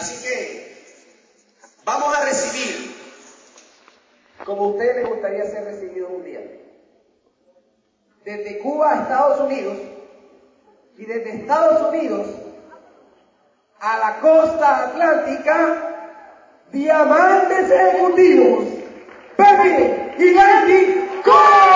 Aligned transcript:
Así 0.00 0.16
que 0.22 0.96
vamos 1.84 2.16
a 2.16 2.24
recibir 2.24 2.96
como 4.46 4.64
a 4.64 4.68
usted 4.68 4.96
le 4.96 5.04
gustaría 5.04 5.44
ser 5.44 5.64
recibido 5.64 6.08
un 6.08 6.24
día. 6.24 6.40
Desde 8.24 8.60
Cuba 8.60 8.92
a 8.92 9.02
Estados 9.02 9.40
Unidos 9.40 9.76
y 10.96 11.04
desde 11.04 11.40
Estados 11.42 11.90
Unidos 11.90 12.28
a 13.78 13.98
la 13.98 14.20
costa 14.20 14.88
atlántica, 14.88 16.16
diamantes 16.72 17.70
ejecutivos, 17.70 18.64
Pepe 19.36 20.14
y 20.16 20.32
Lady 20.32 21.10
Cole. 21.22 21.69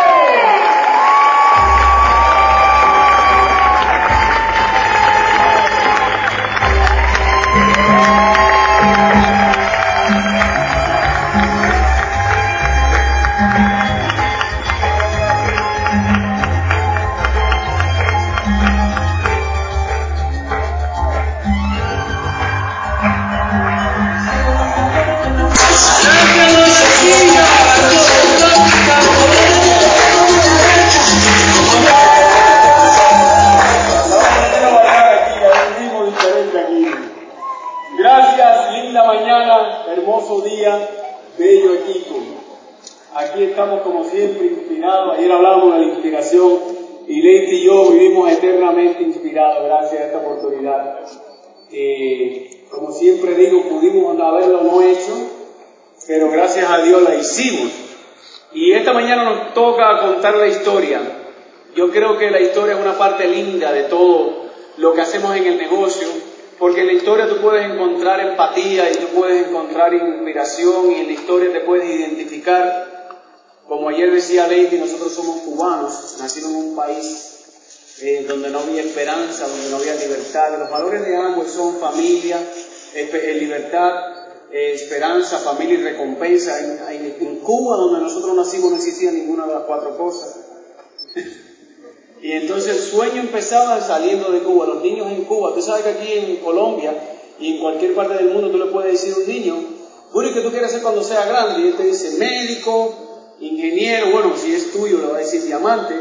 Creo 62.05 62.19
que 62.19 62.31
la 62.31 62.41
historia 62.41 62.75
es 62.75 62.81
una 62.81 62.99
parte 62.99 63.27
linda 63.27 63.73
de 63.73 63.85
todo 63.85 64.45
lo 64.77 64.93
que 64.93 65.01
hacemos 65.01 65.35
en 65.37 65.45
el 65.47 65.57
negocio, 65.57 66.07
porque 66.59 66.83
en 66.83 66.89
la 66.89 66.93
historia 66.93 67.27
tú 67.29 67.37
puedes 67.41 67.65
encontrar 67.73 68.21
empatía 68.21 68.91
y 68.91 68.95
tú 68.97 69.07
puedes 69.15 69.49
encontrar 69.49 69.95
inspiración 69.95 70.93
y 70.93 71.01
en 71.01 71.07
la 71.07 71.13
historia 71.13 71.51
te 71.53 71.61
puedes 71.61 71.89
identificar. 71.89 72.93
Como 73.67 73.89
ayer 73.89 74.11
decía 74.13 74.47
Lady, 74.47 74.77
nosotros 74.79 75.13
somos 75.15 75.41
cubanos, 75.41 76.17
nacimos 76.19 76.51
en 76.51 76.57
un 76.57 76.77
país 76.77 77.97
eh, 78.03 78.27
donde 78.29 78.51
no 78.51 78.59
había 78.59 78.83
esperanza, 78.83 79.47
donde 79.49 79.71
no 79.71 79.77
había 79.79 79.95
libertad. 79.95 80.59
Los 80.59 80.71
valores 80.71 81.03
de 81.07 81.17
ambos 81.17 81.49
son 81.51 81.79
familia, 81.79 82.39
espe- 82.95 83.33
libertad, 83.39 83.93
eh, 84.51 84.73
esperanza, 84.75 85.39
familia 85.39 85.79
y 85.79 85.83
recompensa. 85.83 86.59
En, 86.61 86.79
en- 87.07 87.17
en 87.27 87.37
Cuba, 87.37 87.77
donde 87.77 88.01
nosotros 88.01 88.37
nacimos, 88.37 88.71
no 88.73 88.77
existía 88.77 89.11
ninguna 89.11 89.47
de 89.47 89.55
las 89.55 89.63
cuatro 89.63 89.97
cosas. 89.97 90.37
Entonces 92.43 92.77
el 92.77 92.83
sueño 92.83 93.21
empezaba 93.21 93.81
saliendo 93.81 94.31
de 94.33 94.41
Cuba. 94.41 94.67
Los 94.67 94.83
niños 94.83 95.07
en 95.09 95.25
Cuba, 95.25 95.55
tú 95.55 95.63
sabes 95.63 95.85
que 95.85 95.91
aquí 95.91 96.13
en 96.13 96.37
Colombia 96.37 96.93
y 97.39 97.55
en 97.55 97.61
cualquier 97.61 97.95
parte 97.95 98.15
del 98.15 98.31
mundo 98.31 98.51
tú 98.51 98.59
le 98.59 98.67
puedes 98.67 98.93
decir 98.93 99.15
a 99.15 99.19
un 99.19 99.27
niño, 99.27 99.57
bueno, 100.13 100.31
¿y 100.31 100.35
qué 100.35 100.41
tú 100.41 100.51
quieres 100.51 100.71
ser 100.71 100.83
cuando 100.83 101.03
sea 101.03 101.27
grande? 101.27 101.63
Y 101.63 101.69
él 101.69 101.77
te 101.77 101.85
dice 101.85 102.19
médico, 102.19 103.35
ingeniero, 103.41 104.11
bueno, 104.11 104.35
si 104.37 104.55
es 104.55 104.73
tuyo 104.73 104.99
le 104.99 105.07
va 105.07 105.17
a 105.17 105.21
decir 105.21 105.45
diamante. 105.45 105.95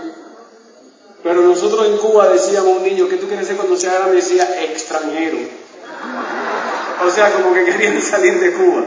Pero 1.24 1.42
nosotros 1.42 1.88
en 1.88 1.98
Cuba 1.98 2.30
decíamos 2.30 2.74
a 2.74 2.78
un 2.78 2.84
niño, 2.84 3.08
¿qué 3.08 3.18
tú 3.18 3.28
quieres 3.28 3.48
ser 3.48 3.56
cuando 3.56 3.78
sea 3.78 3.94
grande? 3.94 4.16
Decía 4.16 4.64
extranjero. 4.64 5.38
O 7.06 7.10
sea, 7.10 7.32
como 7.34 7.54
que 7.54 7.66
querían 7.66 8.02
salir 8.02 8.40
de 8.40 8.54
Cuba. 8.54 8.84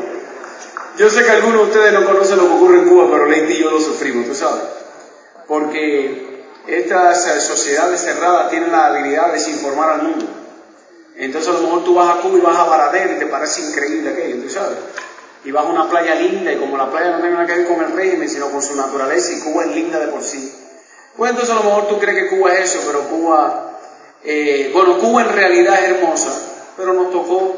Yo 0.99 1.11
sé 1.11 1.25
que 1.25 1.31
algunos 1.31 1.61
de 1.61 1.65
ustedes 1.67 1.93
no 1.93 2.07
conocen 2.07 2.39
lo 2.39 2.47
que 2.47 2.55
ocurre 2.55 2.79
en 2.79 2.89
Cuba, 2.89 3.09
pero 3.11 3.27
Leite 3.27 3.55
y 3.55 3.59
yo 3.59 3.71
lo 3.71 3.81
sufrimos, 3.81 4.27
tú 4.27 4.35
sabes. 4.35 4.63
Porque 5.47 6.36
estas 6.67 7.45
sociedades 7.45 8.01
cerradas 8.01 8.51
tienen 8.51 8.73
la 8.73 8.87
habilidad 8.87 9.29
de 9.29 9.33
desinformar 9.35 9.91
al 9.91 10.03
mundo. 10.03 10.27
Entonces 11.17 11.49
a 11.49 11.55
lo 11.55 11.61
mejor 11.61 11.85
tú 11.85 11.95
vas 11.95 12.19
a 12.19 12.21
Cuba 12.21 12.39
y 12.39 12.41
vas 12.41 12.59
a 12.59 12.65
Baradero 12.65 13.15
y 13.15 13.19
te 13.19 13.27
parece 13.27 13.63
increíble 13.63 14.11
aquello, 14.11 14.43
tú 14.43 14.51
sabes. 14.51 14.79
Y 15.45 15.51
vas 15.51 15.65
a 15.65 15.69
una 15.69 15.89
playa 15.89 16.15
linda 16.17 16.53
y 16.53 16.59
como 16.59 16.77
la 16.77 16.91
playa 16.91 17.13
no 17.13 17.21
tiene 17.21 17.35
nada 17.35 17.47
que 17.47 17.57
ver 17.57 17.69
con 17.69 17.83
el 17.83 17.93
régimen, 17.93 18.29
sino 18.29 18.51
con 18.51 18.63
su 18.63 18.75
naturaleza 18.75 19.33
y 19.33 19.41
Cuba 19.41 19.65
es 19.65 19.75
linda 19.75 19.99
de 19.99 20.09
por 20.09 20.23
sí. 20.23 20.53
Pues 21.17 21.31
entonces 21.31 21.55
a 21.55 21.59
lo 21.59 21.65
mejor 21.65 21.89
tú 21.89 21.99
crees 21.99 22.25
que 22.25 22.37
Cuba 22.37 22.53
es 22.53 22.71
eso, 22.71 22.83
pero 22.87 23.09
Cuba, 23.09 23.79
eh, 24.25 24.71
bueno, 24.75 24.99
Cuba 24.99 25.23
en 25.23 25.29
realidad 25.31 25.83
es 25.83 25.91
hermosa, 25.91 26.33
pero 26.77 26.93
nos 26.93 27.11
tocó 27.11 27.57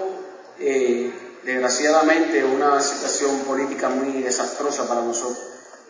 eh, 0.60 1.10
desgraciadamente 1.42 2.44
una 2.44 2.80
situación 2.80 3.40
política 3.40 3.88
muy 3.88 4.22
desastrosa 4.22 4.86
para 4.86 5.00
nosotros. 5.00 5.38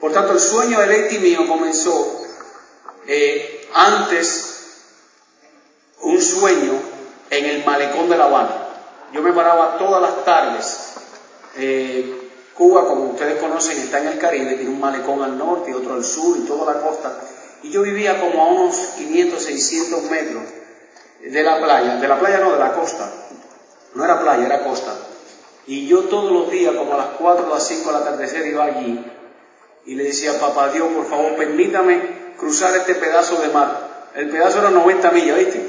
Por 0.01 0.13
tanto, 0.13 0.33
el 0.33 0.41
sueño 0.41 0.81
de 0.81 0.87
Leti 0.87 1.19
mío 1.19 1.41
comenzó 1.49 2.23
eh, 3.09 3.69
antes 3.73 4.59
un 6.03 6.21
sueño 6.21 6.75
en 7.31 7.45
el 7.47 7.65
malecón 7.65 8.09
de 8.09 8.19
La 8.19 8.25
Habana. 8.25 8.69
Yo 9.13 9.23
me 9.23 9.33
paraba 9.33 9.79
todas 9.79 10.03
las 10.03 10.25
tardes. 10.25 10.93
Eh, 11.57 12.31
Cuba, 12.55 12.87
como 12.87 13.05
ustedes 13.13 13.41
conocen, 13.41 13.79
está 13.79 13.99
en 14.01 14.09
el 14.09 14.19
Caribe, 14.19 14.55
tiene 14.55 14.71
un 14.71 14.81
malecón 14.81 15.23
al 15.23 15.39
norte 15.39 15.71
y 15.71 15.75
otro 15.75 15.95
al 15.95 16.05
sur 16.05 16.37
y 16.37 16.41
toda 16.41 16.75
la 16.75 16.81
costa. 16.81 17.19
Y 17.63 17.71
yo 17.71 17.83
vivía 17.83 18.21
como 18.21 18.43
a 18.43 18.49
unos 18.49 18.77
500, 18.77 19.43
600 19.43 20.03
metros 20.11 20.43
de 21.21 21.43
la 21.43 21.59
playa, 21.59 21.97
de 21.97 22.09
la 22.09 22.19
playa 22.19 22.39
no, 22.41 22.53
de 22.53 22.59
la 22.59 22.75
costa. 22.75 23.11
No 23.95 24.05
era 24.05 24.21
playa, 24.21 24.45
era 24.45 24.65
costa. 24.65 24.95
Y 25.67 25.87
yo 25.87 26.05
todos 26.05 26.31
los 26.31 26.51
días, 26.51 26.75
como 26.75 26.93
a 26.95 26.99
las 26.99 27.07
4 27.19 27.47
o 27.47 27.55
las 27.55 27.67
5 27.67 27.91
del 27.91 28.03
atardecer, 28.03 28.47
iba 28.47 28.65
allí 28.65 29.05
y 29.87 29.95
le 29.95 30.05
decía, 30.05 30.39
papá 30.39 30.69
Dios, 30.69 30.89
por 30.93 31.07
favor, 31.07 31.37
permítame 31.37 32.18
cruzar 32.39 32.75
este 32.77 32.95
pedazo 32.95 33.37
de 33.43 33.49
mar. 33.49 34.11
El 34.15 34.31
pedazo 34.31 34.61
era 34.61 34.71
90 34.71 35.11
millas, 35.11 35.39
¿viste? 35.39 35.61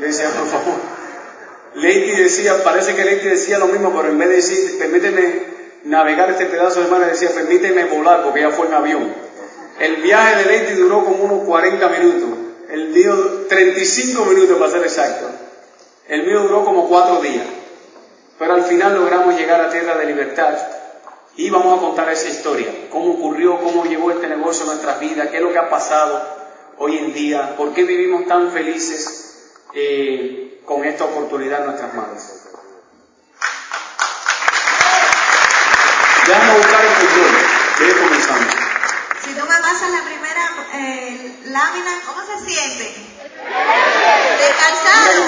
Le 0.00 0.06
decía, 0.06 0.30
por 0.30 0.46
favor. 0.46 0.80
Leiti 1.74 2.22
decía, 2.22 2.64
parece 2.64 2.94
que 2.94 3.04
Leiti 3.04 3.28
decía 3.28 3.58
lo 3.58 3.66
mismo, 3.66 3.92
pero 3.94 4.08
en 4.08 4.18
vez 4.18 4.28
de 4.28 4.36
decir, 4.36 4.78
permíteme 4.78 5.42
navegar 5.84 6.30
este 6.30 6.46
pedazo 6.46 6.82
de 6.82 6.88
mar, 6.88 7.00
le 7.00 7.06
decía, 7.06 7.30
permíteme 7.30 7.84
volar, 7.84 8.22
porque 8.24 8.40
ya 8.40 8.50
fue 8.50 8.66
en 8.66 8.74
avión. 8.74 9.14
El 9.78 9.96
viaje 9.96 10.36
de 10.36 10.44
Leiti 10.46 10.74
duró 10.74 11.04
como 11.04 11.24
unos 11.24 11.46
40 11.46 11.88
minutos. 11.88 12.30
El 12.70 12.88
mío, 12.88 13.14
35 13.48 14.24
minutos 14.26 14.58
para 14.58 14.70
ser 14.70 14.82
exacto. 14.82 15.26
El 16.08 16.24
mío 16.24 16.42
duró 16.42 16.64
como 16.64 16.88
cuatro 16.88 17.20
días. 17.20 17.46
Pero 18.38 18.54
al 18.54 18.64
final 18.64 18.94
logramos 18.94 19.36
llegar 19.36 19.60
a 19.60 19.70
tierra 19.70 19.96
de 19.96 20.06
libertad 20.06 20.54
y 21.40 21.48
vamos 21.48 21.78
a 21.78 21.80
contar 21.80 22.10
esa 22.10 22.28
historia, 22.28 22.70
cómo 22.90 23.12
ocurrió, 23.12 23.58
cómo 23.60 23.86
llegó 23.86 24.10
este 24.10 24.26
negocio 24.26 24.64
a 24.64 24.66
nuestras 24.66 25.00
vidas, 25.00 25.28
qué 25.30 25.38
es 25.38 25.42
lo 25.42 25.50
que 25.50 25.58
ha 25.58 25.70
pasado 25.70 26.22
hoy 26.76 26.98
en 26.98 27.14
día, 27.14 27.56
por 27.56 27.72
qué 27.72 27.84
vivimos 27.84 28.26
tan 28.26 28.52
felices 28.52 29.48
eh, 29.72 30.60
con 30.66 30.84
esta 30.84 31.04
oportunidad 31.04 31.60
en 31.60 31.66
nuestras 31.68 31.94
manos. 31.94 32.22
Déjame 36.26 36.58
buscar 36.58 36.84
el 36.84 36.92
control, 36.92 37.30
voy 37.80 37.92
comenzando. 38.02 38.52
Si 39.24 39.32
tú 39.32 39.40
me 39.40 39.56
pasas 39.62 39.90
la 39.92 40.02
primera 40.02 40.44
eh, 40.74 41.40
lámina, 41.46 42.02
¿cómo 42.04 42.20
se 42.20 42.50
siente? 42.50 42.84
¿Descansado? 44.38 45.24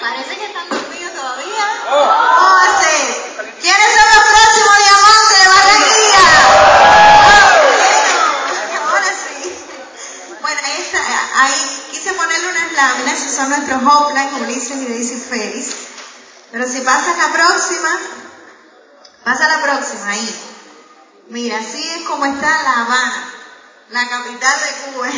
Parece 0.00 0.36
que 0.36 0.46
están 0.46 0.68
dormidos 0.68 1.12
todavía. 1.14 1.64
Oh, 1.92 2.80
sí. 2.80 2.81
¿Quiénes 3.62 3.94
son 3.94 4.06
los 4.12 4.24
próximos 4.26 4.76
diamantes 4.76 5.38
de 5.38 5.46
Barranquilla? 5.48 6.26
¡Oh! 8.82 8.90
Ahora 8.90 9.10
sí. 9.22 9.38
Bueno, 10.40 10.60
ahí 10.64 10.82
está. 10.82 11.00
Ahí 11.42 11.86
quise 11.92 12.12
ponerle 12.14 12.48
unas 12.48 12.72
láminas. 12.72 13.20
Esos 13.20 13.36
son 13.36 13.50
nuestros 13.50 13.80
hoplines, 13.84 14.32
Ulises 14.40 14.78
y 14.78 14.86
Daisy 14.86 15.16
Félix. 15.16 15.76
Pero 16.50 16.66
si 16.66 16.80
pasas 16.80 17.16
la 17.16 17.32
próxima, 17.32 17.98
pasa 19.22 19.46
la 19.46 19.62
próxima 19.62 20.08
ahí. 20.10 20.40
Mira, 21.28 21.58
así 21.58 21.88
es 21.88 22.02
como 22.02 22.26
está 22.26 22.62
La 22.64 22.80
Habana, 22.80 23.32
la 23.90 24.08
capital 24.08 24.60
de 24.60 24.72
Cuba. 24.92 25.08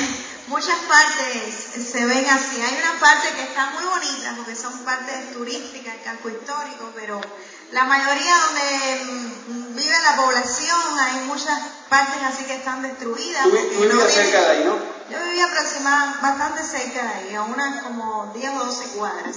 Muchas 0.49 0.79
partes 0.81 1.91
se 1.91 2.05
ven 2.05 2.29
así. 2.29 2.61
Hay 2.61 2.79
una 2.79 3.01
parte 3.01 3.33
que 3.33 3.43
está 3.43 3.71
muy 3.71 3.85
bonita 3.85 4.35
porque 4.37 4.55
son 4.55 4.85
partes 4.85 5.33
turísticas, 5.33 5.95
el 5.95 6.03
casco 6.03 6.29
histórico, 6.29 6.93
pero 6.95 7.23
la 7.73 7.85
mayoría 7.85 8.35
donde 8.39 9.05
mm, 9.05 9.77
vive 9.77 10.01
la 10.03 10.17
población 10.17 10.99
hay 10.99 11.21
muchas 11.27 11.59
partes 11.89 12.23
así 12.23 12.45
que 12.45 12.55
están 12.55 12.83
destruidas. 12.83 13.45
Tú, 13.45 13.51
vivías 13.51 14.13
cerca 14.13 14.41
de 14.41 14.51
ahí, 14.51 14.65
¿no? 14.65 14.79
Yo 15.11 15.25
vivía 15.25 15.47
aproximadamente 15.47 16.23
bastante 16.23 16.65
cerca 16.65 17.03
de 17.03 17.09
ahí, 17.09 17.35
a 17.35 17.43
unas 17.43 17.83
como 17.83 18.33
10 18.35 18.53
o 18.53 18.65
12 18.65 18.89
cuadras. 18.97 19.37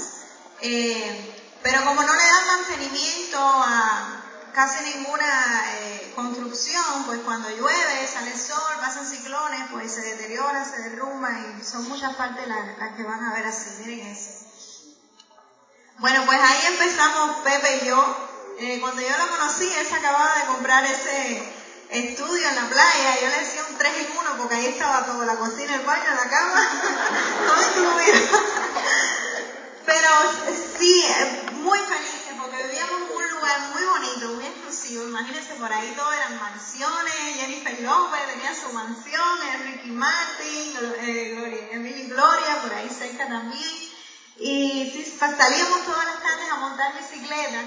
Eh, 0.62 1.36
pero 1.62 1.84
como 1.84 2.02
no 2.02 2.14
le 2.14 2.24
dan 2.24 2.48
mantenimiento 2.48 3.38
a 3.40 4.24
casi 4.54 4.84
ninguna 4.86 5.64
eh, 5.80 6.14
construcción, 6.16 7.04
pues 7.06 7.20
cuando 7.26 7.50
llueve, 7.50 8.08
sale 8.12 8.32
el 8.32 8.40
sol, 8.40 8.58
pasan 8.80 9.06
ciclones, 9.06 9.62
pues 9.72 9.92
se 9.92 10.02
deteriora, 10.02 10.66
se 10.66 10.90
derrumba 10.90 11.30
y 11.32 11.64
son 11.64 11.88
muchas 11.88 12.16
partes 12.16 12.48
las, 12.48 12.78
las 12.80 12.96
que 12.96 13.04
van 13.04 13.24
a 13.24 13.34
ver 13.34 13.46
así. 13.46 13.70
Miren 13.80 14.08
eso. 14.08 14.47
Bueno, 16.00 16.24
pues 16.28 16.40
ahí 16.40 16.66
empezamos 16.68 17.38
Pepe 17.38 17.80
y 17.82 17.88
yo. 17.88 18.18
Eh, 18.60 18.78
cuando 18.80 19.02
yo 19.02 19.18
lo 19.18 19.30
conocí, 19.30 19.68
él 19.68 19.88
acababa 19.92 20.38
de 20.38 20.46
comprar 20.46 20.86
ese 20.86 21.42
estudio 21.90 22.50
en 22.50 22.56
la 22.56 22.70
playa. 22.70 23.20
Yo 23.20 23.28
le 23.30 23.40
decía 23.40 23.66
un 23.68 23.78
3 23.80 23.94
en 23.98 24.18
1 24.18 24.38
porque 24.38 24.56
ahí 24.56 24.66
estaba 24.68 25.08
todo, 25.08 25.26
la 25.26 25.38
cocina, 25.38 25.74
el 25.74 25.82
baño, 25.82 26.04
la 26.14 26.30
cama, 26.30 26.70
todo 27.48 27.62
incluido. 27.62 28.40
Pero 29.88 30.10
sí, 30.78 31.04
muy 31.54 31.80
felices 31.80 32.34
porque 32.40 32.62
vivíamos 32.68 33.02
en 33.02 33.18
un 33.18 33.30
lugar 33.32 33.60
muy 33.74 33.84
bonito, 33.84 34.30
muy 34.34 34.46
exclusivo. 34.46 35.04
Imagínense, 35.04 35.56
por 35.56 35.74
ahí 35.74 35.94
todo 35.96 36.14
eran 36.14 36.38
mansiones. 36.40 37.14
Jennifer 37.38 37.80
López 37.82 38.20
tenía 38.28 38.54
su 38.54 38.72
mansión, 38.72 39.40
Enrique 39.56 39.88
Martin, 39.88 40.78
eh, 41.02 41.70
Emily 41.72 42.04
Gloria, 42.04 42.62
por 42.62 42.72
ahí 42.72 42.88
cerca 42.88 43.28
también. 43.28 43.87
Y 44.40 44.92
sí, 44.92 45.18
salíamos 45.20 45.84
todas 45.86 46.06
las 46.06 46.22
tardes 46.22 46.52
a 46.52 46.56
montar 46.58 46.94
bicicleta 46.94 47.64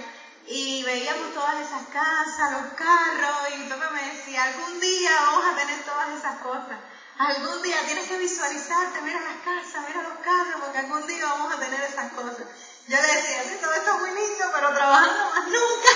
y 0.47 0.83
veíamos 0.85 1.35
todas 1.35 1.55
esas 1.67 1.83
casas, 1.93 2.53
los 2.53 2.73
carros, 2.75 3.55
y 3.55 3.69
Pepe 3.69 3.87
me 3.93 4.03
decía, 4.15 4.45
algún 4.45 4.81
día 4.81 5.11
vamos 5.27 5.45
a 5.47 5.57
tener 5.57 5.83
todas 5.85 6.09
esas 6.19 6.39
cosas. 6.39 6.79
Algún 7.19 7.63
día 7.63 7.77
tienes 7.87 8.09
que 8.09 8.17
visualizarte, 8.17 9.03
mira 9.03 9.21
las 9.21 9.45
casas, 9.45 9.85
mira 9.87 10.03
los 10.03 10.19
carros, 10.25 10.61
porque 10.63 10.79
algún 10.79 11.07
día 11.07 11.25
vamos 11.27 11.55
a 11.55 11.61
tener 11.61 11.81
esas 11.83 12.13
cosas. 12.13 12.47
Yo 12.89 12.97
le 12.97 13.07
decía, 13.07 13.43
sí, 13.45 13.59
todo 13.61 13.75
esto 13.75 13.91
es 13.91 14.01
muy 14.01 14.11
lindo, 14.11 14.45
pero 14.55 14.69
trabajando 14.73 15.31
más 15.31 15.45
nunca. 15.47 15.91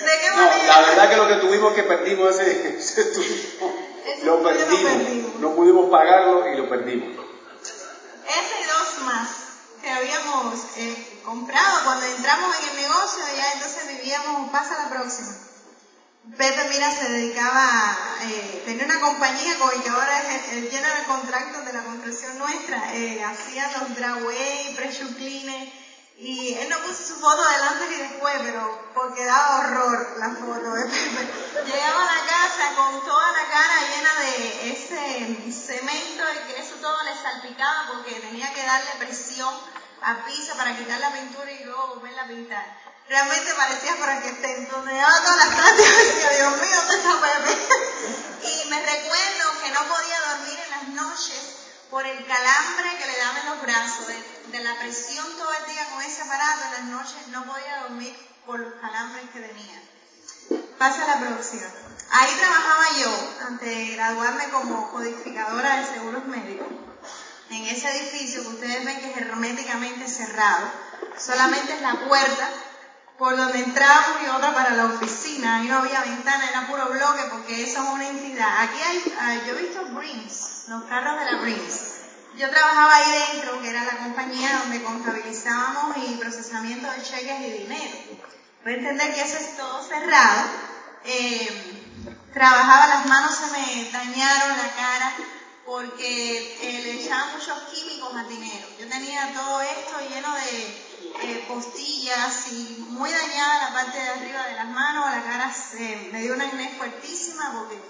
¿De 0.00 0.20
qué 0.20 0.30
manera? 0.30 0.66
No, 0.66 0.80
la 0.80 0.88
verdad 0.88 1.10
que 1.10 1.16
lo 1.16 1.28
que 1.28 1.36
tuvimos 1.36 1.74
que 1.74 1.82
perdimos 1.82 2.38
ese, 2.38 2.78
ese 2.78 3.04
turismo, 3.04 3.74
lo 4.22 4.42
perdimos. 4.42 4.82
lo 4.82 4.88
perdimos. 4.88 5.34
No 5.40 5.54
pudimos 5.54 5.90
pagarlo 5.90 6.48
y 6.48 6.56
lo 6.56 6.68
perdimos. 6.68 7.26
Ese 8.26 8.60
y 8.60 8.64
dos 8.64 9.04
más 9.04 9.45
que 9.86 9.92
habíamos 9.92 10.54
eh, 10.78 11.20
comprado 11.24 11.84
cuando 11.84 12.06
entramos 12.06 12.56
en 12.58 12.70
el 12.70 12.76
negocio, 12.82 13.22
ya 13.36 13.52
entonces 13.52 13.86
vivíamos, 13.86 14.50
pasa 14.50 14.82
la 14.82 14.88
próxima. 14.90 15.28
Pepe, 16.36 16.68
mira, 16.70 16.90
se 16.90 17.08
dedicaba, 17.08 17.96
eh, 18.22 18.62
tenía 18.66 18.84
una 18.84 18.98
compañía 18.98 19.56
con 19.60 19.72
el 19.72 19.80
que 19.84 19.90
ahora 19.90 20.18
es 20.18 20.48
el, 20.50 20.64
el 20.64 20.70
general 20.72 21.06
contractor 21.06 21.64
de 21.64 21.72
la 21.72 21.84
construcción 21.84 22.36
nuestra, 22.36 22.96
eh, 22.96 23.22
hacía 23.22 23.70
los 23.78 23.94
dragway, 23.94 24.74
pressure 24.74 25.14
cleaner, 25.14 25.72
y 26.18 26.54
él 26.54 26.68
no 26.70 26.78
puso 26.78 27.14
su 27.14 27.20
foto 27.20 27.46
delante 27.46 27.84
y 27.94 27.98
después, 27.98 28.34
pero 28.42 28.88
porque 28.92 29.24
daba 29.24 29.58
horror 29.58 30.16
la 30.18 30.30
foto 30.30 30.72
de 30.72 30.84
Pepe. 30.86 31.28
Llegaba 31.66 32.02
a 32.02 32.16
la 32.16 32.26
casa 32.26 32.74
con 32.74 33.04
toda 33.04 33.32
la 33.32 33.46
cara 33.48 33.74
llena 33.94 34.20
de 34.20 34.72
ese 34.72 35.52
cemento 35.52 36.24
y 36.32 36.52
que 36.52 36.60
eso 36.60 36.74
todo 36.80 36.96
le 37.04 37.14
salpicaba 37.14 37.92
porque 37.92 38.14
tenía 38.14 38.52
que 38.52 38.64
darle 38.64 38.90
presión 38.98 39.54
a 40.02 40.24
piso 40.26 40.56
para 40.56 40.76
quitar 40.76 41.00
la 41.00 41.12
pintura 41.12 41.50
y 41.50 41.64
luego 41.64 41.94
volverla 41.94 42.22
a 42.22 42.28
pintar. 42.28 42.64
Realmente 43.08 43.54
parecía 43.54 43.94
Frankenstein, 43.94 44.68
donde 44.68 44.92
llegaba 44.92 45.20
todas 45.20 45.36
las 45.36 45.56
tardes 45.56 45.86
y 46.02 46.06
decía, 46.06 46.30
Dios 46.30 46.60
mío, 46.60 46.80
¿dónde 46.80 47.52
está? 47.52 47.66
Y 48.42 48.68
me 48.68 48.80
recuerdo 48.80 49.60
que 49.62 49.70
no 49.70 49.80
podía 49.88 50.20
dormir 50.30 50.58
en 50.64 50.70
las 50.70 50.88
noches 50.88 51.56
por 51.90 52.04
el 52.04 52.26
calambre 52.26 52.98
que 52.98 53.06
le 53.06 53.18
daba 53.18 53.40
en 53.40 53.46
los 53.46 53.62
brazos, 53.62 54.06
de, 54.08 54.58
de 54.58 54.64
la 54.64 54.74
presión 54.80 55.26
todo 55.38 55.52
el 55.52 55.72
día 55.72 55.88
con 55.90 56.02
ese 56.02 56.22
aparato, 56.22 56.64
en 56.64 56.72
las 56.72 56.84
noches 56.84 57.28
no 57.28 57.44
podía 57.44 57.82
dormir 57.82 58.16
por 58.44 58.58
los 58.58 58.74
calambres 58.80 59.30
que 59.30 59.40
tenía. 59.40 59.82
Pasa 60.78 61.06
la 61.06 61.20
próxima. 61.20 61.66
Ahí 62.10 62.34
trabajaba 62.38 62.84
yo, 62.98 63.46
antes 63.48 63.68
de 63.68 63.94
graduarme 63.94 64.48
como 64.50 64.90
codificadora 64.90 65.76
de 65.76 65.86
seguros 65.86 66.24
médicos, 66.26 66.66
en 67.50 67.62
ese 67.66 67.88
edificio 67.90 68.42
que 68.42 68.48
ustedes 68.48 68.84
ven 68.84 69.00
que 69.00 69.10
es 69.10 69.16
herméticamente 69.16 70.08
cerrado. 70.08 70.70
Solamente 71.18 71.74
es 71.74 71.80
la 71.80 71.94
puerta 72.08 72.48
por 73.18 73.36
donde 73.36 73.60
entrábamos 73.60 74.22
y 74.24 74.28
otra 74.28 74.52
para 74.54 74.70
la 74.70 74.86
oficina. 74.86 75.56
Ahí 75.56 75.68
no 75.68 75.78
había 75.78 76.00
ventana, 76.00 76.48
era 76.48 76.66
puro 76.66 76.86
bloque 76.86 77.24
porque 77.30 77.64
eso 77.64 77.82
es 77.82 77.88
una 77.88 78.08
entidad. 78.08 78.62
Aquí 78.62 78.80
hay, 78.82 79.14
ah, 79.20 79.34
yo 79.46 79.56
he 79.56 79.62
visto 79.62 79.84
Brims, 79.86 80.64
los 80.68 80.84
carros 80.84 81.18
de 81.20 81.32
la 81.32 81.40
Brims. 81.40 81.92
Yo 82.36 82.50
trabajaba 82.50 82.96
ahí 82.96 83.32
dentro, 83.32 83.62
que 83.62 83.70
era 83.70 83.84
la 83.84 83.96
compañía 83.96 84.58
donde 84.58 84.82
contabilizábamos 84.82 85.96
y 85.96 86.16
procesamiento 86.16 86.90
de 86.90 87.02
cheques 87.02 87.40
y 87.40 87.50
dinero. 87.62 87.96
Voy 88.62 88.74
a 88.74 88.76
entender 88.76 89.14
que 89.14 89.22
eso 89.22 89.38
es 89.38 89.56
todo 89.56 89.82
cerrado. 89.82 90.42
Eh, 91.04 91.94
trabajaba, 92.34 92.88
las 92.88 93.06
manos 93.06 93.34
se 93.34 93.46
me 93.52 93.90
dañaron, 93.90 94.50
la 94.50 94.74
cara, 94.76 95.14
porque 95.66 96.56
eh, 96.62 96.82
le 96.84 97.02
echaban 97.02 97.32
muchos 97.32 97.58
químicos 97.72 98.14
al 98.14 98.28
dinero. 98.28 98.66
Yo 98.78 98.88
tenía 98.88 99.32
todo 99.34 99.60
esto 99.60 99.94
lleno 100.08 100.28
de 100.34 101.30
eh, 101.32 101.44
postillas 101.48 102.46
y 102.52 102.86
muy 102.90 103.10
dañada 103.10 103.68
la 103.68 103.74
parte 103.74 103.98
de 103.98 104.08
arriba 104.08 104.46
de 104.46 104.54
las 104.54 104.68
manos, 104.68 105.04
la 105.10 105.22
cara 105.24 105.52
se, 105.52 106.08
me 106.12 106.20
dio 106.22 106.34
una 106.34 106.44
acné 106.44 106.74
fuertísima 106.78 107.52
porque 107.58 107.80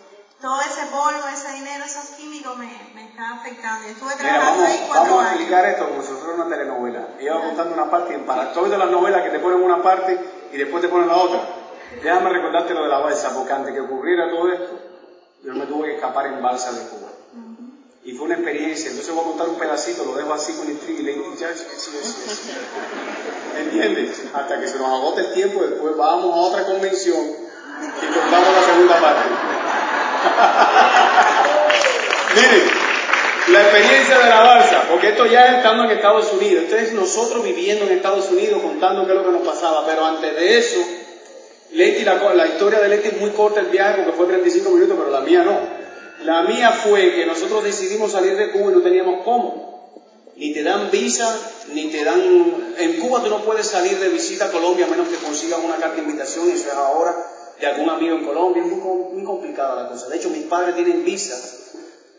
todo 0.40 0.61
ese 0.62 0.87
polvo, 0.87 1.26
ese 1.32 1.52
dinero, 1.52 1.84
esos 1.84 2.17
químicos 2.17 2.56
me, 2.56 2.66
me 2.95 3.11
estaba 3.11 3.37
afectando. 3.37 3.87
Y 3.87 3.90
estuve 3.90 4.16
Mira, 4.16 4.28
trabajando 4.30 4.62
vamos, 4.62 4.71
ahí 4.75 4.85
cuatro 4.87 5.04
vamos 5.04 5.18
a 5.18 5.21
años. 5.28 5.33
explicar 5.40 5.64
esto 5.66 5.88
como 5.88 6.02
si 6.02 6.09
fuera 6.12 6.35
una 6.35 6.49
telenovela. 6.49 7.09
Iba 7.21 7.40
contando 7.42 7.75
una 7.75 7.90
parte 7.90 8.14
en 8.14 8.25
para. 8.25 8.45
Visto 8.47 8.78
las 8.78 8.90
novelas 8.90 9.23
que 9.23 9.30
te 9.30 9.38
ponen 9.38 9.62
una 9.62 9.83
parte 9.83 10.18
y 10.52 10.56
después 10.56 10.83
te 10.83 10.88
ponen 10.88 11.09
la 11.09 11.16
otra. 11.16 11.40
Déjame 12.02 12.30
recordarte 12.30 12.75
lo 12.75 12.83
de 12.83 12.88
la 12.88 12.99
balsa, 12.99 13.35
porque 13.35 13.52
antes 13.52 13.73
que 13.75 13.80
ocurriera 13.80 14.30
todo 14.30 14.52
esto, 14.52 14.78
yo 15.42 15.54
me 15.54 15.66
tuve 15.66 15.88
que 15.88 15.95
escapar 15.97 16.26
en 16.26 16.42
balsa 16.42 16.73
de 16.73 16.88
Cuba. 16.88 17.09
Y 18.07 18.13
fue 18.13 18.27
una 18.27 18.37
experiencia. 18.37 18.91
Entonces 18.91 19.13
voy 19.13 19.25
a 19.25 19.27
contar 19.27 19.49
un 19.49 19.57
pedacito, 19.57 20.05
lo 20.05 20.15
dejo 20.15 20.33
así 20.33 20.53
con 20.53 20.71
intriga 20.71 21.01
y 21.01 21.03
Lady. 21.03 21.19
¿Entiendes? 23.59 24.23
Hasta 24.33 24.61
que 24.61 24.69
se 24.69 24.79
nos 24.79 24.87
agote 24.87 25.23
el 25.23 25.33
tiempo, 25.33 25.61
después 25.61 25.97
vamos 25.97 26.33
a 26.33 26.37
otra 26.37 26.67
convención 26.67 27.17
y 27.17 28.07
contamos 28.07 28.55
la 28.55 28.63
segunda 28.65 29.01
parte. 29.01 29.29
Miren, 32.37 32.63
la 33.49 33.63
experiencia 33.63 34.19
de 34.19 34.29
la 34.29 34.41
balsa, 34.41 34.85
porque 34.89 35.09
esto 35.09 35.27
ya 35.27 35.47
es 35.47 35.57
estando 35.57 35.85
en 35.85 35.91
Estados 35.91 36.33
Unidos, 36.33 36.65
esto 36.65 36.77
es 36.77 36.93
nosotros 36.93 37.43
viviendo 37.43 37.87
en 37.87 37.93
Estados 37.93 38.31
Unidos 38.31 38.63
contando 38.63 39.05
qué 39.05 39.13
es 39.13 39.19
lo 39.19 39.25
que 39.25 39.33
nos 39.33 39.47
pasaba, 39.47 39.85
pero 39.85 40.05
antes 40.05 40.33
de 40.35 40.59
eso, 40.59 40.79
Leti, 41.73 42.05
la, 42.05 42.15
la 42.35 42.47
historia 42.47 42.79
de 42.79 42.89
Leti 42.89 43.09
es 43.09 43.21
muy 43.21 43.31
corta 43.31 43.61
el 43.61 43.67
viaje 43.67 44.03
porque 44.03 44.13
fue 44.13 44.27
35 44.27 44.71
minutos, 44.71 44.97
pero 44.97 45.11
la 45.11 45.21
mía 45.21 45.43
no. 45.43 45.86
La 46.25 46.42
mía 46.42 46.73
fue 46.73 47.14
que 47.14 47.26
nosotros 47.26 47.62
decidimos 47.62 48.12
salir 48.12 48.37
de 48.37 48.50
Cuba 48.52 48.70
y 48.70 48.75
no 48.75 48.82
teníamos 48.82 49.25
cómo. 49.25 49.66
Ni 50.37 50.52
te 50.52 50.62
dan 50.62 50.90
visa, 50.90 51.35
ni 51.73 51.88
te 51.88 52.04
dan... 52.04 52.75
En 52.78 53.00
Cuba 53.00 53.23
tú 53.23 53.30
no 53.30 53.44
puedes 53.44 53.66
salir 53.66 53.99
de 53.99 54.08
visita 54.08 54.46
a 54.46 54.50
Colombia 54.50 54.87
a 54.87 54.88
menos 54.88 55.08
que 55.08 55.16
consigas 55.16 55.61
una 55.62 55.76
carta 55.76 55.96
de 55.96 56.02
invitación, 56.02 56.49
y 56.49 56.52
eso 56.52 56.68
es 56.68 56.75
ahora, 56.75 57.14
de 57.58 57.66
algún 57.66 57.88
amigo 57.88 58.16
en 58.16 58.25
Colombia. 58.25 58.62
Es 58.62 58.68
muy, 58.70 58.80
muy 59.12 59.25
complicada 59.25 59.82
la 59.82 59.88
cosa. 59.88 60.08
De 60.08 60.16
hecho, 60.16 60.30
mis 60.30 60.44
padres 60.44 60.75
tienen 60.75 61.04
visa 61.04 61.35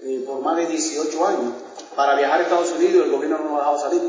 eh, 0.04 0.24
por 0.26 0.42
más 0.42 0.58
de 0.58 0.68
18 0.68 1.28
años 1.28 1.54
para 1.96 2.16
viajar 2.16 2.40
a 2.40 2.44
Estados 2.44 2.72
Unidos 2.74 3.06
el 3.06 3.12
gobierno 3.12 3.40
no 3.40 3.44
nos 3.46 3.54
ha 3.56 3.58
dejado 3.58 3.80
salir. 3.80 4.02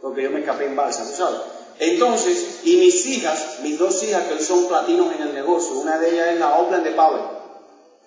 Porque 0.00 0.22
yo 0.22 0.30
me 0.30 0.40
escapé 0.40 0.66
en 0.66 0.76
balsa, 0.76 1.04
¿tú 1.04 1.16
sabes? 1.16 1.40
Entonces, 1.80 2.60
y 2.64 2.76
mis 2.76 3.06
hijas, 3.06 3.58
mis 3.62 3.78
dos 3.78 4.02
hijas 4.02 4.24
que 4.24 4.34
hoy 4.34 4.42
son 4.42 4.66
platinos 4.66 5.14
en 5.14 5.22
el 5.22 5.34
negocio, 5.34 5.78
una 5.78 5.98
de 5.98 6.10
ellas 6.10 6.28
es 6.34 6.40
la 6.40 6.58
Oakland 6.58 6.84
de 6.84 6.90
Power. 6.92 7.37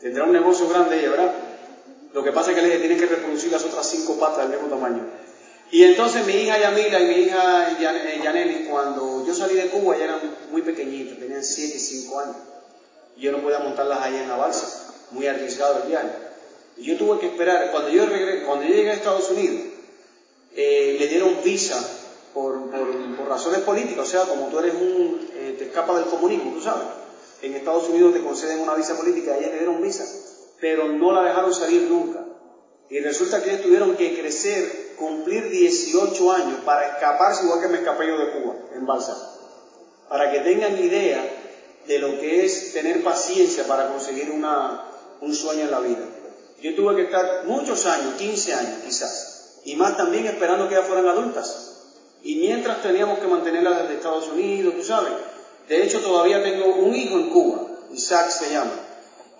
Tendrá 0.01 0.23
un 0.23 0.31
negocio 0.33 0.67
grande 0.67 0.99
ella, 0.99 1.11
¿verdad? 1.11 1.33
Lo 2.13 2.23
que 2.23 2.31
pasa 2.31 2.51
es 2.51 2.57
que 2.57 2.63
le 2.63 2.79
tiene 2.79 2.97
que 2.97 3.05
reproducir 3.05 3.51
las 3.51 3.63
otras 3.63 3.87
cinco 3.87 4.17
patas 4.17 4.49
del 4.49 4.49
mismo 4.49 4.67
tamaño. 4.67 5.05
Y 5.71 5.83
entonces 5.83 6.25
mi 6.25 6.33
hija 6.33 6.57
Yamila 6.57 6.99
y 7.01 7.05
mi 7.05 7.15
hija 7.15 7.69
eh, 7.69 8.19
Yaneli, 8.21 8.65
cuando 8.65 9.23
yo 9.25 9.33
salí 9.33 9.55
de 9.55 9.67
Cuba, 9.67 9.95
ya 9.95 10.05
eran 10.05 10.19
muy 10.51 10.61
pequeñitas, 10.63 11.17
tenían 11.17 11.43
7 11.43 11.75
y 11.75 11.79
5 11.79 12.19
años. 12.19 12.35
Y 13.15 13.21
yo 13.21 13.31
no 13.31 13.41
podía 13.41 13.59
montarlas 13.59 13.99
ahí 14.01 14.17
en 14.17 14.27
la 14.27 14.35
balsa, 14.35 14.67
muy 15.11 15.27
arriesgado 15.27 15.77
el 15.77 15.83
viaje. 15.83 16.09
Y 16.77 16.83
yo 16.83 16.97
tuve 16.97 17.19
que 17.19 17.27
esperar, 17.27 17.69
cuando 17.71 17.89
yo, 17.89 18.05
regre- 18.05 18.43
cuando 18.43 18.65
yo 18.65 18.73
llegué 18.73 18.89
a 18.91 18.95
Estados 18.95 19.29
Unidos, 19.29 19.61
eh, 20.55 20.95
le 20.97 21.07
dieron 21.07 21.41
visa 21.43 21.81
por, 22.33 22.69
por, 22.69 23.27
razones 23.29 23.59
políticas, 23.61 24.07
o 24.07 24.11
sea, 24.11 24.25
como 24.25 24.47
tú 24.47 24.59
eres 24.59 24.73
un, 24.73 25.17
eh, 25.35 25.55
te 25.57 25.65
escapas 25.65 25.97
del 25.99 26.07
comunismo, 26.07 26.51
tú 26.51 26.61
sabes. 26.61 26.85
En 27.41 27.55
Estados 27.55 27.89
Unidos 27.89 28.13
te 28.13 28.21
conceden 28.21 28.59
una 28.59 28.75
visa 28.75 28.95
política, 28.95 29.33
a 29.33 29.37
ella 29.37 29.49
le 29.49 29.57
dieron 29.57 29.81
visa, 29.81 30.05
pero 30.59 30.87
no 30.87 31.11
la 31.11 31.23
dejaron 31.23 31.53
salir 31.53 31.83
nunca. 31.89 32.23
Y 32.89 32.99
resulta 32.99 33.41
que 33.41 33.51
ellos 33.51 33.63
tuvieron 33.63 33.95
que 33.95 34.19
crecer, 34.19 34.95
cumplir 34.97 35.49
18 35.49 36.31
años 36.31 36.59
para 36.65 36.87
escaparse 36.87 37.45
igual 37.45 37.61
que 37.61 37.67
me 37.69 37.77
escapé 37.77 38.07
yo 38.07 38.17
de 38.17 38.31
Cuba, 38.31 38.55
en 38.75 38.85
Balsa. 38.85 39.15
Para 40.09 40.29
que 40.29 40.41
tengan 40.41 40.77
idea 40.77 41.23
de 41.87 41.99
lo 41.99 42.19
que 42.19 42.45
es 42.45 42.73
tener 42.73 43.03
paciencia 43.03 43.65
para 43.65 43.87
conseguir 43.87 44.29
una, 44.29 44.85
un 45.21 45.33
sueño 45.33 45.61
en 45.61 45.71
la 45.71 45.79
vida. 45.79 46.05
Yo 46.61 46.75
tuve 46.75 46.95
que 46.95 47.03
estar 47.03 47.45
muchos 47.45 47.85
años, 47.87 48.15
15 48.15 48.53
años 48.53 48.79
quizás, 48.85 49.61
y 49.63 49.75
más 49.75 49.97
también 49.97 50.27
esperando 50.27 50.67
que 50.67 50.75
ellas 50.75 50.87
fueran 50.87 51.07
adultas. 51.07 51.69
Y 52.23 52.35
mientras 52.35 52.83
teníamos 52.83 53.17
que 53.19 53.27
mantenerlas 53.27 53.81
desde 53.81 53.95
Estados 53.95 54.27
Unidos, 54.27 54.75
tú 54.75 54.83
sabes. 54.83 55.13
De 55.71 55.81
hecho, 55.81 56.01
todavía 56.01 56.43
tengo 56.43 56.65
un 56.65 56.93
hijo 56.93 57.17
en 57.17 57.29
Cuba, 57.29 57.61
Isaac 57.93 58.29
se 58.29 58.51
llama. 58.51 58.73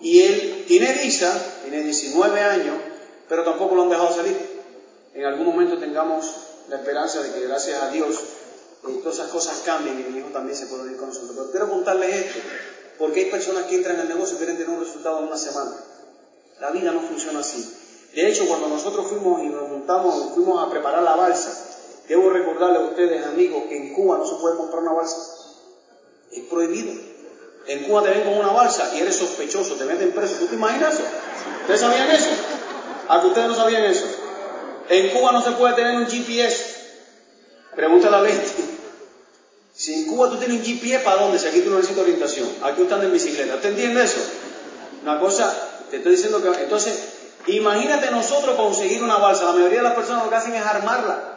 Y 0.00 0.22
él 0.22 0.64
tiene 0.66 0.90
visa, 0.94 1.30
tiene 1.62 1.84
19 1.84 2.40
años, 2.40 2.74
pero 3.28 3.44
tampoco 3.44 3.74
lo 3.74 3.82
han 3.82 3.90
dejado 3.90 4.14
salir. 4.14 4.34
En 5.12 5.26
algún 5.26 5.44
momento 5.44 5.76
tengamos 5.76 6.24
la 6.70 6.76
esperanza 6.76 7.20
de 7.20 7.32
que 7.34 7.46
gracias 7.46 7.82
a 7.82 7.90
Dios 7.90 8.18
eh, 8.88 8.98
todas 9.02 9.18
esas 9.18 9.30
cosas 9.30 9.60
cambien 9.66 10.00
y 10.00 10.10
mi 10.10 10.20
hijo 10.20 10.30
también 10.30 10.56
se 10.56 10.64
pueda 10.68 10.90
ir 10.90 10.96
con 10.96 11.10
nosotros. 11.10 11.32
Pero 11.36 11.50
quiero 11.50 11.68
contarles 11.68 12.14
esto, 12.14 12.40
porque 12.98 13.20
hay 13.20 13.30
personas 13.30 13.64
que 13.64 13.74
entran 13.74 13.96
en 13.96 14.00
el 14.00 14.08
negocio 14.08 14.36
y 14.36 14.38
quieren 14.38 14.56
tener 14.56 14.70
un 14.70 14.80
resultado 14.80 15.18
en 15.18 15.26
una 15.26 15.36
semana. 15.36 15.76
La 16.62 16.70
vida 16.70 16.92
no 16.92 17.02
funciona 17.02 17.40
así. 17.40 17.62
De 18.14 18.26
hecho, 18.26 18.48
cuando 18.48 18.68
nosotros 18.68 19.06
fuimos 19.06 19.42
y 19.42 19.48
nos 19.48 19.68
juntamos, 19.68 20.32
fuimos 20.32 20.66
a 20.66 20.70
preparar 20.70 21.02
la 21.02 21.14
balsa, 21.14 21.52
Debo 22.08 22.30
recordarle 22.30 22.78
a 22.78 22.82
ustedes, 22.82 23.24
amigos, 23.26 23.64
que 23.68 23.76
en 23.76 23.94
Cuba 23.94 24.18
no 24.18 24.26
se 24.26 24.34
puede 24.36 24.56
comprar 24.56 24.82
una 24.82 24.92
balsa. 24.92 25.41
Es 26.32 26.44
prohibido. 26.44 26.92
En 27.66 27.84
Cuba 27.84 28.02
te 28.02 28.10
ven 28.10 28.22
con 28.22 28.34
una 28.34 28.48
balsa 28.48 28.92
y 28.94 29.00
eres 29.00 29.16
sospechoso, 29.16 29.74
te 29.74 29.84
meten 29.84 30.12
preso. 30.12 30.36
¿Tú 30.40 30.46
te 30.46 30.54
imaginas 30.54 30.94
eso? 30.94 31.04
¿Ustedes 31.60 31.80
sabían 31.80 32.10
eso? 32.10 32.30
¿A 33.08 33.20
que 33.20 33.26
ustedes 33.28 33.48
no 33.48 33.54
sabían 33.54 33.84
eso? 33.84 34.06
En 34.88 35.10
Cuba 35.10 35.32
no 35.32 35.42
se 35.42 35.52
puede 35.52 35.74
tener 35.74 35.96
un 35.96 36.06
GPS. 36.06 36.76
Pregúntale 37.74 38.16
a 38.16 38.22
Leti. 38.22 38.62
Si 39.74 39.94
en 39.94 40.06
Cuba 40.06 40.28
tú 40.30 40.38
tienes 40.38 40.58
un 40.58 40.64
GPS, 40.64 41.04
¿para 41.04 41.22
dónde? 41.22 41.38
Si 41.38 41.46
aquí 41.46 41.60
tú 41.60 41.70
no 41.70 41.76
necesitas 41.76 42.02
orientación. 42.02 42.48
Aquí 42.62 42.82
están 42.82 43.02
en 43.02 43.12
bicicleta. 43.12 43.54
¿Usted 43.54 43.70
entiende 43.70 44.02
eso? 44.02 44.20
Una 45.02 45.20
cosa, 45.20 45.54
te 45.90 45.98
estoy 45.98 46.12
diciendo 46.12 46.42
que... 46.42 46.48
Entonces, 46.62 46.98
imagínate 47.46 48.10
nosotros 48.10 48.56
conseguir 48.56 49.02
una 49.02 49.18
balsa. 49.18 49.44
La 49.44 49.52
mayoría 49.52 49.78
de 49.78 49.84
las 49.84 49.94
personas 49.94 50.24
lo 50.24 50.30
que 50.30 50.36
hacen 50.36 50.54
es 50.54 50.66
armarla 50.66 51.32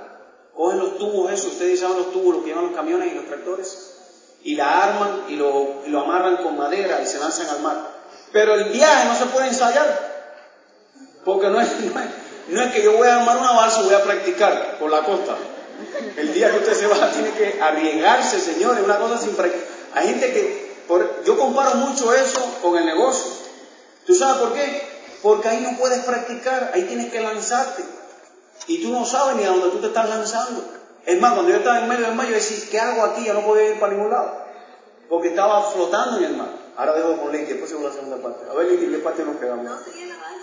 cogen 0.55 0.79
los 0.79 0.97
tubos 0.97 1.31
esos, 1.31 1.53
ustedes 1.53 1.79
saben 1.79 1.97
los 1.97 2.13
tubos, 2.13 2.35
los 2.35 2.43
que 2.43 2.49
llevan 2.49 2.67
los 2.67 2.75
camiones 2.75 3.11
y 3.11 3.15
los 3.15 3.25
tractores, 3.25 3.94
y 4.45 4.55
la 4.55 4.83
arman 4.83 5.23
y 5.27 5.35
lo, 5.37 5.81
lo 5.87 6.01
amarran 6.01 6.37
con 6.37 6.55
madera 6.55 7.01
y 7.01 7.07
se 7.07 7.17
lanzan 7.17 7.49
al 7.49 7.61
mar. 7.61 7.77
Pero 8.31 8.53
el 8.53 8.65
viaje 8.65 9.07
no 9.07 9.15
se 9.15 9.25
puede 9.25 9.47
ensayar, 9.47 9.87
porque 11.25 11.47
no 11.47 11.59
es, 11.59 11.67
no 12.49 12.61
es, 12.61 12.71
que 12.71 12.83
yo 12.83 12.93
voy 12.95 13.07
a 13.07 13.17
armar 13.17 13.37
una 13.37 13.53
balsa 13.53 13.81
y 13.81 13.85
voy 13.85 13.95
a 13.95 14.03
practicar 14.03 14.77
por 14.77 14.91
la 14.91 15.01
costa. 15.01 15.35
El 16.15 16.31
día 16.33 16.51
que 16.51 16.57
usted 16.57 16.75
se 16.75 16.85
va 16.85 17.11
tiene 17.13 17.31
que 17.31 17.59
arriesgarse, 17.59 18.39
señores, 18.39 18.83
una 18.83 18.99
cosa 18.99 19.17
sin 19.17 19.35
practicar. 19.35 19.67
Hay 19.95 20.07
gente 20.09 20.31
que, 20.31 20.75
yo 21.25 21.39
comparo 21.39 21.75
mucho 21.75 22.13
eso 22.13 22.59
con 22.61 22.77
el 22.77 22.85
negocio. 22.85 23.31
¿Tú 24.05 24.13
sabes 24.13 24.37
por 24.37 24.53
qué? 24.53 24.87
Porque 25.23 25.47
ahí 25.49 25.61
no 25.61 25.75
puedes 25.75 26.05
practicar, 26.05 26.71
ahí 26.75 26.83
tienes 26.83 27.11
que 27.11 27.19
lanzarte. 27.19 27.83
Y 28.67 28.83
tú 28.83 28.91
no 28.91 29.07
sabes 29.07 29.37
ni 29.37 29.43
a 29.43 29.47
dónde 29.47 29.69
tú 29.69 29.79
te 29.79 29.87
estás 29.87 30.07
lanzando. 30.07 30.84
Es 31.05 31.19
más, 31.19 31.33
cuando 31.33 31.51
yo 31.51 31.57
estaba 31.57 31.79
en 31.79 31.89
medio 31.89 32.07
del 32.07 32.15
mar, 32.15 32.27
yo 32.27 32.33
decía, 32.33 32.57
¿qué 32.69 32.79
hago 32.79 33.03
aquí? 33.03 33.25
Yo 33.25 33.33
no 33.33 33.41
podía 33.41 33.69
ir 33.69 33.79
para 33.79 33.93
ningún 33.93 34.09
lado. 34.09 34.45
Porque 35.07 35.29
estaba 35.29 35.62
flotando 35.71 36.17
en 36.17 36.24
el 36.24 36.35
mar. 36.35 36.50
Ahora 36.75 36.93
dejo 36.93 37.21
con 37.21 37.31
Leti, 37.31 37.45
después 37.45 37.69
sigo 37.69 37.88
la 37.88 37.93
segunda 37.93 38.17
parte. 38.17 38.50
A 38.50 38.53
ver, 38.53 38.67
Leti, 38.67 38.88
¿qué 38.88 38.97
parte 38.97 39.24
nos 39.24 39.38
quedamos? 39.38 39.71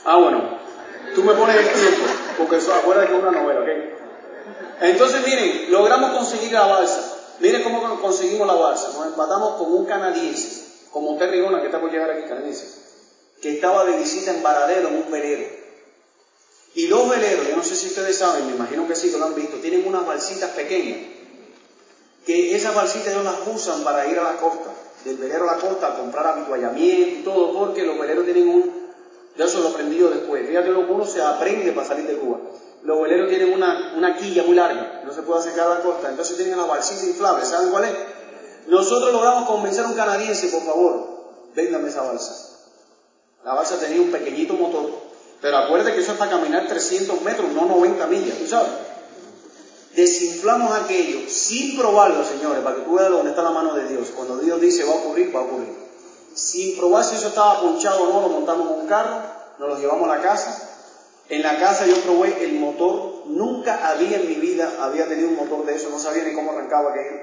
Ah, 0.05 0.17
bueno. 0.17 0.59
Tú 1.15 1.25
me 1.25 1.35
pones 1.35 1.57
el 1.57 1.65
tiempo, 1.65 2.07
porque 2.39 2.57
eso 2.57 2.73
acuérdate 2.73 3.09
que 3.09 3.17
es 3.17 3.23
una 3.23 3.33
novela, 3.33 3.61
¿ok? 3.61 3.69
Entonces, 4.83 5.27
miren, 5.27 5.71
logramos 5.71 6.13
conseguir 6.13 6.53
la 6.53 6.67
balsa. 6.67 7.19
Miren 7.41 7.63
cómo 7.65 8.01
conseguimos 8.01 8.47
la 8.47 8.55
balsa. 8.55 8.93
Nos 8.95 9.07
empatamos 9.07 9.57
con 9.57 9.75
un 9.75 9.85
canadiense, 9.85 10.89
como 10.91 11.17
Terry 11.17 11.41
Gona, 11.41 11.61
que 11.61 11.67
está 11.67 11.81
por 11.81 11.91
llegar 11.91 12.11
aquí, 12.11 12.29
canadiense, 12.29 12.67
que 13.43 13.55
estaba 13.55 13.85
de 13.85 13.97
visita 13.99 14.31
en 14.31 14.43
Varadero, 14.43 14.89
en 14.89 14.97
un 14.97 15.11
velero. 15.11 15.62
Y 16.75 16.87
los 16.87 17.09
veleros, 17.09 17.49
yo 17.49 17.57
no 17.57 17.63
sé 17.63 17.77
si 17.77 17.89
ustedes 17.89 18.17
saben, 18.17 18.47
me 18.47 18.55
imagino 18.55 18.89
que 18.89 18.97
sí, 18.97 19.11
que 19.11 19.19
lo 19.19 19.27
han 19.27 19.35
visto, 19.35 19.59
tienen 19.59 19.87
unas 19.87 20.07
balsitas 20.07 20.51
pequeñas, 20.53 21.01
que 22.25 22.57
esas 22.57 22.75
balsitas 22.75 23.09
ellos 23.09 23.25
las 23.25 23.47
usan 23.47 23.85
para 23.85 24.07
ir 24.07 24.19
a 24.19 24.23
la 24.23 24.37
costa, 24.37 24.71
del 25.05 25.19
velero 25.19 25.51
a 25.51 25.57
la 25.57 25.61
costa, 25.61 25.89
a 25.89 25.97
comprar 25.99 26.27
habituallamiento 26.27 27.21
y 27.21 27.23
todo, 27.23 27.53
porque 27.53 27.85
los 27.85 27.99
veleros 27.99 28.25
tienen 28.25 28.49
un, 28.49 28.73
yo 29.37 29.45
eso 29.45 29.61
lo 29.61 29.69
aprendí 29.69 29.99
yo 29.99 30.09
después, 30.09 30.47
fíjate 30.49 30.71
lo 30.71 30.87
que 30.87 30.93
uno 30.93 31.05
se 31.05 31.21
aprende 31.21 31.73
para 31.73 31.89
salir 31.89 32.07
de 32.07 32.17
Cuba. 32.17 32.39
Los 32.85 33.03
veleros 33.03 33.29
tienen 33.29 33.53
una, 33.53 33.95
una 33.97 34.17
quilla 34.17 34.43
muy 34.45 34.57
larga, 34.57 35.03
no 35.05 35.13
se 35.13 35.23
puede 35.23 35.41
acercar 35.41 35.67
a 35.67 35.75
la 35.75 35.83
costa, 35.83 36.09
entonces 36.09 36.37
tienen 36.37 36.57
la 36.57 36.65
balsita 36.65 37.05
inflable, 37.05 37.45
¿saben 37.45 37.71
cuál 37.71 37.85
es? 37.85 37.93
Nosotros 38.67 39.13
logramos 39.13 39.47
convencer 39.47 39.85
a 39.85 39.89
un 39.89 39.95
canadiense, 39.95 40.49
por 40.49 40.63
favor, 40.63 41.35
véndame 41.55 41.91
esa 41.91 42.03
balsa. 42.03 42.49
La 43.45 43.55
balsa 43.55 43.79
tenía 43.79 44.01
un 44.01 44.11
pequeñito 44.11 44.55
motor 44.55 45.02
pero 45.43 45.57
acuérdate 45.59 45.95
que 45.95 46.01
eso 46.01 46.13
es 46.13 46.19
para 46.19 46.31
caminar 46.31 46.69
300 46.69 47.21
metros, 47.23 47.51
no 47.51 47.67
90 47.67 48.07
millas, 48.07 48.39
¿tú 48.39 48.47
sabes? 48.47 48.71
Desinflamos 49.97 50.73
aquello 50.73 51.29
sin 51.29 51.77
probarlo, 51.77 52.25
señores, 52.25 52.63
para 52.63 52.77
que 52.77 52.83
tú 52.83 52.95
veas 52.95 53.11
dónde 53.11 53.31
está 53.31 53.43
la 53.43 53.51
mano 53.51 53.75
de 53.75 53.89
Dios. 53.89 54.11
Cuando 54.15 54.39
Dios 54.39 54.61
dice 54.61 54.85
va 54.85 54.93
a 54.93 54.97
ocurrir, 54.99 55.35
va 55.35 55.41
a 55.41 55.43
ocurrir. 55.43 55.69
Sin 56.35 56.79
probar 56.79 57.05
si 57.05 57.17
eso 57.17 57.29
estaba 57.29 57.61
ponchado 57.61 58.05
o 58.05 58.13
no, 58.13 58.21
lo 58.23 58.29
montamos 58.29 58.71
en 58.71 58.81
un 58.83 58.87
carro, 58.87 59.21
nos 59.59 59.69
lo 59.69 59.79
llevamos 59.79 60.09
a 60.09 60.17
la 60.17 60.23
casa. 60.23 60.71
En 61.29 61.43
la 61.43 61.59
casa 61.59 61.87
yo 61.87 61.97
probé 62.03 62.45
el 62.45 62.55
motor, 62.61 63.25
nunca 63.27 63.89
había 63.89 64.19
en 64.19 64.29
mi 64.29 64.37
vida, 64.37 64.73
había 64.81 65.09
tenido 65.09 65.29
un 65.29 65.37
motor 65.37 65.67
de 65.67 65.75
eso, 65.75 65.91
no 65.91 65.99
sabía 65.99 66.23
ni 66.23 66.35
cómo 66.35 66.53
arrancaba 66.53 66.93
aquello. 66.93 67.21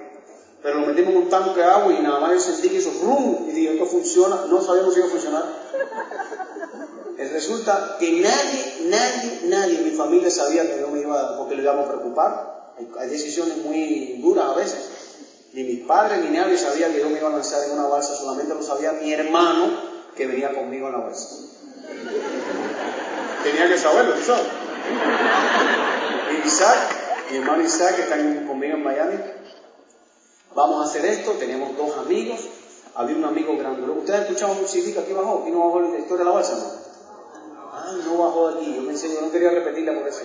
Pero 0.61 0.79
lo 0.81 0.87
metimos 0.87 1.13
en 1.13 1.21
un 1.21 1.29
tanque 1.29 1.59
de 1.59 1.63
agua 1.63 1.93
y 1.93 2.01
nada 2.01 2.19
más 2.19 2.33
yo 2.33 2.39
sentí 2.39 2.67
que 2.67 2.77
hizo 2.77 2.91
rum 3.01 3.47
y 3.47 3.53
dije, 3.53 3.73
esto 3.73 3.85
funciona, 3.85 4.45
no 4.49 4.61
sabíamos 4.61 4.93
si 4.93 4.99
iba 4.99 5.07
a 5.07 5.11
funcionar. 5.11 5.43
Resulta 7.27 7.97
que 7.99 8.21
nadie, 8.21 8.85
nadie, 8.85 9.41
nadie 9.47 9.77
en 9.79 9.83
mi 9.83 9.91
familia 9.91 10.31
sabía 10.31 10.63
que 10.63 10.79
yo 10.79 10.87
me 10.87 11.01
iba, 11.01 11.37
porque 11.37 11.55
le 11.55 11.63
íbamos 11.63 11.85
a 11.85 11.89
preocupar. 11.89 12.73
Hay 12.97 13.09
decisiones 13.09 13.57
muy 13.57 14.19
duras 14.21 14.45
a 14.45 14.53
veces. 14.53 14.79
Ni 15.51 15.63
mis 15.63 15.85
padres 15.85 16.21
ni 16.23 16.29
nadie 16.29 16.57
sabía 16.57 16.87
que 16.87 16.99
yo 16.99 17.09
me 17.09 17.19
iba 17.19 17.27
a 17.27 17.31
lanzar 17.31 17.61
en 17.65 17.71
una 17.71 17.87
balsa, 17.87 18.15
solamente 18.15 18.53
lo 18.53 18.63
sabía 18.63 18.93
mi 18.93 19.11
hermano 19.11 19.69
que 20.15 20.27
venía 20.27 20.53
conmigo 20.53 20.87
en 20.87 20.93
la 20.93 20.99
balsa. 20.99 21.27
Tenía 23.43 23.67
que 23.67 23.77
saberlo, 23.77 24.13
¿tú 24.13 24.23
sabes? 24.23 24.45
Y 26.31 26.47
Isaac, 26.47 26.77
mi 27.31 27.37
hermano 27.37 27.63
Isaac, 27.63 27.95
que 27.97 28.03
está 28.03 28.15
conmigo 28.47 28.75
en 28.75 28.83
Miami, 28.83 29.15
vamos 30.55 30.85
a 30.85 30.89
hacer 30.89 31.05
esto, 31.05 31.31
tenemos 31.33 31.75
dos 31.75 31.97
amigos, 31.97 32.39
había 32.95 33.17
un 33.17 33.25
amigo 33.25 33.57
grande. 33.57 33.81
¿Ustedes 33.91 34.21
escuchaban 34.21 34.57
un 34.57 34.67
CD 34.67 34.97
aquí 34.97 35.11
bajó? 35.11 35.41
¿Aquí 35.41 35.51
no 35.51 35.65
bajó 35.65 35.81
la 35.81 35.99
historia 35.99 36.19
de 36.19 36.29
la 36.29 36.31
balsa? 36.31 36.55
No? 36.55 36.88
No 38.05 38.17
bajó 38.17 38.51
de 38.51 38.61
aquí. 38.61 38.75
Yo 38.75 38.85
pensé, 38.85 39.13
yo 39.13 39.21
no 39.21 39.31
quería 39.31 39.51
repetirla 39.51 39.93
por 39.93 40.07
eso. 40.07 40.21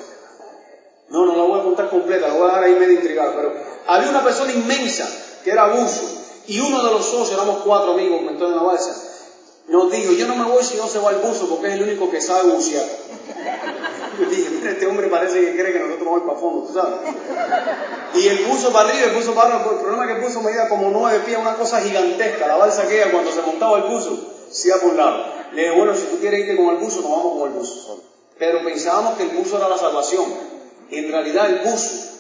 No, 1.09 1.26
no 1.26 1.37
la 1.37 1.42
voy 1.44 1.61
a 1.61 1.62
contar 1.62 1.90
completa, 1.90 2.28
la 2.28 2.35
voy 2.35 2.44
a 2.44 2.47
dejar 2.47 2.64
ahí 2.64 2.75
medio 2.75 2.92
intrigada. 2.94 3.35
Pero 3.37 3.52
había 3.87 4.11
una 4.11 4.25
persona 4.25 4.52
inmensa 4.52 5.09
que 5.42 5.50
era 5.50 5.68
Buzo. 5.68 6.23
Y 6.47 6.61
uno 6.61 6.83
de 6.85 6.90
los 6.90 7.06
socios, 7.06 7.33
éramos 7.33 7.62
cuatro 7.64 7.92
amigos, 7.92 8.21
entonces 8.21 8.49
en 8.49 8.56
la 8.56 8.62
balsa, 8.62 8.94
nos 9.68 9.90
dijo, 9.90 10.12
yo 10.12 10.26
no 10.26 10.37
me 10.37 10.44
voy 10.44 10.62
si 10.62 10.76
no 10.76 10.87
se 10.87 10.99
va 10.99 11.11
el 11.11 11.16
buzo 11.18 11.49
porque 11.49 11.68
es 11.68 11.75
el 11.75 11.85
único 11.85 12.11
que 12.11 12.21
sabe 12.21 12.50
bucear. 12.50 12.85
Yo 14.18 14.26
dije, 14.30 14.50
mira, 14.50 14.73
este 14.73 14.87
hombre 14.87 15.09
parece 15.09 15.40
que 15.40 15.52
cree 15.52 15.73
que 15.73 15.78
nosotros 15.78 16.04
vamos 16.04 16.23
para 16.26 16.38
fondo, 16.38 16.66
¿tú 16.66 16.75
sabes? 16.75 16.94
Y 18.14 18.28
el 18.28 18.44
buzo 18.44 18.73
para 18.73 18.90
arriba, 18.90 19.06
el 19.06 19.14
buzo 19.14 19.35
para 19.35 19.54
arriba, 19.54 19.71
el 19.73 19.78
problema 19.80 20.04
es 20.04 20.11
que 20.11 20.16
el 20.16 20.23
buzo 20.23 20.42
medía 20.42 20.68
como 20.68 20.90
nueve 20.90 21.23
pies, 21.25 21.38
una 21.38 21.54
cosa 21.54 21.80
gigantesca. 21.80 22.47
La 22.47 22.56
balsa 22.56 22.87
que 22.87 23.11
cuando 23.11 23.33
se 23.33 23.40
montaba 23.40 23.78
el 23.78 23.85
buzo, 23.85 24.34
se 24.54 24.68
iba 24.68 24.78
por 24.78 24.94
lado. 24.94 25.25
Le 25.52 25.62
dije, 25.62 25.76
bueno, 25.76 25.94
si 25.96 26.04
tú 26.04 26.18
quieres 26.20 26.40
irte 26.40 26.56
con 26.56 26.75
el 26.75 26.80
buzo, 26.80 27.00
nos 27.00 27.11
vamos 27.11 27.38
con 27.38 27.52
el 27.52 27.58
buzo. 27.58 28.02
Pero 28.38 28.64
pensábamos 28.64 29.16
que 29.16 29.25
el 29.25 29.30
buzo 29.30 29.56
era 29.56 29.68
la 29.68 29.76
salvación. 29.76 30.25
En 30.90 31.11
realidad 31.11 31.50
el 31.50 31.68
buzo 31.68 32.12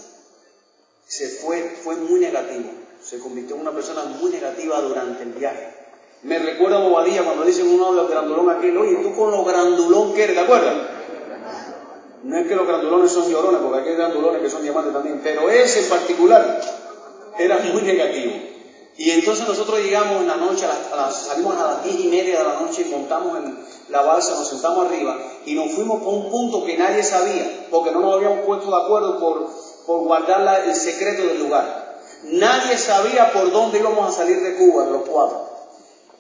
se 1.06 1.28
fue, 1.28 1.76
fue 1.82 1.94
muy 1.94 2.18
negativo. 2.18 2.70
Se 3.00 3.20
convirtió 3.20 3.54
en 3.54 3.62
una 3.62 3.70
persona 3.70 4.02
muy 4.20 4.32
negativa 4.32 4.80
durante 4.80 5.22
el 5.22 5.32
viaje. 5.32 5.74
Me 6.22 6.38
recuerda 6.38 6.78
a 6.78 6.80
Bobadilla 6.80 7.22
cuando 7.22 7.44
dicen 7.44 7.68
uno 7.68 7.92
de 7.92 8.02
los 8.02 8.10
grandulón 8.10 8.50
aquel, 8.50 8.76
oye, 8.78 8.96
tú 8.96 9.14
con 9.14 9.30
los 9.30 9.46
grandulón 9.46 10.14
que 10.14 10.24
eres, 10.24 10.36
¿te 10.36 10.42
acuerdas? 10.42 10.74
No 12.24 12.38
es 12.38 12.48
que 12.48 12.56
los 12.56 12.66
grandulones 12.66 13.12
son 13.12 13.30
llorones, 13.30 13.60
porque 13.60 13.80
aquí 13.80 13.90
hay 13.90 13.96
grandulones 13.96 14.42
que 14.42 14.50
son 14.50 14.62
diamantes 14.62 14.92
también, 14.92 15.20
pero 15.22 15.50
ese 15.50 15.84
en 15.84 15.88
particular 15.90 16.60
era 17.38 17.58
muy 17.58 17.82
negativo. 17.82 18.53
Y 18.96 19.10
entonces 19.10 19.48
nosotros 19.48 19.80
llegamos 19.80 20.20
en 20.20 20.28
la 20.28 20.36
noche, 20.36 20.66
a 20.66 20.96
las, 20.96 21.26
salimos 21.26 21.56
a 21.56 21.66
las 21.66 21.84
diez 21.84 22.00
y 22.00 22.08
media 22.08 22.38
de 22.38 22.44
la 22.44 22.60
noche, 22.60 22.86
montamos 22.90 23.38
en 23.38 23.58
la 23.88 24.02
balsa, 24.02 24.34
nos 24.34 24.48
sentamos 24.48 24.86
arriba 24.86 25.16
y 25.46 25.54
nos 25.54 25.72
fuimos 25.72 26.00
por 26.02 26.14
un 26.14 26.30
punto 26.30 26.64
que 26.64 26.78
nadie 26.78 27.02
sabía, 27.02 27.66
porque 27.70 27.90
no 27.90 28.00
nos 28.00 28.14
habíamos 28.14 28.46
puesto 28.46 28.70
de 28.70 28.76
acuerdo 28.76 29.18
por, 29.18 30.04
guardar 30.04 30.64
el 30.66 30.74
secreto 30.74 31.24
del 31.24 31.40
lugar. 31.40 31.98
Nadie 32.24 32.78
sabía 32.78 33.32
por 33.32 33.50
dónde 33.50 33.80
íbamos 33.80 34.08
a 34.08 34.16
salir 34.16 34.40
de 34.40 34.54
Cuba, 34.54 34.86
los 34.86 35.02
cuatro. 35.02 35.54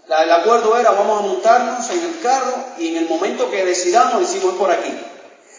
El 0.06 0.30
acuerdo 0.30 0.76
era, 0.76 0.90
vamos 0.90 1.18
a 1.18 1.22
montarnos 1.22 1.88
en 1.90 2.00
el 2.00 2.20
carro 2.20 2.56
y 2.78 2.88
en 2.88 2.96
el 2.96 3.08
momento 3.08 3.50
que 3.50 3.64
decidamos, 3.64 4.20
decimos, 4.20 4.54
por 4.56 4.70
aquí. 4.70 4.92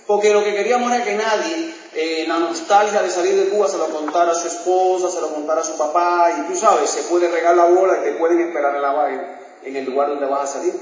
Porque 0.06 0.32
lo 0.32 0.44
que 0.44 0.54
queríamos 0.54 0.92
era 0.92 1.04
que 1.04 1.16
nadie, 1.16 1.65
eh, 1.96 2.24
en 2.24 2.30
la 2.30 2.40
nostalgia 2.40 3.02
de 3.02 3.10
salir 3.10 3.36
de 3.36 3.50
Cuba, 3.50 3.70
se 3.70 3.78
lo 3.78 3.88
contara 3.90 4.32
a 4.32 4.36
su 4.36 4.48
esposa, 4.48 5.10
se 5.10 5.22
lo 5.22 5.34
contara 5.34 5.62
a 5.62 5.64
su 5.64 5.78
papá, 5.78 6.30
y 6.38 6.52
tú 6.52 6.60
sabes, 6.60 6.90
se 6.90 7.04
puede 7.04 7.30
regar 7.30 7.56
la 7.56 7.66
bola 7.66 8.00
y 8.00 8.04
te 8.04 8.12
pueden 8.14 8.42
esperar 8.42 8.76
en, 8.76 8.82
la, 8.82 9.40
en 9.64 9.76
el 9.76 9.86
lugar 9.86 10.10
donde 10.10 10.26
vas 10.26 10.50
a 10.50 10.60
salir. 10.60 10.74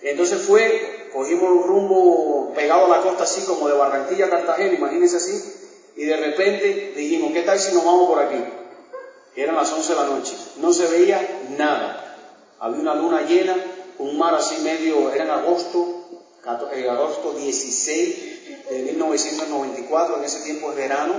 Entonces 0.00 0.40
fue, 0.40 1.10
cogimos 1.12 1.50
un 1.50 1.62
rumbo 1.64 2.52
pegado 2.54 2.86
a 2.86 2.88
la 2.88 3.02
costa 3.02 3.24
así 3.24 3.42
como 3.42 3.68
de 3.68 3.74
Barranquilla 3.74 4.26
a 4.26 4.30
Cartagena, 4.30 4.72
imagínense 4.72 5.18
así, 5.18 5.42
y 5.94 6.04
de 6.04 6.16
repente 6.16 6.94
dijimos, 6.96 7.32
¿qué 7.32 7.42
tal 7.42 7.58
si 7.58 7.74
nos 7.74 7.84
vamos 7.84 8.08
por 8.08 8.20
aquí? 8.20 8.42
Eran 9.36 9.54
las 9.54 9.70
11 9.70 9.92
de 9.92 10.00
la 10.00 10.06
noche, 10.06 10.34
no 10.56 10.72
se 10.72 10.86
veía 10.86 11.42
nada, 11.50 12.16
había 12.58 12.80
una 12.80 12.94
luna 12.94 13.22
llena, 13.22 13.56
un 13.98 14.16
mar 14.16 14.34
así 14.34 14.62
medio, 14.62 15.12
era 15.12 15.24
en 15.24 15.30
agosto, 15.30 16.08
en 16.72 16.88
agosto 16.88 17.34
16 17.34 18.31
de 18.70 18.82
1994, 18.82 20.18
en 20.18 20.24
ese 20.24 20.40
tiempo 20.40 20.70
de 20.70 20.76
verano, 20.76 21.14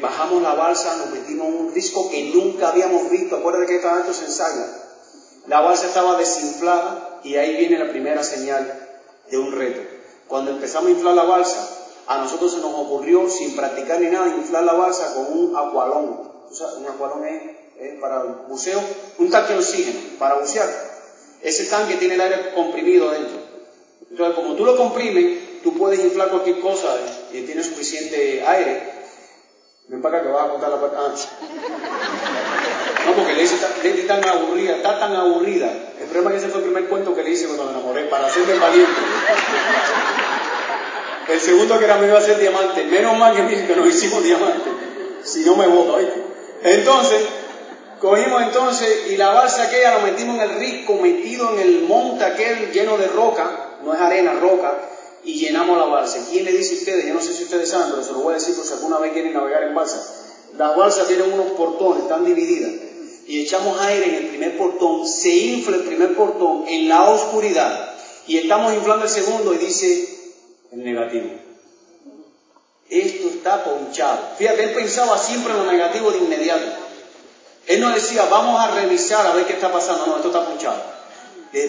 bajamos 0.00 0.42
la 0.42 0.54
balsa, 0.54 0.96
nos 0.96 1.10
metimos 1.10 1.48
en 1.48 1.54
un 1.54 1.74
disco 1.74 2.10
que 2.10 2.30
nunca 2.34 2.68
habíamos 2.68 3.10
visto, 3.10 3.36
acuérdate 3.36 3.66
que 3.66 3.76
esta 3.76 4.12
se 4.12 4.24
ensaya, 4.26 4.66
la 5.46 5.60
balsa 5.60 5.86
estaba 5.86 6.16
desinflada 6.16 7.20
y 7.24 7.36
ahí 7.36 7.56
viene 7.56 7.78
la 7.78 7.90
primera 7.90 8.22
señal 8.22 8.88
de 9.30 9.38
un 9.38 9.52
reto. 9.52 9.80
Cuando 10.28 10.50
empezamos 10.50 10.88
a 10.88 10.92
inflar 10.92 11.14
la 11.14 11.24
balsa, 11.24 11.68
a 12.06 12.18
nosotros 12.18 12.52
se 12.52 12.58
nos 12.58 12.74
ocurrió, 12.74 13.28
sin 13.30 13.56
practicar 13.56 14.00
ni 14.00 14.08
nada, 14.08 14.28
inflar 14.28 14.64
la 14.64 14.74
balsa 14.74 15.14
con 15.14 15.32
un 15.32 15.56
acualón. 15.56 16.30
O 16.50 16.54
sea, 16.54 16.68
un 16.78 16.86
acualón 16.86 17.24
es, 17.26 18.00
para 18.00 18.22
buceo, 18.48 18.80
un 19.18 19.30
tanque 19.30 19.54
de 19.54 19.58
oxígeno, 19.58 20.00
para 20.18 20.38
bucear. 20.38 20.68
Ese 21.42 21.64
tanque 21.66 21.96
tiene 21.96 22.14
el 22.14 22.20
aire 22.20 22.52
comprimido 22.54 23.08
adentro. 23.10 23.38
Entonces, 24.10 24.36
como 24.36 24.54
tú 24.54 24.64
lo 24.64 24.76
comprimes, 24.76 25.47
tú 25.62 25.76
puedes 25.76 26.00
inflar 26.00 26.28
cualquier 26.28 26.60
cosa 26.60 26.96
y 27.32 27.42
tiene 27.42 27.62
suficiente 27.62 28.44
aire 28.46 28.98
Ven 29.88 30.02
para 30.02 30.18
acá 30.18 30.26
que 30.26 30.32
vas 30.32 30.44
a 30.44 30.50
contar 30.50 30.68
la 30.68 30.80
parte. 30.80 30.96
Ah. 30.98 31.14
No, 33.06 33.12
porque 33.14 33.32
le 33.32 33.42
está, 33.42 34.20
tan 34.20 34.28
aburrida, 34.28 34.76
está 34.76 34.98
tan 34.98 35.16
aburrida. 35.16 35.72
El 35.98 36.06
problema 36.08 36.30
es 36.30 36.34
que 36.34 36.42
ese 36.42 36.48
fue 36.48 36.58
el 36.60 36.66
primer 36.66 36.90
cuento 36.90 37.14
que 37.14 37.22
le 37.22 37.30
hice 37.30 37.46
cuando 37.46 37.64
me 37.64 37.70
enamoré, 37.70 38.04
para 38.04 38.26
hacerme 38.26 38.58
valiente. 38.58 39.00
El 41.28 41.40
segundo 41.40 41.78
que 41.78 41.84
era 41.86 41.96
me 41.96 42.06
iba 42.06 42.16
a 42.16 42.18
hacer 42.18 42.38
diamante. 42.38 42.84
Menos 42.84 43.16
mal 43.16 43.34
que 43.34 43.42
dije 43.44 43.66
que 43.66 43.76
nos 43.76 43.88
hicimos 43.88 44.22
diamante. 44.22 44.70
Si 45.24 45.40
no 45.46 45.56
me 45.56 45.66
voto, 45.66 45.96
ahí. 45.96 46.08
Entonces, 46.64 47.22
cogimos 47.98 48.42
entonces 48.42 49.10
y 49.10 49.16
la 49.16 49.30
balsa 49.30 49.64
aquella 49.64 49.98
lo 49.98 50.00
metimos 50.00 50.36
en 50.36 50.50
el 50.50 50.58
risco, 50.58 50.96
metido 50.96 51.54
en 51.54 51.60
el 51.60 51.82
monte 51.82 52.24
aquel 52.24 52.72
lleno 52.72 52.98
de 52.98 53.06
roca, 53.06 53.78
no 53.82 53.94
es 53.94 54.00
arena, 54.00 54.34
roca, 54.34 54.76
y 55.24 55.34
llenamos 55.34 55.78
la 55.78 55.84
balsa. 55.84 56.26
¿Quién 56.30 56.44
le 56.44 56.52
dice 56.52 56.74
a 56.74 56.78
ustedes? 56.78 57.06
Yo 57.06 57.14
no 57.14 57.20
sé 57.20 57.34
si 57.34 57.44
ustedes 57.44 57.68
saben, 57.68 57.90
pero 57.90 58.04
se 58.04 58.12
lo 58.12 58.20
voy 58.20 58.32
a 58.32 58.38
decir 58.38 58.54
por 58.54 58.64
si 58.64 58.72
alguna 58.72 58.98
vez 58.98 59.12
quieren 59.12 59.34
navegar 59.34 59.64
en 59.64 59.74
balsa. 59.74 60.02
Las 60.56 60.76
balsas 60.76 61.06
tienen 61.06 61.32
unos 61.32 61.52
portones, 61.52 62.04
están 62.04 62.24
divididas. 62.24 62.72
Y 63.26 63.42
echamos 63.42 63.78
aire 63.80 64.06
en 64.06 64.14
el 64.14 64.26
primer 64.28 64.56
portón, 64.56 65.06
se 65.06 65.30
infla 65.30 65.76
el 65.76 65.82
primer 65.82 66.16
portón 66.16 66.64
en 66.66 66.88
la 66.88 67.10
oscuridad. 67.10 67.94
Y 68.26 68.38
estamos 68.38 68.72
inflando 68.74 69.04
el 69.04 69.10
segundo 69.10 69.54
y 69.54 69.58
dice 69.58 70.08
el 70.72 70.84
negativo. 70.84 71.30
Esto 72.88 73.28
está 73.28 73.64
ponchado. 73.64 74.18
Fíjate, 74.38 74.64
él 74.64 74.74
pensaba 74.74 75.18
siempre 75.18 75.52
en 75.52 75.58
lo 75.58 75.70
negativo 75.70 76.10
de 76.10 76.18
inmediato. 76.18 76.66
Él 77.66 77.82
no 77.82 77.90
decía, 77.90 78.24
vamos 78.30 78.58
a 78.58 78.70
revisar 78.80 79.26
a 79.26 79.34
ver 79.34 79.44
qué 79.44 79.52
está 79.52 79.70
pasando. 79.70 80.06
No, 80.06 80.16
esto 80.16 80.28
está 80.28 80.46
ponchado. 80.46 80.82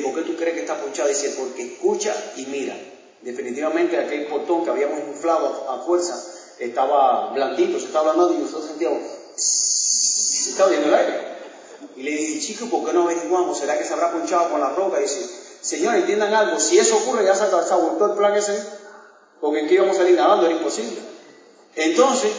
¿Por 0.03 0.15
qué 0.15 0.21
tú 0.21 0.35
crees 0.37 0.53
que 0.53 0.61
está 0.61 0.75
ponchado? 0.79 1.09
Dice, 1.09 1.35
porque 1.37 1.73
escucha 1.73 2.15
y 2.37 2.45
mira. 2.45 2.77
Definitivamente 3.21 3.97
aquel 3.97 4.27
portón 4.27 4.63
que 4.63 4.69
habíamos 4.69 4.99
inflado 4.99 5.69
a 5.69 5.79
fuerza 5.79 6.15
estaba 6.57 7.33
blandito, 7.33 7.79
se 7.79 7.87
estaba 7.87 8.11
ablandando 8.11 8.39
y 8.39 8.43
nosotros 8.43 8.67
sentíamos, 8.67 9.01
se 9.35 10.51
estaba 10.51 10.69
viendo 10.69 10.87
el 10.87 10.95
aire. 10.95 11.29
Y 11.97 12.03
le 12.03 12.11
dije, 12.11 12.39
chico, 12.39 12.67
¿por 12.67 12.85
qué 12.85 12.93
no 12.93 13.03
averiguamos? 13.03 13.57
¿Será 13.57 13.77
que 13.77 13.83
se 13.83 13.93
habrá 13.93 14.11
punchado 14.11 14.49
con 14.49 14.61
la 14.61 14.69
roca? 14.69 14.99
Y 14.99 15.03
dice, 15.03 15.29
señor, 15.59 15.95
entiendan 15.95 16.33
algo, 16.33 16.59
si 16.59 16.79
eso 16.79 16.97
ocurre 16.97 17.25
ya 17.25 17.35
se, 17.35 17.45
vuelto 17.75 18.05
el 18.05 18.17
plan 18.17 18.35
ese, 18.35 18.57
porque 19.41 19.61
en 19.61 19.67
qué 19.67 19.75
íbamos 19.75 19.95
a 19.95 19.99
salir 19.99 20.15
nadando, 20.15 20.45
era 20.45 20.55
imposible. 20.55 20.97
Entonces, 21.75 22.31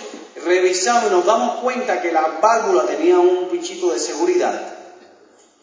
revisamos 0.44 1.10
y 1.10 1.14
nos 1.14 1.26
damos 1.26 1.60
cuenta 1.60 2.00
que 2.00 2.10
la 2.10 2.38
válvula 2.40 2.84
tenía 2.84 3.18
un 3.18 3.48
pinchito 3.50 3.92
de 3.92 3.98
seguridad 3.98 4.79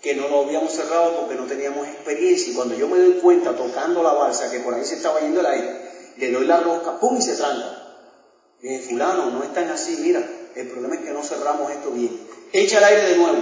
que 0.01 0.15
no 0.15 0.27
lo 0.27 0.43
habíamos 0.43 0.71
cerrado 0.73 1.17
porque 1.17 1.35
no 1.35 1.45
teníamos 1.45 1.87
experiencia. 1.87 2.51
Y 2.51 2.55
cuando 2.55 2.75
yo 2.75 2.87
me 2.87 2.99
doy 2.99 3.13
cuenta 3.13 3.55
tocando 3.55 4.03
la 4.03 4.13
balsa 4.13 4.51
que 4.51 4.59
por 4.59 4.73
ahí 4.73 4.85
se 4.85 4.95
estaba 4.95 5.19
yendo 5.19 5.39
el 5.39 5.45
aire, 5.45 5.89
le 6.17 6.31
doy 6.31 6.45
la 6.45 6.59
rosca, 6.59 6.99
¡pum! 6.99 7.17
y 7.17 7.21
se 7.21 7.35
tranca. 7.35 7.83
Y 8.61 8.67
dije, 8.67 8.89
fulano, 8.89 9.31
no 9.31 9.43
es 9.43 9.53
tan 9.53 9.69
así, 9.69 9.97
mira, 10.01 10.23
el 10.55 10.67
problema 10.67 10.95
es 10.95 11.01
que 11.01 11.11
no 11.11 11.23
cerramos 11.23 11.71
esto 11.71 11.91
bien. 11.91 12.27
Echa 12.51 12.79
el 12.79 12.83
aire 12.83 13.03
de 13.03 13.17
nuevo. 13.17 13.37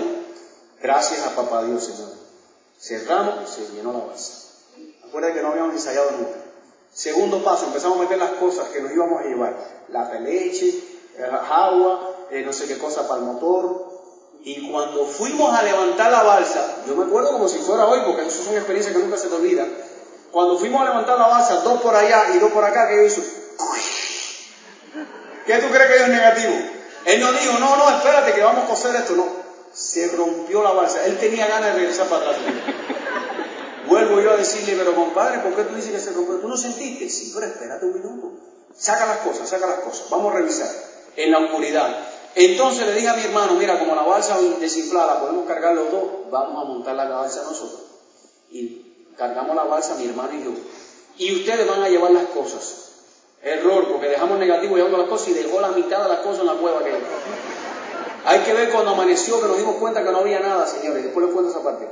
Gracias 0.82 1.26
a 1.26 1.36
papá 1.36 1.64
Dios, 1.64 1.84
Señor. 1.84 2.12
Cerramos 2.80 3.50
y 3.50 3.54
se 3.54 3.72
llenó 3.74 3.94
la 3.94 4.00
balsa. 4.00 4.34
Acuérdense 5.08 5.38
que 5.38 5.44
no 5.44 5.52
habíamos 5.52 5.74
ensayado 5.74 6.12
nunca. 6.12 6.40
Segundo 6.94 7.44
paso, 7.44 7.66
empezamos 7.68 7.98
a 7.98 8.02
meter 8.02 8.18
las 8.18 8.32
cosas 8.32 8.70
que 8.70 8.82
nos 8.82 8.92
íbamos 8.92 9.22
a 9.22 9.26
llevar. 9.26 9.86
La 9.90 10.20
leche, 10.20 10.74
agua, 11.50 12.28
eh, 12.32 12.44
no 12.46 12.54
sé 12.54 12.68
qué 12.68 12.78
cosa 12.78 13.08
para 13.08 13.22
el 13.22 13.28
motor, 13.28 13.85
y 14.46 14.70
cuando 14.70 15.08
fuimos 15.08 15.58
a 15.58 15.64
levantar 15.64 16.12
la 16.12 16.22
balsa, 16.22 16.84
yo 16.88 16.96
me 16.96 17.06
acuerdo 17.06 17.32
como 17.32 17.48
si 17.48 17.58
fuera 17.58 17.88
hoy, 17.88 18.02
porque 18.06 18.28
eso 18.28 18.44
es 18.44 18.48
una 18.48 18.58
experiencia 18.58 18.94
que 18.94 19.00
nunca 19.00 19.18
se 19.18 19.28
te 19.28 19.34
olvida. 19.34 19.66
Cuando 20.32 20.60
fuimos 20.60 20.82
a 20.82 20.86
levantar 20.86 21.18
la 21.18 21.28
balsa, 21.28 21.62
dos 21.62 21.82
por 21.82 21.96
allá 21.96 22.26
y 22.36 22.38
dos 22.38 22.52
por 22.52 22.64
acá, 22.64 22.88
¿qué 22.88 23.08
hizo? 23.08 23.22
¿Qué 25.48 25.58
tú 25.58 25.68
crees 25.70 25.88
que 25.88 25.98
es 25.98 26.08
negativo? 26.10 26.54
Él 27.06 27.22
no 27.22 27.32
dijo, 27.32 27.60
no, 27.60 27.76
no, 27.76 27.90
espérate 27.98 28.34
que 28.34 28.42
vamos 28.42 28.66
a 28.66 28.68
coser 28.68 28.96
esto, 28.96 29.16
no. 29.16 29.26
Se 29.74 30.10
rompió 30.10 30.62
la 30.62 30.74
balsa. 30.74 31.04
Él 31.08 31.18
tenía 31.18 31.48
ganas 31.48 31.74
de 31.74 31.80
regresar 31.80 32.06
para 32.08 32.22
atrás. 32.22 32.38
Vuelvo 33.88 34.22
yo 34.22 34.32
a 34.32 34.38
decirle, 34.38 34.76
pero 34.78 34.94
compadre, 34.94 35.40
¿por 35.40 35.56
qué 35.56 35.64
tú 35.64 35.74
dices 35.74 35.92
que 35.92 36.00
se 36.00 36.12
rompió? 36.12 36.36
¿Tú 36.36 36.48
no 36.48 36.56
sentiste? 36.56 37.10
Sí, 37.10 37.32
pero 37.34 37.48
espérate 37.48 37.84
un 37.84 37.94
minuto. 37.94 38.32
Saca 38.78 39.08
las 39.08 39.18
cosas, 39.20 39.50
saca 39.50 39.66
las 39.66 39.80
cosas. 39.80 40.08
Vamos 40.12 40.32
a 40.34 40.38
revisar. 40.38 40.70
En 41.16 41.32
la 41.32 41.40
oscuridad. 41.40 42.15
Entonces 42.36 42.86
le 42.86 42.94
dije 42.94 43.08
a 43.08 43.16
mi 43.16 43.24
hermano, 43.24 43.54
mira, 43.54 43.80
como 43.80 43.96
la 43.96 44.02
balsa 44.02 44.38
desinflada 44.60 45.22
podemos 45.22 45.48
cargar 45.48 45.74
los 45.74 45.90
dos, 45.90 46.04
vamos 46.30 46.62
a 46.62 46.68
montar 46.68 46.96
la 46.96 47.06
balsa 47.06 47.44
nosotros. 47.44 47.82
Y 48.52 49.14
cargamos 49.18 49.56
la 49.56 49.64
balsa 49.64 49.96
mi 49.96 50.06
hermano 50.06 50.34
y 50.34 50.44
yo. 50.44 50.52
Y 51.18 51.34
ustedes 51.34 51.66
van 51.66 51.82
a 51.82 51.88
llevar 51.88 52.12
las 52.12 52.26
cosas. 52.26 52.90
Error, 53.42 53.88
porque 53.90 54.10
dejamos 54.10 54.38
negativo 54.38 54.76
llevando 54.76 54.98
las 54.98 55.08
cosas 55.08 55.30
y 55.30 55.34
dejó 55.34 55.62
la 55.62 55.70
mitad 55.70 56.04
de 56.04 56.10
las 56.10 56.20
cosas 56.20 56.42
en 56.42 56.48
la 56.48 56.54
cueva 56.56 56.84
que 56.84 56.92
hay. 58.26 58.40
que 58.40 58.54
ver 58.54 58.70
cuando 58.70 58.92
amaneció 58.92 59.40
que 59.40 59.48
nos 59.48 59.58
dimos 59.58 59.76
cuenta 59.76 60.04
que 60.04 60.12
no 60.12 60.18
había 60.18 60.42
nada, 60.42 60.68
señores. 60.68 61.04
Después 61.04 61.26
les 61.28 61.34
cuento 61.34 61.52
esa 61.52 61.64
parte. 61.64 61.88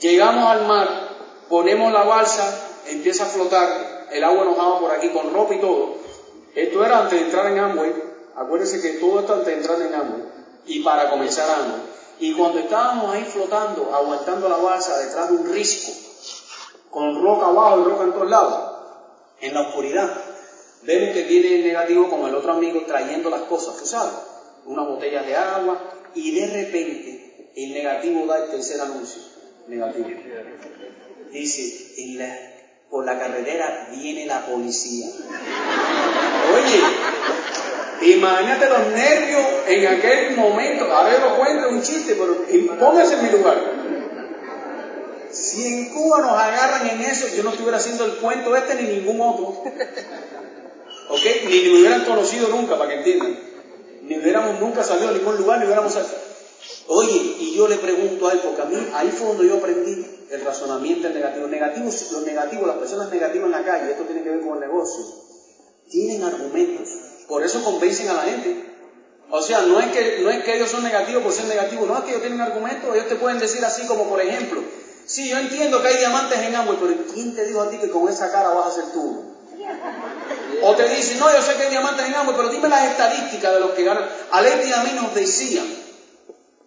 Llegamos 0.00 0.44
al 0.44 0.66
mar, 0.66 0.88
ponemos 1.48 1.90
la 1.90 2.02
balsa, 2.02 2.68
empieza 2.86 3.24
a 3.24 3.28
flotar, 3.28 4.08
el 4.12 4.22
agua 4.24 4.44
nos 4.44 4.80
por 4.80 4.90
aquí 4.90 5.08
con 5.08 5.32
ropa 5.32 5.54
y 5.54 5.60
todo. 5.60 5.94
Esto 6.54 6.84
era 6.84 6.98
antes 6.98 7.18
de 7.18 7.24
entrar 7.26 7.46
en 7.46 7.58
Amway 7.60 8.15
Acuérdense 8.36 8.80
que 8.82 8.98
todo 8.98 9.20
esto 9.20 9.32
antes 9.32 9.46
de 9.46 9.54
entrar 9.54 9.80
en 9.80 9.94
Amway 9.94 10.22
y 10.66 10.82
para 10.82 11.10
comenzar 11.10 11.48
Amway. 11.48 11.80
Y 12.18 12.32
cuando 12.34 12.58
estábamos 12.58 13.14
ahí 13.14 13.24
flotando, 13.24 13.94
aguantando 13.94 14.48
la 14.48 14.56
balsa 14.56 14.98
detrás 14.98 15.30
de 15.30 15.36
un 15.36 15.52
risco, 15.52 15.92
con 16.90 17.22
roca 17.22 17.46
abajo 17.46 17.80
y 17.80 17.84
roca 17.84 18.04
en 18.04 18.12
todos 18.12 18.30
lados, 18.30 18.72
en 19.40 19.54
la 19.54 19.60
oscuridad, 19.62 20.10
vemos 20.82 21.14
que 21.14 21.22
tiene 21.24 21.56
el 21.56 21.64
negativo 21.64 22.08
como 22.08 22.26
el 22.28 22.34
otro 22.34 22.52
amigo 22.52 22.82
trayendo 22.86 23.28
las 23.28 23.42
cosas, 23.42 23.76
tú 23.76 23.86
sabes, 23.86 24.14
una 24.64 24.82
botella 24.82 25.22
de 25.22 25.36
agua, 25.36 25.78
y 26.14 26.38
de 26.38 26.46
repente 26.46 27.52
el 27.54 27.74
negativo 27.74 28.26
da 28.26 28.44
el 28.44 28.50
tercer 28.50 28.80
anuncio, 28.80 29.22
negativo. 29.68 30.08
Dice, 31.30 31.86
por 32.90 33.04
la 33.04 33.18
carretera 33.18 33.88
viene 33.90 34.26
la 34.26 34.46
policía. 34.46 35.06
Oye, 36.54 36.80
Imagínate 38.02 38.68
los 38.68 38.86
nervios 38.88 39.46
en 39.68 39.86
aquel 39.86 40.36
momento. 40.36 40.84
Ahora 40.92 41.12
yo 41.12 41.30
lo 41.30 41.36
cuento, 41.36 41.68
un 41.68 41.82
chiste, 41.82 42.16
pero 42.16 42.78
póngase 42.78 43.14
en 43.14 43.22
mi 43.22 43.30
lugar. 43.30 43.58
Si 45.30 45.66
en 45.66 45.90
Cuba 45.90 46.20
nos 46.20 46.32
agarran 46.32 46.88
en 46.88 47.00
eso, 47.02 47.26
yo 47.28 47.42
no 47.42 47.50
estuviera 47.50 47.78
haciendo 47.78 48.04
el 48.04 48.16
cuento 48.16 48.56
este 48.56 48.74
ni 48.76 48.88
ningún 48.88 49.20
otro. 49.20 49.48
¿Ok? 51.08 51.20
Ni 51.48 51.60
me 51.60 51.78
hubieran 51.78 52.04
conocido 52.04 52.48
nunca, 52.48 52.78
para 52.78 52.90
que 52.90 52.96
entiendan. 52.96 53.38
Ni 54.02 54.18
hubiéramos 54.18 54.60
nunca 54.60 54.82
salido 54.82 55.10
a 55.10 55.12
ningún 55.12 55.36
lugar, 55.36 55.58
ni 55.58 55.66
hubiéramos 55.66 55.92
salido. 55.92 56.14
Oye, 56.88 57.36
y 57.38 57.54
yo 57.56 57.68
le 57.68 57.76
pregunto 57.76 58.28
a 58.28 58.32
él, 58.32 58.40
porque 58.40 58.62
a 58.62 58.64
mí 58.66 58.76
ahí 58.94 59.10
fue 59.10 59.28
donde 59.28 59.48
yo 59.48 59.56
aprendí 59.56 60.06
el 60.30 60.40
razonamiento 60.42 61.08
negativo. 61.08 61.46
Negativos, 61.48 62.12
los 62.12 62.22
negativos, 62.24 62.66
las 62.66 62.76
personas 62.76 63.10
negativas 63.10 63.46
en 63.46 63.52
la 63.52 63.64
calle, 63.64 63.90
esto 63.90 64.04
tiene 64.04 64.22
que 64.22 64.30
ver 64.30 64.40
con 64.40 64.54
el 64.54 64.60
negocio, 64.60 65.04
tienen 65.90 66.22
argumentos. 66.22 66.88
Por 67.28 67.44
eso 67.44 67.62
convencen 67.64 68.08
a 68.08 68.14
la 68.14 68.22
gente. 68.22 68.76
O 69.30 69.42
sea, 69.42 69.62
no 69.62 69.80
es 69.80 69.86
que, 69.90 70.20
no 70.22 70.30
es 70.30 70.44
que 70.44 70.56
ellos 70.56 70.70
son 70.70 70.84
negativos 70.84 71.22
por 71.22 71.32
ser 71.32 71.46
negativos, 71.46 71.88
no 71.88 71.98
es 71.98 72.04
que 72.04 72.10
ellos 72.10 72.22
tienen 72.22 72.40
argumentos, 72.40 72.94
ellos 72.94 73.08
te 73.08 73.16
pueden 73.16 73.40
decir 73.40 73.64
así 73.64 73.84
como 73.86 74.08
por 74.08 74.20
ejemplo, 74.20 74.62
sí, 75.04 75.28
yo 75.28 75.38
entiendo 75.38 75.82
que 75.82 75.88
hay 75.88 75.96
diamantes 75.98 76.38
en 76.38 76.54
Amway, 76.54 76.78
pero 76.80 76.94
¿quién 77.12 77.34
te 77.34 77.44
dijo 77.44 77.60
a 77.60 77.68
ti 77.68 77.78
que 77.78 77.90
con 77.90 78.08
esa 78.08 78.30
cara 78.30 78.50
vas 78.50 78.68
a 78.68 78.82
ser 78.82 78.92
tú? 78.92 79.34
O 80.62 80.76
te 80.76 80.88
dicen, 80.88 81.18
no, 81.18 81.32
yo 81.32 81.42
sé 81.42 81.54
que 81.56 81.64
hay 81.64 81.70
diamantes 81.70 82.06
en 82.06 82.14
Amway, 82.14 82.36
pero 82.36 82.48
dime 82.50 82.68
las 82.68 82.84
estadísticas 82.84 83.52
de 83.52 83.60
los 83.60 83.70
que 83.70 83.82
ganan. 83.82 84.08
Leti 84.42 84.68
y 84.68 84.72
a 84.72 84.84
mí 84.84 84.90
nos 84.94 85.12
decían, 85.12 85.66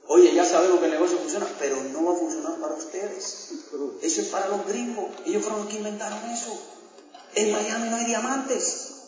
oye, 0.08 0.34
ya 0.34 0.44
sabemos 0.44 0.80
que 0.80 0.86
el 0.86 0.92
negocio 0.92 1.18
funciona, 1.18 1.48
pero 1.60 1.78
no 1.78 2.04
va 2.04 2.12
a 2.12 2.16
funcionar 2.16 2.60
para 2.60 2.74
ustedes. 2.74 3.52
Eso 4.02 4.22
es 4.22 4.28
para 4.28 4.50
los 4.50 4.68
gringos, 4.68 5.12
ellos 5.26 5.44
fueron 5.44 5.62
los 5.62 5.70
que 5.70 5.78
inventaron 5.78 6.20
eso. 6.30 6.60
En 7.36 7.54
Miami 7.54 7.90
no 7.90 7.96
hay 7.96 8.06
diamantes. 8.06 8.99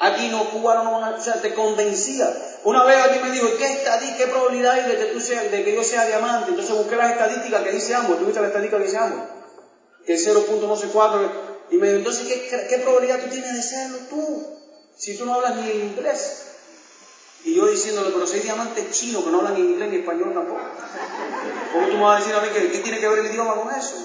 Aquí 0.00 0.28
no, 0.28 0.50
Cuba 0.50 0.82
no 0.82 1.16
o 1.16 1.20
sea, 1.20 1.40
te 1.40 1.54
convencía. 1.54 2.28
Una 2.64 2.82
vez 2.84 2.96
alguien 2.98 3.22
me 3.22 3.30
dijo, 3.30 3.46
¿qué 3.56 3.64
estadística, 3.64 4.24
qué 4.24 4.26
probabilidad 4.26 4.72
hay 4.72 4.90
de 4.90 4.98
que, 4.98 5.04
tú 5.12 5.20
seas, 5.20 5.50
de 5.50 5.64
que 5.64 5.74
yo 5.74 5.84
sea 5.84 6.06
diamante? 6.06 6.50
Entonces 6.50 6.76
busqué 6.76 6.96
las 6.96 7.12
estadísticas 7.12 7.62
que 7.62 7.72
dice 7.72 7.94
ambos, 7.94 8.18
¿tú 8.18 8.24
viste 8.24 8.40
la 8.40 8.48
estadística 8.48 8.78
que 8.78 8.84
dice 8.84 8.98
ambos? 8.98 9.20
Que 10.04 10.14
es 10.14 10.24
0. 10.24 10.44
no 10.62 10.76
sé 10.76 10.88
Y 11.70 11.76
me 11.76 11.86
dijo, 11.86 11.98
entonces, 11.98 12.26
¿qué, 12.26 12.66
¿qué, 12.68 12.78
probabilidad 12.78 13.20
tú 13.20 13.30
tienes 13.30 13.54
de 13.54 13.62
serlo 13.62 13.98
tú? 14.10 14.46
Si 14.96 15.16
tú 15.16 15.26
no 15.26 15.34
hablas 15.34 15.56
ni 15.56 15.70
en 15.70 15.80
inglés. 15.88 16.40
Y 17.44 17.54
yo 17.54 17.66
diciéndole, 17.66 18.10
pero 18.10 18.26
si 18.26 18.36
hay 18.36 18.42
diamantes 18.42 18.90
chinos 18.90 19.22
que 19.22 19.30
no 19.30 19.38
hablan 19.38 19.54
ni 19.54 19.60
inglés 19.60 19.90
ni 19.90 19.96
español 19.98 20.32
tampoco. 20.34 20.60
¿Cómo 21.72 21.86
tú 21.86 21.92
me 21.94 22.02
vas 22.02 22.16
a 22.16 22.18
decir 22.20 22.34
a 22.34 22.40
mí 22.40 22.48
que 22.48 22.72
qué 22.72 22.78
tiene 22.78 22.98
que 22.98 23.08
ver 23.08 23.18
el 23.20 23.26
idioma 23.26 23.54
con 23.54 23.70
eso? 23.74 23.96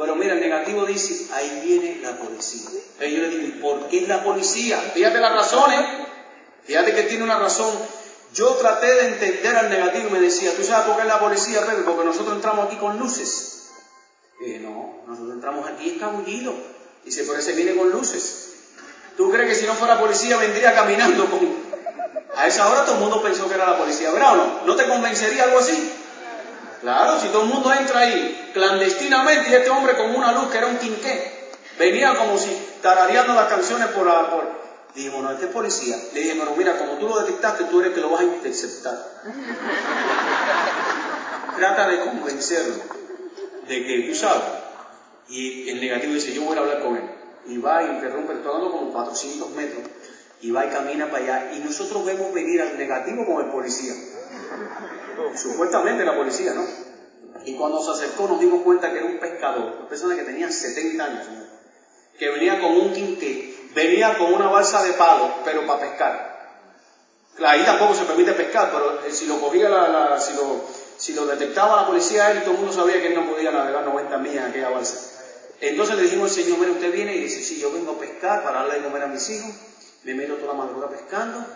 Pero 0.00 0.16
mira, 0.16 0.32
el 0.32 0.40
negativo 0.40 0.86
dice, 0.86 1.26
ahí 1.34 1.60
viene 1.62 2.00
la 2.02 2.16
policía. 2.16 2.70
Y 3.06 3.14
yo 3.14 3.20
le 3.20 3.28
digo, 3.28 3.60
¿por 3.60 3.88
qué 3.88 3.98
es 3.98 4.08
la 4.08 4.24
policía? 4.24 4.78
Fíjate 4.94 5.20
las 5.20 5.34
razones. 5.34 5.78
Fíjate 6.64 6.94
que 6.94 7.02
tiene 7.02 7.22
una 7.22 7.38
razón. 7.38 7.70
Yo 8.32 8.54
traté 8.54 8.86
de 8.86 9.08
entender 9.08 9.54
al 9.54 9.68
negativo 9.68 10.08
y 10.08 10.12
me 10.12 10.20
decía, 10.20 10.56
¿tú 10.56 10.64
sabes 10.64 10.86
por 10.86 10.96
qué 10.96 11.02
es 11.02 11.08
la 11.08 11.20
policía, 11.20 11.66
Pepe? 11.66 11.82
Porque 11.82 12.06
nosotros 12.06 12.34
entramos 12.34 12.66
aquí 12.66 12.76
con 12.76 12.98
luces. 12.98 13.72
Y 14.40 14.44
dije, 14.46 14.60
no, 14.60 15.02
nosotros 15.06 15.34
entramos 15.34 15.68
aquí 15.68 15.90
escabullidos. 15.90 16.54
Dice, 17.04 17.24
por 17.24 17.38
ese 17.38 17.52
viene 17.52 17.76
con 17.76 17.90
luces. 17.90 18.54
¿Tú 19.18 19.30
crees 19.30 19.50
que 19.50 19.54
si 19.54 19.66
no 19.66 19.74
fuera 19.74 20.00
policía 20.00 20.38
vendría 20.38 20.74
caminando 20.74 21.30
con... 21.30 21.46
A 22.36 22.46
esa 22.46 22.70
hora 22.70 22.86
todo 22.86 22.94
el 22.94 23.00
mundo 23.02 23.22
pensó 23.22 23.48
que 23.48 23.54
era 23.54 23.68
la 23.68 23.76
policía, 23.76 24.10
¿verdad 24.12 24.32
o 24.32 24.36
no? 24.36 24.60
¿No 24.64 24.76
te 24.76 24.88
convencería 24.88 25.44
algo 25.44 25.58
así? 25.58 25.92
Claro, 26.80 27.20
si 27.20 27.28
todo 27.28 27.42
el 27.42 27.48
mundo 27.48 27.72
entra 27.72 28.00
ahí 28.00 28.50
clandestinamente 28.54 29.50
y 29.50 29.54
este 29.54 29.70
hombre 29.70 29.96
con 29.96 30.14
una 30.14 30.32
luz 30.32 30.50
que 30.50 30.58
era 30.58 30.66
un 30.66 30.78
quinqué, 30.78 31.50
venía 31.78 32.14
como 32.14 32.38
si 32.38 32.50
tarareando 32.82 33.34
las 33.34 33.48
canciones 33.48 33.88
por... 33.88 34.06
La, 34.06 34.30
por... 34.30 34.60
Dije, 34.94 35.10
bueno, 35.10 35.30
este 35.30 35.46
es 35.46 35.52
policía. 35.52 35.96
Le 36.14 36.20
dije, 36.20 36.36
pero 36.38 36.54
mira, 36.56 36.76
como 36.76 36.94
tú 36.94 37.06
lo 37.06 37.20
detectaste, 37.20 37.64
tú 37.64 37.80
eres 37.80 37.94
que 37.94 38.00
lo 38.00 38.10
vas 38.10 38.22
a 38.22 38.24
interceptar. 38.24 38.98
Trata 41.56 41.88
de 41.88 42.00
convencerlo 42.00 42.74
de 43.68 43.86
que 43.86 44.08
tú 44.08 44.14
sabes. 44.14 44.42
Y 45.28 45.70
el 45.70 45.80
negativo 45.80 46.14
dice, 46.14 46.32
yo 46.32 46.42
voy 46.42 46.56
a 46.56 46.60
hablar 46.60 46.82
con 46.82 46.96
él. 46.96 47.04
Y 47.46 47.58
va 47.58 47.82
y 47.82 47.86
interrumpe, 47.86 48.32
estoy 48.32 48.48
hablando 48.48 48.76
como 48.76 48.92
400 48.92 49.50
metros. 49.50 49.84
Y 50.40 50.50
va 50.50 50.66
y 50.66 50.70
camina 50.70 51.10
para 51.10 51.22
allá. 51.22 51.52
Y 51.52 51.60
nosotros 51.60 52.04
vemos 52.04 52.34
venir 52.34 52.60
al 52.62 52.76
negativo 52.76 53.24
con 53.26 53.44
el 53.44 53.52
policía. 53.52 53.92
Supuestamente 55.36 56.04
la 56.04 56.16
policía, 56.16 56.52
¿no? 56.54 56.64
Y 57.44 57.54
cuando 57.54 57.82
se 57.82 57.90
acercó 57.90 58.28
nos 58.28 58.40
dimos 58.40 58.62
cuenta 58.62 58.90
que 58.92 58.98
era 58.98 59.06
un 59.06 59.18
pescador, 59.18 59.76
una 59.78 59.88
persona 59.88 60.16
que 60.16 60.22
tenía 60.22 60.50
70 60.50 61.04
años, 61.04 61.26
que 62.18 62.28
venía 62.28 62.60
con 62.60 62.72
un 62.72 62.92
quinqué, 62.92 63.70
venía 63.74 64.18
con 64.18 64.34
una 64.34 64.48
balsa 64.48 64.82
de 64.82 64.92
palo, 64.92 65.32
pero 65.44 65.66
para 65.66 65.80
pescar. 65.80 66.30
Ahí 67.42 67.64
tampoco 67.64 67.94
se 67.94 68.04
permite 68.04 68.32
pescar, 68.32 68.70
pero 68.70 69.06
eh, 69.06 69.12
si 69.12 69.26
lo 69.26 69.40
cogía 69.40 69.70
la, 69.70 70.20
si, 70.20 70.34
lo, 70.34 70.62
si 70.98 71.14
lo 71.14 71.24
detectaba 71.24 71.80
la 71.80 71.86
policía, 71.86 72.30
él 72.32 72.42
todo 72.42 72.52
el 72.52 72.58
mundo 72.58 72.72
sabía 72.72 73.00
que 73.00 73.06
él 73.06 73.14
no 73.14 73.30
podía 73.30 73.50
navegar 73.50 73.84
90 73.86 74.18
millas 74.18 74.44
en 74.44 74.50
aquella 74.50 74.68
balsa. 74.68 74.98
Entonces 75.60 75.96
le 75.96 76.02
dijimos 76.02 76.30
al 76.30 76.44
señor, 76.44 76.58
mire, 76.58 76.72
usted 76.72 76.92
viene 76.92 77.14
y 77.14 77.20
dice, 77.20 77.42
sí, 77.42 77.58
yo 77.58 77.72
vengo 77.72 77.92
a 77.92 77.98
pescar 77.98 78.42
para 78.42 78.60
darle 78.60 78.76
de 78.76 78.84
comer 78.84 79.04
a 79.04 79.06
mis 79.06 79.28
hijos, 79.30 79.50
me 80.04 80.14
meto 80.14 80.34
toda 80.34 80.54
la 80.54 80.64
madrugada 80.64 80.90
pescando. 80.90 81.46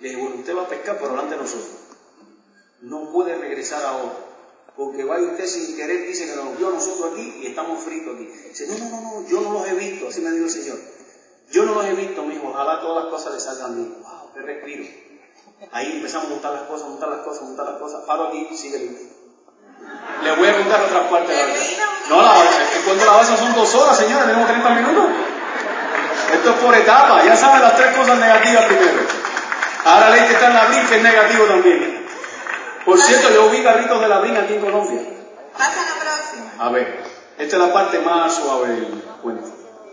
Le 0.00 0.08
dije, 0.08 0.20
bueno, 0.20 0.36
usted 0.36 0.56
va 0.56 0.62
a 0.62 0.68
pescar, 0.68 0.96
pero 0.98 1.10
delante 1.10 1.34
de 1.34 1.42
nosotros 1.42 1.84
no 2.84 3.10
puede 3.12 3.36
regresar 3.36 3.84
ahora. 3.84 4.12
Porque 4.76 5.04
va 5.04 5.18
usted 5.20 5.46
sin 5.46 5.76
querer, 5.76 6.06
dice 6.06 6.26
que 6.26 6.34
nos 6.34 6.58
vio 6.58 6.70
nosotros 6.70 7.12
aquí 7.12 7.42
y 7.42 7.46
estamos 7.46 7.82
fritos 7.82 8.16
aquí. 8.16 8.26
Dice, 8.48 8.66
no, 8.66 8.78
no, 8.78 8.90
no, 8.90 9.20
no, 9.20 9.28
yo 9.28 9.40
no 9.40 9.52
los 9.52 9.68
he 9.68 9.74
visto, 9.74 10.08
así 10.08 10.20
me 10.20 10.30
dijo 10.32 10.46
el 10.46 10.50
Señor. 10.50 10.78
Yo 11.52 11.64
no 11.64 11.74
los 11.74 11.84
he 11.84 11.94
visto, 11.94 12.22
mi 12.22 12.34
hijo, 12.34 12.48
ojalá 12.48 12.80
todas 12.80 13.04
las 13.04 13.12
cosas 13.12 13.34
le 13.34 13.40
salgan 13.40 13.76
bien. 13.76 14.02
Wow, 14.02 14.32
qué 14.34 14.40
respiro. 14.42 14.84
Ahí 15.70 15.92
empezamos 15.92 16.26
a 16.26 16.30
montar 16.30 16.52
las 16.52 16.62
cosas, 16.62 16.88
montar 16.88 17.08
las 17.08 17.20
cosas, 17.20 17.42
montar 17.42 17.66
las 17.66 17.76
cosas. 17.76 18.02
Paro 18.04 18.28
aquí, 18.28 18.48
sigue. 18.56 18.78
Le 20.22 20.36
voy 20.36 20.48
a 20.48 20.56
contar 20.56 20.80
otra 20.82 21.08
parte 21.08 21.32
de 21.32 21.38
la 21.38 21.54
vida. 21.54 21.88
No, 22.08 22.20
la 22.20 22.28
balsa, 22.28 22.60
cuando 22.84 23.04
la 23.04 23.12
balsa 23.12 23.36
son 23.36 23.54
dos 23.54 23.74
horas, 23.76 23.96
señora, 23.96 24.26
tenemos 24.26 24.48
30 24.48 24.70
minutos. 24.70 25.04
Esto 26.32 26.50
es 26.50 26.56
por 26.56 26.74
etapa, 26.74 27.24
ya 27.24 27.36
saben 27.36 27.62
las 27.62 27.76
tres 27.76 27.96
cosas 27.96 28.18
negativas 28.18 28.64
primero. 28.64 29.02
Ahora 29.84 30.10
la 30.10 30.16
ley 30.16 30.26
que 30.26 30.32
está 30.32 30.48
en 30.48 30.54
la 30.54 30.66
brinca 30.66 30.88
que 30.88 30.96
es 30.96 31.02
negativo 31.02 31.44
también. 31.44 32.03
Por 32.84 33.00
cierto, 33.00 33.30
yo 33.30 33.50
vi 33.50 33.62
carritos 33.62 34.00
de 34.00 34.08
la 34.08 34.18
brina 34.20 34.40
aquí 34.40 34.54
en 34.54 34.60
Colombia. 34.60 35.00
Pasa 35.56 35.82
la 35.82 36.00
próxima. 36.00 36.52
A 36.58 36.68
ver, 36.70 37.02
esta 37.38 37.56
es 37.56 37.62
la 37.62 37.72
parte 37.72 37.98
más 38.00 38.34
suave 38.34 38.68
del 38.68 39.02
cuento. 39.22 39.48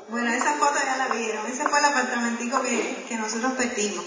Bueno, 0.10 0.30
esa 0.34 0.54
foto 0.56 0.76
ya 0.84 0.98
la 0.98 1.08
vieron. 1.08 1.46
Ese 1.48 1.64
fue 1.64 1.80
el 1.80 1.86
apartamentico 1.86 2.62
que, 2.62 3.06
que 3.08 3.16
nosotros 3.16 3.54
pedimos. 3.54 4.04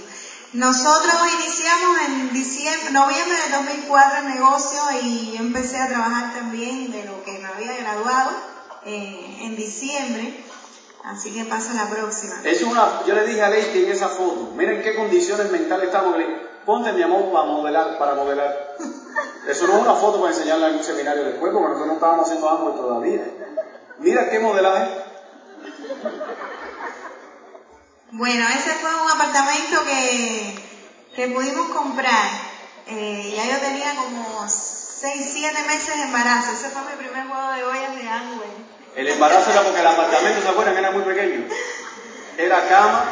Nosotros 0.52 1.14
iniciamos 1.42 1.98
en 2.06 2.32
diciembre, 2.32 2.92
noviembre 2.92 3.36
de 3.48 3.56
2004 3.56 4.18
el 4.18 4.28
negocio 4.28 4.80
y 5.02 5.32
yo 5.32 5.40
empecé 5.40 5.80
a 5.80 5.88
trabajar 5.88 6.32
también 6.32 6.92
de 6.92 7.04
lo 7.04 7.24
que 7.24 7.38
me 7.38 7.48
había 7.48 7.76
graduado 7.78 8.30
eh, 8.84 9.38
en 9.40 9.56
diciembre. 9.56 10.44
Así 11.02 11.32
que 11.32 11.44
pasa 11.44 11.74
la 11.74 11.88
próxima. 11.88 12.34
Es 12.44 12.62
una, 12.62 13.04
yo 13.04 13.14
le 13.14 13.26
dije 13.26 13.42
a 13.42 13.50
Leite 13.50 13.84
en 13.84 13.90
esa 13.90 14.08
foto, 14.08 14.52
miren 14.56 14.82
qué 14.82 14.94
condiciones 14.94 15.50
mentales 15.50 15.86
estamos 15.86 16.16
ponte 16.64 16.92
mi 16.92 17.02
amor 17.02 17.32
para 17.32 17.46
modelar, 17.46 17.98
para 17.98 18.14
modelar. 18.14 18.76
Eso 19.48 19.66
no 19.66 19.74
es 19.74 19.82
una 19.82 19.94
foto 19.94 20.20
para 20.20 20.32
enseñarle 20.32 20.68
en 20.68 20.76
un 20.76 20.84
seminario 20.84 21.24
después, 21.24 21.52
porque 21.52 21.68
nosotros 21.68 21.86
no 21.86 21.94
estábamos 21.94 22.26
haciendo 22.26 22.48
amor 22.48 22.74
todavía. 22.76 23.24
Mira 23.98 24.30
qué 24.30 24.38
modelaje. 24.40 24.88
Bueno, 28.12 28.46
ese 28.48 28.70
fue 28.74 28.90
un 28.94 29.10
apartamento 29.10 29.84
que, 29.84 30.54
que 31.14 31.28
pudimos 31.28 31.68
comprar. 31.68 32.28
Eh, 32.86 33.34
ya 33.36 33.44
yo 33.44 33.60
tenía 33.60 33.94
como 33.96 34.48
6, 34.48 35.30
7 35.32 35.62
meses 35.66 35.96
de 35.96 36.02
embarazo. 36.02 36.52
Ese 36.52 36.70
fue 36.70 36.82
mi 36.82 36.96
primer 36.96 37.26
juego 37.26 37.52
de 37.52 37.64
ollas 37.64 37.96
de 37.96 38.08
Amway. 38.08 38.50
El 38.96 39.08
embarazo 39.08 39.50
era 39.50 39.62
porque 39.62 39.80
el 39.80 39.86
apartamento, 39.86 40.42
¿se 40.42 40.48
acuerdan? 40.48 40.76
Era 40.76 40.90
muy 40.92 41.02
pequeño. 41.02 41.46
Era 42.38 42.68
cama, 42.68 43.04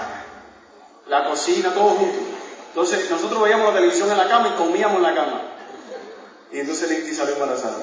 la 1.07 1.29
cocina, 1.29 1.75
todo 1.75 1.91
junto. 1.91 2.32
Entonces 2.73 3.11
nosotros 3.11 3.43
veíamos 3.43 3.67
la 3.69 3.75
televisión 3.75 4.11
en 4.11 4.17
la 4.17 4.27
cama 4.29 4.49
y 4.49 4.53
comíamos 4.53 4.97
en 4.97 5.03
la 5.03 5.15
cama. 5.15 5.43
Y 6.51 6.61
entonces 6.61 6.89
Lindy 6.89 7.15
salió 7.15 7.35
embarazada. 7.35 7.77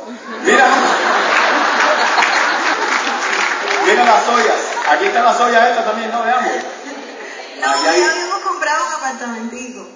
Mira, 0.43 0.67
mira 3.85 4.03
las 4.03 4.27
ollas. 4.27 4.59
Aquí 4.89 5.05
están 5.05 5.25
las 5.25 5.39
ollas 5.39 5.69
estas 5.69 5.85
también, 5.85 6.11
¿no? 6.11 6.23
Veamos. 6.23 6.51
No, 7.61 7.83
ya 7.83 7.91
habíamos 7.91 8.39
comprado 8.39 8.87
un 8.87 8.93
apartamentico. 8.93 9.87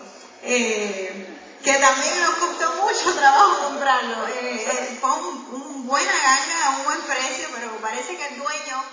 Eh, 0.43 1.27
que 1.63 1.73
también 1.73 2.21
nos 2.21 2.36
costó 2.36 2.73
mucho 2.84 3.15
trabajo 3.17 3.69
comprarlo. 3.69 4.27
Eh, 4.27 4.67
eh, 4.67 4.97
fue 5.01 5.12
un, 5.12 5.47
un 5.53 5.88
buena 5.88 6.12
ganga 6.12 6.65
a 6.67 6.77
un 6.77 6.84
buen 6.84 7.01
precio, 7.01 7.47
pero 7.56 7.71
parece 7.77 8.15
que 8.15 8.27
el 8.27 8.38
dueño 8.38 8.84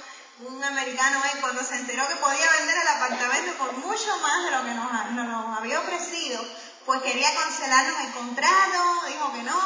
un 0.47 0.65
americano 0.65 1.21
cuando 1.41 1.63
se 1.63 1.77
enteró 1.77 2.07
que 2.09 2.17
podía 2.17 2.51
vender 2.59 2.77
el 2.79 2.89
apartamento 2.89 3.53
por 3.59 3.73
mucho 3.73 4.19
más 4.23 4.45
de 4.45 4.51
lo 4.51 4.65
que 4.65 4.71
nos, 4.71 5.11
nos 5.13 5.59
había 5.59 5.81
ofrecido, 5.81 6.45
pues 6.87 7.03
quería 7.03 7.35
cancelarnos 7.35 8.01
el 8.01 8.13
contrato, 8.13 9.07
dijo 9.09 9.33
que 9.33 9.43
no, 9.43 9.59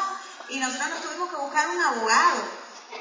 y 0.49 0.59
nosotros 0.59 0.89
nos 0.89 1.01
tuvimos 1.01 1.29
que 1.29 1.37
buscar 1.37 1.69
un 1.69 1.81
abogado, 1.81 2.43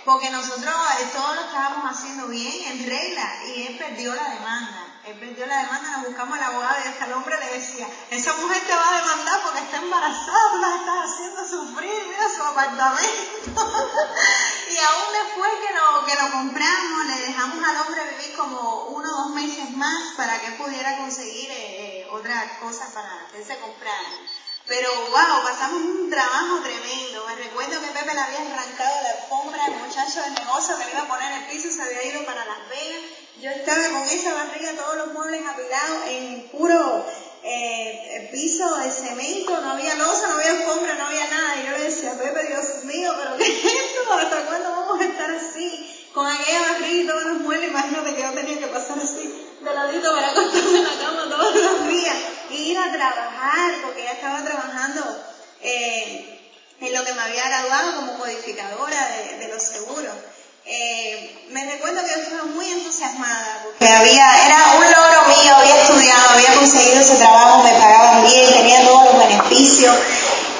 porque 0.04 0.30
nosotros 0.30 0.74
eh, 1.00 1.08
todo 1.12 1.34
lo 1.34 1.40
estábamos 1.42 1.90
haciendo 1.90 2.28
bien, 2.28 2.72
en 2.72 2.86
regla, 2.88 3.44
y 3.46 3.66
él 3.66 3.78
perdió 3.78 4.14
la 4.14 4.30
demanda. 4.30 4.93
Él 5.06 5.18
perdió 5.18 5.44
la 5.46 5.58
demanda, 5.58 5.90
nos 5.98 6.06
buscamos 6.06 6.38
al 6.38 6.44
abogado 6.44 6.76
y 6.82 6.88
hasta 6.88 7.04
el 7.04 7.12
hombre 7.12 7.36
le 7.38 7.58
decía, 7.58 7.86
esa 8.10 8.32
mujer 8.36 8.62
te 8.66 8.74
va 8.74 8.88
a 8.88 9.00
demandar 9.00 9.40
porque 9.42 9.60
está 9.60 9.76
embarazada, 9.76 10.56
la 10.56 10.76
estás 10.76 11.12
haciendo 11.12 11.46
sufrir, 11.46 12.06
mira 12.08 12.28
su 12.34 12.42
apartamento. 12.42 13.50
y 14.70 14.78
aún 14.78 15.12
después 15.12 15.50
que 15.60 15.74
lo, 15.74 16.06
que 16.06 16.14
lo 16.14 16.32
compramos, 16.32 17.06
le 17.06 17.18
dejamos 17.26 17.68
al 17.68 17.76
hombre 17.76 18.16
vivir 18.16 18.34
como 18.34 18.84
uno 18.96 19.10
o 19.10 19.22
dos 19.24 19.30
meses 19.34 19.70
más 19.72 20.14
para 20.16 20.40
que 20.40 20.52
pudiera 20.52 20.96
conseguir 20.96 21.50
eh, 21.50 22.00
eh, 22.00 22.08
otra 22.10 22.58
cosa 22.60 22.86
para 22.94 23.26
que 23.30 23.44
se 23.44 23.58
comprara. 23.58 24.08
Pero 24.66 24.88
wow, 25.10 25.42
pasamos 25.44 25.82
un 25.82 26.08
trabajo 26.08 26.60
tremendo. 26.62 27.26
Me 27.26 27.34
recuerdo 27.36 27.78
que 27.82 27.88
Pepe 27.88 28.14
le 28.14 28.20
había 28.20 28.40
arrancado 28.40 29.02
la 29.02 29.10
alfombra 29.10 29.64
al 29.66 29.76
muchacho 29.76 30.22
del 30.22 30.34
negocio 30.34 30.78
que 30.78 30.84
le 30.86 30.92
iba 30.92 31.02
a 31.02 31.08
poner 31.08 31.32
el 31.32 31.44
piso, 31.50 31.70
se 31.70 31.82
había 31.82 32.04
ido 32.04 32.24
para 32.24 32.46
Las 32.46 32.68
Vegas. 32.70 33.23
Yo 33.40 33.50
estaba 33.50 33.88
con 33.88 34.08
esa 34.08 34.32
barriga, 34.32 34.72
todos 34.76 34.96
los 34.96 35.12
muebles 35.12 35.42
apilados 35.44 36.06
en 36.08 36.48
puro 36.52 37.04
eh, 37.42 38.28
piso 38.32 38.76
de 38.76 38.90
cemento, 38.90 39.60
no 39.60 39.72
había 39.72 39.96
losa, 39.96 40.28
no 40.28 40.36
había 40.36 40.52
alfombra, 40.52 40.94
no 40.94 41.06
había 41.06 41.26
nada. 41.26 41.56
Y 41.60 41.66
yo 41.66 41.72
le 41.72 41.84
decía, 41.90 42.12
Pepe, 42.16 42.46
Dios 42.46 42.84
mío, 42.84 43.12
pero 43.18 43.36
¿qué 43.36 43.44
es 43.44 43.64
esto? 43.64 44.12
¿Hasta 44.12 44.46
cuándo 44.46 44.70
vamos 44.70 45.00
a 45.00 45.04
estar 45.04 45.30
así? 45.32 46.08
Con 46.14 46.26
aquella 46.26 46.62
barriga 46.62 47.02
y 47.02 47.06
todos 47.08 47.24
los 47.24 47.38
muebles, 47.38 47.70
imagínate 47.70 48.14
que 48.14 48.22
yo 48.22 48.30
tenía 48.32 48.58
que 48.60 48.66
pasar 48.68 48.98
así, 48.98 49.34
de 49.60 49.74
ladito 49.74 50.14
para 50.14 50.30
acostarme 50.30 50.78
en 50.78 50.84
la 50.84 51.04
cama 51.04 51.28
todos 51.28 51.54
los 51.56 51.88
días. 51.88 52.16
Y 52.50 52.54
ir 52.70 52.78
a 52.78 52.92
trabajar, 52.92 53.74
porque 53.82 54.04
ya 54.04 54.12
estaba 54.12 54.44
trabajando 54.44 55.02
eh, 55.60 56.40
en 56.80 56.94
lo 56.94 57.04
que 57.04 57.14
me 57.14 57.20
había 57.20 57.48
graduado 57.48 57.96
como 57.96 58.18
codificadora 58.18 59.08
de, 59.08 59.38
de 59.38 59.52
los 59.52 59.62
seguros. 59.62 60.14
Eh, 60.66 61.48
me 61.50 61.62
recuerdo 61.70 62.02
que 62.02 62.10
yo 62.10 62.22
estaba 62.22 62.44
muy 62.44 62.66
entusiasmada 62.66 63.60
porque 63.64 63.86
había, 63.86 64.46
era 64.46 64.76
un 64.78 64.90
logro 64.90 65.28
mío, 65.28 65.56
había 65.56 65.82
estudiado, 65.82 66.30
había 66.30 66.54
conseguido 66.54 67.00
ese 67.00 67.16
trabajo, 67.16 67.62
me 67.62 67.72
pagaban 67.72 68.24
bien, 68.24 68.50
tenía 68.50 68.82
todos 68.86 69.12
los 69.12 69.18
beneficios. 69.18 69.94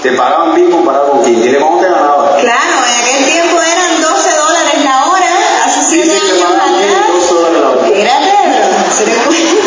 ¿Te 0.05 0.13
pagaban 0.13 0.55
bien 0.55 0.71
comparado 0.71 1.13
con 1.13 1.23
quién? 1.23 1.41
¿Tiene 1.41 1.57
cuánto 1.57 1.81
te 1.81 1.89
ganabas? 1.89 2.37
Claro, 2.43 2.77
en 2.85 2.95
aquel 3.01 3.25
tiempo 3.25 3.57
eran 3.57 4.03
12 4.03 4.37
dólares 4.37 4.85
la 4.85 5.05
hora, 5.09 5.33
hace 5.65 5.81
7 5.81 6.05
Dice 6.05 6.21
que 6.21 6.43
años 6.45 6.61
atrás. 6.61 7.09
12 7.09 7.35
dólares 7.35 7.61
la 7.63 7.71
hora. 7.71 8.91
Se 8.93 9.07
le 9.07 9.15
cuenta. 9.25 9.65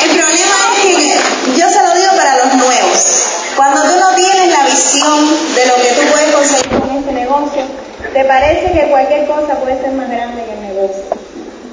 El 0.00 0.10
problema 0.16 0.56
es 0.64 0.80
que 0.80 1.60
yo 1.60 1.68
se 1.68 1.82
lo 1.82 1.92
digo 1.92 2.12
para 2.16 2.36
los 2.38 2.54
nuevos. 2.54 3.26
Cuando 3.54 3.82
tú 3.82 4.00
no 4.00 4.16
tienes 4.16 4.48
la 4.48 4.64
visión 4.64 5.20
de 5.54 5.66
lo 5.68 5.74
que 5.84 5.88
tú 6.00 6.02
puedes 6.10 6.32
conseguir 6.34 6.80
con 6.80 6.90
este 6.96 7.12
negocio, 7.12 7.62
te 8.14 8.24
parece 8.24 8.72
que 8.72 8.88
cualquier 8.88 9.26
cosa 9.26 9.60
puede 9.60 9.78
ser 9.82 9.92
más 9.92 10.08
grande 10.08 10.42
que 10.42 10.52
el 10.54 10.62
negocio. 10.74 11.04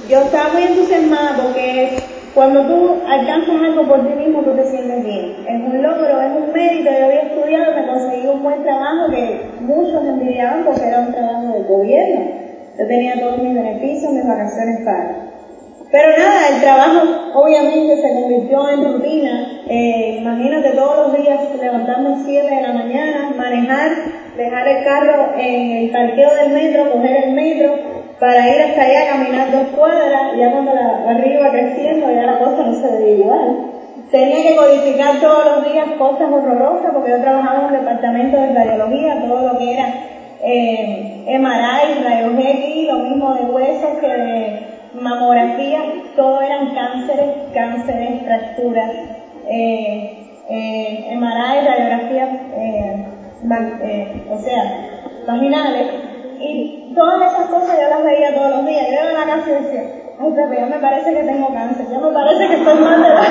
Yo 0.10 0.20
estaba 0.24 0.50
muy 0.50 0.64
entusiasmada 0.64 1.40
porque 1.42 2.04
cuando 2.34 2.66
tú 2.66 3.02
alcanzas 3.08 3.56
algo 3.62 3.88
por 3.88 4.08
ti 4.08 4.14
mismo, 4.14 4.42
tú 4.42 4.56
te 4.56 4.66
sientes 4.72 5.04
bien. 5.04 5.36
Es 5.46 5.62
un 5.62 5.84
logro, 5.84 6.22
es 6.22 6.32
un 6.32 6.54
mérito. 6.54 6.90
Yo 6.90 7.06
había 7.06 7.22
estudiado, 7.24 7.76
me 7.76 7.88
conseguí 7.88 8.28
un 8.28 8.42
buen 8.42 8.64
trabajo 8.64 9.12
que 9.12 9.52
muchos 9.60 10.02
envidiaban 10.06 10.64
porque 10.64 10.88
era 10.88 11.00
un 11.00 11.12
trabajo 11.12 11.54
del 11.54 11.66
gobierno. 11.66 12.32
Yo 12.80 12.88
tenía 12.88 13.20
todos 13.20 13.40
mis 13.40 13.54
Pero 15.92 16.08
nada, 16.16 16.48
el 16.50 16.62
trabajo 16.62 17.00
obviamente 17.34 17.98
se 17.98 18.14
convirtió 18.14 18.70
en 18.70 18.94
rutina. 18.94 19.62
Eh, 19.68 20.18
imagínate 20.22 20.72
todos 20.72 21.08
los 21.08 21.14
días 21.22 21.40
levantarme 21.60 22.16
7 22.24 22.48
de 22.56 22.62
la 22.62 22.72
mañana, 22.74 23.30
manejar, 23.36 23.92
dejar 24.38 24.68
el 24.70 24.84
carro 24.86 25.32
en 25.38 25.72
el 25.72 25.92
parqueo 25.92 26.34
del 26.36 26.52
metro, 26.54 26.92
coger 26.94 27.26
el 27.26 27.34
metro 27.34 27.76
para 28.20 28.48
ir 28.48 28.62
hasta 28.62 28.82
allá, 28.84 29.06
caminar 29.08 29.52
dos 29.52 29.68
cuadras. 29.76 30.38
Ya 30.38 30.52
cuando 30.52 30.74
la 30.74 31.02
barriga 31.06 31.40
iba 31.42 31.52
creciendo, 31.52 32.10
ya 32.12 32.24
la 32.26 32.40
cosa 32.40 32.64
no 32.64 32.74
se 32.74 32.88
veía 32.98 33.16
igual. 33.16 33.58
Tenía 34.12 34.44
que 34.50 34.56
codificar 34.56 35.20
todos 35.20 35.46
los 35.46 35.64
días 35.72 35.88
cosas 35.98 36.30
horrorosas 36.32 36.92
porque 36.94 37.12
yo 37.12 37.22
trabajaba 37.22 37.60
en 37.60 37.66
un 37.66 37.72
departamento 37.74 38.38
de 38.38 38.54
radiología, 38.54 39.22
todo 39.22 39.42
lo 39.54 39.58
que 39.58 39.74
era 39.74 39.86
eh, 40.44 41.24
rayos 42.04 42.34
X, 42.40 42.88
lo 42.88 43.00
mismo 43.00 43.34
de 43.34 43.44
huesos 43.46 43.98
que 44.00 44.08
de 44.08 44.68
mamografía, 44.94 45.80
todo 46.18 46.42
eran 46.42 46.74
cánceres, 46.76 47.30
cánceres, 47.54 48.22
fracturas, 48.26 48.92
eh, 49.48 50.18
eh, 50.50 51.16
MRI, 51.16 51.66
radiografías, 51.66 52.30
eh, 52.58 53.06
va- 53.50 53.80
eh, 53.88 54.28
o 54.30 54.38
sea, 54.40 54.64
vaginales. 55.26 55.88
Y 56.40 56.92
todas 56.96 57.22
esas 57.32 57.48
cosas 57.50 57.78
yo 57.80 57.88
las 57.88 58.04
veía 58.04 58.34
todos 58.34 58.50
los 58.50 58.66
días. 58.66 58.88
Yo 58.88 58.94
iba 58.94 59.10
a 59.12 59.26
la 59.26 59.34
casa 59.36 59.50
y 59.50 59.64
decía, 59.64 59.84
ay 60.20 60.32
Pepe, 60.36 60.56
ya 60.58 60.66
me 60.66 60.80
parece 60.80 61.14
que 61.14 61.24
tengo 61.24 61.54
cáncer, 61.54 61.86
ya 61.90 62.00
me 62.00 62.12
parece 62.12 62.48
que 62.48 62.56
estoy 62.56 62.80
mal 62.80 63.02
de 63.02 63.10
la... 63.10 63.22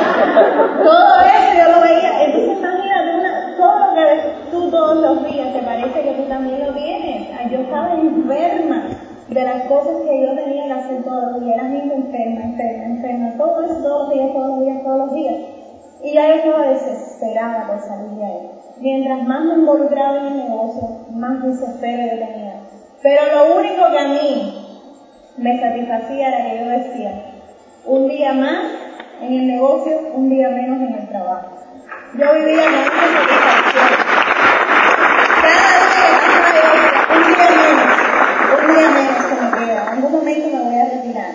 Todo 0.84 1.20
eso 1.20 1.50
yo 1.58 1.68
lo 1.74 1.80
veía. 1.82 2.24
Entonces 2.24 2.56
imagínate, 2.56 3.10
una, 3.18 3.56
todo 3.56 3.78
lo 3.80 3.94
que 3.94 4.04
ves 4.04 4.20
tú 4.50 4.70
todos 4.70 4.96
los 5.00 5.24
días, 5.24 5.52
te 5.52 5.58
parece 5.60 6.00
que 6.02 6.12
tú 6.14 6.22
también 6.28 6.60
lo 6.66 6.72
tienes. 6.72 7.28
Ay, 7.36 7.48
Yo 7.50 7.58
estaba 7.60 7.92
enferma 7.94 8.82
de 9.28 9.44
las 9.44 9.62
cosas 9.66 9.94
que 10.04 10.22
yo 10.22 10.34
tenía 10.34 10.66
que 10.66 10.72
hacer 10.72 11.02
todos 11.04 11.32
los 11.32 11.40
días. 11.40 11.54
Era 11.58 11.68
gente 11.68 11.94
enferma, 11.94 12.42
enferma, 12.44 12.84
enferma. 12.84 13.30
Todo 13.38 13.62
eso 13.64 13.74
todos 13.82 14.00
los 14.06 14.10
días, 14.14 14.32
todos 14.32 14.48
los 14.50 14.60
días, 14.64 14.82
todos 14.84 14.98
los 14.98 15.14
días. 15.14 15.34
Y 16.02 16.12
ya 16.14 16.28
yo 16.28 16.34
estaba 16.34 16.66
desesperada 16.68 17.66
por 17.66 17.80
salir 17.80 18.10
de 18.18 18.24
ahí. 18.24 18.50
Mientras 18.78 19.22
más 19.24 19.44
me 19.44 19.54
involucraba 19.54 20.16
en 20.18 20.26
el 20.26 20.36
negocio, 20.48 20.88
más 21.10 21.42
desespero 21.42 22.02
yo 22.02 22.18
tenía. 22.26 22.50
Pero 23.02 23.22
lo 23.32 23.56
único 23.56 23.90
que 23.90 23.98
a 23.98 24.08
mí 24.08 24.52
me 25.38 25.58
satisfacía 25.60 26.28
era 26.28 26.44
que 26.50 26.58
yo 26.58 26.68
decía, 26.68 27.12
un 27.86 28.08
día 28.08 28.32
más 28.34 28.58
en 29.22 29.32
el 29.32 29.46
negocio, 29.46 29.92
un 30.14 30.28
día 30.28 30.48
menos 30.50 30.76
en 30.82 30.94
el 30.94 31.08
trabajo. 31.08 31.46
Yo 32.18 32.26
vivía 32.34 32.64
con 32.64 32.74
esa 32.74 32.90
satisfacción. 32.92 33.88
Cada 35.40 35.68
día 35.70 35.88
que 35.90 36.02
pasaba 36.12 36.48
yo 36.56 36.62
decía, 36.74 37.06
un 37.16 37.22
día 37.26 37.48
menos, 37.56 37.88
un 38.60 38.74
día 38.74 38.88
menos 38.90 39.16
que 39.26 39.34
me 39.34 39.50
queda, 39.66 39.82
en 39.82 39.88
algún 39.88 40.12
momento 40.12 40.48
me 40.48 40.60
voy 40.62 40.76
a 40.76 40.84
retirar. 40.84 41.32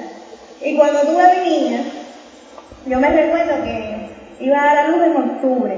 Y 0.61 0.75
cuando 0.77 1.01
tuve 1.01 1.21
a 1.21 1.33
mi 1.33 1.49
niña, 1.49 1.79
yo 2.85 2.99
me 2.99 3.09
recuerdo 3.09 3.63
que 3.63 3.95
iba 4.39 4.61
a 4.61 4.65
dar 4.65 4.77
a 4.77 4.87
luz 4.89 5.03
en 5.03 5.15
octubre. 5.17 5.73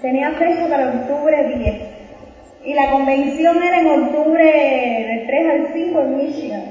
Tenía 0.00 0.30
fecha 0.32 0.68
para 0.68 0.88
octubre 0.88 1.58
10. 1.58 1.74
Y 2.64 2.74
la 2.74 2.90
convención 2.90 3.62
era 3.62 3.80
en 3.80 3.86
octubre 3.86 4.44
del 4.44 5.26
3 5.26 5.50
al 5.50 5.68
5 5.72 6.00
en 6.00 6.16
Michigan. 6.16 6.64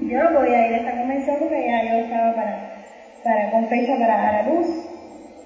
Yo 0.00 0.22
no 0.22 0.38
podía 0.38 0.66
ir 0.66 0.74
a 0.74 0.76
esa 0.78 0.98
convención 0.98 1.36
porque 1.38 1.66
ya 1.66 1.84
yo 1.84 1.98
estaba 2.00 2.34
para, 2.34 2.84
para, 3.22 3.50
con 3.50 3.66
fecha 3.68 3.96
para 3.98 4.16
dar 4.16 4.34
a 4.34 4.42
luz. 4.48 4.66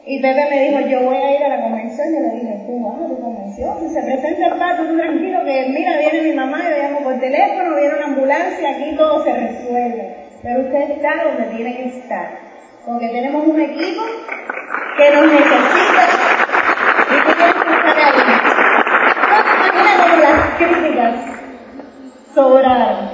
Y 0.06 0.22
Pepe 0.22 0.46
me 0.48 0.68
dijo, 0.68 0.80
yo 0.88 1.02
voy 1.02 1.16
a 1.16 1.36
ir 1.36 1.44
a 1.44 1.48
la 1.48 1.62
convención. 1.62 2.06
Yo 2.14 2.20
le 2.20 2.40
dije, 2.40 2.60
tú 2.66 2.80
vas 2.84 3.00
a 3.00 3.08
tu 3.08 3.20
convención. 3.20 3.84
Y 3.84 3.88
se 3.88 4.02
presenta 4.02 4.46
el 4.46 4.58
pato, 4.58 4.86
tú 4.86 4.96
tranquilo, 4.96 5.44
que 5.44 5.66
mira, 5.68 5.98
viene 5.98 6.28
mi 6.28 6.36
mamá, 6.36 6.62
yo 6.62 6.82
llamo 6.82 7.00
por 7.00 7.18
teléfono, 7.18 7.76
viene 7.76 7.94
una 7.96 8.06
ambulancia, 8.06 8.70
aquí 8.70 8.96
todo 8.96 9.24
se 9.24 9.32
resuelve. 9.32 10.15
Pero 10.46 10.60
usted 10.60 10.90
está 10.92 11.24
donde 11.24 11.56
tiene 11.56 11.74
que 11.74 11.98
estar. 11.98 12.28
Porque 12.86 13.08
tenemos 13.08 13.48
un 13.48 13.60
equipo 13.60 14.04
que 14.96 15.10
nos 15.10 15.26
necesita 15.26 16.06
y 17.10 17.16
tú 17.20 17.32
tienes 17.36 17.54
que 17.54 17.70
estar 17.88 18.14
ahí. 18.14 18.30
Las 20.22 20.38
críticas 20.56 21.14
sobraron. 22.32 23.10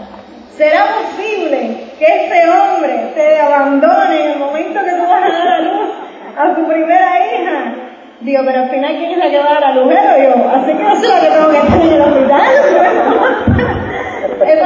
¿Será 0.58 0.84
posible 0.88 1.88
que 1.98 2.04
ese 2.04 2.50
hombre 2.50 3.12
te 3.14 3.40
abandone 3.40 4.20
en 4.20 4.30
el 4.32 4.38
momento 4.38 4.84
que 4.84 4.90
tú 4.90 5.08
vas 5.08 5.24
a 5.24 5.32
dar 5.32 5.48
a 5.48 5.60
luz 5.60 5.88
a 6.36 6.54
tu 6.54 6.68
primera 6.68 7.18
hija? 7.18 7.74
Digo, 8.20 8.42
pero 8.44 8.60
al 8.60 8.68
final, 8.68 8.94
¿quién 8.98 9.12
es 9.12 9.16
la 9.16 9.30
que 9.30 9.38
va 9.38 9.46
a 9.46 9.54
dar 9.54 9.64
a 9.64 9.74
luz? 9.74 9.90
Yo. 9.90 10.50
Así 10.50 10.72
que 10.74 10.82
yo 10.82 10.96
soy 10.96 11.08
la 11.08 11.20
que 11.20 11.28
tengo 11.28 11.48
que 11.48 11.56
estar 11.56 11.80
en 11.80 11.92
el 11.92 12.02
hospital. 12.02 12.42
Es 14.42 14.60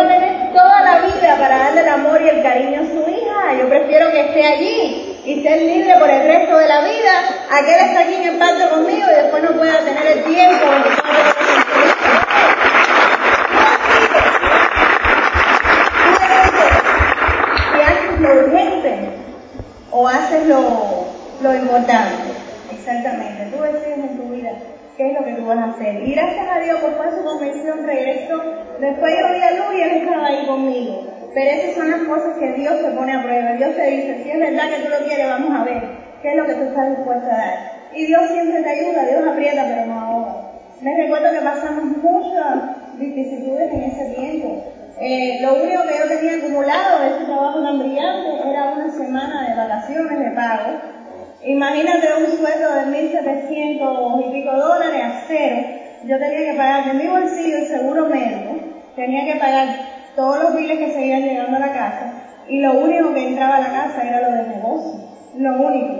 para 1.34 1.58
darle 1.58 1.80
el 1.80 1.88
amor 1.88 2.22
y 2.22 2.28
el 2.28 2.42
cariño 2.42 2.82
a 2.82 2.86
su 2.86 3.10
hija. 3.10 3.54
Yo 3.58 3.68
prefiero 3.68 4.10
que 4.12 4.20
esté 4.20 4.46
allí 4.46 5.18
y 5.24 5.42
ser 5.42 5.60
libre 5.60 5.94
por 5.98 6.08
el 6.08 6.22
resto 6.22 6.56
de 6.56 6.68
la 6.68 6.80
vida 6.82 7.12
a 7.50 7.64
que 7.64 7.74
él 7.74 7.80
esté 7.86 7.98
aquí 7.98 8.14
en 8.14 8.22
el 8.22 8.38
parto 8.38 8.70
conmigo 8.70 9.06
y 9.10 9.14
después 9.22 9.42
no 9.42 9.50
pueda 9.52 9.78
tener 9.80 10.06
el 10.06 10.24
tiempo. 10.24 10.66
si 17.72 17.80
haces 17.80 18.20
lo 18.20 18.34
urgente 18.34 19.08
o 19.90 20.08
haces 20.08 20.46
lo, 20.46 21.06
lo 21.42 21.54
importante. 21.56 22.22
Exactamente, 22.70 23.50
tú 23.56 23.62
decides 23.62 23.98
en 23.98 24.16
tu 24.16 24.32
vida 24.32 24.52
qué 24.96 25.08
es 25.08 25.18
lo 25.18 25.24
que 25.24 25.32
tú 25.32 25.46
vas 25.46 25.58
a 25.58 25.70
hacer. 25.70 26.02
Y 26.02 26.14
gracias 26.14 26.48
a 26.48 26.60
Dios, 26.60 26.80
por 26.80 27.10
su 27.10 27.24
convención, 27.24 27.84
regresó. 27.84 28.42
Después 28.80 29.14
yo 29.18 29.32
vi 29.32 29.42
a 29.42 29.50
Luz 29.52 29.74
y 29.74 29.82
él 29.82 29.90
estaba 30.02 30.26
ahí 30.26 30.46
conmigo. 30.46 31.05
Pero 31.36 31.50
esas 31.50 31.74
son 31.74 31.90
las 31.90 32.08
cosas 32.08 32.38
que 32.38 32.50
Dios 32.54 32.80
se 32.80 32.92
pone 32.92 33.12
a 33.12 33.22
prueba. 33.22 33.52
Dios 33.60 33.76
te 33.76 33.90
dice, 33.90 34.24
si 34.24 34.30
es 34.30 34.40
verdad 34.40 34.72
que 34.72 34.84
tú 34.84 34.88
lo 34.88 35.04
quieres, 35.04 35.28
vamos 35.28 35.52
a 35.52 35.64
ver 35.64 35.82
qué 36.22 36.30
es 36.30 36.36
lo 36.36 36.46
que 36.46 36.54
tú 36.54 36.62
estás 36.64 36.96
dispuesto 36.96 37.28
a 37.28 37.36
dar. 37.36 37.58
Y 37.92 38.06
Dios 38.06 38.22
siempre 38.32 38.62
te 38.62 38.70
ayuda, 38.70 39.04
Dios 39.04 39.20
aprieta, 39.28 39.66
pero 39.68 39.84
no 39.84 40.00
ahoga. 40.00 40.32
Me 40.80 40.96
recuerdo 40.96 41.28
que 41.36 41.44
pasamos 41.44 41.84
muchas 42.00 42.72
vicisitudes 42.96 43.70
en 43.70 43.82
ese 43.84 44.14
tiempo. 44.16 44.64
Eh, 44.98 45.36
lo 45.42 45.60
único 45.60 45.82
que 45.84 45.98
yo 46.00 46.08
tenía 46.08 46.36
acumulado 46.40 47.00
de 47.04 47.08
ese 47.08 47.24
trabajo 47.26 47.62
tan 47.62 47.78
brillante 47.80 48.28
era 48.48 48.72
una 48.72 48.88
semana 48.88 49.46
de 49.46 49.56
vacaciones 49.56 50.18
de 50.18 50.30
pago. 50.30 50.72
Imagínate 51.44 52.14
un 52.16 52.30
sueldo 52.32 52.72
de 52.72 52.86
1.700 52.86 54.24
y 54.24 54.32
pico 54.32 54.52
dólares 54.56 55.02
a 55.04 55.12
cero. 55.28 55.66
Yo 56.02 56.18
tenía 56.18 56.50
que 56.50 56.56
pagar 56.56 56.86
de 56.86 56.94
mi 56.94 57.06
bolsillo 57.08 57.58
el 57.58 57.66
seguro 57.66 58.06
médico, 58.06 58.56
tenía 58.96 59.26
que 59.26 59.38
pagar 59.38 59.95
todos 60.16 60.38
los 60.40 60.56
biles 60.56 60.78
que 60.78 60.92
seguían 60.92 61.22
llegando 61.22 61.56
a 61.56 61.60
la 61.60 61.72
casa 61.72 62.12
y 62.48 62.60
lo 62.60 62.80
único 62.80 63.12
que 63.12 63.28
entraba 63.28 63.56
a 63.56 63.60
la 63.60 63.70
casa 63.70 64.02
era 64.02 64.20
lo 64.20 64.32
del 64.32 64.48
negocio. 64.48 65.00
Lo 65.36 65.60
único. 65.60 65.94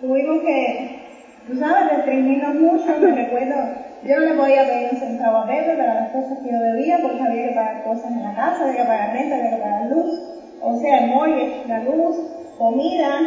Tuvimos 0.00 0.42
que 0.42 1.02
tú 1.46 1.58
sabes, 1.58 1.96
restringirnos 1.96 2.54
mucho, 2.54 2.96
me 2.98 3.12
recuerdo, 3.12 3.54
yo 4.02 4.16
no 4.16 4.24
le 4.24 4.34
podía 4.34 4.64
pedir 4.64 4.90
un 4.90 4.96
centavo 4.96 5.38
a 5.38 5.46
Pepe 5.46 5.76
para 5.76 5.94
las 5.94 6.10
cosas 6.10 6.38
que 6.42 6.50
yo 6.50 6.60
debía 6.60 6.98
porque 7.02 7.22
había 7.22 7.48
que 7.48 7.54
pagar 7.54 7.82
cosas 7.82 8.12
en 8.12 8.22
la 8.22 8.34
casa, 8.34 8.64
había 8.64 8.82
que 8.82 8.88
pagar 8.88 9.12
renta, 9.12 9.36
había 9.36 9.50
que 9.50 9.62
pagar 9.62 9.82
luz, 9.84 10.20
o 10.60 10.76
sea, 10.76 10.98
el 10.98 11.52
la 11.66 11.78
luz, 11.80 12.16
comida 12.58 13.22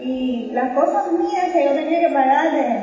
y 0.00 0.48
las 0.52 0.72
cosas 0.72 1.12
mías 1.12 1.52
que 1.52 1.64
yo 1.64 1.74
tenía 1.74 2.00
que 2.00 2.12
pagar 2.12 2.50
de, 2.52 2.80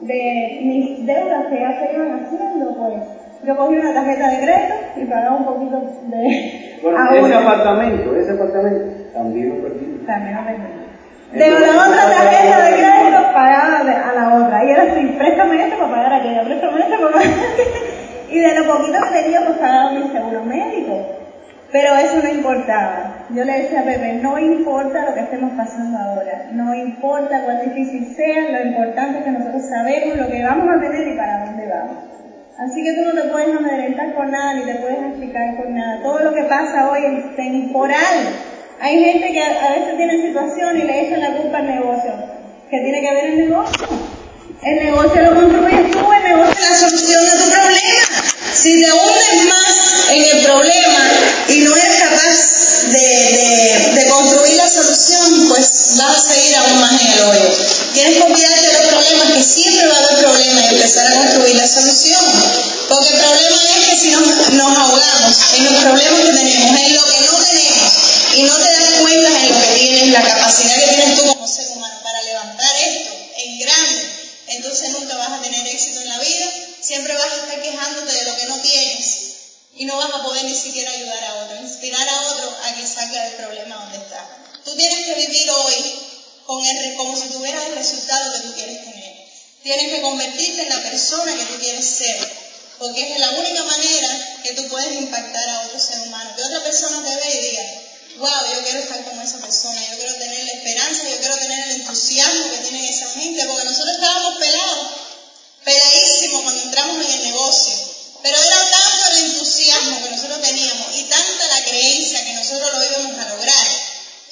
de 0.00 0.58
mis 0.62 1.06
deudas 1.06 1.46
que 1.48 1.60
ya 1.60 1.78
se 1.78 1.92
iban 1.92 2.12
haciendo, 2.12 2.74
pues 2.76 3.02
yo 3.46 3.56
cogí 3.56 3.76
una 3.76 3.94
tarjeta 3.94 4.28
de 4.30 4.36
crédito 4.38 4.74
y 4.96 5.04
pagaba 5.04 5.36
un 5.36 5.44
poquito 5.44 5.80
de... 6.08 6.78
Bueno, 6.82 6.98
a 6.98 7.16
ese 7.16 7.24
uno. 7.24 7.38
apartamento, 7.38 8.16
ese 8.16 8.32
apartamento, 8.32 8.84
también 9.12 9.48
lo 9.50 9.62
perdimos. 9.62 10.06
También 10.06 10.36
lo 10.36 10.44
perdí. 10.44 10.84
De 11.32 11.50
la 11.50 11.56
otra 11.56 12.04
tarjeta 12.14 12.62
de 12.62 12.72
crédito 12.72 13.32
pagaba 13.32 13.80
a 13.80 14.14
la 14.14 14.34
otra. 14.34 14.64
Y 14.64 14.70
era 14.70 14.82
así, 14.84 15.06
préstame 15.18 15.64
esto 15.64 15.78
para 15.78 15.90
pagar 15.90 16.12
aquella, 16.12 16.44
préstame 16.44 16.80
esto 16.80 16.96
para 17.00 17.12
pagar 17.12 17.28
aquella. 17.28 17.94
Y 18.30 18.40
de 18.40 18.54
lo 18.54 18.66
poquito 18.66 18.98
que 19.00 19.22
tenía, 19.22 19.46
pues 19.46 19.58
pagaba 19.58 19.92
mi 19.92 20.08
seguro 20.10 20.42
médico. 20.42 21.06
Pero 21.70 21.94
eso 21.96 22.22
no 22.22 22.28
importaba. 22.28 23.26
Yo 23.30 23.44
le 23.44 23.62
decía 23.62 23.80
a 23.80 23.84
Pepe, 23.84 24.14
no 24.22 24.38
importa 24.38 25.06
lo 25.06 25.14
que 25.14 25.20
estemos 25.20 25.52
pasando 25.56 25.98
ahora, 25.98 26.46
no 26.52 26.74
importa 26.74 27.42
cuán 27.44 27.62
difícil 27.62 28.14
sea, 28.14 28.50
lo 28.50 28.68
importante 28.68 29.18
es 29.18 29.24
que 29.24 29.30
nosotros 29.32 29.62
sabemos 29.68 30.16
lo 30.16 30.28
que 30.28 30.44
vamos 30.44 30.68
a 30.68 30.80
tener 30.80 31.08
y 31.08 31.16
para 31.16 31.46
dónde 31.46 31.68
vamos. 31.68 32.13
Así 32.56 32.84
que 32.84 32.92
tú 32.92 33.00
no 33.02 33.20
te 33.20 33.28
puedes 33.30 33.48
amedrentar 33.48 34.14
con 34.14 34.30
nada, 34.30 34.54
ni 34.54 34.62
te 34.64 34.76
puedes 34.76 34.98
explicar 34.98 35.56
con 35.56 35.74
nada. 35.74 36.00
Todo 36.02 36.20
lo 36.20 36.32
que 36.32 36.44
pasa 36.44 36.88
hoy 36.88 37.00
es 37.04 37.36
temporal. 37.36 38.28
Hay 38.80 39.02
gente 39.02 39.32
que 39.32 39.42
a, 39.42 39.72
veces 39.72 39.96
tiene 39.96 40.22
situación 40.22 40.78
y 40.78 40.84
le 40.84 41.06
echan 41.06 41.20
la 41.20 41.36
culpa 41.36 41.58
al 41.58 41.66
negocio. 41.66 42.12
¿Qué 42.70 42.78
tiene 42.78 43.00
que 43.00 43.14
ver 43.14 43.24
el 43.24 43.48
negocio? 43.48 43.88
El 44.62 44.76
negocio 44.76 45.22
lo 45.22 45.34
construyes 45.34 45.90
tú, 45.90 46.12
el 46.12 46.22
negocio 46.22 46.54
es 46.56 46.70
la 46.70 46.76
solución 46.76 47.26
a 47.26 47.32
tu 47.32 47.50
problema. 47.50 48.04
Si 48.54 48.80
te 48.80 48.92
hundes 48.92 49.48
más 49.48 50.10
en 50.12 50.22
el 50.22 50.44
problema 50.44 51.00
y 51.48 51.58
no 51.58 51.74
eres 51.74 51.98
capaz 51.98 52.92
de 52.92 54.06
construir 54.08 54.56
la 54.56 54.68
solución, 54.68 55.48
pues 55.48 55.96
vas 55.98 56.16
a 56.16 56.34
seguir 56.34 56.56
aún 56.56 56.80
más 56.80 57.02
en 57.02 57.12
el 57.12 57.22
hoyo. 57.24 57.73
Tienes 57.94 58.16
que 58.16 58.22
olvidarte 58.24 58.66
de 58.66 58.72
los 58.72 58.92
problemas, 58.92 59.32
que 59.32 59.42
siempre 59.44 59.86
va 59.86 59.94
a 59.94 59.98
haber 59.98 60.18
problemas 60.18 60.64
y 60.64 60.74
empezar 60.74 61.06
a 61.06 61.14
construir 61.14 61.54
la 61.54 61.68
solución. 61.68 62.24
Porque 62.88 63.08
el 63.14 63.20
problema 63.20 63.62
es 63.78 63.88
que 63.88 63.96
si 64.00 64.10
nos, 64.10 64.50
nos 64.50 64.78
ahogamos 64.78 65.36
en 65.54 65.64
los 65.64 65.74
problemas 65.74 66.20
que 66.20 66.32
tenemos, 66.32 66.80
en 66.80 66.94
lo 66.94 67.04
que 67.06 67.20
no 67.20 67.38
tenemos, 67.38 67.92
y 68.34 68.42
no 68.42 68.56
te 68.56 68.72
das 68.72 68.90
cuenta 69.00 69.28
en 69.28 69.48
lo 69.48 69.60
que 69.60 69.78
tienes, 69.78 70.08
la 70.08 70.22
capacidad 70.22 70.74
que 70.74 70.88
tienes 70.88 71.20
tú 71.20 71.26
como 71.28 71.46
ser 71.46 71.68
humano 71.68 71.94
para 72.02 72.22
levantar 72.22 72.76
esto 72.84 73.10
en 73.38 73.58
grande, 73.60 74.02
entonces 74.48 74.90
nunca 74.90 75.16
vas 75.16 75.30
a 75.30 75.42
tener 75.42 75.64
éxito 75.68 76.00
en 76.00 76.08
la 76.08 76.18
vida, 76.18 76.46
siempre 76.80 77.14
vas 77.14 77.30
a 77.32 77.36
estar 77.44 77.62
quejándote 77.62 78.12
de 78.12 78.24
lo 78.24 78.36
que 78.36 78.46
no 78.46 78.58
tienes 78.58 79.18
y 79.76 79.84
no 79.84 79.96
vas 79.96 80.10
a 80.12 80.22
poder 80.24 80.44
ni 80.44 80.54
siquiera 80.54 80.90
ayudar 80.90 81.24
a 81.24 81.34
otro, 81.44 81.56
inspirar 81.62 82.08
a 82.08 82.22
otro 82.22 82.56
a 82.64 82.74
que 82.74 82.86
salga 82.86 83.22
del 83.22 83.34
problema 83.34 83.76
donde 83.76 83.98
está. 83.98 84.26
Tú 84.64 84.74
tienes 84.74 85.06
que 85.06 85.14
vivir 85.14 85.50
hoy 85.50 86.03
con 86.46 86.64
el, 86.64 86.94
como 86.96 87.16
si 87.16 87.28
tuvieras 87.28 87.64
el 87.66 87.74
resultado 87.74 88.32
que 88.34 88.40
tú 88.40 88.54
quieres 88.54 88.84
tener. 88.84 89.14
Tienes 89.62 89.90
que 89.90 90.02
convertirte 90.02 90.62
en 90.62 90.68
la 90.68 90.82
persona 90.82 91.34
que 91.34 91.44
tú 91.46 91.58
quieres 91.58 91.86
ser, 91.86 92.16
porque 92.78 93.12
es 93.12 93.18
la 93.18 93.30
única 93.30 93.62
manera 93.64 94.40
que 94.42 94.52
tú 94.52 94.68
puedes 94.68 95.00
impactar 95.00 95.48
a 95.48 95.60
otro 95.62 95.80
ser 95.80 96.00
humano, 96.00 96.30
que 96.36 96.42
otra 96.42 96.62
persona 96.62 97.02
te 97.02 97.16
vea 97.16 97.34
y 97.34 97.48
diga, 97.48 97.62
wow, 98.18 98.52
yo 98.52 98.62
quiero 98.62 98.80
estar 98.80 99.04
como 99.04 99.22
esa 99.22 99.38
persona, 99.38 99.80
yo 99.90 99.96
quiero 99.96 100.14
tener 100.16 100.44
la 100.44 100.52
esperanza, 100.52 101.08
yo 101.08 101.18
quiero 101.18 101.36
tener 101.36 101.64
el 101.64 101.80
entusiasmo 101.80 102.50
que 102.50 102.58
tienen 102.58 102.84
esa 102.84 103.08
gente, 103.10 103.46
porque 103.46 103.64
nosotros 103.64 103.94
estábamos 103.94 104.38
pelados, 104.38 104.86
peladísimos 105.64 106.42
cuando 106.42 106.62
entramos 106.62 107.04
en 107.04 107.12
el 107.12 107.24
negocio, 107.24 107.74
pero 108.22 108.36
era 108.38 108.70
tanto 108.70 109.08
el 109.10 109.24
entusiasmo 109.24 110.02
que 110.02 110.10
nosotros 110.10 110.42
teníamos 110.42 110.96
y 110.96 111.04
tanta 111.04 111.46
la 111.46 111.64
creencia 111.64 112.24
que 112.24 112.32
nosotros 112.34 112.70
lo 112.72 112.84
íbamos 112.84 113.18
a 113.18 113.28
lograr, 113.28 113.43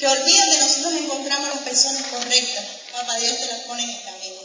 que 0.03 0.09
olvídate, 0.09 0.59
nosotros 0.59 0.95
encontramos 0.95 1.49
las 1.49 1.63
personas 1.63 2.03
correctas, 2.09 2.65
papá 2.91 3.15
Dios 3.19 3.39
te 3.39 3.47
las 3.47 3.61
pone 3.61 3.85
en 3.85 3.91
el 3.91 4.03
camino. 4.03 4.41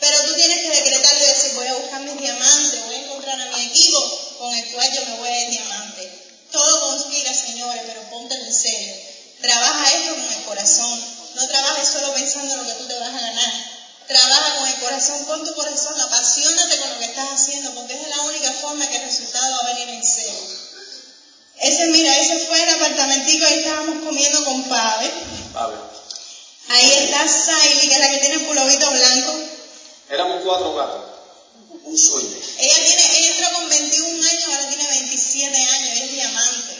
Pero 0.00 0.22
tú 0.26 0.34
tienes 0.34 0.62
que 0.62 0.82
decretarlo 0.82 1.22
y 1.22 1.28
decir, 1.28 1.52
voy 1.54 1.68
a 1.68 1.74
buscar 1.74 2.00
mis 2.00 2.18
diamantes, 2.18 2.84
voy 2.86 2.94
a 2.96 2.98
encontrar 2.98 3.40
a 3.40 3.56
mi 3.56 3.66
equipo 3.66 4.34
con 4.36 4.52
el 4.52 4.66
cual 4.72 4.92
yo 4.92 5.04
me 5.06 5.16
voy 5.18 5.28
a 5.28 5.40
ir 5.42 5.50
diamante. 5.50 6.10
Todo 6.50 6.80
conspira, 6.90 7.32
señores, 7.32 7.82
pero 7.86 8.02
póntelo 8.10 8.46
en 8.46 8.52
serio. 8.52 8.94
Trabaja 9.42 9.92
esto 9.94 10.16
con 10.16 10.32
el 10.32 10.42
corazón. 10.42 11.04
No 11.36 11.46
trabajes 11.46 11.88
solo 11.88 12.12
pensando 12.12 12.54
en 12.54 12.58
lo 12.58 12.66
que 12.66 12.82
tú 12.82 12.88
te 12.88 12.98
vas 12.98 13.14
a 13.14 13.20
ganar. 13.20 13.52
Trabaja 14.08 14.58
con 14.58 14.68
el 14.68 14.80
corazón, 14.80 15.24
con 15.26 15.44
tu 15.44 15.54
corazón, 15.54 16.00
apasionate 16.00 16.78
con 16.78 16.90
lo 16.90 16.98
que 16.98 17.04
estás 17.04 17.30
haciendo, 17.30 17.72
porque 17.76 17.94
es 17.94 18.08
la 18.08 18.22
única 18.22 18.50
forma 18.54 18.88
que 18.88 18.96
el 18.96 19.04
resultado 19.04 19.54
va 19.54 19.70
a 19.70 19.72
venir 19.72 19.88
en 19.88 20.04
serio. 20.04 20.65
Ese, 21.60 21.86
mira, 21.88 22.16
ese 22.18 22.38
fue 22.46 22.62
el 22.62 22.68
apartamentico, 22.68 23.46
ahí 23.46 23.58
estábamos 23.60 24.04
comiendo 24.04 24.44
con 24.44 24.62
Pave. 24.68 25.10
A 25.54 25.66
ver, 25.68 25.78
Ahí 26.68 26.90
está 27.04 27.26
Saily, 27.28 27.88
que 27.88 27.94
es 27.94 28.00
la 28.00 28.10
que 28.10 28.18
tiene 28.18 28.34
el 28.36 28.46
pulovito 28.46 28.90
blanco. 28.90 29.34
éramos 30.10 30.42
cuatro 30.44 30.74
gatos, 30.74 31.04
un 31.84 31.96
sueño. 31.96 32.36
Ella 32.58 32.74
tiene, 32.86 33.18
ella 33.18 33.30
entró 33.36 33.52
con 33.54 33.68
21 33.68 34.28
años, 34.28 34.44
ahora 34.46 34.68
tiene 34.68 34.88
27 34.88 35.56
años, 35.56 35.90
ella 35.92 36.04
es 36.04 36.12
diamante. 36.12 36.74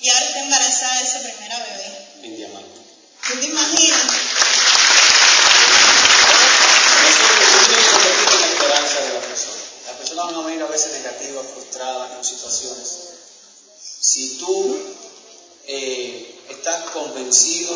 Y 0.00 0.08
ahora 0.10 0.26
está 0.26 0.40
embarazada 0.40 1.00
de 1.02 1.06
su 1.10 1.18
primera 1.22 1.58
bebé. 1.58 2.08
en 2.22 2.36
diamante. 2.36 2.80
¿Tú 3.26 3.40
te 3.40 3.46
imaginas? 3.46 4.02
Nosotros 7.02 7.48
tú 7.50 7.66
tienes 7.66 7.86
que 7.86 7.92
convertirte 7.92 8.34
en 8.34 8.40
la 8.40 8.46
esperanza 8.48 9.00
de 9.00 9.14
las 9.14 9.24
personas. 9.24 9.60
Las 9.86 9.96
personas 9.96 10.26
van 10.26 10.34
a 10.34 10.46
venir 10.46 10.62
a 10.62 10.66
veces 10.66 10.92
negativas, 10.92 11.46
frustradas 11.54 12.12
con 12.12 12.24
situaciones. 12.24 12.88
Si 14.00 14.36
tú 14.36 14.78
eh, 15.66 16.40
estás 16.50 16.90
convencido 16.90 17.74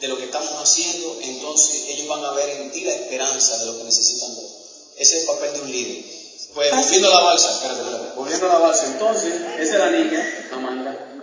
de 0.00 0.08
lo 0.08 0.18
que 0.18 0.24
estamos 0.24 0.52
haciendo, 0.66 1.18
entonces 1.22 1.84
ellos 1.88 2.08
van 2.08 2.24
a 2.24 2.32
ver 2.32 2.48
en 2.60 2.70
ti 2.72 2.84
la 2.84 2.94
esperanza 2.94 3.58
de 3.58 3.66
lo 3.66 3.78
que 3.78 3.84
necesitan 3.84 4.34
ver. 4.36 4.44
Ese 4.98 5.16
es 5.16 5.22
el 5.22 5.26
papel 5.26 5.52
de 5.52 5.60
un 5.60 5.70
líder. 5.70 6.04
Pues 6.54 6.70
volviendo 6.70 7.08
a 7.08 7.14
la 7.14 7.20
balsa, 7.20 7.50
espérate, 7.52 7.80
espérate. 7.82 8.16
Volviendo 8.16 8.50
a 8.50 8.52
la 8.54 8.58
balsa, 8.58 8.86
entonces, 8.86 9.34
esa 9.58 9.72
es 9.74 9.78
la 9.78 9.90
niña, 9.90 10.48
Amanda. 10.52 11.22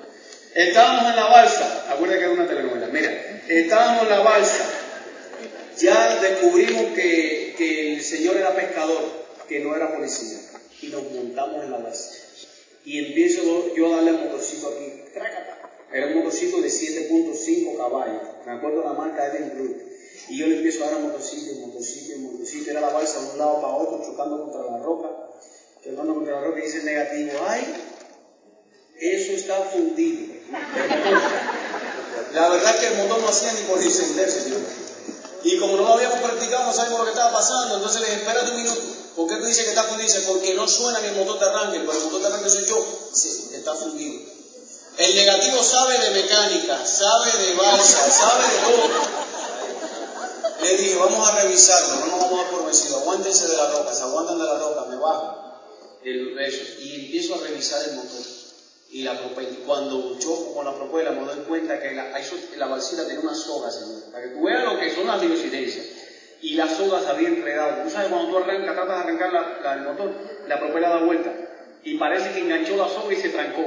Estábamos 0.54 1.10
en 1.10 1.16
la 1.16 1.28
balsa, 1.28 1.86
acuérdate 1.90 2.20
que 2.20 2.26
era 2.26 2.34
una 2.34 2.48
telenovela. 2.48 2.88
Mira, 2.88 3.42
estábamos 3.48 4.04
en 4.04 4.10
la 4.10 4.20
balsa. 4.20 4.66
Ya 5.80 6.22
descubrimos 6.22 6.94
que, 6.94 7.56
que 7.58 7.94
el 7.94 8.04
señor 8.04 8.38
era 8.38 8.56
pescador, 8.56 9.04
que 9.50 9.60
no 9.60 9.76
era 9.76 9.96
policía. 9.96 10.38
Y 10.82 10.88
nos 10.88 11.04
montamos 11.12 11.64
en 11.64 11.72
la 11.72 11.78
balsa. 11.78 12.12
Y 12.86 13.00
empiezo 13.00 13.74
yo 13.76 13.88
a 13.88 13.96
darle 13.96 14.12
el 14.12 14.18
motorcito 14.20 14.68
aquí. 14.68 15.12
trácata. 15.14 15.63
Era 15.94 16.08
un 16.08 16.16
motorcito 16.16 16.60
de 16.60 16.70
7.5 16.70 17.78
caballos. 17.78 18.22
Me 18.46 18.54
acuerdo 18.54 18.84
la 18.84 18.94
marca 18.94 19.28
Eden 19.28 19.52
Blue. 19.54 19.78
Y 20.30 20.38
yo 20.38 20.48
le 20.48 20.56
empiezo 20.58 20.84
a 20.84 20.88
dar 20.88 20.98
el 20.98 21.04
motorcito, 21.04 21.52
el 21.52 21.60
motorcito. 21.60 22.72
Era 22.72 22.82
la 22.82 22.90
balsa 22.90 23.22
de 23.22 23.32
un 23.32 23.38
lado 23.38 23.62
para 23.62 23.76
otro, 23.76 24.04
chocando 24.04 24.42
contra 24.44 24.64
la 24.64 24.80
roca. 24.80 25.10
Chocando 25.84 26.16
contra 26.16 26.42
la 26.42 26.48
roca 26.48 26.60
y 26.60 26.64
dice 26.64 26.84
negativo, 26.84 27.32
¡ay! 27.48 27.62
Eso 29.00 29.34
está 29.34 29.62
fundido. 29.66 30.34
La 32.34 32.50
verdad 32.50 32.76
es 32.76 32.80
que 32.82 32.88
el 32.88 33.04
motor 33.04 33.22
no 33.22 33.28
hacía 33.28 33.54
ni 33.54 33.62
por 33.68 33.82
encenderse, 33.82 34.42
señor. 34.42 34.62
Y 35.44 35.60
como 35.60 35.76
no 35.76 35.84
lo 35.84 35.94
habíamos 35.94 36.20
practicado, 36.20 36.66
no 36.66 36.74
sabemos 36.74 37.00
lo 37.00 37.06
que 37.06 37.12
estaba 37.12 37.34
pasando. 37.34 37.76
Entonces 37.76 38.02
le 38.02 38.08
dije, 38.08 38.20
espérate 38.22 38.52
un 38.52 38.58
minuto. 38.58 38.82
¿Por 39.16 39.28
qué 39.30 39.36
tú 39.36 39.46
dices 39.46 39.64
que 39.66 39.70
está 39.70 39.84
fundido? 39.84 40.08
Dice, 40.08 40.22
porque 40.28 40.56
no 40.56 40.68
suena 40.68 41.06
el 41.06 41.16
motor 41.16 41.40
de 41.40 41.46
arranque, 41.46 41.80
pero 41.82 41.92
el 41.92 42.04
motor 42.06 42.22
de 42.22 42.28
arranque 42.28 42.50
soy 42.50 42.66
yo. 42.66 43.10
Dice, 43.14 43.56
está 43.56 43.76
fundido. 43.76 44.33
El 44.98 45.16
negativo 45.16 45.64
sabe 45.64 45.98
de 46.00 46.22
mecánica, 46.22 46.86
sabe 46.86 47.32
de 47.48 47.56
balsa, 47.56 48.10
sabe 48.12 48.44
de 48.44 48.58
todo. 48.60 48.90
Le 50.62 50.78
dije, 50.78 50.96
vamos 50.98 51.28
a 51.30 51.42
revisarlo, 51.42 51.96
no 51.96 52.06
nos 52.08 52.20
vamos 52.20 52.46
a 52.46 52.50
por 52.52 52.66
vencido. 52.66 53.00
Aguántense 53.00 53.48
de 53.48 53.58
la 53.58 53.70
roca, 53.72 53.94
se 53.94 54.04
aguantan 54.04 54.38
de 54.40 54.46
la 54.46 54.58
roca, 54.60 54.86
me 54.90 54.96
bajo. 54.98 55.40
El, 56.04 56.38
eso, 56.40 56.64
y 56.80 57.06
empiezo 57.06 57.36
a 57.36 57.38
revisar 57.40 57.82
el 57.84 57.96
motor 57.96 58.20
y 58.90 59.02
la 59.02 59.18
cuando 59.66 60.20
choco 60.20 60.54
con 60.54 60.66
la 60.66 60.76
propuesta 60.76 61.12
me 61.12 61.26
doy 61.26 61.40
cuenta 61.48 61.80
que 61.80 61.94
la, 61.96 62.12
la 62.58 62.68
balsita 62.68 63.06
tiene 63.06 63.22
una 63.22 63.34
soga, 63.34 63.72
señor. 63.72 64.12
Para 64.12 64.26
que 64.26 64.34
tú 64.36 64.44
veas 64.44 64.64
lo 64.64 64.78
que 64.78 64.94
son 64.94 65.08
las 65.08 65.20
diocidencias. 65.20 65.86
Y 66.42 66.54
la 66.56 66.70
soga 66.70 67.02
se 67.02 67.10
había 67.10 67.30
enredado. 67.30 67.82
Tú 67.84 67.90
sabes, 67.90 68.10
cuando 68.10 68.30
tú 68.30 68.38
arrancas, 68.38 68.76
tratas 68.76 68.96
de 68.98 69.02
arrancar 69.02 69.32
la, 69.32 69.60
la- 69.64 69.74
el 69.74 69.82
motor, 69.82 70.14
la 70.48 70.60
propuesta 70.60 70.90
da 70.90 71.04
vuelta. 71.04 71.32
Y 71.84 71.98
parece 71.98 72.32
que 72.34 72.40
enganchó 72.42 72.76
la 72.78 72.88
soga 72.88 73.14
y 73.14 73.18
se 73.20 73.30
trancó. 73.30 73.64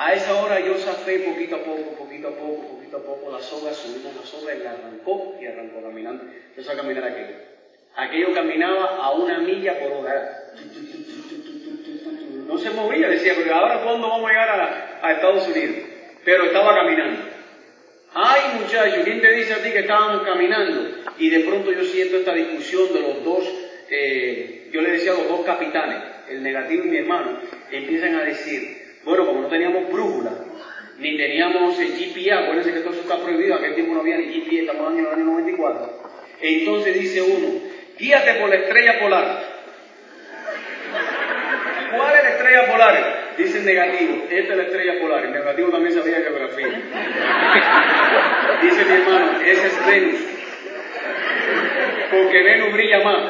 A 0.00 0.14
esa 0.14 0.32
hora 0.40 0.60
yo 0.60 0.74
zafé 0.76 1.18
poquito 1.18 1.56
a 1.56 1.58
poco, 1.58 1.90
poquito 1.98 2.28
a 2.28 2.30
poco, 2.30 2.68
poquito 2.68 2.98
a 2.98 3.02
poco 3.02 3.32
la 3.32 3.42
soga, 3.42 3.72
subimos 3.72 4.14
la 4.14 4.24
soga 4.24 4.54
y 4.54 4.60
la 4.60 4.70
arrancó 4.70 5.36
y 5.42 5.46
arrancó 5.46 5.82
caminando. 5.82 6.22
Empezó 6.50 6.70
a 6.70 6.76
caminar 6.76 7.02
aquello. 7.02 7.36
Aquello 7.96 8.32
caminaba 8.32 8.96
a 8.96 9.10
una 9.10 9.40
milla 9.40 9.76
por 9.80 9.90
hora. 9.90 10.52
No 12.46 12.58
se 12.58 12.70
movía, 12.70 13.08
decía, 13.08 13.32
pero 13.36 13.52
ahora 13.52 13.82
cuándo 13.82 14.08
vamos 14.08 14.30
a 14.30 14.32
llegar 14.32 15.00
a, 15.02 15.12
Estados 15.14 15.48
Unidos? 15.48 15.88
Pero 16.24 16.44
estaba 16.44 16.76
caminando. 16.76 17.24
Ay 18.14 18.60
muchacho, 18.60 19.02
¿quién 19.02 19.20
te 19.20 19.32
dice 19.32 19.54
a 19.54 19.62
ti 19.64 19.72
que 19.72 19.80
estábamos 19.80 20.22
caminando? 20.22 21.08
y 21.18 21.30
de 21.30 21.40
pronto 21.40 21.72
yo 21.72 21.82
siento 21.82 22.18
esta 22.18 22.32
discusión 22.34 22.92
de 22.94 23.00
los 23.00 23.24
dos, 23.24 23.44
eh, 23.90 24.68
yo 24.72 24.80
le 24.80 24.92
decía 24.92 25.10
a 25.10 25.14
los 25.16 25.28
dos 25.28 25.44
capitanes, 25.44 25.98
el 26.28 26.42
negativo 26.42 26.84
y 26.84 26.88
mi 26.88 26.98
hermano, 26.98 27.40
empiezan 27.70 28.14
a 28.14 28.22
decir, 28.22 28.77
bueno, 29.04 29.26
como 29.26 29.42
no 29.42 29.48
teníamos 29.48 29.90
brújula, 29.90 30.30
ni 30.98 31.16
teníamos 31.16 31.78
el 31.78 31.92
GPA, 31.92 32.40
acuérdense 32.40 32.72
que 32.72 32.80
todo 32.80 32.92
eso 32.92 33.02
está 33.02 33.18
prohibido, 33.18 33.54
aquel 33.54 33.74
tiempo 33.74 33.94
no 33.94 34.00
había 34.00 34.16
ni 34.16 34.26
GPA, 34.26 34.60
estamos 34.60 34.92
en 34.92 35.00
el 35.00 35.06
año 35.06 35.24
94. 35.24 36.02
Entonces 36.40 36.94
dice 36.94 37.22
uno, 37.22 37.60
guíate 37.98 38.34
por 38.34 38.48
la 38.48 38.56
estrella 38.56 39.00
polar. 39.00 39.58
¿Cuál 41.96 42.16
es 42.16 42.22
la 42.22 42.30
estrella 42.30 42.66
polar? 42.70 43.18
Dice 43.38 43.58
el 43.58 43.66
negativo, 43.66 44.24
esta 44.30 44.52
es 44.52 44.58
la 44.58 44.64
estrella 44.64 45.00
polar. 45.00 45.24
El 45.24 45.32
negativo 45.32 45.70
también 45.70 45.94
sabía 45.94 46.16
geografía. 46.16 46.66
Dice 48.62 48.84
mi 48.84 48.94
hermano, 48.94 49.40
esa 49.44 49.66
es 49.66 49.86
Venus. 49.86 50.20
Porque 52.10 52.42
Venus 52.42 52.72
brilla 52.72 53.04
más. 53.04 53.22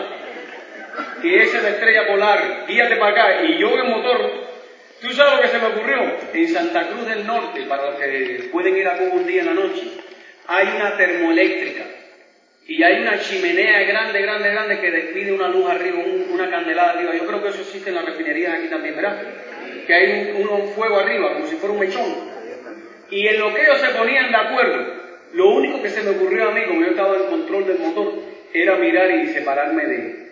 Y 1.23 1.35
esa 1.35 1.59
es 1.59 1.63
la 1.63 1.69
estrella 1.71 2.07
polar. 2.07 2.65
Guíate 2.67 2.97
para 2.97 3.13
acá. 3.13 3.43
Y 3.45 3.59
yo 3.59 3.69
en 3.71 3.81
el 3.81 3.91
motor, 3.91 4.38
¿tú 5.01 5.13
sabes 5.13 5.35
lo 5.35 5.43
que 5.43 5.49
se 5.49 5.59
me 5.59 5.67
ocurrió? 5.67 6.17
En 6.33 6.49
Santa 6.49 6.89
Cruz 6.89 7.07
del 7.07 7.27
Norte, 7.27 7.63
para 7.63 7.91
los 7.91 8.01
que 8.01 8.49
pueden 8.53 8.77
ir 8.77 8.87
a 8.87 8.97
Cuba 8.97 9.15
un 9.15 9.27
día 9.27 9.41
en 9.41 9.47
la 9.47 9.55
noche, 9.55 9.83
hay 10.47 10.69
una 10.77 10.97
termoeléctrica. 10.97 11.85
Y 12.67 12.83
hay 12.83 13.01
una 13.01 13.19
chimenea 13.19 13.83
grande, 13.85 14.21
grande, 14.21 14.51
grande 14.51 14.79
que 14.79 14.91
despide 14.91 15.33
una 15.33 15.49
luz 15.49 15.71
arriba, 15.71 16.01
una 16.31 16.51
candelada 16.51 16.91
arriba. 16.93 17.15
Yo 17.15 17.27
creo 17.27 17.43
que 17.43 17.49
eso 17.49 17.63
existe 17.63 17.89
en 17.89 17.95
las 17.95 18.05
refinerías 18.05 18.59
aquí 18.59 18.69
también, 18.69 18.95
¿verdad? 18.95 19.23
Que 19.87 19.95
hay 19.95 20.35
un, 20.39 20.69
fuego 20.75 20.99
arriba, 20.99 21.33
como 21.33 21.47
si 21.47 21.57
fuera 21.57 21.73
un 21.73 21.81
mechón. 21.81 22.15
Y 23.11 23.27
en 23.27 23.41
lo 23.41 23.55
que 23.55 23.63
ellos 23.63 23.81
se 23.81 23.89
ponían 23.97 24.31
de 24.31 24.37
acuerdo, 24.37 24.99
lo 25.33 25.49
único 25.55 25.83
que 25.83 25.89
se 25.89 26.03
me 26.03 26.11
ocurrió 26.11 26.51
a 26.51 26.53
mí, 26.53 26.61
como 26.67 26.83
yo 26.83 26.89
estaba 26.89 27.17
en 27.17 27.25
control 27.25 27.67
del 27.67 27.79
motor, 27.79 28.13
era 28.53 28.77
mirar 28.77 29.11
y 29.13 29.29
separarme 29.29 29.87
de, 29.87 30.29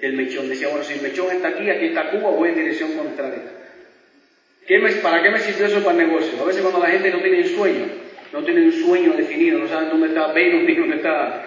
del 0.00 0.12
mechón. 0.14 0.48
Decía, 0.48 0.68
bueno, 0.70 0.82
si 0.82 0.94
el 0.94 1.02
mechón 1.02 1.30
está 1.30 1.48
aquí, 1.48 1.70
aquí 1.70 1.86
está 1.86 2.10
Cuba, 2.10 2.30
voy 2.30 2.48
en 2.48 2.56
dirección 2.56 2.94
contraria. 2.94 3.59
¿Qué 4.70 4.78
me, 4.78 4.88
¿Para 5.02 5.20
qué 5.20 5.30
me 5.30 5.40
sirvió 5.40 5.66
eso 5.66 5.82
para 5.82 5.98
el 5.98 6.06
negocio? 6.06 6.40
A 6.40 6.46
veces 6.46 6.62
cuando 6.62 6.78
la 6.78 6.92
gente 6.92 7.10
no 7.10 7.18
tiene 7.18 7.38
un 7.38 7.56
sueño, 7.56 7.86
no 8.32 8.44
tiene 8.44 8.62
un 8.66 8.72
sueño 8.72 9.14
definido, 9.14 9.58
no 9.58 9.66
saben 9.66 9.88
dónde 9.88 10.06
está 10.06 10.28
Venus 10.28 10.62
ni 10.66 10.76
dónde 10.76 10.94
está 10.94 11.42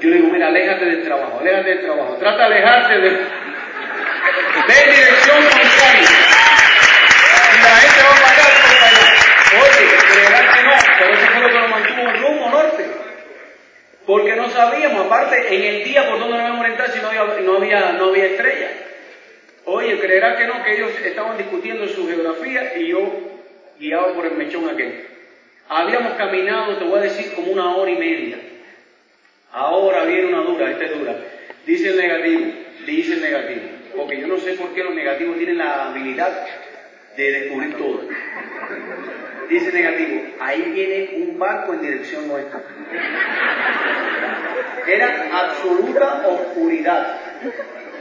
yo 0.00 0.10
le 0.10 0.16
digo, 0.16 0.28
mira, 0.30 0.48
aléjate 0.48 0.86
del 0.86 1.04
trabajo, 1.04 1.38
aléjate 1.38 1.70
del 1.70 1.82
trabajo. 1.82 2.16
Trata 2.18 2.36
de 2.36 2.44
alejarte 2.44 2.98
de, 2.98 3.10
de 3.10 3.18
dirección 4.90 5.42
contraria. 5.44 6.10
Y 7.52 7.62
la 7.62 7.76
gente 7.76 8.02
va 8.02 8.10
a 8.10 8.20
pagar 8.26 8.50
por 8.60 8.74
allá. 8.88 9.06
Oye, 9.62 9.84
no, 10.64 10.72
pero 10.98 11.14
eso 11.14 11.26
fue 11.32 11.40
lo 11.42 11.48
que 11.48 11.58
nos 11.60 11.70
mantuvo 11.70 12.00
en 12.10 12.22
rumbo 12.22 12.50
norte. 12.50 12.84
Porque 14.04 14.34
no 14.34 14.50
sabíamos, 14.50 15.06
aparte, 15.06 15.54
en 15.54 15.62
el 15.62 15.84
día 15.84 16.10
por 16.10 16.18
dónde 16.18 16.38
nos 16.38 16.46
íbamos 16.48 16.66
a 16.66 16.68
entrar 16.70 16.90
si 16.90 16.98
no 16.98 17.06
había, 17.06 17.24
no 17.44 17.56
había, 17.58 17.92
no 17.92 18.08
había 18.08 18.26
estrella. 18.26 18.68
Oye, 19.66 19.98
creerán 19.98 20.36
que 20.36 20.46
no, 20.46 20.62
que 20.62 20.76
ellos 20.76 20.92
estaban 21.04 21.36
discutiendo 21.36 21.88
su 21.88 22.06
geografía 22.06 22.78
y 22.78 22.86
yo 22.86 23.00
guiado 23.80 24.14
por 24.14 24.24
el 24.26 24.36
mechón 24.36 24.68
aquel. 24.68 25.06
Habíamos 25.68 26.12
caminado, 26.12 26.76
te 26.76 26.84
voy 26.84 27.00
a 27.00 27.02
decir, 27.02 27.34
como 27.34 27.50
una 27.50 27.74
hora 27.74 27.90
y 27.90 27.96
media. 27.96 28.38
Ahora 29.50 30.04
viene 30.04 30.28
una 30.28 30.42
dura, 30.42 30.70
esta 30.70 30.84
es 30.84 30.96
dura. 30.96 31.16
Dice 31.66 31.88
el 31.88 31.96
negativo, 31.96 32.52
dice 32.86 33.14
el 33.14 33.20
negativo. 33.22 33.62
Porque 33.96 34.20
yo 34.20 34.28
no 34.28 34.38
sé 34.38 34.52
por 34.52 34.72
qué 34.72 34.84
los 34.84 34.94
negativos 34.94 35.36
tienen 35.36 35.58
la 35.58 35.88
habilidad 35.88 36.46
de 37.16 37.32
descubrir 37.32 37.76
todo. 37.76 38.08
Dice 39.48 39.68
el 39.70 39.74
negativo, 39.74 40.22
ahí 40.38 40.62
viene 40.72 41.24
un 41.24 41.38
barco 41.40 41.74
en 41.74 41.82
dirección 41.82 42.28
nuestra. 42.28 42.62
Era 44.86 45.28
absoluta 45.32 46.28
oscuridad. 46.28 47.20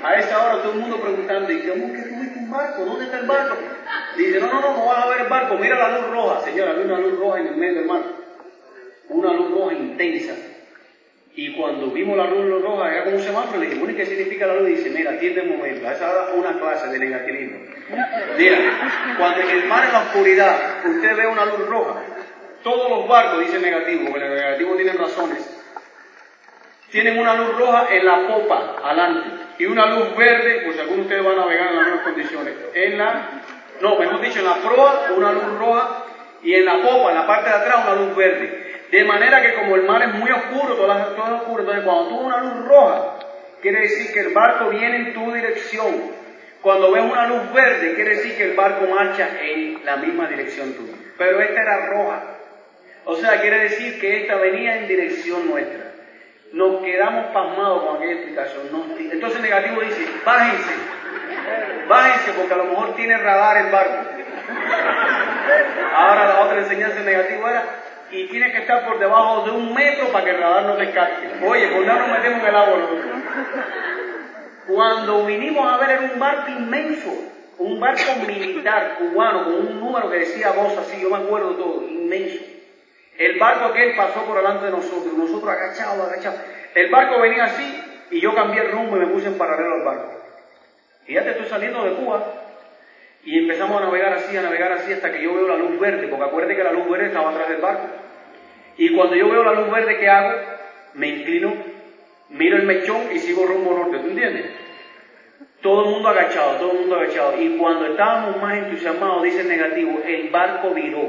A 0.05 0.19
esa 0.19 0.45
hora 0.45 0.61
todo 0.61 0.73
el 0.73 0.79
mundo 0.81 1.01
preguntando, 1.01 1.51
¿y 1.51 1.61
cómo 1.61 1.91
que 1.91 2.03
tuviste 2.03 2.37
un 2.37 2.51
barco? 2.51 2.85
¿Dónde 2.85 3.05
está 3.05 3.17
el 3.17 3.25
barco? 3.25 3.57
Dice, 4.15 4.39
no, 4.39 4.47
no, 4.51 4.61
no, 4.61 4.77
no 4.77 4.85
vas 4.85 5.03
a 5.03 5.09
ver 5.09 5.21
el 5.21 5.27
barco, 5.27 5.57
mira 5.57 5.75
la 5.79 5.97
luz 5.97 6.11
roja. 6.11 6.41
Señora, 6.41 6.71
había 6.71 6.85
una 6.85 6.99
luz 6.99 7.17
roja 7.17 7.39
en 7.39 7.47
el 7.47 7.55
medio 7.55 7.79
del 7.79 7.85
mar. 7.85 8.01
Una 9.09 9.33
luz 9.33 9.49
roja 9.49 9.73
intensa. 9.73 10.33
Y 11.33 11.53
cuando 11.55 11.87
vimos 11.87 12.15
la 12.15 12.27
luz 12.27 12.61
roja, 12.61 12.93
era 12.93 13.03
como 13.05 13.15
un 13.15 13.21
semáforo, 13.23 13.59
le 13.59 13.65
dije, 13.65 13.79
bueno, 13.79 13.97
¿qué 13.97 14.05
significa 14.05 14.45
la 14.45 14.53
luz? 14.53 14.69
Y 14.69 14.73
dice, 14.73 14.91
mira, 14.91 15.11
atiende 15.11 15.41
un 15.41 15.57
momento, 15.57 15.87
a 15.87 15.93
esa 15.93 16.11
hora 16.11 16.33
una 16.35 16.59
clase 16.59 16.87
de 16.87 16.99
negativismo. 16.99 17.57
Mira, 18.37 18.57
cuando 19.17 19.41
en 19.41 19.49
el 19.49 19.65
mar 19.65 19.85
en 19.85 19.91
la 19.91 19.99
oscuridad 20.01 20.85
usted 20.85 21.17
ve 21.17 21.25
una 21.25 21.45
luz 21.45 21.67
roja, 21.67 21.95
todos 22.63 22.89
los 22.91 23.07
barcos, 23.07 23.39
dice 23.39 23.59
negativo, 23.59 24.11
porque 24.11 24.25
los 24.25 24.39
negativos 24.39 24.77
tienen 24.77 24.97
razones, 24.99 25.54
tienen 26.95 27.19
una 27.19 27.35
luz 27.35 27.57
roja 27.57 27.87
en 27.91 28.05
la 28.05 28.25
popa, 28.25 28.77
adelante, 28.81 29.29
y 29.59 29.65
una 29.65 29.85
luz 29.87 30.15
verde, 30.15 30.61
por 30.61 30.71
si 30.71 30.79
de 30.79 31.01
ustedes 31.01 31.25
va 31.25 31.33
a 31.33 31.35
navegar 31.35 31.71
en 31.71 31.75
las 31.75 31.85
mismas 31.87 32.03
condiciones, 32.05 32.53
en 32.73 32.97
la, 32.97 33.41
no, 33.81 33.99
mejor 33.99 34.21
dicho, 34.21 34.39
en 34.39 34.45
la 34.45 34.55
proa, 34.55 35.07
una 35.13 35.33
luz 35.33 35.59
roja, 35.59 36.05
y 36.41 36.53
en 36.53 36.63
la 36.63 36.81
popa, 36.81 37.09
en 37.09 37.15
la 37.15 37.27
parte 37.27 37.49
de 37.49 37.55
atrás, 37.57 37.85
una 37.85 37.95
luz 37.95 38.15
verde. 38.15 38.85
De 38.89 39.03
manera 39.03 39.41
que 39.41 39.55
como 39.55 39.75
el 39.75 39.83
mar 39.83 40.03
es 40.03 40.13
muy 40.13 40.31
oscuro, 40.31 40.75
todo 40.75 40.89
es 40.97 41.41
oscuro, 41.41 41.63
entonces 41.63 41.83
cuando 41.83 42.07
tú 42.07 42.15
ves 42.15 42.25
una 42.27 42.37
luz 42.37 42.65
roja, 42.65 43.17
quiere 43.61 43.81
decir 43.81 44.13
que 44.13 44.19
el 44.21 44.33
barco 44.33 44.69
viene 44.69 44.95
en 44.95 45.13
tu 45.13 45.33
dirección. 45.33 46.13
Cuando 46.61 46.93
ves 46.93 47.03
una 47.03 47.27
luz 47.27 47.51
verde, 47.51 47.95
quiere 47.95 48.11
decir 48.11 48.37
que 48.37 48.43
el 48.43 48.53
barco 48.55 48.87
marcha 48.87 49.31
en 49.41 49.83
la 49.83 49.97
misma 49.97 50.29
dirección 50.29 50.71
tuya. 50.75 50.93
Pero 51.17 51.41
esta 51.41 51.61
era 51.61 51.87
roja. 51.87 52.23
O 53.03 53.17
sea, 53.17 53.41
quiere 53.41 53.63
decir 53.63 53.99
que 53.99 54.21
esta 54.21 54.37
venía 54.37 54.77
en 54.77 54.87
dirección 54.87 55.45
nuestra. 55.49 55.84
Nos 56.55 56.81
quedamos 56.81 57.33
pasmados 57.33 57.83
con 57.83 57.97
aquella 57.97 58.13
explicación. 58.13 58.69
Entonces 59.11 59.35
el 59.35 59.41
negativo 59.41 59.81
dice, 59.81 60.07
bájense, 60.25 60.73
bájense 61.89 62.31
porque 62.31 62.53
a 62.53 62.57
lo 62.57 62.63
mejor 62.63 62.95
tiene 62.95 63.17
radar 63.17 63.57
el 63.57 63.71
barco. 63.73 64.09
Ahora 65.93 66.27
la 66.29 66.39
otra 66.45 66.59
enseñanza 66.59 67.01
negativa 67.01 67.51
era, 67.51 67.63
y 68.09 68.27
tiene 68.27 68.53
que 68.53 68.59
estar 68.59 68.85
por 68.85 68.99
debajo 68.99 69.43
de 69.43 69.51
un 69.51 69.73
metro 69.73 70.07
para 70.13 70.23
que 70.23 70.31
el 70.31 70.37
radar 70.37 70.63
no 70.63 70.75
te. 70.75 70.93
Oye, 71.45 71.67
¿por 71.67 71.81
qué 71.81 71.87
nos 71.87 72.07
metemos 72.07 72.39
en 72.39 72.47
el 72.47 72.55
agua? 72.55 72.77
Cuando 74.65 75.25
vinimos 75.25 75.73
a 75.73 75.77
ver 75.77 75.89
era 75.89 76.01
un 76.13 76.17
barco 76.17 76.51
inmenso, 76.51 77.11
un 77.57 77.81
barco 77.81 78.15
militar 78.25 78.95
cubano 78.97 79.43
con 79.43 79.55
un 79.55 79.79
número 79.81 80.09
que 80.09 80.19
decía 80.19 80.51
voz 80.51 80.77
así, 80.77 81.01
yo 81.01 81.09
me 81.09 81.17
acuerdo 81.17 81.49
todo, 81.55 81.83
inmenso. 81.85 82.54
El 83.17 83.39
barco 83.39 83.71
que 83.73 83.83
él 83.83 83.93
pasó 83.95 84.25
por 84.25 84.37
delante 84.37 84.65
de 84.65 84.71
nosotros, 84.71 85.13
nosotros 85.13 85.49
agachados, 85.49 86.07
agachados. 86.07 86.39
El 86.73 86.89
barco 86.91 87.19
venía 87.19 87.45
así 87.45 87.81
y 88.11 88.19
yo 88.19 88.35
cambié 88.35 88.61
el 88.61 88.71
rumbo 88.71 88.97
y 88.97 88.99
me 88.99 89.07
puse 89.07 89.27
en 89.27 89.37
paralelo 89.37 89.75
al 89.75 89.83
barco. 89.85 90.11
Y 91.07 91.13
ya 91.13 91.23
te 91.23 91.31
estoy 91.31 91.45
saliendo 91.45 91.83
de 91.83 91.93
Cuba 91.93 92.23
y 93.23 93.39
empezamos 93.39 93.77
a 93.77 93.85
navegar 93.85 94.13
así, 94.13 94.35
a 94.35 94.41
navegar 94.41 94.71
así 94.73 94.91
hasta 94.91 95.11
que 95.11 95.21
yo 95.21 95.33
veo 95.33 95.47
la 95.47 95.55
luz 95.57 95.79
verde, 95.79 96.07
porque 96.07 96.25
acuérdate 96.25 96.55
que 96.55 96.63
la 96.63 96.71
luz 96.71 96.89
verde 96.89 97.07
estaba 97.07 97.31
atrás 97.31 97.49
del 97.49 97.61
barco. 97.61 97.87
Y 98.77 98.93
cuando 98.93 99.15
yo 99.15 99.29
veo 99.29 99.43
la 99.43 99.53
luz 99.53 99.69
verde, 99.69 99.97
¿qué 99.97 100.09
hago? 100.09 100.33
Me 100.93 101.07
inclino, 101.07 101.55
miro 102.29 102.57
el 102.57 102.63
mechón 102.63 103.11
y 103.11 103.19
sigo 103.19 103.45
rumbo 103.45 103.73
norte, 103.73 103.99
¿tú 103.99 104.07
entiendes? 104.07 104.64
Todo 105.61 105.85
el 105.85 105.89
mundo 105.89 106.09
agachado, 106.09 106.57
todo 106.57 106.71
el 106.73 106.79
mundo 106.79 106.95
agachado. 106.95 107.33
Y 107.39 107.57
cuando 107.57 107.85
estábamos 107.87 108.41
más 108.41 108.53
entusiasmados, 108.53 109.23
dice 109.23 109.41
el 109.41 109.47
negativo, 109.47 109.99
el 110.05 110.29
barco 110.29 110.69
viró. 110.71 111.01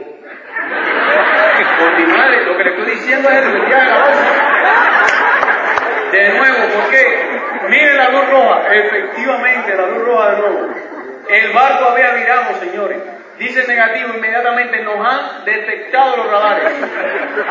Por 1.78 1.98
mi 1.98 2.06
madre, 2.06 2.44
lo 2.44 2.56
que 2.56 2.64
le 2.64 2.70
estoy 2.70 2.90
diciendo 2.94 3.28
es 3.28 3.36
el 3.36 3.66
día 3.66 3.78
de 3.78 3.84
la. 3.84 4.16
De 6.10 6.28
nuevo, 6.38 6.56
¿por 6.74 6.90
qué? 6.90 7.38
Miren 7.68 7.96
la 7.96 8.10
luz 8.10 8.30
roja, 8.30 8.74
efectivamente, 8.74 9.74
la 9.74 9.86
luz 9.86 10.04
roja 10.04 10.30
de 10.30 10.38
nuevo. 10.38 10.74
El 11.28 11.52
barco 11.52 11.84
había 11.90 12.12
virado, 12.12 12.54
señores. 12.60 12.98
Dice 13.38 13.60
el 13.60 13.68
negativo, 13.68 14.14
inmediatamente 14.16 14.82
nos 14.82 15.06
han 15.06 15.44
detectado 15.44 16.16
los 16.16 16.30
radares. 16.30 16.72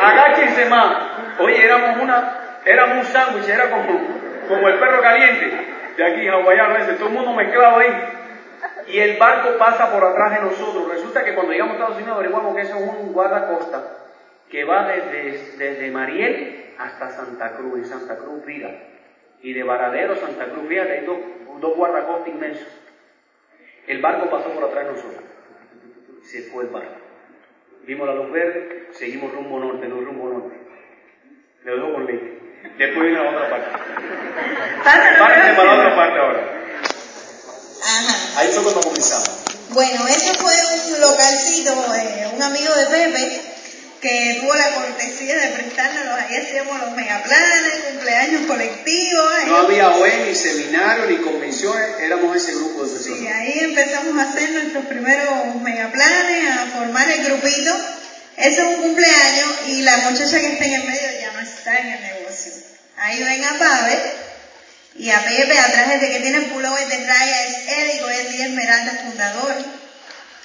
Agáchense 0.00 0.64
más. 0.64 0.96
Oye, 1.38 1.64
éramos 1.64 2.02
una, 2.02 2.38
éramos 2.64 2.96
un 2.98 3.04
sándwich, 3.04 3.48
era 3.48 3.70
como, 3.70 4.00
como 4.48 4.68
el 4.68 4.78
perro 4.80 5.00
caliente 5.02 5.75
de 5.96 6.04
aquí, 6.04 6.28
hawaiano 6.28 6.76
ese, 6.76 6.94
todo 6.94 7.08
el 7.08 7.14
mundo 7.14 7.32
mezclado 7.32 7.78
ahí. 7.78 7.88
Y 8.88 8.98
el 8.98 9.16
barco 9.16 9.58
pasa 9.58 9.90
por 9.90 10.04
atrás 10.04 10.34
de 10.34 10.46
nosotros. 10.46 10.88
Resulta 10.88 11.24
que 11.24 11.34
cuando 11.34 11.52
llegamos 11.52 11.72
a 11.72 11.76
Estados 11.76 11.96
Unidos 11.96 12.14
averiguamos 12.14 12.54
que 12.54 12.62
eso 12.62 12.76
es 12.76 12.82
un 12.82 13.12
guardacosta 13.12 13.96
que 14.50 14.64
va 14.64 14.86
desde, 14.88 15.90
Mariel 15.90 16.74
hasta 16.78 17.10
Santa 17.10 17.56
Cruz, 17.56 17.78
en 17.78 17.84
Santa 17.86 18.16
Cruz 18.18 18.44
Vira. 18.44 18.70
Y 19.42 19.52
de 19.52 19.62
Varadero 19.62 20.14
a 20.14 20.16
Santa 20.16 20.46
Cruz, 20.46 20.68
fíjate, 20.68 20.92
hay 20.92 21.04
dos, 21.04 21.76
guardacostas 21.76 22.28
inmensos. 22.28 22.68
El 23.86 24.00
barco 24.00 24.30
pasó 24.30 24.50
por 24.50 24.64
atrás 24.64 24.86
de 24.86 24.92
nosotros. 24.92 25.24
Se 26.22 26.42
fue 26.50 26.64
el 26.64 26.70
barco. 26.70 26.96
Vimos 27.84 28.06
la 28.08 28.14
luz 28.14 28.32
verde, 28.32 28.88
seguimos 28.90 29.32
rumbo 29.32 29.60
norte, 29.60 29.86
no 29.86 30.00
rumbo 30.00 30.28
norte. 30.28 30.56
Le 31.64 31.72
dejo 31.72 31.92
con 31.92 32.06
leite. 32.06 32.45
Después 32.78 33.06
viene 33.06 33.22
la 33.22 33.30
otra 33.30 33.50
parte. 33.50 33.68
Párense 34.84 35.54
para 35.54 35.64
la 35.64 35.80
otra 35.80 35.96
parte 35.96 36.18
ahora. 36.18 36.56
Ajá. 37.82 38.40
Ahí 38.40 38.48
fue 38.52 38.62
cuando 38.62 38.80
comenzamos. 38.80 39.30
Bueno, 39.70 40.06
ese 40.08 40.34
fue 40.34 40.52
un 40.54 41.00
localcito, 41.00 41.72
eh, 41.94 42.28
un 42.34 42.42
amigo 42.42 42.74
de 42.74 42.86
Pepe, 42.86 43.40
que 44.00 44.38
tuvo 44.40 44.54
la 44.54 44.70
cortesía 44.74 45.36
de 45.38 45.48
prestárnoslos. 45.48 46.14
Ahí 46.18 46.36
hacíamos 46.36 46.80
los 46.80 46.90
megaplanes, 46.92 47.72
cumpleaños 47.90 48.46
colectivos. 48.46 49.32
No 49.46 49.56
había 49.56 49.90
OE, 49.90 50.26
ni 50.26 50.34
seminario, 50.34 51.06
ni 51.06 51.16
convenciones, 51.16 51.98
éramos 52.00 52.36
ese 52.36 52.54
grupo 52.54 52.84
de 52.84 52.92
personas. 52.92 53.20
Y 53.20 53.26
ahí 53.26 53.58
empezamos 53.60 54.18
a 54.18 54.22
hacer 54.22 54.50
nuestros 54.50 54.84
primeros 54.86 55.54
megaplanes, 55.62 56.50
a 56.50 56.66
formar 56.76 57.10
el 57.10 57.24
grupito. 57.24 57.74
Ese 58.36 58.60
es 58.60 58.66
un 58.68 58.82
cumpleaños 58.82 59.50
y 59.68 59.82
la 59.82 59.96
muchacha 59.98 60.38
que 60.38 60.52
está 60.52 60.64
en 60.66 60.74
el 60.74 60.84
medio 60.84 61.20
ya 61.20 61.32
no 61.32 61.40
está 61.40 61.78
en 61.78 61.86
el 61.88 62.02
negocio. 62.02 62.52
Ahí 62.98 63.22
ven 63.22 63.44
a 63.44 63.58
Pavel 63.58 63.98
y 64.94 65.10
a 65.10 65.24
Pepe 65.24 65.58
atrás 65.58 66.00
de 66.00 66.10
que 66.10 66.20
tiene 66.20 66.40
pullover 66.42 66.86
de 66.86 67.06
raya 67.06 67.46
es 67.46 67.68
Eddie, 67.68 68.02
hoy 68.02 68.14
es 68.14 68.32
día 68.32 68.46
Esmeralda 68.46 68.92
fundador. 69.04 69.54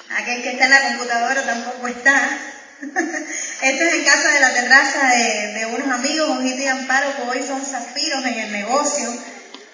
Aquel 0.10 0.42
que 0.42 0.52
está 0.52 0.66
en 0.66 0.72
la 0.72 0.82
computadora 0.84 1.44
tampoco 1.44 1.88
está. 1.88 2.38
Esto 3.62 3.84
es 3.84 3.94
en 3.94 4.04
casa 4.06 4.32
de 4.32 4.40
la 4.40 4.54
terraza 4.54 5.08
de, 5.08 5.54
de 5.54 5.66
unos 5.66 5.90
amigos, 5.90 6.30
Ojito 6.30 6.62
y 6.62 6.68
Amparo, 6.68 7.16
que 7.16 7.22
hoy 7.24 7.46
son 7.46 7.66
zafiros 7.66 8.26
en 8.26 8.40
el 8.40 8.52
negocio. 8.54 9.14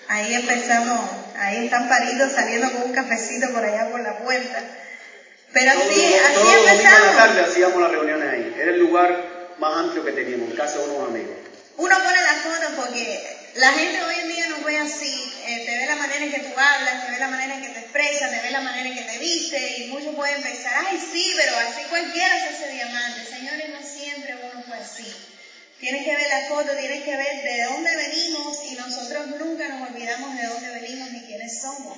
Ahí 0.09 0.33
empezamos, 0.33 0.99
ahí 1.37 1.65
están 1.65 1.87
paridos 1.87 2.31
saliendo 2.33 2.71
con 2.71 2.83
un 2.83 2.93
cafecito 2.93 3.51
por 3.51 3.63
allá 3.63 3.89
por 3.91 4.01
la 4.01 4.17
puerta. 4.17 4.63
Pero 5.53 5.71
así, 5.71 5.79
Todos- 5.79 5.95
así 6.25 6.33
todos 6.33 6.45
los 6.45 6.55
domingos 6.55 6.59
en 6.59 6.65
la 6.65 6.71
empezamos. 6.73 7.15
tarde 7.15 7.41
hacíamos 7.41 7.81
las 7.81 7.91
reuniones 7.91 8.27
ahí. 8.29 8.53
Era 8.59 8.71
el 8.71 8.79
lugar 8.79 9.55
más 9.57 9.77
amplio 9.77 10.03
que 10.03 10.11
teníamos, 10.11 10.49
en 10.49 10.55
casa 10.55 10.79
de 10.79 10.85
unos 10.85 11.07
amigos. 11.09 11.35
Uno 11.77 11.95
pone 12.03 12.21
la 12.21 12.33
foto 12.35 12.75
porque 12.75 13.23
la 13.55 13.71
gente 13.71 14.01
hoy 14.01 14.15
en 14.19 14.27
día 14.29 14.47
nos 14.47 14.63
ve 14.63 14.77
así, 14.77 15.31
eh, 15.45 15.63
te 15.65 15.77
ve 15.77 15.85
la 15.85 15.95
manera 15.95 16.25
en 16.25 16.31
que 16.31 16.39
tú 16.39 16.49
hablas, 16.57 17.05
te 17.05 17.11
ve 17.11 17.19
la 17.19 17.27
manera 17.27 17.53
en 17.53 17.61
que 17.61 17.69
te 17.69 17.79
expresas, 17.79 18.31
te 18.31 18.39
ve 18.39 18.49
la 18.51 18.61
manera 18.61 18.89
en 18.89 18.95
que 18.95 19.03
te 19.03 19.17
viste 19.19 19.77
y 19.77 19.87
muchos 19.87 20.15
pueden 20.15 20.41
pensar, 20.41 20.73
ay 20.87 20.97
sí, 21.11 21.33
pero 21.37 21.55
así 21.55 21.83
cualquiera 21.87 22.39
se 22.41 22.47
hace 22.47 22.67
diamante. 22.73 23.23
Señores, 23.25 23.69
no 23.69 23.83
siempre 23.87 24.35
uno 24.35 24.63
fue 24.67 24.77
así. 24.77 25.07
Tienes 25.79 26.03
que 26.03 26.15
ver 26.15 26.27
la 26.29 26.47
foto, 26.47 26.75
tienes 26.75 27.03
que 27.03 27.15
ver 27.15 27.43
de 27.43 27.63
dónde 27.65 27.95
venimos 27.95 28.57
y 28.65 28.75
nosotros 28.75 29.27
nunca 29.27 29.67
nos 29.67 29.89
olvidamos 29.91 30.35
de 30.35 30.45
dónde 30.45 30.71
venimos 30.81 31.11
ni 31.11 31.21
quiénes 31.27 31.61
somos. 31.61 31.95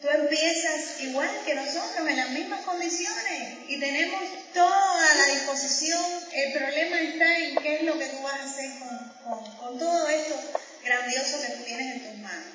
Tú 0.00 0.08
empiezas 0.08 0.98
igual 1.00 1.28
que 1.44 1.54
nosotros, 1.54 2.08
en 2.08 2.16
las 2.16 2.30
mismas 2.30 2.60
condiciones 2.64 3.58
y 3.68 3.78
tenemos 3.78 4.22
toda 4.54 5.14
la 5.14 5.26
disposición. 5.26 6.02
El 6.32 6.52
problema 6.58 7.00
está 7.00 7.38
en 7.38 7.56
qué 7.56 7.76
es 7.76 7.82
lo 7.82 7.98
que 7.98 8.06
tú 8.06 8.22
vas 8.22 8.40
a 8.40 8.44
hacer 8.44 8.70
con, 8.78 9.54
con- 9.58 9.78
todo 9.78 10.08
esto 10.08 10.34
grandioso 10.82 11.42
que 11.42 11.48
tú 11.48 11.64
tienes 11.64 11.96
en 11.96 12.02
tus 12.08 12.18
manos. 12.22 12.48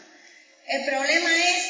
El 0.67 0.85
problema 0.85 1.29
es 1.49 1.65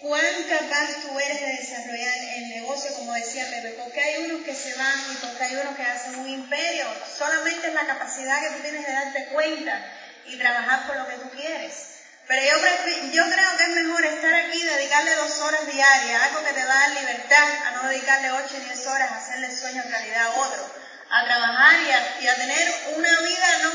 cuán 0.00 0.24
capaz 0.48 1.02
tú 1.02 1.18
eres 1.18 1.40
de 1.42 1.52
desarrollar 1.60 2.18
el 2.36 2.48
negocio, 2.48 2.94
como 2.94 3.12
decía 3.12 3.50
Pepe, 3.50 3.74
porque 3.82 4.00
hay 4.00 4.24
unos 4.24 4.42
que 4.46 4.54
se 4.54 4.74
van 4.76 4.98
y 5.12 5.16
porque 5.26 5.44
hay 5.44 5.56
unos 5.56 5.76
que 5.76 5.82
hacen 5.82 6.14
un 6.20 6.28
imperio. 6.28 6.86
Solamente 7.18 7.68
es 7.68 7.74
la 7.74 7.86
capacidad 7.86 8.40
que 8.40 8.56
tú 8.56 8.62
tienes 8.62 8.86
de 8.86 8.92
darte 8.92 9.26
cuenta 9.26 9.92
y 10.24 10.38
trabajar 10.38 10.86
por 10.86 10.96
lo 10.96 11.06
que 11.06 11.16
tú 11.16 11.30
quieres. 11.36 11.97
Pero 12.28 12.42
yo, 12.44 12.56
yo 13.10 13.24
creo 13.32 13.56
que 13.56 13.64
es 13.64 13.70
mejor 13.70 14.04
estar 14.04 14.34
aquí 14.34 14.62
dedicarle 14.62 15.14
dos 15.16 15.38
horas 15.40 15.66
diarias, 15.66 16.22
algo 16.24 16.44
que 16.44 16.52
te 16.52 16.64
va 16.64 16.74
a 16.74 16.88
dar 16.88 17.00
libertad, 17.00 17.48
a 17.66 17.70
no 17.70 17.88
dedicarle 17.88 18.30
ocho 18.32 18.54
diez 18.60 18.86
horas 18.86 19.10
a 19.10 19.16
hacerle 19.16 19.50
sueño 19.50 19.82
realidad 19.88 20.26
a 20.26 20.40
otro, 20.40 20.70
a 21.10 21.24
trabajar 21.24 21.80
y 21.80 21.90
a, 21.90 22.20
y 22.20 22.28
a 22.28 22.34
tener 22.36 22.74
una 22.96 23.20
vida 23.20 23.58
no 23.62 23.72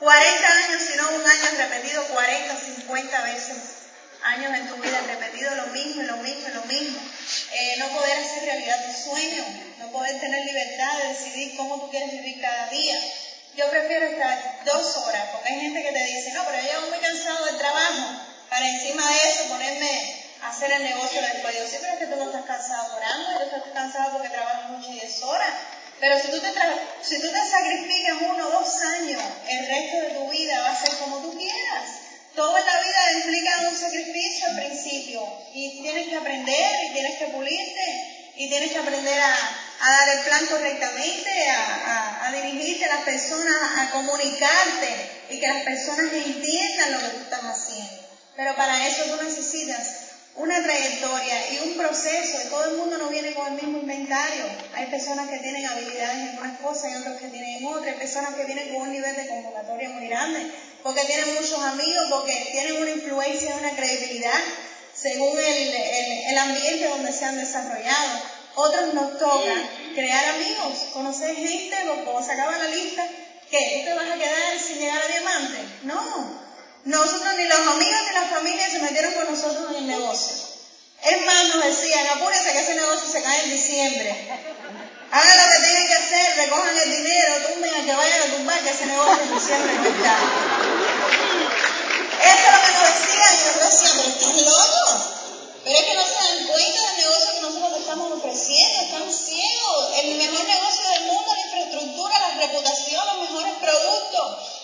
40 0.00 0.48
años, 0.48 0.82
sino 0.90 1.08
un 1.08 1.26
año 1.26 1.50
repetido 1.56 2.04
40, 2.08 2.56
50 2.56 3.22
veces 3.22 3.56
años 4.24 4.52
en 4.54 4.68
tu 4.68 4.76
vida 4.76 5.00
repetido 5.06 5.54
lo 5.54 5.66
mismo 5.68 6.02
lo 6.02 6.16
mismo 6.16 6.48
lo 6.54 6.64
mismo. 6.64 7.00
Eh, 7.52 7.76
no 7.78 7.88
poder 7.90 8.18
hacer 8.18 8.44
realidad 8.44 8.86
tus 8.86 9.04
sueños, 9.04 9.46
no 9.78 9.90
poder 9.92 10.18
tener 10.18 10.44
libertad 10.44 10.98
de 10.98 11.08
decidir 11.08 11.56
cómo 11.56 11.80
tú 11.80 11.90
quieres 11.90 12.10
vivir 12.10 12.40
cada 12.40 12.68
día. 12.70 12.96
Yo 13.58 13.68
prefiero 13.70 14.06
estar 14.06 14.62
dos 14.64 14.96
horas, 14.98 15.30
porque 15.32 15.48
hay 15.48 15.58
gente 15.58 15.82
que 15.82 15.90
te 15.90 16.04
dice, 16.04 16.30
no, 16.32 16.44
pero 16.44 16.62
yo 16.62 16.68
llego 16.70 16.90
muy 16.94 16.98
cansado 17.00 17.44
del 17.46 17.58
trabajo, 17.58 18.06
para 18.48 18.68
encima 18.68 19.02
de 19.10 19.28
eso 19.30 19.48
ponerme 19.48 20.24
a 20.42 20.50
hacer 20.50 20.70
el 20.70 20.84
negocio 20.84 21.20
después. 21.20 21.58
Yo 21.58 21.66
sí, 21.66 21.76
pero 21.80 21.94
es 21.94 21.98
que 21.98 22.06
tú 22.06 22.16
no 22.22 22.26
estás 22.26 22.44
cansado 22.44 23.00
hambre, 23.02 23.46
tú 23.50 23.56
estás 23.56 23.72
cansado 23.74 24.12
porque 24.12 24.28
trabajas 24.28 24.70
mucho 24.70 24.90
y 24.90 25.00
10 25.00 25.22
horas. 25.24 25.54
Pero 25.98 26.20
si 26.20 26.30
tú, 26.30 26.38
te 26.38 26.52
si 27.02 27.20
tú 27.20 27.32
te 27.32 27.50
sacrificas 27.50 28.18
uno 28.30 28.46
o 28.46 28.50
dos 28.62 28.80
años, 28.94 29.22
el 29.48 29.66
resto 29.66 29.96
de 30.02 30.10
tu 30.14 30.30
vida 30.30 30.60
va 30.60 30.70
a 30.70 30.80
ser 30.80 30.96
como 30.98 31.18
tú 31.22 31.36
quieras. 31.36 31.82
Todo 32.36 32.56
en 32.56 32.64
la 32.64 32.80
vida 32.80 33.12
implica 33.24 33.68
un 33.68 33.76
sacrificio 33.76 34.46
al 34.46 34.54
principio 34.54 35.20
y 35.52 35.82
tienes 35.82 36.06
que 36.06 36.14
aprender 36.16 36.70
y 36.84 36.92
tienes 36.92 37.18
que 37.18 37.26
pulirte 37.26 38.34
y 38.36 38.48
tienes 38.48 38.70
que 38.70 38.78
aprender 38.78 39.18
a, 39.18 39.34
a 39.80 39.90
dar 39.90 40.08
el 40.08 40.24
plan 40.24 40.46
correctamente, 40.46 41.50
a, 41.50 42.32
dirigirte 42.32 42.84
a 42.84 42.96
las 42.96 43.04
personas, 43.04 43.56
a 43.78 43.90
comunicarte 43.90 45.10
y 45.30 45.40
que 45.40 45.48
las 45.48 45.62
personas 45.62 46.12
entiendan 46.12 46.92
lo 46.92 47.00
que 47.00 47.08
tú 47.08 47.22
estás 47.22 47.44
haciendo. 47.44 48.02
Pero 48.36 48.54
para 48.54 48.86
eso 48.86 49.04
tú 49.04 49.22
necesitas 49.22 49.94
una 50.36 50.62
trayectoria 50.62 51.52
y 51.52 51.68
un 51.68 51.76
proceso 51.76 52.38
y 52.44 52.48
todo 52.48 52.70
el 52.70 52.76
mundo 52.76 52.98
no 52.98 53.08
viene 53.08 53.34
con 53.34 53.46
el 53.48 53.54
mismo 53.54 53.78
inventario. 53.78 54.44
Hay 54.74 54.86
personas 54.86 55.28
que 55.28 55.38
tienen 55.38 55.66
habilidades 55.66 56.30
en 56.30 56.38
unas 56.38 56.58
cosas 56.60 56.92
y 56.92 56.96
otros 56.96 57.16
que 57.20 57.28
tienen 57.28 57.56
en 57.56 57.66
otras. 57.66 57.88
Hay 57.88 57.98
personas 57.98 58.34
que 58.34 58.44
vienen 58.44 58.72
con 58.72 58.82
un 58.82 58.92
nivel 58.92 59.16
de 59.16 59.26
convocatoria 59.26 59.88
muy 59.90 60.06
grande 60.06 60.52
porque 60.82 61.04
tienen 61.04 61.34
muchos 61.34 61.60
amigos, 61.60 62.04
porque 62.10 62.48
tienen 62.52 62.80
una 62.80 62.90
influencia, 62.90 63.56
una 63.56 63.74
credibilidad 63.74 64.38
según 64.94 65.38
el 65.38 66.38
ambiente 66.38 66.88
donde 66.88 67.12
se 67.12 67.24
han 67.24 67.38
desarrollado. 67.38 68.37
Otros 68.60 68.92
nos 68.92 69.16
toca 69.20 69.54
crear 69.94 70.34
amigos, 70.34 70.90
conocer 70.92 71.36
gente, 71.36 71.76
cuando 72.04 72.26
se 72.26 72.34
la 72.34 72.66
lista, 72.74 73.06
¿qué? 73.48 73.78
¿Tú 73.78 73.84
te 73.84 73.94
vas 73.94 74.10
a 74.10 74.18
quedar 74.18 74.58
sin 74.58 74.80
llegar 74.80 75.00
a 75.00 75.06
diamante? 75.06 75.58
No. 75.84 76.02
Nosotros 76.82 77.34
ni 77.36 77.44
los 77.44 77.60
amigos 77.60 78.00
ni 78.08 78.14
la 78.14 78.26
familia 78.26 78.68
se 78.68 78.80
metieron 78.80 79.12
con 79.12 79.30
nosotros 79.30 79.70
en 79.70 79.76
el 79.76 79.86
negocio. 79.86 80.34
Es 81.04 81.24
más, 81.24 81.54
nos 81.54 81.66
decían, 81.66 82.04
apúrense 82.08 82.52
que 82.52 82.58
ese 82.58 82.74
negocio 82.74 83.08
se 83.08 83.22
cae 83.22 83.44
en 83.44 83.50
diciembre. 83.50 84.10
Hagan 85.12 85.36
lo 85.36 85.52
que 85.52 85.66
tienen 85.68 85.86
que 85.86 85.94
hacer, 85.94 86.36
recojan 86.38 86.78
el 86.78 86.90
dinero, 86.90 87.34
tumben 87.46 87.74
a 87.76 87.84
que 87.84 87.94
vayan 87.94 88.22
a 88.22 88.34
tumbar, 88.34 88.58
que 88.58 88.70
ese 88.70 88.86
negocio 88.86 89.22
en 89.22 89.34
diciembre 89.34 89.72
no 89.72 89.86
está. 89.86 90.18
Eso 92.26 92.42
es 92.44 92.52
lo 92.52 92.60
que 92.66 92.72
nos 92.72 92.82
decían 92.90 93.34
y 93.34 93.46
nosotros 93.46 93.70
decíamos, 93.70 94.04
pero 94.04 94.26
están 94.26 94.44
locos. 94.44 95.18
Pero 95.62 95.78
es 95.78 95.84
que 95.84 95.94
no 95.94 96.07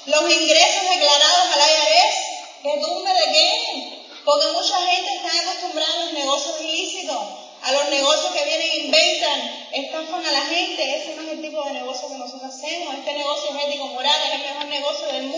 los 0.06 0.30
ingresos 0.30 0.82
declarados 0.90 1.48
al 1.52 1.60
IRS. 1.60 2.14
¿Qué 2.62 2.80
tumbe 2.80 3.10
de 3.10 3.32
qué? 3.32 4.04
Porque 4.24 4.46
mucha 4.52 4.76
gente 4.86 5.14
está 5.16 5.28
acostumbrada 5.40 5.92
a 5.94 6.04
los 6.04 6.12
negocios 6.12 6.60
ilícitos, 6.60 7.22
a 7.62 7.72
los 7.72 7.88
negocios 7.88 8.32
que 8.32 8.44
vienen 8.44 8.70
e 8.70 8.76
inventan, 8.86 9.68
estafan 9.72 10.26
a 10.26 10.32
la 10.32 10.42
gente. 10.42 10.96
Ese 10.96 11.14
no 11.14 11.22
es 11.22 11.28
el 11.28 11.42
tipo 11.42 11.62
de 11.64 11.72
negocio 11.72 12.08
que 12.08 12.16
nosotros 12.16 12.54
hacemos. 12.54 12.94
Este 12.94 13.12
negocio 13.14 13.50
es 13.50 13.68
ético 13.68 13.86
moral, 13.88 14.20
es 14.26 14.34
el 14.34 14.40
mejor 14.40 14.66
negocio 14.66 15.06
del 15.06 15.22
mundo 15.24 15.33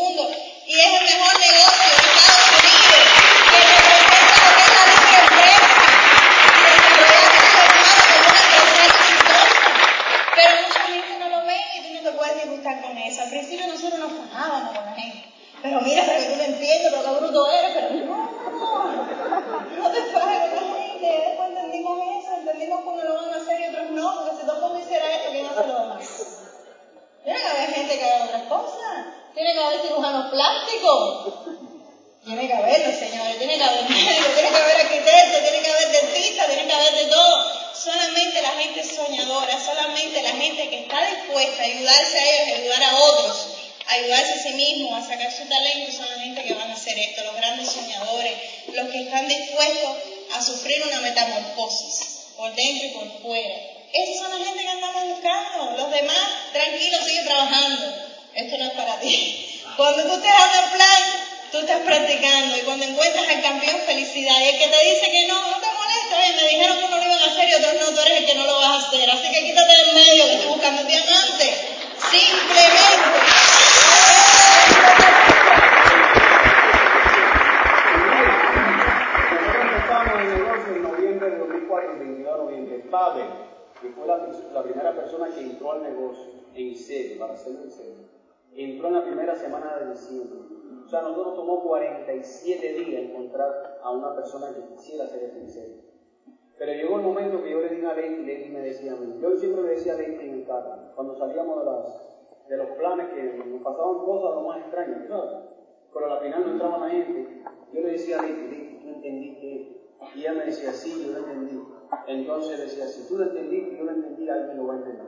Entonces 112.26 112.58
decía, 112.58 112.88
si 112.88 113.06
tú 113.06 113.18
lo 113.18 113.24
entendiste, 113.24 113.78
yo 113.78 113.84
lo 113.84 113.92
entendí, 113.92 114.28
alguien 114.28 114.56
lo 114.56 114.66
va 114.66 114.74
a 114.74 114.76
entender. 114.78 115.06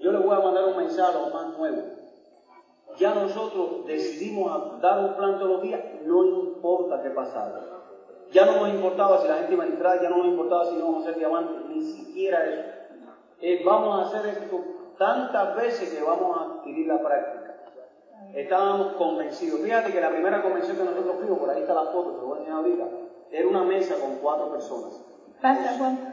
Yo 0.00 0.12
le 0.12 0.18
voy 0.18 0.36
a 0.36 0.40
mandar 0.40 0.66
un 0.66 0.76
mensaje 0.76 1.10
a 1.10 1.20
los 1.20 1.34
más 1.34 1.58
nuevos. 1.58 1.84
Ya 2.96 3.14
nosotros 3.14 3.84
decidimos 3.86 4.80
dar 4.80 5.04
un 5.04 5.16
plan 5.16 5.38
todos 5.38 5.50
los 5.50 5.62
días, 5.62 5.80
no 6.04 6.24
importa 6.24 7.02
qué 7.02 7.10
pasara. 7.10 7.60
Ya 8.30 8.46
no 8.46 8.60
nos 8.60 8.68
importaba 8.68 9.20
si 9.20 9.26
la 9.26 9.38
gente 9.38 9.54
iba 9.54 9.64
a 9.64 9.66
entrar, 9.66 10.00
ya 10.00 10.10
no 10.10 10.18
nos 10.18 10.26
importaba 10.26 10.66
si 10.66 10.76
íbamos 10.76 10.98
a 10.98 11.00
hacer 11.00 11.18
diamantes, 11.18 11.64
ni 11.70 11.82
siquiera 11.82 12.44
eso. 12.44 12.62
Eh, 13.40 13.62
vamos 13.64 13.98
a 13.98 14.06
hacer 14.06 14.30
esto 14.30 14.60
tantas 14.96 15.56
veces 15.56 15.92
que 15.92 16.02
vamos 16.02 16.36
a 16.36 16.44
adquirir 16.44 16.86
la 16.86 17.02
práctica. 17.02 17.56
Estábamos 18.34 18.92
convencidos. 18.92 19.60
Fíjate 19.60 19.92
que 19.92 20.00
la 20.00 20.10
primera 20.10 20.42
convención 20.42 20.76
que 20.76 20.84
nosotros 20.84 21.16
fuimos, 21.18 21.38
por 21.38 21.50
ahí 21.50 21.62
está 21.62 21.74
la 21.74 21.86
foto, 21.86 22.12
te 22.12 22.20
lo 22.20 22.26
voy 22.26 22.36
a 22.36 22.40
enseñar 22.40 22.58
ahorita, 22.58 22.84
era 23.30 23.48
una 23.48 23.64
mesa 23.64 23.96
con 24.00 24.16
cuatro 24.16 24.50
personas. 24.52 25.02
Pasa, 25.40 25.76
Juan. 25.78 26.07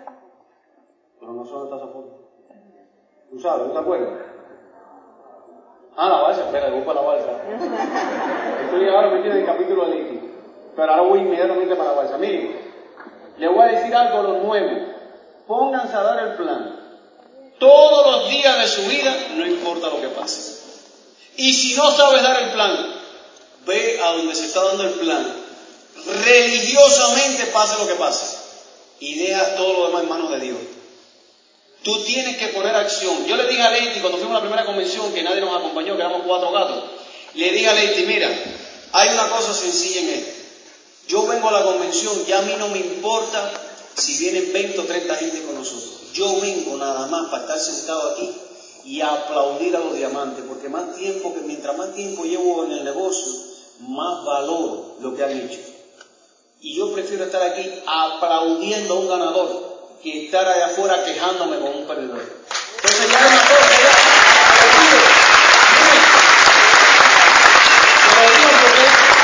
Pero 1.26 1.38
no 1.38 1.44
sé 1.44 1.54
dónde 1.54 1.74
está 1.74 1.78
esa 1.78 1.92
foto. 1.92 2.20
¿Tú 3.32 3.40
sabes? 3.40 3.68
¿No 3.68 3.74
te 3.74 3.80
acuerdas? 3.80 4.10
Ah, 5.98 6.10
la 6.10 6.22
balsa, 6.22 6.46
espera, 6.46 6.70
busca 6.70 6.94
la 6.94 7.02
balsa. 7.02 7.32
Estoy 8.66 8.90
ahora 8.90 9.10
metido 9.10 9.34
en 9.34 9.40
el 9.40 9.46
capítulo 9.48 9.86
de 9.88 9.96
Liti. 9.96 10.32
Pero 10.76 10.92
ahora 10.92 11.02
voy 11.02 11.20
inmediatamente 11.22 11.76
para 11.76 11.90
la 11.90 11.96
balsa. 11.96 12.18
Miren, 12.20 12.56
le 13.40 13.48
voy 13.48 13.60
a 13.60 13.72
decir 13.72 13.96
algo 13.96 14.20
a 14.20 14.22
los 14.22 14.44
nuevos. 14.44 14.90
Pónganse 15.48 15.96
a 15.96 16.04
dar 16.04 16.28
el 16.28 16.36
plan. 16.36 16.80
Todos 17.58 18.06
los 18.06 18.30
días 18.30 18.60
de 18.60 18.68
su 18.68 18.88
vida, 18.88 19.12
no 19.36 19.48
importa 19.48 19.90
lo 19.90 20.02
que 20.02 20.10
pase. 20.10 20.64
Y 21.38 21.54
si 21.54 21.76
no 21.76 21.90
sabes 21.90 22.22
dar 22.22 22.40
el 22.44 22.50
plan, 22.52 22.72
ve 23.66 24.00
a 24.04 24.12
donde 24.12 24.36
se 24.36 24.46
está 24.46 24.64
dando 24.64 24.84
el 24.84 24.94
plan. 24.94 25.26
Religiosamente 26.24 27.48
pase 27.48 27.80
lo 27.80 27.88
que 27.88 27.96
pase. 27.96 28.38
Y 29.00 29.26
deja 29.26 29.56
todo 29.56 29.74
lo 29.74 29.88
demás 29.88 30.04
en 30.04 30.10
manos 30.10 30.30
de 30.30 30.40
Dios. 30.40 30.75
Tú 31.86 32.04
tienes 32.04 32.38
que 32.38 32.48
poner 32.48 32.76
acción. 32.76 33.28
Yo 33.28 33.36
le 33.38 33.48
dije 33.48 33.62
a 33.62 33.70
Leiti 33.70 34.00
cuando 34.00 34.18
fuimos 34.18 34.36
a 34.36 34.40
la 34.40 34.42
primera 34.42 34.66
convención, 34.66 35.14
que 35.14 35.22
nadie 35.22 35.40
nos 35.40 35.56
acompañó, 35.56 35.96
que 35.96 36.02
éramos 36.02 36.24
cuatro 36.26 36.52
gatos, 36.52 36.84
le 37.36 37.52
dije 37.52 37.70
a 37.70 37.76
Leiti, 37.76 38.08
mira, 38.08 38.28
hay 38.92 39.10
una 39.10 39.30
cosa 39.30 39.54
sencilla 39.54 40.02
en 40.02 40.10
esto. 40.10 40.32
Yo 41.08 41.28
vengo 41.28 41.48
a 41.48 41.52
la 41.52 41.64
convención, 41.64 42.26
ya 42.26 42.40
a 42.40 42.42
mí 42.42 42.54
no 42.58 42.70
me 42.70 42.80
importa 42.80 43.52
si 43.94 44.18
vienen 44.18 44.52
20 44.52 44.80
o 44.80 44.84
30 44.84 45.16
gente 45.16 45.44
con 45.44 45.54
nosotros. 45.54 46.12
Yo 46.12 46.42
vengo 46.42 46.76
nada 46.76 47.06
más 47.06 47.30
para 47.30 47.44
estar 47.44 47.60
sentado 47.60 48.14
aquí 48.14 48.32
y 48.86 49.02
aplaudir 49.02 49.76
a 49.76 49.80
los 49.82 49.96
diamantes, 49.96 50.44
porque 50.48 50.70
más 50.70 50.96
tiempo 50.96 51.36
que 51.36 51.42
mientras 51.42 51.78
más 51.78 51.94
tiempo 51.94 52.24
llevo 52.24 52.66
en 52.66 52.72
el 52.72 52.84
negocio, 52.84 53.32
más 53.82 54.26
valoro 54.26 54.96
lo 55.02 55.16
que 55.16 55.24
han 55.24 55.40
hecho. 55.40 55.60
Y 56.62 56.78
yo 56.78 56.92
prefiero 56.94 57.26
estar 57.26 57.44
aquí 57.44 57.70
aplaudiendo 57.86 58.96
a 58.96 59.00
un 59.00 59.08
ganador 59.08 59.65
que 60.02 60.26
estar 60.26 60.48
allá 60.48 60.68
afuera 60.68 61.04
quejándome 61.04 61.58
con 61.60 61.76
un 61.76 61.88
perdedor. 61.88 62.22
Entonces 62.76 63.12
ya 63.12 63.18
una 63.18 63.42
cosa, 63.42 63.72
ya. 63.82 64.16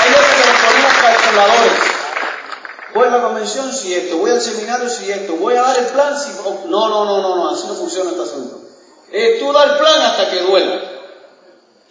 Hay 0.04 0.10
veces 0.10 0.36
que 0.36 0.52
nos 0.52 0.62
ponemos 0.62 0.94
calculadores. 1.02 1.74
Voy 2.94 3.08
a 3.08 3.12
la 3.12 3.22
convención 3.22 3.72
si 3.72 3.94
esto, 3.94 4.18
voy 4.18 4.32
al 4.32 4.42
seminario 4.42 4.90
si 4.90 5.10
esto, 5.12 5.36
voy 5.36 5.56
a 5.56 5.62
dar 5.62 5.78
el 5.78 5.86
plan 5.86 6.20
si... 6.20 6.32
No, 6.68 6.90
no, 6.90 7.06
no, 7.06 7.22
no, 7.22 7.36
no, 7.36 7.50
así 7.50 7.68
no 7.68 7.76
funciona 7.76 8.10
este 8.10 8.24
asunto. 8.24 8.62
Eh, 9.12 9.38
tú 9.40 9.54
da 9.54 9.64
el 9.64 9.78
plan 9.78 10.02
hasta 10.02 10.30
que 10.30 10.42
duela. 10.42 10.82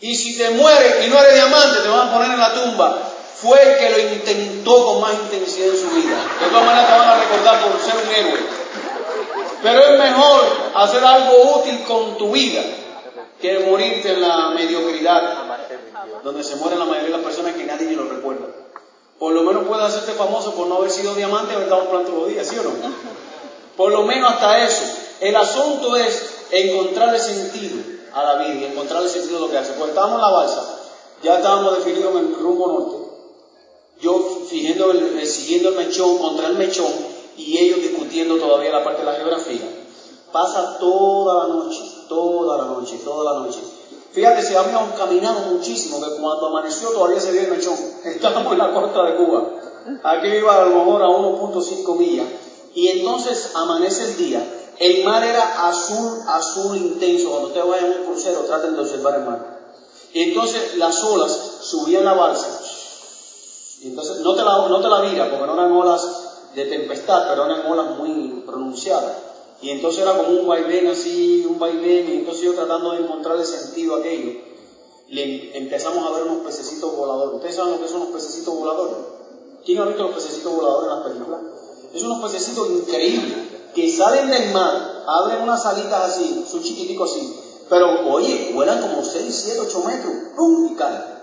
Y 0.00 0.14
si 0.14 0.36
te 0.36 0.50
mueres 0.50 1.06
y 1.06 1.10
no 1.10 1.18
eres 1.18 1.34
diamante, 1.34 1.80
te 1.80 1.88
van 1.88 2.08
a 2.08 2.12
poner 2.12 2.30
en 2.30 2.40
la 2.40 2.54
tumba. 2.54 3.09
Fue 3.36 3.62
el 3.62 3.78
que 3.78 3.90
lo 3.90 4.14
intentó 4.14 4.84
con 4.84 5.00
más 5.00 5.14
intensidad 5.14 5.68
en 5.68 5.80
su 5.80 5.90
vida. 5.90 6.16
De 6.40 6.48
todas 6.48 6.66
maneras 6.66 6.86
te 6.86 6.98
van 6.98 7.08
a 7.08 7.20
recordar 7.20 7.62
por 7.62 7.80
ser 7.80 7.94
un 7.96 8.14
héroe. 8.14 8.40
Pero 9.62 9.80
es 9.80 9.98
mejor 9.98 10.42
hacer 10.74 11.04
algo 11.04 11.58
útil 11.58 11.82
con 11.84 12.16
tu 12.16 12.32
vida 12.32 12.62
que 13.40 13.60
morirte 13.60 14.12
en 14.12 14.20
la 14.20 14.50
mediocridad, 14.50 15.22
donde 16.22 16.44
se 16.44 16.56
mueren 16.56 16.78
la 16.78 16.84
mayoría 16.84 17.08
de 17.08 17.16
las 17.16 17.24
personas 17.24 17.54
que 17.54 17.64
nadie 17.64 17.92
lo 17.92 18.04
recuerda. 18.04 18.46
Por 19.18 19.32
lo 19.32 19.42
menos 19.42 19.66
puedes 19.66 19.84
hacerte 19.84 20.12
famoso 20.12 20.54
por 20.54 20.66
no 20.66 20.76
haber 20.76 20.90
sido 20.90 21.14
diamante 21.14 21.52
y 21.52 21.56
haber 21.56 21.68
dado 21.68 21.82
un 21.82 21.90
plan 21.90 22.04
todos 22.04 22.20
los 22.20 22.28
días, 22.28 22.46
¿sí 22.46 22.56
o 22.58 22.62
no? 22.62 22.70
Por 23.76 23.92
lo 23.92 24.02
menos 24.02 24.32
hasta 24.32 24.64
eso. 24.64 24.82
El 25.20 25.36
asunto 25.36 25.96
es 25.96 26.46
encontrarle 26.50 27.18
sentido 27.18 27.76
a 28.14 28.24
la 28.24 28.34
vida 28.36 28.54
y 28.60 28.64
encontrarle 28.64 29.08
sentido 29.08 29.38
a 29.38 29.40
lo 29.40 29.50
que 29.50 29.58
hace. 29.58 29.72
Pues 29.72 29.90
estábamos 29.90 30.16
en 30.16 30.22
la 30.22 30.30
balsa, 30.30 30.80
ya 31.22 31.36
estábamos 31.36 31.78
definidos 31.78 32.16
en 32.16 32.28
el 32.28 32.34
rumbo 32.36 32.66
norte. 32.66 32.99
Yo 34.00 34.42
siguiendo 34.48 34.90
el, 34.92 35.76
mechón 35.76 36.18
contra 36.18 36.48
el 36.48 36.54
mechón 36.56 36.92
y 37.36 37.58
ellos 37.58 37.80
discutiendo 37.80 38.36
todavía 38.36 38.72
la 38.72 38.82
parte 38.82 39.00
de 39.00 39.06
la 39.06 39.14
geografía. 39.14 39.68
Pasa 40.32 40.78
toda 40.78 41.46
la 41.46 41.54
noche, 41.54 41.80
toda 42.08 42.58
la 42.58 42.64
noche, 42.64 42.98
toda 43.04 43.32
la 43.32 43.40
noche. 43.40 43.58
Fíjate, 44.12 44.42
si 44.42 44.54
habíamos 44.54 44.94
caminado 44.98 45.40
muchísimo, 45.52 46.00
que 46.00 46.20
cuando 46.20 46.46
amaneció 46.46 46.88
todavía 46.90 47.20
se 47.20 47.30
veía 47.32 47.44
el 47.44 47.50
mechón. 47.50 47.76
Estábamos 48.04 48.52
en 48.52 48.58
la 48.58 48.72
costa 48.72 49.04
de 49.04 49.16
Cuba. 49.16 49.50
Aquí 50.02 50.28
iba 50.28 50.62
a 50.62 50.64
lo 50.66 50.76
mejor 50.76 51.02
a 51.02 51.06
1.5 51.06 51.96
millas. 51.96 52.26
Y 52.74 52.88
entonces 52.88 53.52
amanece 53.54 54.04
el 54.04 54.16
día. 54.16 54.56
El 54.78 55.04
mar 55.04 55.22
era 55.22 55.68
azul, 55.68 56.20
azul 56.26 56.76
intenso. 56.76 57.28
Cuando 57.28 57.48
ustedes 57.48 57.66
vayan 57.66 57.92
en 57.92 58.00
un 58.00 58.06
crucero, 58.06 58.40
traten 58.40 58.74
de 58.74 58.80
observar 58.80 59.14
el 59.16 59.24
mar. 59.24 59.60
Y 60.12 60.22
entonces 60.22 60.76
las 60.76 61.04
olas 61.04 61.32
subían 61.60 62.04
la 62.04 62.14
balsa. 62.14 62.60
Y 63.80 63.88
entonces 63.88 64.18
no 64.20 64.34
te 64.34 64.42
la, 64.44 64.68
no 64.68 64.80
te 64.80 64.88
la 64.88 65.00
vira, 65.00 65.30
porque 65.30 65.46
no 65.46 65.54
eran 65.54 65.72
olas 65.72 66.06
de 66.54 66.64
tempestad, 66.66 67.28
pero 67.28 67.46
eran 67.46 67.66
olas 67.66 67.96
muy 67.96 68.42
pronunciadas. 68.46 69.16
Y 69.62 69.70
entonces 69.70 70.02
era 70.02 70.16
como 70.16 70.30
un 70.30 70.46
vaivén 70.46 70.86
así, 70.88 71.46
un 71.48 71.58
vaivén, 71.58 72.08
y 72.08 72.16
entonces 72.18 72.44
yo 72.44 72.54
tratando 72.54 72.92
de 72.92 73.00
encontrarle 73.00 73.44
sentido 73.44 73.96
a 73.96 73.98
aquello, 74.00 74.32
le 75.08 75.56
empezamos 75.58 76.06
a 76.06 76.10
ver 76.10 76.24
unos 76.24 76.44
pececitos 76.44 76.94
voladores. 76.94 77.34
¿Ustedes 77.36 77.56
saben 77.56 77.72
lo 77.72 77.80
que 77.80 77.88
son 77.88 78.00
los 78.00 78.10
pececitos 78.10 78.54
voladores? 78.54 78.96
¿Quién 79.64 79.78
ha 79.78 79.84
visto 79.84 80.02
los 80.04 80.14
pececitos 80.14 80.54
voladores 80.54 80.90
en 80.90 80.96
las 80.96 81.08
películas? 81.08 81.40
Es 81.92 82.02
unos 82.02 82.22
pececitos 82.22 82.70
increíbles 82.70 83.34
que 83.74 83.90
salen 83.90 84.30
del 84.30 84.52
mar, 84.52 85.02
abren 85.06 85.42
unas 85.42 85.64
alitas 85.66 86.12
así, 86.12 86.44
son 86.50 86.62
chiquiticos 86.62 87.10
así, 87.10 87.36
pero 87.68 88.12
oye, 88.12 88.52
vuelan 88.54 88.80
como 88.80 89.04
6, 89.04 89.42
7, 89.44 89.60
8 89.60 89.82
metros, 89.84 90.12
¡pum! 90.36 90.72
y 90.72 90.76
caen. 90.76 91.19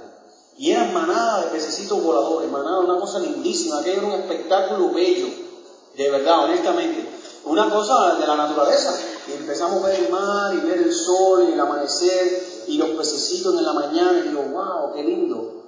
Y 0.58 0.72
eran 0.72 0.94
manadas 0.94 1.46
de 1.46 1.52
pececitos 1.52 2.02
voladores, 2.02 2.50
manadas, 2.52 2.86
una 2.86 3.00
cosa 3.00 3.20
lindísima, 3.20 3.80
aquello 3.80 3.98
era 3.98 4.08
un 4.08 4.14
espectáculo 4.14 4.92
bello, 4.92 5.28
de 5.96 6.10
verdad, 6.10 6.46
honestamente. 6.46 7.08
Una 7.46 7.70
cosa 7.70 8.16
de 8.16 8.28
la 8.28 8.36
naturaleza. 8.36 8.94
Y 9.28 9.34
empezamos 9.34 9.84
a 9.84 9.88
ver 9.88 10.00
el 10.00 10.10
mar 10.10 10.54
y 10.54 10.68
ver 10.68 10.80
el 10.80 10.94
sol 10.94 11.46
y 11.48 11.54
el 11.54 11.60
amanecer 11.60 12.64
y 12.68 12.78
los 12.78 12.90
pececitos 12.90 13.58
en 13.58 13.66
la 13.66 13.74
mañana 13.74 14.20
y 14.20 14.30
digo, 14.30 14.42
wow, 14.42 14.94
qué 14.94 15.04
lindo, 15.04 15.64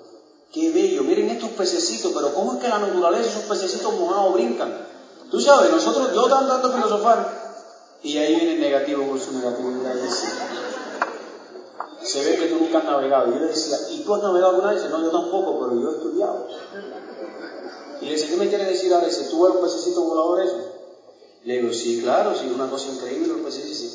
qué 0.52 0.72
bello. 0.72 1.04
Miren 1.04 1.30
estos 1.30 1.52
pececitos, 1.52 2.12
pero 2.14 2.34
¿cómo 2.34 2.54
es 2.54 2.60
que 2.60 2.68
la 2.68 2.80
naturaleza, 2.80 3.30
esos 3.30 3.44
pececitos 3.44 3.94
mojados 3.94 4.34
brincan? 4.34 4.88
Tú 5.30 5.40
sabes, 5.40 5.72
nosotros, 5.72 6.14
yo 6.14 6.28
dando 6.28 6.54
a 6.54 6.72
filosofar 6.72 7.40
y 8.02 8.18
ahí 8.18 8.36
viene 8.36 8.54
el 8.54 8.62
negativo 8.62 9.06
por 9.06 9.20
su 9.20 9.34
negatividad. 9.34 9.94
Dice, 12.00 12.24
se 12.24 12.30
ve 12.30 12.38
que 12.38 12.48
tú 12.48 12.56
nunca 12.60 12.80
has 12.80 12.86
navegado. 12.86 13.30
Y 13.30 13.34
yo 13.34 13.40
le 13.40 13.48
decía, 13.48 13.78
¿y 13.92 14.00
tú 14.04 14.16
has 14.16 14.22
navegado 14.22 14.52
alguna 14.52 14.72
vez? 14.72 14.90
No, 14.90 15.02
yo 15.02 15.12
tampoco, 15.12 15.60
pero 15.60 15.82
yo 15.82 15.90
he 15.90 15.96
estudiado. 15.96 16.48
Y 18.02 18.06
le 18.06 18.12
decía, 18.12 18.30
¿qué 18.30 18.38
me 18.38 18.48
quieres 18.48 18.68
decir 18.68 18.94
a 18.94 19.00
veces? 19.00 19.30
¿Tú 19.30 19.44
ves 19.44 19.54
los 19.56 19.64
pececitos 19.64 20.04
voladores? 20.04 20.52
Le 21.44 21.58
digo, 21.62 21.74
sí, 21.74 22.02
claro, 22.02 22.36
sí, 22.36 22.52
una 22.54 22.70
cosa 22.70 22.92
increíble 22.92 23.42
los. 23.42 23.56
Dice, 23.56 23.90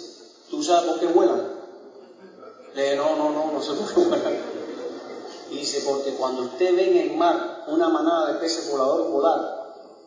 ¿tú 0.50 0.62
sabes 0.62 0.90
por 0.90 1.00
qué 1.00 1.06
vuelan? 1.06 1.42
Le 2.74 2.90
digo, 2.90 3.04
no, 3.04 3.16
no, 3.16 3.30
no, 3.30 3.52
no 3.52 3.62
sé 3.62 3.72
por 3.72 3.92
qué 3.92 4.00
vuelan. 4.00 4.36
Y 5.50 5.58
dice, 5.58 5.82
porque 5.86 6.14
cuando 6.14 6.42
usted 6.42 6.74
ve 6.74 6.90
en 6.90 6.96
el 7.10 7.16
mar 7.16 7.64
una 7.68 7.88
manada 7.88 8.32
de 8.32 8.40
peces 8.40 8.70
voladores 8.70 9.10
volar, 9.10 9.64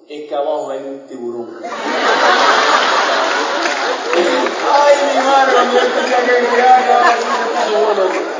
es 0.07 0.27
que 0.27 0.35
abajo 0.35 0.69
hay 0.69 0.79
un 0.79 1.07
tiburón. 1.07 1.59
Ay, 4.69 4.95
mi 5.07 5.15
madre, 5.23 5.53
yo 5.73 5.79
tenía 6.01 6.25
que 6.25 6.41
viajar, 6.55 7.36
buenos. 7.72 8.38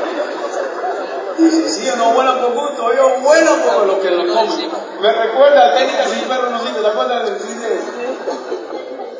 Dice, 1.38 1.70
sí, 1.70 1.90
no 1.98 2.12
vuelan 2.14 2.42
por 2.42 2.54
gusto, 2.54 2.92
ellos 2.92 3.22
vuelan 3.22 3.62
por 3.62 3.86
lo 3.86 4.02
que 4.02 4.10
lo 4.10 4.34
comen. 4.34 4.72
Me 5.02 5.12
recuerda 5.12 5.68
a 5.68 5.76
técnica 5.76 6.06
sin 6.08 6.28
perro 6.28 6.50
no 6.50 6.60
sirve, 6.60 6.82
¿te 6.82 6.88
acuerdas 6.88 7.30
del 7.30 7.40
cine? 7.40 7.68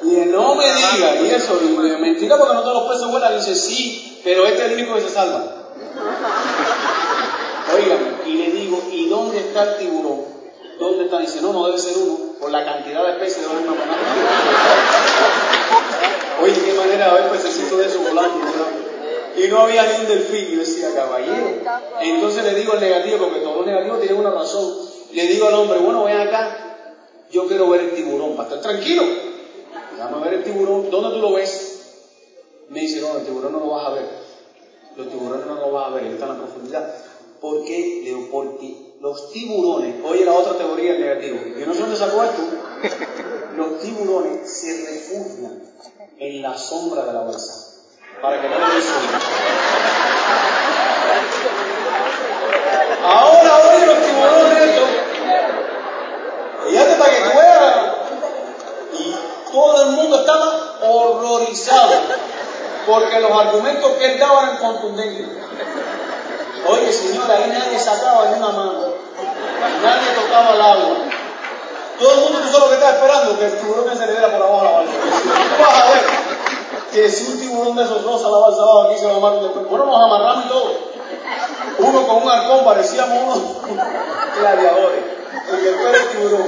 Y 0.04 0.26
no 0.32 0.56
me 0.56 0.66
diga, 0.66 1.16
y 1.22 1.30
eso, 1.30 1.60
y 1.62 1.68
mentira 2.02 2.38
porque 2.38 2.54
no 2.54 2.62
todos 2.62 2.84
los 2.84 2.94
peces 2.94 3.12
vuelan, 3.12 3.38
dice 3.38 3.54
sí, 3.54 4.22
pero 4.24 4.46
este 4.48 4.66
es 4.66 4.72
el 4.72 4.74
único 4.74 4.96
que 4.96 5.02
se 5.02 5.10
salva. 5.10 5.44
Oigan, 7.76 8.18
y 8.26 8.34
le 8.34 8.52
digo, 8.52 8.82
¿y 8.92 9.10
dónde 9.10 9.40
está 9.40 9.64
el 9.64 9.78
tiburón? 9.78 10.22
¿Dónde 10.80 11.06
está? 11.06 11.20
Dice, 11.20 11.42
no, 11.42 11.54
no 11.54 11.66
debe 11.66 11.78
ser 11.78 11.98
uno, 11.98 12.34
por 12.40 12.50
la 12.50 12.64
cantidad 12.66 13.06
de 13.06 13.14
peces 13.14 13.42
de 13.42 13.48
una. 13.48 13.74
Oye, 16.42 16.54
qué 16.54 16.74
manera 16.74 17.08
de 17.08 17.22
ver 17.22 17.32
pececito 17.32 17.78
de 17.78 17.86
eso 17.88 18.00
volando, 18.00 18.38
volando. 18.38 18.87
Y 19.38 19.48
no 19.50 19.60
había 19.60 19.86
ni 19.86 20.02
un 20.02 20.08
delfín. 20.08 20.48
Yo 20.50 20.60
decía, 20.60 20.94
caballero. 20.96 21.62
Entonces 22.02 22.44
le 22.44 22.56
digo 22.56 22.74
al 22.74 22.82
negativo, 22.82 23.18
porque 23.20 23.40
todos 23.40 23.58
los 23.58 23.66
negativos 23.66 24.00
tienen 24.00 24.18
una 24.18 24.32
razón. 24.32 24.76
Le 25.14 25.28
digo 25.28 25.48
al 25.48 25.54
hombre, 25.54 25.80
bueno, 25.80 26.04
ven 26.04 26.18
acá, 26.18 26.96
yo 27.32 27.48
quiero 27.48 27.70
ver 27.70 27.82
el 27.82 27.92
tiburón, 27.92 28.36
para 28.36 28.50
estar 28.50 28.62
tranquilo. 28.62 29.04
Déjame 29.96 30.24
ver 30.24 30.34
el 30.36 30.44
tiburón. 30.44 30.90
¿Dónde 30.90 31.10
tú 31.12 31.22
lo 31.22 31.34
ves? 31.34 31.74
Me 32.70 32.82
dice, 32.82 33.00
no, 33.02 33.18
el 33.18 33.26
tiburón 33.26 33.54
no 33.54 33.60
lo 33.60 33.70
vas 33.70 33.88
a 33.88 33.90
ver. 33.92 34.10
Los 34.98 35.10
tiburones 35.10 35.46
no 35.46 35.56
lo 35.56 35.72
vas 35.72 35.92
a 35.92 35.96
ver, 35.96 36.06
él 36.06 36.14
está 36.14 36.26
en 36.26 36.32
la 36.32 36.38
profundidad. 36.38 36.94
¿Por 37.40 37.64
qué? 37.66 38.28
Porque 38.32 38.96
los 39.00 39.32
tiburones, 39.32 40.04
oye 40.04 40.26
la 40.26 40.34
otra 40.34 40.58
teoría 40.58 40.94
del 40.94 41.02
negativo, 41.02 41.38
yo 41.60 41.66
no 41.68 41.74
sé 41.76 41.82
dónde 41.82 41.96
sacó 41.96 42.24
esto, 42.24 42.42
los 43.56 43.80
tiburones 43.80 44.52
se 44.52 44.88
refugian 44.88 45.62
en 46.18 46.42
la 46.42 46.58
sombra 46.58 47.06
de 47.06 47.14
la 47.14 47.22
bolsa 47.22 47.77
para 48.22 48.42
que 48.42 48.50
no 48.50 48.58
lo 48.58 48.68
destruyan. 48.74 49.22
Ahora 53.06 53.58
oye 53.58 53.86
los 53.86 53.98
tiburones 54.06 54.62
esto, 54.62 54.86
fíjate 56.68 56.96
para 56.96 57.12
que 57.12 57.22
veas, 57.22 57.76
y 58.94 59.16
todo 59.52 59.84
el 59.84 59.90
mundo 59.92 60.20
estaba 60.20 60.78
horrorizado 60.82 61.92
porque 62.86 63.20
los 63.20 63.32
argumentos 63.32 63.92
que 63.94 64.06
él 64.06 64.20
daba 64.20 64.44
eran 64.44 64.58
contundentes. 64.58 65.28
Oye, 66.68 66.92
señora, 66.92 67.36
ahí 67.36 67.50
nadie 67.50 67.80
sacaba 67.80 68.26
ni 68.26 68.40
una 68.40 68.48
mano, 68.48 68.94
nadie 69.84 70.10
tocaba 70.16 70.54
el 70.56 70.62
agua. 70.62 70.98
Todo 72.00 72.14
el 72.14 72.20
mundo, 72.20 72.40
tú 72.40 72.50
solo 72.50 72.70
que 72.70 72.76
estás 72.76 72.96
esperando 72.96 73.40
que 73.40 73.46
el 73.46 73.58
tiburón 73.60 73.98
se 73.98 74.06
le 74.06 74.12
diera 74.12 74.32
por 74.32 74.42
abajo 74.42 74.64
la 74.64 74.72
balsa. 74.72 74.92
Tú 74.92 75.64
vas 75.64 75.74
a 75.74 75.88
ver 75.88 76.28
que 76.98 77.10
si 77.12 77.32
un 77.32 77.40
tiburón 77.40 77.76
de 77.76 77.84
esos 77.84 78.04
rosa 78.04 78.30
la 78.30 78.38
abajo 78.38 78.82
aquí 78.84 79.00
se 79.00 79.08
lo 79.08 79.18
amarran 79.18 79.44
después. 79.44 79.68
Bueno, 79.70 79.86
nos 79.86 80.04
amarramos 80.04 80.46
y 80.46 80.50
todo. 80.50 80.72
Uno 81.80 82.08
con 82.08 82.24
un 82.24 82.30
arcón, 82.30 82.66
parecíamos 82.66 83.24
unos 83.24 83.78
gladiadores. 84.40 85.04
Y 85.48 85.62
después 85.64 85.94
el 85.94 86.08
tiburón. 86.10 86.48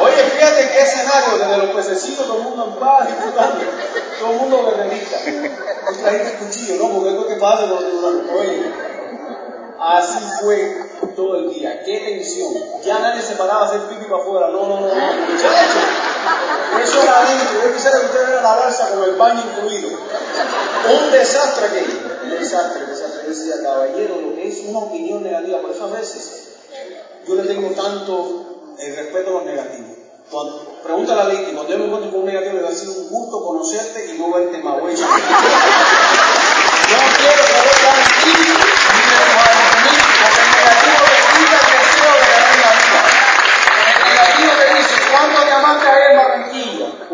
Oye, 0.00 0.16
fíjate 0.16 0.70
qué 0.70 0.80
escenario, 0.80 1.38
desde 1.38 1.58
los 1.58 1.76
pececitos, 1.76 2.26
todo 2.26 2.38
el 2.38 2.42
mundo 2.42 2.64
en 2.64 2.80
paz, 2.80 3.06
disfrutando. 3.06 3.60
Todo 4.18 4.30
el 4.30 4.36
mundo 4.36 4.64
guerrerista. 4.64 5.18
Esta 5.18 6.10
gente 6.10 6.28
es 6.30 6.34
cuchillo, 6.34 6.82
¿no? 6.82 6.94
Porque 6.94 7.10
es 7.10 7.14
lo 7.14 7.26
que 7.28 7.36
pasa 7.36 7.60
con 7.62 7.70
los 7.70 7.86
tiburones. 7.86 8.26
Oye, 8.36 8.72
así 9.80 10.18
fue 10.42 11.12
todo 11.14 11.36
el 11.36 11.50
día. 11.50 11.82
¡Qué 11.84 12.00
tensión! 12.00 12.52
Ya 12.84 12.98
nadie 12.98 13.22
se 13.22 13.36
paraba 13.36 13.62
a 13.62 13.66
hacer 13.66 13.82
pipi 13.82 14.04
para 14.06 14.20
afuera. 14.20 14.48
No, 14.48 14.66
no, 14.66 14.80
no, 14.80 14.88
no. 14.88 16.15
Eso 16.82 17.02
era 17.02 17.22
adentro. 17.22 17.62
Yo 17.64 17.74
quisiera 17.74 18.00
que 18.00 18.06
ustedes 18.06 18.26
vieran 18.26 18.44
la 18.44 18.56
balsa 18.56 18.90
con 18.90 19.04
el 19.04 19.16
baño 19.16 19.42
incluido. 19.50 19.88
Un 19.88 21.10
desastre 21.10 21.66
aquello. 21.66 21.98
Un 22.24 22.30
desastre, 22.30 22.86
desastre. 22.86 23.22
Yo 23.24 23.28
decía, 23.28 23.62
caballero, 23.62 24.20
lo 24.20 24.34
que 24.34 24.48
es 24.48 24.60
una 24.66 24.78
opinión 24.80 25.22
negativa. 25.22 25.60
Por 25.60 25.70
eso 25.70 25.84
a 25.84 25.98
veces 25.98 26.48
yo 27.26 27.34
le 27.34 27.42
tengo 27.42 27.70
tanto 27.70 28.74
el 28.78 28.96
respeto 28.96 29.30
a 29.30 29.32
los 29.32 29.44
negativos. 29.44 29.96
Cuando, 30.30 30.80
pregúntale 30.82 31.20
a 31.20 31.24
Lady, 31.24 31.52
cuando 31.52 31.72
yo 31.72 31.78
me 31.78 31.84
encuentro 31.84 32.10
con 32.10 32.20
un 32.20 32.26
negativo, 32.26 32.54
le 32.54 32.62
va 32.62 32.68
a 32.68 32.72
un 32.72 33.08
gusto 33.08 33.44
conocerte 33.44 34.12
y 34.12 34.18
no 34.18 34.32
verte 34.32 34.58
más 34.58 34.76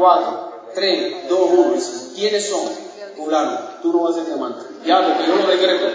4, 0.03 0.73
3, 0.75 1.29
2, 1.29 1.51
1. 1.53 1.75
¿Quiénes 2.17 2.49
son? 2.49 2.69
Fulano, 3.17 3.59
tú 3.83 3.93
no 3.93 4.03
vas 4.03 4.15
a 4.15 4.19
ser 4.19 4.27
diamante. 4.27 4.65
Ya, 4.85 5.07
porque 5.07 5.29
yo 5.29 5.37
lo 5.37 5.47
decreto. 5.47 5.87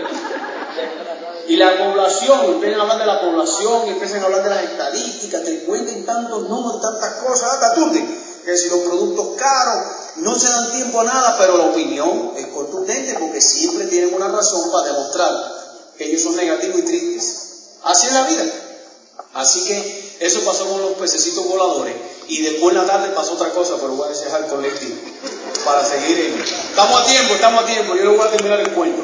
Y 1.50 1.58
la 1.58 1.78
población, 1.78 2.40
empiezan 2.46 2.80
a 2.80 2.84
hablar 2.84 3.00
de 3.00 3.06
la 3.06 3.20
población, 3.20 3.90
empiezan 3.90 4.22
a 4.22 4.26
hablar 4.26 4.44
de 4.44 4.50
las 4.50 4.64
estadísticas, 4.64 5.44
te 5.44 5.66
cuenten 5.66 6.06
tantos 6.06 6.48
números, 6.48 6.82
tantas 6.82 7.16
cosas, 7.16 7.52
hasta 7.52 7.74
tuten. 7.74 8.24
Que 8.46 8.58
si 8.58 8.70
los 8.70 8.80
productos 8.80 9.28
caros 9.38 9.86
no 10.18 10.34
se 10.36 10.48
dan 10.48 10.72
tiempo 10.72 11.02
a 11.02 11.04
nada, 11.04 11.36
pero 11.38 11.58
la 11.58 11.66
opinión 11.66 12.32
es 12.38 12.48
contundente 12.48 13.18
porque 13.20 13.42
siempre 13.42 13.88
tienen 13.88 14.14
una 14.14 14.30
razón 14.30 14.72
para 14.72 14.88
demostrar 14.88 15.34
que 15.98 16.06
ellos 16.06 16.22
son 16.22 16.38
negativos 16.38 16.80
y 16.80 16.84
tristes. 16.84 17.80
Así 17.84 18.08
es 18.08 18.14
la 18.14 18.24
vida. 18.24 18.44
Así 19.34 19.66
que 19.66 20.18
eso 20.22 20.40
pasó 20.46 20.66
con 20.66 20.82
los 20.82 20.94
pececitos 20.94 21.46
voladores. 21.46 21.94
Y 22.28 22.42
después 22.42 22.76
en 22.76 22.82
la 22.82 22.88
tarde 22.88 23.10
pasó 23.16 23.34
otra 23.34 23.50
cosa, 23.52 23.76
pero 23.76 23.94
voy 23.94 24.10
a 24.10 24.38
el 24.38 24.46
colectivo 24.48 24.96
para 25.64 25.84
seguir. 25.86 26.20
En... 26.20 26.42
Estamos 26.42 27.02
a 27.02 27.06
tiempo, 27.06 27.36
estamos 27.36 27.64
a 27.64 27.66
tiempo. 27.66 27.96
Yo 27.96 28.04
le 28.04 28.18
voy 28.18 28.28
a 28.28 28.32
terminar 28.32 28.60
el 28.60 28.72
cuento. 28.72 29.04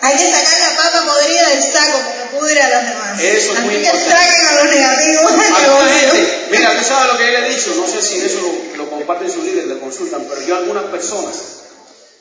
Hay 0.00 0.16
que 0.16 0.30
sacar 0.30 0.58
la 0.58 0.76
papa 0.76 1.14
podrida 1.14 1.48
del 1.50 1.62
saco 1.62 1.98
porque 2.04 2.38
pudre 2.38 2.60
a 2.60 2.68
los 2.70 2.90
demás. 2.90 3.20
Eso 3.20 3.52
es 3.52 3.58
Así 3.58 3.68
muy 3.68 3.76
que 3.76 3.86
saquen 3.86 4.46
a 4.46 4.54
los 4.54 4.74
negativos. 4.74 5.32
Alguna 5.32 5.88
gente, 5.88 6.48
mira, 6.50 6.76
tú 6.76 6.84
sabes 6.84 7.12
lo 7.12 7.18
que 7.18 7.24
le 7.24 7.46
he 7.46 7.50
dicho, 7.50 7.74
no 7.76 7.86
sé 7.86 8.02
si 8.02 8.20
eso 8.20 8.40
lo, 8.40 8.84
lo 8.84 8.90
comparten 8.90 9.30
sus 9.30 9.44
líderes, 9.44 9.66
lo 9.66 9.78
consultan, 9.78 10.26
pero 10.28 10.42
yo 10.42 10.56
a 10.56 10.58
algunas 10.58 10.84
personas 10.84 11.36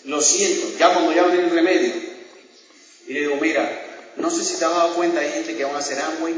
lo 0.04 0.22
siento, 0.22 0.78
ya 0.78 0.94
cuando 0.94 1.12
ya 1.12 1.24
no 1.24 1.30
tienen 1.30 1.52
remedio, 1.52 1.94
y 3.08 3.14
le 3.14 3.20
digo, 3.22 3.36
mira, 3.42 3.68
no 4.18 4.30
sé 4.30 4.44
si 4.44 4.58
te 4.58 4.66
has 4.66 4.72
dado 4.72 4.94
cuenta, 4.94 5.22
hay 5.22 5.32
gente 5.32 5.56
que 5.56 5.64
van 5.64 5.76
a 5.76 5.80
hacer 5.80 6.00
Amway 6.00 6.36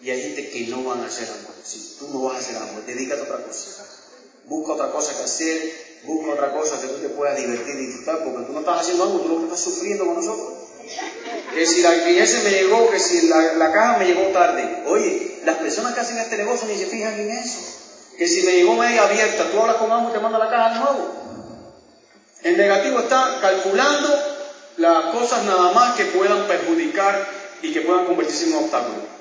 y 0.00 0.10
hay 0.10 0.22
gente 0.22 0.50
que 0.50 0.66
no 0.68 0.84
van 0.84 1.02
a 1.02 1.06
hacer 1.06 1.28
Amway. 1.28 1.58
Si 1.64 1.96
tú 1.98 2.08
no 2.12 2.24
vas 2.24 2.36
a 2.36 2.38
hacer 2.38 2.56
Amway, 2.56 2.84
dedícate 2.86 3.20
a 3.20 3.24
otra 3.24 3.44
cosa. 3.44 3.84
Busca 4.44 4.72
otra 4.72 4.90
cosa 4.92 5.16
que 5.16 5.24
hacer, 5.24 6.00
busca 6.04 6.32
otra 6.32 6.52
cosa 6.52 6.80
que 6.80 6.86
tú 6.86 6.98
te 6.98 7.08
puedas 7.10 7.36
divertir 7.36 7.74
y 7.74 7.86
disfrutar, 7.86 8.24
porque 8.24 8.46
tú 8.46 8.52
no 8.52 8.60
estás 8.60 8.80
haciendo 8.80 9.04
algo, 9.04 9.20
tú 9.20 9.28
lo 9.28 9.38
que 9.38 9.44
estás 9.44 9.60
sufriendo 9.60 10.06
con 10.06 10.14
nosotros. 10.14 10.68
Que 11.52 11.66
si 11.66 11.82
la 11.82 11.94
ese 11.94 12.42
me 12.44 12.50
llegó, 12.50 12.90
que 12.90 12.98
si 12.98 13.28
la, 13.28 13.54
la 13.54 13.72
caja 13.72 13.98
me 13.98 14.06
llegó 14.06 14.28
tarde. 14.28 14.84
Oye, 14.86 15.40
las 15.44 15.56
personas 15.56 15.94
que 15.94 16.00
hacen 16.00 16.18
este 16.18 16.38
negocio 16.38 16.66
ni 16.68 16.78
se 16.78 16.86
fijan 16.86 17.18
en 17.18 17.30
eso. 17.30 17.58
Que 18.16 18.26
si 18.26 18.42
me 18.42 18.52
llegó 18.52 18.74
media 18.74 19.04
abierta, 19.04 19.50
tú 19.50 19.60
hablas 19.60 19.76
con 19.76 19.90
ambos 19.92 20.12
y 20.12 20.14
te 20.14 20.20
manda 20.20 20.38
la 20.38 20.48
caja 20.48 20.74
de 20.74 20.80
nuevo. 20.80 21.28
El 22.42 22.56
negativo 22.56 23.00
está 23.00 23.38
calculando 23.40 24.08
las 24.78 25.14
cosas 25.14 25.44
nada 25.44 25.72
más 25.72 25.96
que 25.96 26.04
puedan 26.04 26.46
perjudicar 26.46 27.28
y 27.62 27.72
que 27.72 27.80
puedan 27.82 28.06
convertirse 28.06 28.46
en 28.46 28.54
un 28.54 28.64
obstáculo. 28.64 29.17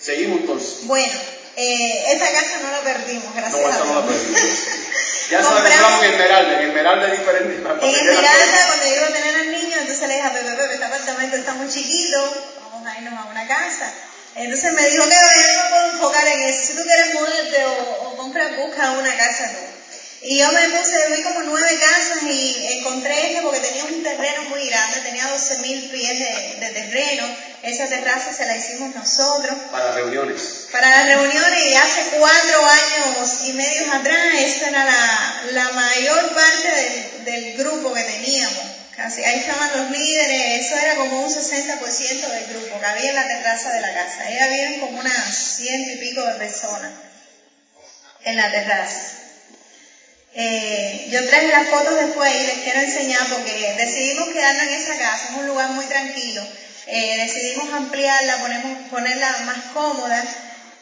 Seguimos 0.00 0.40
entonces. 0.40 0.86
Bueno, 0.86 1.12
eh, 1.56 2.04
esa 2.14 2.26
casa 2.32 2.58
no 2.62 2.70
la 2.70 2.80
perdimos, 2.80 3.34
gracias 3.34 3.60
No, 3.62 3.68
esa 3.68 3.82
a 3.82 3.84
no 3.84 3.94
la 4.00 4.06
Dios. 4.06 4.14
perdimos. 4.14 4.40
Ya 5.28 5.42
se 5.42 5.44
la 5.44 5.60
Compramos- 5.60 6.02
en 6.04 6.10
Esmeralda. 6.14 6.54
En 6.62 6.68
Esmeralda 6.68 7.06
es 7.12 7.18
diferente. 7.18 7.54
En 7.56 7.94
Esmeralda, 7.94 8.66
cuando 8.68 8.86
yo 8.86 8.94
iba 8.96 9.06
a 9.08 9.12
tener 9.12 9.34
al 9.36 9.52
niño, 9.52 9.76
entonces 9.78 10.08
le 10.08 10.14
dije 10.14 10.26
a 10.26 10.32
Pepe, 10.32 10.52
Pepe, 10.52 10.72
este 10.72 10.84
apartamento 10.86 11.36
está 11.36 11.52
muy 11.52 11.68
chiquito, 11.68 12.34
vamos 12.62 12.86
a 12.86 12.96
irnos 12.98 13.12
a 13.12 13.24
una 13.28 13.46
casa. 13.46 13.92
Entonces 14.36 14.72
me 14.72 14.88
dijo, 14.88 15.04
que 15.04 15.10
yo 15.10 15.62
no 15.64 15.68
puedo 15.70 15.90
enfocar 15.92 16.26
en 16.28 16.40
eso, 16.48 16.66
si 16.68 16.72
tú 16.76 16.82
quieres 16.82 17.12
mudarte 17.12 17.64
o, 17.66 18.08
o 18.08 18.16
comprar, 18.16 18.56
busca 18.56 18.90
una 18.92 19.14
casa 19.18 19.50
tú. 19.52 19.77
Y 20.20 20.38
yo 20.38 20.50
me 20.50 20.68
puse, 20.70 20.96
vi 21.16 21.22
como 21.22 21.42
nueve 21.42 21.70
casas 21.78 22.22
y 22.24 22.78
encontré 22.78 23.30
esta 23.30 23.42
porque 23.42 23.60
tenía 23.60 23.84
un 23.84 24.02
terreno 24.02 24.42
muy 24.50 24.68
grande, 24.68 25.00
tenía 25.02 25.26
12 25.28 25.58
mil 25.58 25.90
pies 25.90 26.18
de, 26.18 26.56
de 26.58 26.70
terreno, 26.72 27.24
esa 27.62 27.86
terraza 27.88 28.32
se 28.32 28.46
la 28.46 28.56
hicimos 28.56 28.94
nosotros 28.96 29.56
Para 29.70 29.92
reuniones. 29.92 30.66
para 30.72 30.88
las 30.90 31.06
reuniones 31.06 31.64
y 31.66 31.74
hace 31.74 32.02
cuatro 32.18 32.64
años 32.66 33.40
y 33.44 33.52
medio 33.52 33.92
atrás, 33.92 34.34
esa 34.40 34.68
era 34.70 34.84
la, 34.84 35.42
la 35.52 35.68
mayor 35.70 36.34
parte 36.34 36.68
del, 36.68 37.24
del 37.24 37.56
grupo 37.58 37.92
que 37.94 38.02
teníamos. 38.02 38.64
Casi, 38.96 39.22
ahí 39.22 39.38
estaban 39.38 39.70
los 39.78 39.90
líderes, 39.92 40.66
eso 40.66 40.76
era 40.76 40.96
como 40.96 41.20
un 41.20 41.30
60% 41.32 42.28
del 42.28 42.46
grupo 42.48 42.80
que 42.80 42.86
había 42.86 43.10
en 43.10 43.14
la 43.14 43.28
terraza 43.28 43.70
de 43.70 43.80
la 43.80 43.94
casa. 43.94 44.22
Ahí 44.26 44.36
habían 44.36 44.80
como 44.80 44.98
unas 44.98 45.36
ciento 45.56 45.92
y 45.92 45.96
pico 45.98 46.24
de 46.24 46.34
personas 46.34 46.90
en 48.24 48.36
la 48.36 48.50
terraza. 48.50 49.17
Eh, 50.40 51.08
yo 51.10 51.28
traje 51.28 51.48
las 51.48 51.66
fotos 51.66 51.96
después 51.96 52.32
y 52.32 52.46
les 52.46 52.58
quiero 52.58 52.78
enseñar 52.78 53.26
porque 53.26 53.74
decidimos 53.76 54.28
quedarnos 54.28 54.68
en 54.68 54.72
esa 54.72 54.96
casa, 54.96 55.30
es 55.30 55.36
un 55.36 55.48
lugar 55.48 55.70
muy 55.70 55.84
tranquilo. 55.86 56.46
Eh, 56.86 57.26
decidimos 57.26 57.72
ampliarla, 57.72 58.38
ponemos, 58.38 58.88
ponerla 58.88 59.36
más 59.46 59.58
cómoda 59.74 60.24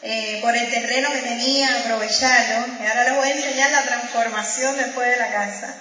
eh, 0.03 0.41
por 0.43 0.55
el 0.55 0.71
terreno 0.71 1.11
que 1.11 1.21
tenía, 1.21 1.75
aprovecharlo. 1.75 2.67
Y 2.83 2.87
ahora 2.87 3.05
les 3.05 3.17
voy 3.17 3.29
a 3.29 3.33
enseñar 3.33 3.71
la 3.71 3.83
transformación 3.85 4.77
después 4.77 5.09
de 5.09 5.17
la 5.17 5.33
casa. 5.33 5.75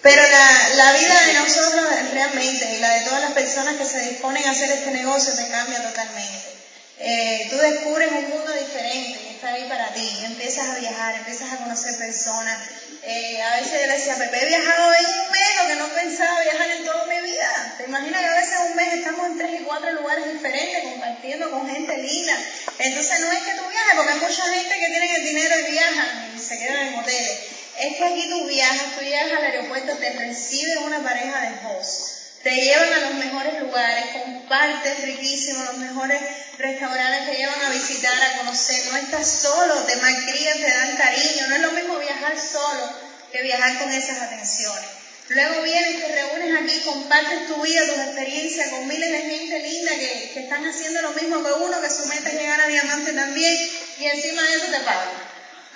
Pero 0.00 0.22
la, 0.22 0.68
la 0.76 0.92
vida 0.92 1.26
de 1.26 1.32
nosotros 1.34 1.84
realmente 2.12 2.76
y 2.76 2.78
la 2.78 2.94
de 2.94 3.00
todas 3.00 3.20
las 3.20 3.32
personas 3.32 3.74
que 3.74 3.84
se 3.84 3.98
disponen 4.10 4.46
a 4.46 4.52
hacer 4.52 4.70
este 4.70 4.92
negocio 4.92 5.34
te 5.34 5.48
cambia 5.48 5.82
totalmente. 5.82 7.50
Tú 7.50 7.56
descubres 7.56 8.12
un 8.12 8.30
mundo 8.30 8.52
diferente 8.52 9.31
está 9.42 9.54
ahí 9.54 9.68
para 9.68 9.92
ti, 9.92 10.08
empiezas 10.24 10.68
a 10.68 10.78
viajar, 10.78 11.16
empiezas 11.16 11.52
a 11.52 11.56
conocer 11.56 11.98
personas. 11.98 12.56
Eh, 13.02 13.42
a 13.42 13.56
veces 13.56 13.72
yo 13.72 13.86
le 13.88 13.94
decía, 13.94 14.14
Pepe, 14.14 14.40
he 14.40 14.46
viajado 14.46 14.94
en 14.94 15.04
un 15.04 15.30
mes, 15.32 15.50
lo 15.60 15.66
que 15.66 15.74
no 15.74 15.88
pensaba 15.88 16.42
viajar 16.42 16.70
en 16.70 16.84
toda 16.84 17.06
mi 17.06 17.20
vida. 17.26 17.74
¿Te 17.76 17.84
imaginas 17.86 18.20
que 18.20 18.28
a 18.28 18.34
veces 18.36 18.54
un 18.70 18.76
mes 18.76 18.94
estamos 18.94 19.26
en 19.26 19.38
tres 19.38 19.60
y 19.60 19.64
cuatro 19.64 19.90
lugares 19.94 20.32
diferentes, 20.32 20.84
compartiendo 20.84 21.50
con 21.50 21.68
gente 21.68 21.98
linda? 21.98 22.36
Entonces 22.78 23.18
no 23.18 23.32
es 23.32 23.42
que 23.42 23.54
tú 23.54 23.68
viajes, 23.68 23.94
porque 23.96 24.12
hay 24.12 24.20
mucha 24.20 24.44
gente 24.44 24.78
que 24.78 24.86
tiene 24.86 25.16
el 25.16 25.24
dinero 25.24 25.58
y 25.58 25.72
viajan 25.72 26.32
y 26.36 26.38
se 26.38 26.58
quedan 26.60 26.86
en 26.86 26.98
hoteles. 27.00 27.38
Es 27.80 27.96
que 27.96 28.04
aquí 28.04 28.28
tú 28.30 28.46
viajas, 28.46 28.94
tú 28.96 29.04
llegas 29.04 29.32
al 29.32 29.44
aeropuerto, 29.44 29.96
te 29.96 30.10
recibe 30.12 30.78
una 30.78 31.00
pareja 31.00 31.40
de 31.40 31.66
hosts 31.66 32.11
te 32.42 32.50
llevan 32.50 32.92
a 32.92 33.00
los 33.00 33.14
mejores 33.14 33.60
lugares, 33.60 34.04
compartes 34.12 35.02
riquísimo, 35.02 35.62
los 35.64 35.78
mejores 35.78 36.20
restaurantes 36.58 37.26
te 37.30 37.36
llevan 37.36 37.62
a 37.62 37.70
visitar, 37.70 38.20
a 38.20 38.38
conocer, 38.38 38.84
no 38.90 38.96
estás 38.96 39.28
solo, 39.42 39.74
te 39.84 39.96
malcrían, 39.96 40.58
te 40.58 40.72
dan 40.72 40.96
cariño, 40.96 41.46
no 41.48 41.54
es 41.54 41.60
lo 41.62 41.72
mismo 41.72 41.98
viajar 41.98 42.36
solo 42.38 42.90
que 43.30 43.42
viajar 43.42 43.78
con 43.78 43.92
esas 43.92 44.20
atenciones. 44.20 44.84
Luego 45.28 45.62
vienes, 45.62 46.00
te 46.00 46.14
reúnes 46.14 46.62
aquí, 46.62 46.80
compartes 46.80 47.46
tu 47.46 47.62
vida, 47.62 47.86
tus 47.86 47.96
experiencias 47.96 48.68
con 48.70 48.88
miles 48.88 49.10
de 49.10 49.20
gente 49.20 49.58
linda 49.60 49.92
que, 49.92 50.30
que 50.34 50.40
están 50.40 50.66
haciendo 50.66 51.00
lo 51.00 51.12
mismo 51.12 51.42
que 51.42 51.52
uno, 51.52 51.80
que 51.80 51.90
su 51.90 52.06
meta 52.06 52.28
es 52.28 52.34
llegar 52.34 52.60
a 52.60 52.66
diamante 52.66 53.12
también, 53.12 53.56
y 53.98 54.04
encima 54.04 54.42
de 54.42 54.56
eso 54.56 54.66
te 54.66 54.80
pagan. 54.80 55.21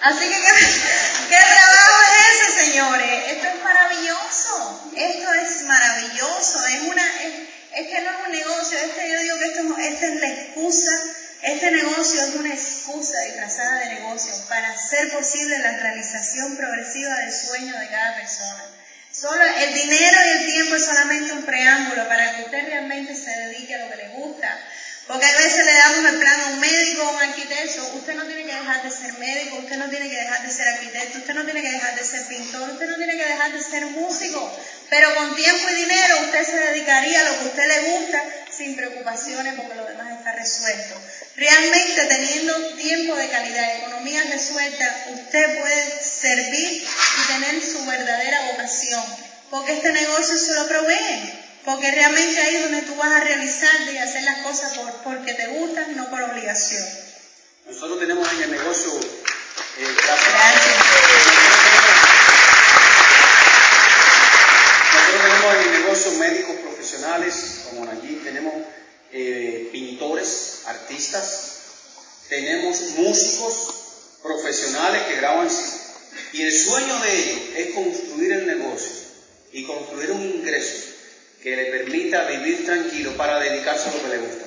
Así 0.03 0.28
que, 0.28 0.40
¿qué, 1.28 1.36
trabajo 1.36 2.03
es 2.03 2.49
ese, 2.49 2.64
señores? 2.64 3.32
Esto 3.32 3.49
es 3.49 3.62
maravilloso. 3.62 4.92
Esto 4.94 5.34
es 5.34 5.62
maravilloso. 5.62 6.66
Es 6.66 6.80
una, 6.82 7.07
es, 7.22 7.88
que 7.88 8.01
no 8.03 8.11
es 8.11 8.26
un 8.26 8.32
negocio. 8.32 8.78
Este, 8.78 9.11
yo 9.11 9.18
digo 9.20 9.38
que 9.38 9.47
esto, 9.47 9.78
esta 9.78 10.07
es 10.07 10.20
la 10.20 10.28
excusa. 10.28 10.90
Este 11.42 11.70
negocio 11.70 12.22
es 12.22 12.34
una 12.34 12.53
excusa 12.53 13.20
disfrazada 13.20 13.80
de 13.80 13.94
negocio 13.94 14.32
para 14.49 14.70
hacer 14.70 15.12
posible 15.12 15.59
la 15.59 15.72
realización 15.78 16.57
progresiva 16.57 17.14
del 17.18 17.32
sueño 17.32 17.78
de 17.78 17.88
cada 17.88 18.16
persona. 18.16 18.64
Solo 19.12 19.42
el 19.42 19.74
dinero 19.74 20.18
y 20.26 20.38
el 20.38 20.47
tiempo 20.47 20.76
es 20.76 20.84
solamente 20.84 21.32
un 21.32 21.42
preámbulo 21.42 22.07
para 22.09 22.36
que 22.36 22.42
usted 22.42 22.66
realmente 22.66 23.14
se 23.14 23.30
dedique 23.30 23.74
a 23.74 23.78
lo 23.78 23.90
que 23.90 23.97
le 23.97 24.09
gusta, 24.09 24.59
porque 25.07 25.24
a 25.24 25.36
veces 25.36 25.64
le 25.64 25.72
damos 25.72 26.12
el 26.12 26.18
plan 26.18 26.40
a 26.40 26.46
un 26.46 26.61
médico 26.61 27.02
o 27.04 27.09
a 27.09 27.12
un 27.12 27.22
arquitecto. 27.22 27.82
Usted 27.94 28.14
no 28.14 28.24
tiene 28.24 28.44
que 28.44 28.54
dejar 28.54 28.82
de 28.82 28.90
ser 28.90 29.12
médico, 29.18 29.59
usted 29.59 29.76
no 29.76 29.88
tiene 29.88 30.11
que 30.11 30.16
dejar 30.16 30.42
de 30.42 30.52
ser 30.52 30.68
arquitecto, 30.68 31.18
usted 31.18 31.34
no 31.34 31.44
tiene 31.44 31.62
que 31.62 31.70
dejar 31.70 31.94
de 31.94 32.04
ser 32.04 32.26
pintor, 32.26 32.70
usted 32.70 32.86
no 32.86 32.96
tiene 32.96 33.16
que 33.16 33.24
dejar 33.24 33.52
de 33.52 33.62
ser 33.62 33.86
músico. 33.86 34.61
Pero 34.90 35.14
con 35.14 35.36
tiempo 35.36 35.68
y 35.70 35.74
dinero 35.74 36.20
usted 36.22 36.44
se 36.44 36.57
dedicaría 36.57 37.20
a 37.20 37.24
lo 37.24 37.38
que 37.38 37.44
usted 37.46 37.68
le 37.68 37.80
gusta 37.92 38.22
sin 38.50 38.74
preocupaciones 38.74 39.54
porque 39.54 39.74
lo 39.76 39.84
demás 39.84 40.18
está 40.18 40.32
resuelto. 40.32 41.00
Realmente 41.36 42.04
teniendo 42.07 42.74
tiempo 42.74 43.14
de 43.14 43.28
calidad 43.28 43.76
economía 43.76 44.24
resuelta, 44.24 45.07
usted 45.14 45.61
puede 45.61 46.02
servir 46.02 46.84
y 46.84 47.32
tener 47.32 47.62
su 47.62 47.84
verdadera 47.86 48.42
vocación. 48.52 49.04
Porque 49.50 49.74
este 49.74 49.92
negocio 49.92 50.36
se 50.36 50.54
lo 50.54 50.66
provee. 50.66 51.45
Porque 51.66 51.90
realmente 51.90 52.40
ahí 52.40 52.56
es 52.56 52.62
donde 52.62 52.82
tú 52.82 52.94
vas 52.94 53.10
a 53.10 53.24
realizarte 53.24 53.92
y 53.92 53.98
hacer 53.98 54.22
las 54.22 54.38
cosas 54.38 54.78
por, 54.78 54.88
porque 55.02 55.34
te 55.34 55.48
gustan, 55.48 55.96
no 55.96 56.08
por 56.08 56.22
obligación. 56.22 56.86
Nosotros 57.66 57.98
tenemos 57.98 58.32
en 58.34 58.42
el 58.44 58.50
negocio... 58.52 58.92
Eh, 58.94 59.96
gracias. 59.96 60.34
Nosotros 64.94 65.22
tenemos 65.22 65.54
en 65.54 65.60
el 65.60 65.80
negocio 65.82 66.12
médicos 66.12 66.56
profesionales, 66.62 67.34
como 67.68 67.90
allí 67.90 68.20
tenemos 68.22 68.54
eh, 69.12 69.68
pintores, 69.72 70.60
artistas, 70.66 71.50
tenemos 72.28 72.80
músicos 72.96 73.74
profesionales 74.22 75.02
que 75.08 75.16
graban 75.16 75.48
y 76.32 76.42
el 76.42 76.56
sueño 76.56 76.96
de 77.00 77.18
ellos 77.18 77.40
es 77.56 77.74
construir 77.74 78.32
el 78.32 78.46
negocio 78.46 78.92
y 79.52 79.64
construir 79.64 80.12
un 80.12 80.22
ingreso 80.22 80.95
que 81.47 81.55
le 81.55 81.66
permita 81.66 82.24
vivir 82.24 82.66
tranquilo 82.66 83.16
para 83.16 83.38
dedicarse 83.38 83.88
a 83.88 83.92
lo 83.92 84.03
que 84.03 84.09
le 84.09 84.18
gusta. 84.18 84.47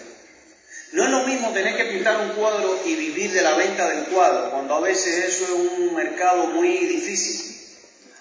No 0.91 1.05
es 1.05 1.09
lo 1.09 1.23
mismo 1.23 1.53
tener 1.53 1.77
que 1.77 1.85
pintar 1.85 2.17
un 2.19 2.31
cuadro 2.31 2.77
y 2.85 2.93
vivir 2.95 3.31
de 3.31 3.41
la 3.41 3.53
venta 3.53 3.87
del 3.87 4.03
cuadro, 4.07 4.51
cuando 4.51 4.75
a 4.75 4.81
veces 4.81 5.33
eso 5.33 5.45
es 5.45 5.79
un 5.79 5.95
mercado 5.95 6.47
muy 6.47 6.67
difícil. 6.67 7.55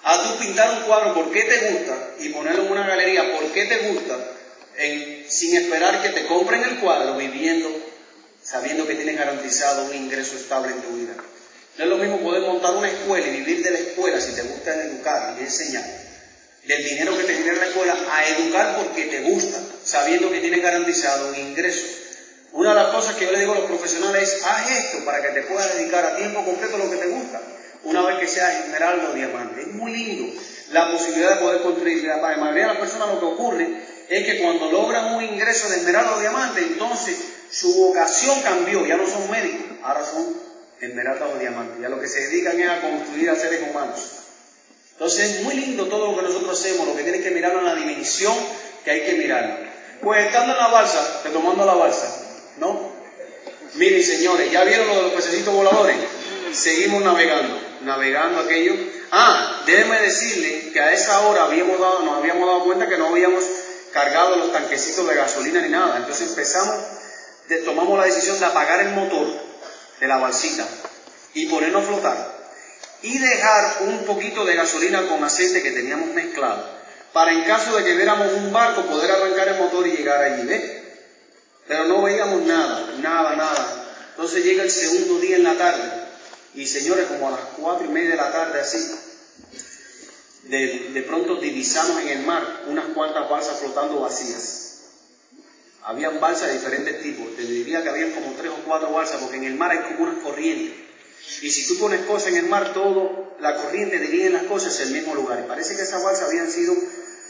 A 0.04 0.22
tú 0.22 0.38
pintar 0.38 0.78
un 0.78 0.84
cuadro 0.84 1.12
porque 1.12 1.42
te 1.42 1.70
gusta 1.72 2.10
y 2.20 2.28
ponerlo 2.28 2.66
en 2.66 2.70
una 2.70 2.86
galería 2.86 3.36
porque 3.36 3.64
te 3.64 3.78
gusta, 3.78 4.16
sin 5.26 5.56
esperar 5.56 6.00
que 6.00 6.10
te 6.10 6.26
compren 6.26 6.62
el 6.62 6.78
cuadro, 6.78 7.16
viviendo, 7.16 7.68
sabiendo 8.44 8.86
que 8.86 8.94
tienes 8.94 9.18
garantizado 9.18 9.86
un 9.86 9.96
ingreso 9.96 10.36
estable 10.36 10.70
en 10.70 10.82
tu 10.82 10.90
vida. 10.90 11.14
No 11.78 11.82
es 11.82 11.90
lo 11.90 11.96
mismo 11.96 12.20
poder 12.20 12.42
montar 12.42 12.76
una 12.76 12.88
escuela 12.88 13.26
y 13.26 13.40
vivir 13.40 13.60
de 13.60 13.72
la 13.72 13.78
escuela 13.80 14.20
si 14.20 14.36
te 14.36 14.42
gusta 14.42 14.72
educar 14.84 15.34
y 15.36 15.42
enseñar 15.42 16.07
del 16.68 16.84
dinero 16.84 17.16
que 17.16 17.24
te 17.24 17.32
genera 17.32 17.56
la 17.56 17.66
escuela 17.66 17.96
a 18.12 18.28
educar 18.28 18.76
porque 18.76 19.06
te 19.06 19.22
gusta, 19.22 19.58
sabiendo 19.84 20.30
que 20.30 20.40
tienes 20.40 20.62
garantizado 20.62 21.30
un 21.30 21.34
ingreso. 21.34 21.86
Una 22.52 22.74
de 22.74 22.82
las 22.82 22.88
cosas 22.88 23.16
que 23.16 23.24
yo 23.24 23.32
le 23.32 23.40
digo 23.40 23.52
a 23.52 23.60
los 23.60 23.64
profesionales 23.64 24.34
es, 24.34 24.44
haz 24.44 24.70
esto 24.70 25.04
para 25.06 25.22
que 25.22 25.28
te 25.28 25.42
puedas 25.42 25.74
dedicar 25.74 26.04
a 26.04 26.16
tiempo 26.16 26.44
completo 26.44 26.76
a 26.76 26.78
lo 26.78 26.90
que 26.90 26.98
te 26.98 27.06
gusta, 27.06 27.40
una 27.84 28.02
vez 28.02 28.18
que 28.18 28.28
seas 28.28 28.66
esmeralda 28.66 29.08
o 29.10 29.14
diamante. 29.14 29.62
Es 29.62 29.68
muy 29.68 29.92
lindo 29.92 30.40
la 30.70 30.92
posibilidad 30.92 31.36
de 31.36 31.40
poder 31.40 31.62
construir. 31.62 32.04
La 32.04 32.18
mayoría 32.36 32.64
de 32.64 32.68
las 32.74 32.78
personas 32.78 33.08
lo 33.08 33.18
que 33.18 33.26
ocurre 33.26 33.80
es 34.10 34.26
que 34.26 34.42
cuando 34.42 34.70
logran 34.70 35.14
un 35.14 35.24
ingreso 35.24 35.70
de 35.70 35.76
esmeralda 35.76 36.16
o 36.16 36.20
diamante, 36.20 36.60
entonces 36.60 37.16
su 37.50 37.74
vocación 37.76 38.42
cambió, 38.42 38.86
ya 38.86 38.98
no 38.98 39.08
son 39.08 39.30
médicos, 39.30 39.78
ahora 39.82 40.04
son 40.04 40.36
esmeralda 40.82 41.28
o 41.28 41.38
diamante, 41.38 41.80
ya 41.80 41.88
lo 41.88 41.98
que 41.98 42.08
se 42.08 42.28
dedican 42.28 42.60
es 42.60 42.68
a 42.68 42.82
construir 42.82 43.30
a 43.30 43.36
seres 43.36 43.62
humanos. 43.70 44.27
Entonces 44.98 45.36
es 45.36 45.42
muy 45.42 45.54
lindo 45.54 45.86
todo 45.86 46.10
lo 46.10 46.16
que 46.16 46.24
nosotros 46.24 46.58
hacemos, 46.58 46.88
lo 46.88 46.96
que 46.96 47.04
tienes 47.04 47.22
que 47.22 47.30
mirar 47.30 47.52
en 47.52 47.64
la 47.64 47.76
dimensión 47.76 48.34
que 48.84 48.90
hay 48.90 49.02
que 49.02 49.12
mirar. 49.12 49.70
Pues 50.02 50.26
estando 50.26 50.54
en 50.54 50.58
la 50.58 50.66
balsa, 50.66 51.22
tomando 51.32 51.64
la 51.64 51.74
balsa, 51.74 52.20
¿no? 52.56 52.90
Miren 53.74 54.02
señores, 54.02 54.50
¿ya 54.50 54.64
vieron 54.64 54.88
lo 54.88 54.96
de 54.96 55.02
los 55.02 55.12
pececitos 55.12 55.54
voladores? 55.54 55.94
Seguimos 56.52 57.04
navegando, 57.04 57.60
navegando 57.82 58.40
aquello. 58.40 58.74
Ah, 59.12 59.62
déjenme 59.66 60.00
decirle 60.00 60.72
que 60.72 60.80
a 60.80 60.92
esa 60.92 61.28
hora 61.28 61.44
habíamos 61.44 61.78
dado, 61.78 62.00
nos 62.00 62.16
habíamos 62.16 62.48
dado 62.48 62.64
cuenta 62.64 62.88
que 62.88 62.98
no 62.98 63.06
habíamos 63.06 63.44
cargado 63.92 64.34
los 64.34 64.52
tanquecitos 64.52 65.06
de 65.06 65.14
gasolina 65.14 65.60
ni 65.60 65.68
nada. 65.68 65.98
Entonces 65.98 66.30
empezamos, 66.30 66.74
tomamos 67.64 67.96
la 67.96 68.06
decisión 68.06 68.36
de 68.40 68.46
apagar 68.46 68.80
el 68.80 68.88
motor 68.94 69.28
de 70.00 70.08
la 70.08 70.16
balsita 70.16 70.66
y 71.34 71.46
ponernos 71.46 71.84
a 71.84 71.86
flotar 71.86 72.27
y 73.02 73.18
dejar 73.18 73.82
un 73.82 74.04
poquito 74.04 74.44
de 74.44 74.56
gasolina 74.56 75.06
con 75.06 75.22
aceite 75.22 75.62
que 75.62 75.70
teníamos 75.70 76.08
mezclado, 76.08 76.68
para 77.12 77.32
en 77.32 77.44
caso 77.44 77.76
de 77.76 77.84
que 77.84 77.94
viéramos 77.94 78.32
un 78.32 78.52
barco 78.52 78.82
poder 78.86 79.10
arrancar 79.10 79.48
el 79.48 79.58
motor 79.58 79.86
y 79.86 79.96
llegar 79.96 80.20
allí, 80.20 80.46
¿ves? 80.46 80.82
Pero 81.66 81.84
no 81.84 82.02
veíamos 82.02 82.42
nada, 82.42 82.94
nada, 83.00 83.36
nada. 83.36 83.84
Entonces 84.10 84.44
llega 84.44 84.64
el 84.64 84.70
segundo 84.70 85.18
día 85.20 85.36
en 85.36 85.44
la 85.44 85.54
tarde, 85.54 85.92
y 86.54 86.66
señores, 86.66 87.06
como 87.06 87.28
a 87.28 87.32
las 87.32 87.40
cuatro 87.56 87.86
y 87.86 87.90
media 87.90 88.10
de 88.10 88.16
la 88.16 88.32
tarde 88.32 88.60
así, 88.60 88.78
de, 90.44 90.90
de 90.92 91.02
pronto 91.02 91.36
divisamos 91.36 92.00
en 92.00 92.08
el 92.08 92.20
mar 92.20 92.62
unas 92.66 92.86
cuantas 92.86 93.28
balsas 93.28 93.60
flotando 93.60 94.00
vacías. 94.00 94.64
Habían 95.84 96.20
balsas 96.20 96.48
de 96.48 96.54
diferentes 96.54 97.02
tipos, 97.02 97.36
te 97.36 97.42
diría 97.42 97.82
que 97.82 97.88
habían 97.90 98.10
como 98.10 98.32
tres 98.32 98.50
o 98.50 98.64
cuatro 98.66 98.90
balsas, 98.90 99.20
porque 99.20 99.36
en 99.36 99.44
el 99.44 99.54
mar 99.54 99.70
hay 99.70 99.78
como 99.78 100.02
unas 100.02 100.22
corrientes 100.22 100.87
y 101.42 101.50
si 101.50 101.68
tú 101.68 101.78
pones 101.78 102.00
cosas 102.02 102.28
en 102.32 102.38
el 102.38 102.46
mar, 102.46 102.72
todo, 102.72 103.36
la 103.40 103.56
corriente 103.56 103.98
dirige 103.98 104.30
las 104.30 104.44
cosas 104.44 104.72
hacia 104.72 104.86
el 104.86 104.92
mismo 104.92 105.14
lugar. 105.14 105.40
Y 105.44 105.48
parece 105.48 105.76
que 105.76 105.82
esas 105.82 106.02
balsas 106.02 106.28
habían 106.28 106.50
sido, 106.50 106.74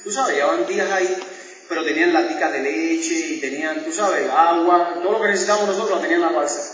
tú 0.05 0.11
sabes, 0.11 0.37
llevaban 0.37 0.67
días 0.67 0.91
ahí, 0.91 1.17
pero 1.69 1.85
tenían 1.85 2.13
laticas 2.13 2.53
de 2.53 2.61
leche 2.61 3.15
y 3.15 3.41
tenían, 3.41 3.85
tú 3.85 3.93
sabes, 3.93 4.29
agua, 4.31 5.01
todo 5.03 5.13
lo 5.13 5.21
que 5.21 5.29
necesitábamos 5.29 5.69
nosotros 5.69 5.99
lo 5.99 6.03
tenían 6.03 6.23
las 6.23 6.35
balsas. 6.35 6.73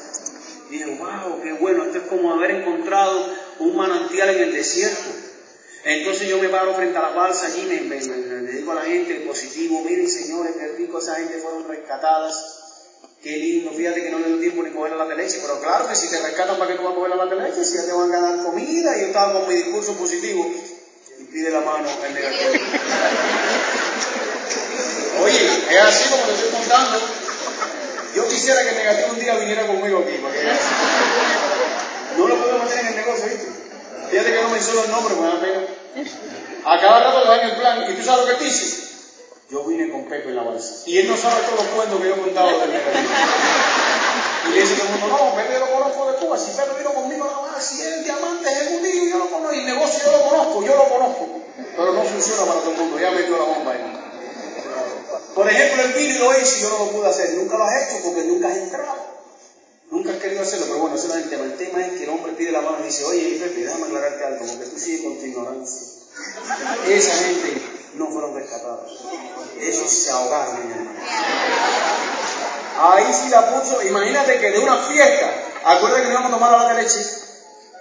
Y 0.68 0.74
dije, 0.74 0.96
wow, 0.98 1.42
qué 1.42 1.52
bueno, 1.52 1.84
esto 1.84 1.98
es 1.98 2.04
como 2.04 2.32
haber 2.32 2.52
encontrado 2.52 3.34
un 3.58 3.76
manantial 3.76 4.30
en 4.30 4.42
el 4.42 4.52
desierto. 4.52 5.10
Entonces 5.84 6.28
yo 6.28 6.38
me 6.38 6.48
paro 6.48 6.74
frente 6.74 6.96
a 6.96 7.02
las 7.02 7.14
balsas 7.14 7.56
y 7.58 7.62
me, 7.66 7.80
me, 7.82 7.98
digo 8.52 8.72
a 8.72 8.76
la 8.76 8.82
gente 8.84 9.16
positivo, 9.26 9.82
miren 9.82 10.08
señores, 10.08 10.54
qué 10.58 10.68
rico, 10.78 10.98
esa 10.98 11.16
gente 11.16 11.38
fueron 11.38 11.68
rescatadas 11.68 12.53
Qué 13.24 13.38
lindo, 13.38 13.72
fíjate 13.72 14.02
que 14.02 14.10
no 14.10 14.18
le 14.18 14.28
dio 14.28 14.38
tiempo 14.38 14.62
ni 14.62 14.70
coger 14.70 14.92
la 14.92 15.06
leche, 15.06 15.38
pero 15.40 15.58
claro 15.58 15.88
que 15.88 15.96
si 15.96 16.10
te 16.10 16.20
rescatan 16.20 16.58
para 16.58 16.70
que 16.70 16.76
tú 16.76 16.84
vas 16.84 16.92
a 16.92 16.94
coger 16.94 17.16
la 17.16 17.24
leche, 17.24 17.64
si 17.64 17.74
ya 17.76 17.86
te 17.86 17.92
van 17.92 18.12
a 18.12 18.20
dar 18.20 18.44
comida, 18.44 18.94
y 18.94 19.00
yo 19.00 19.06
estaba 19.06 19.32
con 19.32 19.48
mi 19.48 19.54
discurso 19.54 19.94
positivo, 19.94 20.52
y 21.18 21.24
pide 21.32 21.50
la 21.50 21.60
mano 21.60 21.88
el 22.06 22.12
negativo. 22.12 22.52
Oye, 25.24 25.46
es 25.70 25.82
así 25.82 26.10
como 26.10 26.22
te 26.24 26.32
estoy 26.34 26.50
contando. 26.50 27.00
Yo 28.14 28.28
quisiera 28.28 28.62
que 28.62 28.68
el 28.68 28.76
negativo 28.76 29.08
un 29.12 29.18
día 29.18 29.38
viniera 29.38 29.66
conmigo 29.68 30.00
aquí, 30.00 30.18
porque 30.20 30.42
no 32.18 32.28
lo 32.28 32.36
podemos 32.36 32.66
hacer 32.66 32.80
en 32.80 32.86
el 32.88 32.96
negocio, 32.96 33.24
¿viste? 33.24 33.48
Fíjate 34.10 34.32
que 34.32 34.42
no 34.42 34.48
menciono 34.50 34.84
el 34.84 34.90
nombre, 34.90 35.14
me 35.14 35.26
da 35.28 35.40
pena. 35.40 35.66
A 36.66 36.78
cada 36.78 37.00
rato 37.00 37.20
le 37.20 37.26
dan 37.30 37.40
el 37.48 37.56
plan. 37.56 37.90
¿Y 37.90 37.94
tú 37.94 38.04
sabes 38.04 38.26
lo 38.26 38.32
que 38.32 38.38
te 38.38 38.44
dice? 38.44 38.93
Yo 39.50 39.64
vine 39.64 39.90
con 39.90 40.04
Pepe 40.04 40.30
en 40.30 40.36
la 40.36 40.42
balsa. 40.42 40.82
Y 40.86 40.98
él 40.98 41.08
no 41.08 41.16
sabe 41.16 41.42
todos 41.44 41.64
los 41.64 41.74
cuentos 41.74 42.00
que 42.00 42.08
yo 42.08 42.14
he 42.14 42.20
contado 42.20 42.66
negativo. 42.66 43.04
Y 44.48 44.52
dice 44.58 44.74
todo 44.76 44.86
el 44.86 45.00
mundo, 45.00 45.06
no, 45.08 45.36
Pepe 45.36 45.54
yo 45.54 45.60
lo 45.60 45.72
conozco 45.72 46.12
de 46.12 46.18
Cuba. 46.18 46.38
Si 46.38 46.50
Pepe 46.52 46.78
vino 46.78 46.94
conmigo 46.94 47.24
a 47.24 47.52
la 47.52 47.60
si 47.60 47.80
es 47.80 47.86
el 47.86 48.04
diamante 48.04 48.50
ejecutivo, 48.50 49.04
yo 49.06 49.18
lo 49.18 49.30
conozco. 49.30 49.54
Y 49.54 49.58
el 49.58 49.66
negocio 49.66 50.00
yo 50.04 50.12
lo 50.12 50.30
conozco, 50.30 50.64
yo 50.64 50.76
lo 50.76 50.88
conozco. 50.88 51.28
Pero 51.76 51.92
no 51.92 52.02
funciona 52.02 52.44
para 52.44 52.60
todo 52.60 52.70
el 52.70 52.76
mundo. 52.78 52.98
Ya 52.98 53.10
metió 53.10 53.38
la 53.38 53.44
bomba 53.44 53.72
ahí. 53.72 54.04
Por 55.34 55.48
ejemplo, 55.48 55.82
el 55.82 55.92
vino 55.92 56.14
y 56.14 56.18
lo 56.18 56.40
hice 56.40 56.60
yo 56.60 56.70
no 56.70 56.78
lo 56.78 56.90
pude 56.92 57.08
hacer. 57.08 57.34
Nunca 57.34 57.58
lo 57.58 57.64
has 57.64 57.88
hecho 57.88 58.02
porque 58.04 58.24
nunca 58.24 58.48
has 58.48 58.56
entrado. 58.56 59.14
Nunca 59.90 60.12
has 60.12 60.18
querido 60.18 60.42
hacerlo, 60.42 60.66
pero 60.66 60.78
bueno, 60.78 60.96
ese 60.96 61.08
no 61.08 61.14
es 61.14 61.24
el 61.24 61.30
tema. 61.30 61.44
El 61.44 61.56
tema 61.56 61.86
es 61.86 61.92
que 61.92 62.04
el 62.04 62.10
hombre 62.10 62.32
pide 62.32 62.52
la 62.52 62.62
mano 62.62 62.78
y 62.80 62.84
dice, 62.84 63.04
oye, 63.04 63.38
Pepe, 63.40 63.60
déjame 63.60 63.84
aclararte 63.84 64.24
algo, 64.24 64.46
porque 64.46 64.66
tú 64.66 64.78
sigues 64.78 65.02
con 65.02 65.18
tu 65.18 65.24
ignorancia. 65.26 65.88
Esa 66.88 67.14
gente 67.14 67.62
no 67.94 68.10
fueron 68.10 68.34
rescatados. 68.34 69.04
Esos 69.60 69.90
se 69.90 70.10
el 70.10 70.16
mar. 70.16 70.88
Ahí 72.76 73.04
sí 73.12 73.28
la 73.28 73.50
puso, 73.50 73.82
imagínate 73.82 74.40
que 74.40 74.50
de 74.50 74.58
una 74.58 74.78
fiesta, 74.78 75.32
acuérdate 75.64 76.02
que 76.02 76.10
íbamos 76.10 76.30
a 76.30 76.34
tomar 76.34 76.52
la 76.52 76.74
de 76.74 76.82
leche, 76.82 77.04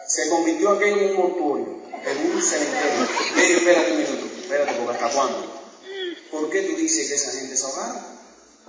se 0.07 0.29
convirtió 0.29 0.71
aquello 0.71 0.97
en 0.97 1.09
un 1.09 1.15
mortuorio, 1.15 1.65
en 2.05 2.31
un 2.31 2.41
cementerio. 2.41 3.07
Ey, 3.37 3.51
espérate 3.53 3.91
un 3.91 3.97
minuto, 3.97 4.25
espérate, 4.39 4.73
porque 4.73 4.91
hasta 4.93 5.09
cuándo. 5.09 5.63
¿Por 6.31 6.49
qué 6.49 6.61
tú 6.63 6.75
dices 6.75 7.07
que 7.07 7.15
esa 7.15 7.31
gente 7.31 7.57
se 7.57 7.65
ahogaron? 7.65 8.13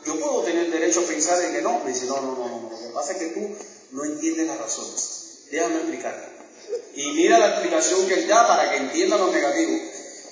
Yo 0.06 0.20
puedo 0.20 0.42
tener 0.42 0.70
derecho 0.70 1.00
a 1.00 1.04
pensar 1.04 1.42
en 1.42 1.52
que 1.52 1.62
no. 1.62 1.80
Me 1.80 1.90
dice, 1.90 2.06
no, 2.06 2.20
no, 2.20 2.34
no, 2.34 2.48
no. 2.48 2.70
Lo 2.70 2.78
que 2.78 2.92
pasa 2.92 3.12
es 3.12 3.18
que 3.18 3.26
tú 3.28 3.56
no 3.92 4.04
entiendes 4.04 4.46
las 4.46 4.58
razones. 4.58 5.46
Déjame 5.50 5.76
explicarte. 5.76 6.28
Y 6.94 7.12
mira 7.12 7.38
la 7.38 7.48
explicación 7.48 8.06
que 8.06 8.14
él 8.14 8.28
da 8.28 8.46
para 8.46 8.70
que 8.70 8.76
entienda 8.76 9.16
lo 9.16 9.30
negativo. 9.30 9.78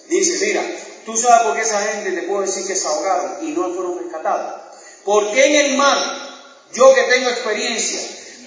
Dice, 0.09 0.47
mira, 0.47 0.63
tú 1.05 1.17
sabes 1.17 1.43
por 1.43 1.55
qué 1.55 1.63
esa 1.63 1.81
gente 1.81 2.13
te 2.13 2.23
puedo 2.23 2.43
decir 2.43 2.67
que 2.67 2.77
se 2.77 2.87
ahogaron 2.87 3.39
y 3.43 3.53
no 3.53 3.73
fueron 3.73 3.99
rescatados. 3.99 4.63
Porque 5.05 5.47
en 5.47 5.67
el 5.67 5.77
mar, 5.77 5.99
yo 6.73 6.95
que 6.95 7.03
tengo 7.03 7.29
experiencia, 7.31 8.01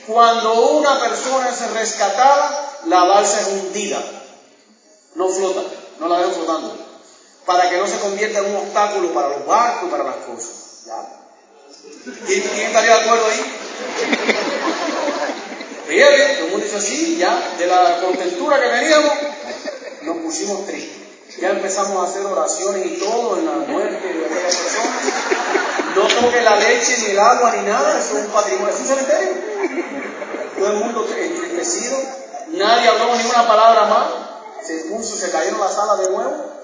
cuando 0.07 0.69
una 0.71 0.99
persona 0.99 1.49
es 1.49 1.71
rescatada, 1.71 2.79
la 2.85 3.03
balsa 3.03 3.41
es 3.41 3.47
hundida. 3.47 4.03
No 5.15 5.29
flota, 5.29 5.63
no 5.99 6.07
la 6.07 6.19
dejan 6.19 6.33
flotando. 6.33 6.77
Para 7.45 7.69
que 7.69 7.77
no 7.77 7.87
se 7.87 7.99
convierta 7.99 8.39
en 8.39 8.45
un 8.45 8.55
obstáculo 8.57 9.13
para 9.13 9.29
los 9.29 9.45
barcos 9.45 9.87
y 9.87 9.91
para 9.91 10.03
las 10.03 10.15
cosas. 10.17 10.65
¿Quién, 12.25 12.41
estaría 12.41 12.95
de 12.95 13.01
acuerdo 13.01 13.25
ahí? 13.25 13.39
Fíjate, 15.87 16.35
todo 16.35 16.45
el 16.45 16.51
mundo 16.51 16.65
dice 16.65 16.77
así, 16.77 17.17
ya, 17.17 17.55
de 17.57 17.67
la 17.67 18.01
contentura 18.01 18.59
que 18.59 18.67
teníamos, 18.67 19.11
nos 20.01 20.17
pusimos 20.17 20.65
tristes. 20.65 21.04
Ya 21.39 21.49
empezamos 21.49 21.97
a 21.97 22.09
hacer 22.09 22.25
oraciones 22.25 22.85
y 22.85 22.99
todo 22.99 23.37
en 23.37 23.45
la 23.45 23.53
muerte 23.67 24.13
de 24.13 24.25
aquellas 24.25 24.55
personas. 24.55 25.01
No 25.95 26.07
toque 26.07 26.41
la 26.41 26.55
leche, 26.57 26.97
ni 26.99 27.05
el 27.11 27.19
agua, 27.19 27.55
ni 27.55 27.65
nada, 27.67 27.99
eso 27.99 28.17
es 28.17 28.25
un 28.25 28.31
patrimonio, 28.31 28.73
es 28.73 28.79
un 28.79 28.87
cementerio. 28.87 29.33
Todo 30.57 30.67
el 30.67 30.77
mundo 30.77 31.07
entristecido, 31.17 31.97
nadie 32.49 32.87
habló 32.87 33.15
ni 33.15 33.23
una 33.29 33.47
palabra 33.47 33.85
más, 33.85 34.07
se 34.65 34.85
puso, 34.85 35.17
se 35.17 35.31
cayeron 35.31 35.59
las 35.59 35.77
alas 35.77 35.99
de 35.99 36.09
nuevo. 36.09 36.55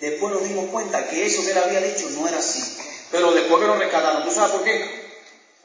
Después 0.00 0.32
nos 0.32 0.44
dimos 0.44 0.70
cuenta 0.70 1.08
que 1.08 1.26
eso 1.26 1.42
que 1.42 1.50
él 1.50 1.58
había 1.58 1.80
dicho 1.80 2.08
no 2.10 2.28
era 2.28 2.38
así. 2.38 2.62
Pero 3.10 3.32
después 3.32 3.60
que 3.60 3.66
nos 3.66 3.78
rescataron, 3.78 4.24
¿tú 4.24 4.30
sabes 4.30 4.52
por 4.52 4.62
qué? 4.62 5.08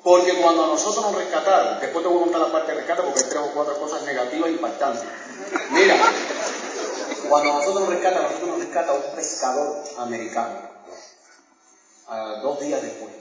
Porque 0.03 0.34
cuando 0.36 0.66
a 0.66 0.68
nosotros 0.68 1.03
nos 1.05 1.16
rescataron, 1.16 1.80
después 1.80 2.03
te 2.03 2.09
voy 2.09 2.20
a 2.20 2.24
contar 2.24 2.41
la 2.41 2.51
parte 2.51 2.72
de 2.72 2.80
rescate 2.80 3.03
porque 3.03 3.20
hay 3.22 3.30
tres 3.30 3.41
o 3.41 3.51
cuatro 3.53 3.80
cosas 3.80 4.01
negativas 4.03 4.49
impactantes. 4.49 5.05
Mira, 5.70 5.95
cuando 7.30 7.53
nosotros 7.53 7.82
nos 7.82 7.89
rescatan, 7.89 8.19
a 8.19 8.28
nosotros 8.28 8.49
nos 8.49 8.59
rescata 8.59 8.93
un 8.93 9.15
pescador 9.15 9.84
americano, 9.97 10.59
dos 12.41 12.59
días 12.61 12.82
después. 12.82 13.13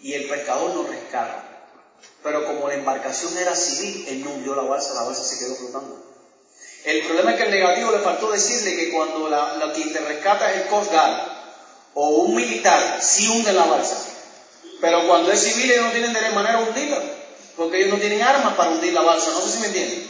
Y 0.00 0.14
el 0.14 0.28
pescador 0.28 0.74
nos 0.74 0.88
rescata. 0.88 1.44
Pero 2.22 2.46
como 2.46 2.68
la 2.68 2.74
embarcación 2.74 3.36
era 3.36 3.54
civil, 3.54 4.04
él 4.08 4.24
no 4.24 4.30
hundió 4.30 4.54
la 4.54 4.62
balsa, 4.62 4.94
la 4.94 5.02
balsa 5.02 5.24
se 5.24 5.38
quedó 5.38 5.54
flotando. 5.54 6.04
El 6.84 7.04
problema 7.04 7.32
es 7.32 7.36
que 7.36 7.44
el 7.44 7.50
negativo 7.50 7.90
le 7.90 7.98
faltó 7.98 8.30
decirle 8.30 8.76
que 8.76 8.92
cuando 8.92 9.28
la, 9.28 9.56
la 9.56 9.72
quien 9.72 9.92
te 9.92 9.98
rescata 10.00 10.52
es 10.52 10.62
el 10.62 10.68
o 11.94 12.08
un 12.08 12.36
militar, 12.36 12.98
sí 13.02 13.28
hunde 13.28 13.52
la 13.52 13.64
balsa. 13.64 13.96
Pero 14.80 15.06
cuando 15.08 15.32
es 15.32 15.40
civil 15.40 15.70
ellos 15.70 15.86
no 15.86 15.90
tienen 15.90 16.12
de 16.12 16.30
manera 16.30 16.60
hundirla, 16.60 17.02
porque 17.56 17.78
ellos 17.78 17.94
no 17.94 17.98
tienen 17.98 18.22
armas 18.22 18.54
para 18.54 18.70
hundir 18.70 18.92
la 18.92 19.02
balsa, 19.02 19.32
no 19.32 19.40
sé 19.40 19.50
si 19.50 19.58
me 19.58 19.66
entienden. 19.66 20.07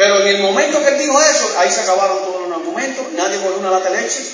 Pero 0.00 0.18
en 0.22 0.28
el 0.28 0.38
momento 0.38 0.82
que 0.82 0.88
él 0.88 0.98
dijo 0.98 1.20
eso, 1.20 1.58
ahí 1.58 1.70
se 1.70 1.82
acabaron 1.82 2.24
todos 2.24 2.48
los 2.48 2.58
argumentos, 2.58 3.12
nadie 3.12 3.36
cogió 3.36 3.58
una 3.58 3.70
lata 3.70 3.90
de 3.90 4.00
leche, 4.00 4.24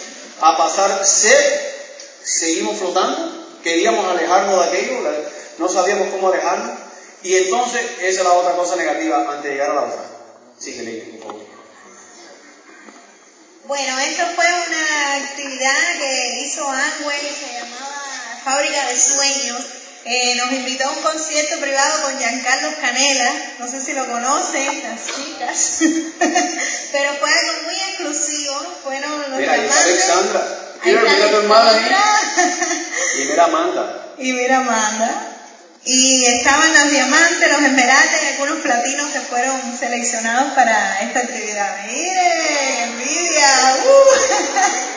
a 0.41 0.57
pasar 0.57 1.05
sed, 1.05 1.61
seguimos 2.23 2.79
flotando, 2.79 3.59
queríamos 3.65 4.09
alejarnos 4.09 4.61
de 4.61 4.65
aquello, 4.65 5.01
no 5.59 5.69
sabíamos 5.69 6.11
cómo 6.11 6.29
alejarnos, 6.29 6.71
y 7.25 7.35
entonces 7.35 7.83
esa 8.01 8.21
es 8.21 8.25
la 8.25 8.35
otra 8.35 8.53
cosa 8.53 8.77
negativa 8.77 9.27
antes 9.29 9.43
de 9.43 9.51
llegar 9.51 9.71
a 9.71 9.75
la 9.75 9.83
otra. 9.83 10.05
Síguele, 10.57 11.19
por 11.19 11.33
favor. 11.33 11.47
Bueno, 13.65 13.99
esto 13.99 14.23
fue 14.37 14.47
una 14.47 15.17
actividad 15.17 15.99
que 15.99 16.43
hizo 16.45 16.63
Angway, 16.65 17.21
se 17.41 17.55
llamaba 17.55 18.41
Fábrica 18.45 18.87
de 18.87 18.97
Sueños. 18.97 19.65
Eh, 20.09 20.37
nos 20.37 20.53
invitó 20.53 20.87
a 20.87 20.91
un 20.93 21.03
concierto 21.03 21.59
privado 21.59 22.03
con 22.03 22.17
Giancarlo 22.17 22.69
Canela, 22.81 23.33
no 23.59 23.69
sé 23.69 23.81
si 23.81 23.93
lo 23.93 24.07
conocen, 24.07 24.83
las 24.85 25.01
chicas, 25.05 25.79
pero 26.93 27.13
fue 27.15 27.29
algo 27.29 27.63
muy 27.65 27.75
exclusivo, 27.75 28.55
fueron 28.85 29.31
los 29.31 29.41
Mira, 29.41 29.55
ahí 29.55 29.67
está 29.67 29.81
Alexandra. 29.83 30.59
Mira, 30.85 31.01
mira 31.01 31.31
tu 31.31 31.37
hermana 31.39 31.71
ahí. 31.71 33.21
Y 33.21 33.25
mira 33.25 33.45
Amanda. 33.47 34.07
Y 34.19 34.33
mira 34.33 34.59
Amanda. 34.59 35.26
Y 35.89 36.27
estaban 36.27 36.75
los 36.75 36.91
diamantes, 36.91 37.49
los 37.49 37.63
esmeraldas 37.63 38.21
y 38.21 38.27
algunos 38.27 38.59
platinos 38.59 39.09
que 39.13 39.21
fueron 39.21 39.79
seleccionados 39.79 40.53
para 40.55 41.01
esta 41.01 41.21
actividad. 41.21 41.77
¡Mire! 41.87 42.83
¡Envidia! 42.83 43.77
¡Uh! 43.85 44.03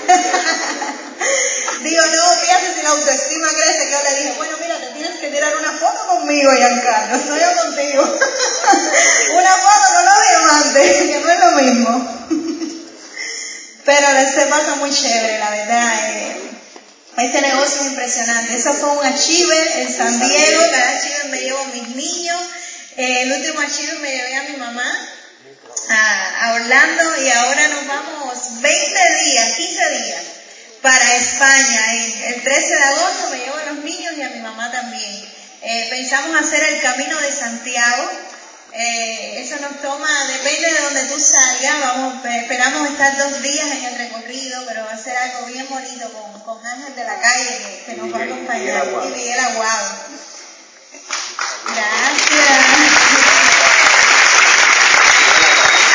Digo, 1.83 2.01
no, 2.07 2.31
fíjate 2.41 2.73
si 2.75 2.81
la 2.81 2.89
autoestima 2.89 3.49
crece. 3.49 3.91
Yo 3.91 3.97
le 4.01 4.15
dije, 4.17 4.33
bueno, 4.37 4.57
mira, 4.59 4.79
te 4.79 4.87
tienes 4.87 5.19
que 5.19 5.27
tirar 5.27 5.55
una 5.57 5.73
foto 5.73 6.07
conmigo, 6.07 6.51
Giancarlo. 6.53 7.19
Soy 7.23 7.39
yo 7.39 7.55
contigo. 7.61 8.01
una 9.33 9.55
foto 9.57 9.93
con 9.93 10.05
los 10.05 10.27
diamantes, 10.27 11.03
que 11.03 11.19
no 11.19 11.29
es 11.31 11.39
lo 11.39 11.51
mismo. 11.51 11.91
Pero 13.85 14.07
se 14.33 14.45
pasa 14.47 14.75
muy 14.77 14.89
chévere, 14.89 15.37
la 15.37 15.51
verdad. 15.51 16.09
Eh. 16.09 16.49
Este 17.17 17.41
negocio 17.69 17.81
es 17.81 17.87
impresionante. 17.87 18.55
Eso 18.55 18.73
fue 18.73 18.89
un 18.89 19.05
achiever 19.05 19.67
en 19.77 19.93
San 19.93 20.19
Diego. 20.19 20.61
Cada 20.71 20.97
achiever 20.97 21.25
me 21.29 21.39
llevo 21.39 21.59
a 21.59 21.65
mis 21.67 21.87
niños. 21.89 22.41
Eh, 22.97 23.21
el 23.23 23.31
último 23.31 23.59
achiever 23.61 23.99
me 23.99 24.11
llevé 24.11 24.35
a 24.35 24.43
mi 24.43 24.57
mamá 24.57 25.09
a, 25.89 26.45
a, 26.45 26.53
Orlando 26.55 27.21
y 27.23 27.29
ahora 27.29 27.67
nos 27.69 27.87
vamos 27.87 28.61
20 28.61 29.23
días, 29.23 29.55
15 29.55 29.89
días 30.03 30.23
para 30.81 31.15
España. 31.15 31.93
El, 31.93 32.33
el 32.33 32.43
13 32.43 32.67
de 32.67 32.83
agosto 32.83 33.29
me 33.31 33.37
llevo 33.37 33.57
a 33.57 33.73
los 33.73 33.83
niños 33.83 34.13
y 34.17 34.21
a 34.21 34.29
mi 34.29 34.39
mamá 34.39 34.71
también. 34.71 35.29
Eh, 35.61 35.87
pensamos 35.89 36.39
hacer 36.41 36.63
el 36.63 36.81
camino 36.81 37.19
de 37.21 37.31
Santiago. 37.31 38.11
Eh, 38.71 39.41
eso 39.41 39.55
nos 39.61 39.81
toma, 39.81 40.07
depende 40.25 40.71
de 40.71 40.81
donde 40.81 41.03
tú 41.05 41.19
salgas, 41.19 41.79
vamos, 41.79 42.23
esperamos 42.23 42.89
estar 42.89 43.17
dos 43.17 43.41
días 43.41 43.67
en 43.71 43.83
el 43.85 43.97
recorrido, 43.97 44.63
pero 44.67 44.85
va 44.85 44.91
a 44.91 44.97
ser 44.97 45.17
algo 45.17 45.47
bien 45.47 45.67
bonito 45.67 46.07
con, 46.13 46.39
con 46.41 46.65
Ángel 46.65 46.95
de 46.95 47.03
la 47.03 47.19
calle 47.19 47.57
que, 47.57 47.83
que 47.85 47.97
nos 47.97 48.13
va 48.13 48.19
a 48.19 48.23
acompañar 48.25 48.87
y 49.05 49.07
Miguel 49.07 49.39
Aguado. 49.39 49.89
Gracias. 51.65 52.59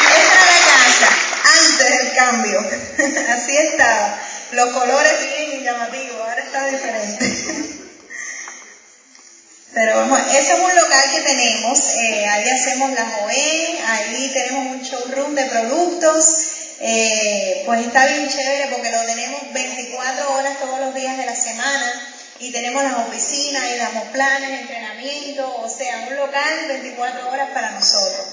Esta 0.05 0.35
era 0.35 0.45
la 0.51 0.61
casa, 0.67 1.09
antes 1.69 1.99
del 1.99 2.15
cambio, 2.17 2.59
así 3.35 3.57
estaba, 3.57 4.19
los 4.51 4.73
colores 4.73 5.21
bien 5.21 5.63
llamativos, 5.63 6.21
ahora 6.21 6.43
está 6.43 6.67
diferente. 6.67 7.44
Pero 9.75 9.97
vamos, 9.97 10.21
ese 10.31 10.53
es 10.53 10.61
un 10.61 10.73
local 10.73 11.11
que 11.11 11.21
tenemos, 11.23 11.95
eh, 11.97 12.27
ahí 12.29 12.49
hacemos 12.49 12.93
las 12.93 13.09
OE, 13.23 13.79
ahí 13.85 14.31
tenemos 14.33 14.67
un 14.77 14.83
showroom 14.83 15.35
de 15.35 15.47
productos, 15.47 16.25
eh, 16.79 17.65
pues 17.67 17.81
está 17.85 18.07
bien 18.07 18.29
chévere 18.29 18.69
porque 18.73 18.93
lo 18.93 19.01
tenemos 19.05 19.53
24 19.53 20.33
horas 20.33 20.59
todos 20.61 20.79
los 20.79 20.95
días 20.95 21.17
de 21.17 21.27
la 21.27 21.35
semana 21.35 22.09
y 22.39 22.53
tenemos 22.53 22.85
las 22.85 22.99
oficinas 22.99 23.65
y 23.75 23.79
damos 23.79 24.05
planes, 24.13 24.61
entrenamiento, 24.61 25.57
o 25.57 25.69
sea, 25.69 26.07
un 26.09 26.17
local 26.19 26.69
24 26.69 27.31
horas 27.31 27.49
para 27.53 27.73
nosotros. 27.73 28.27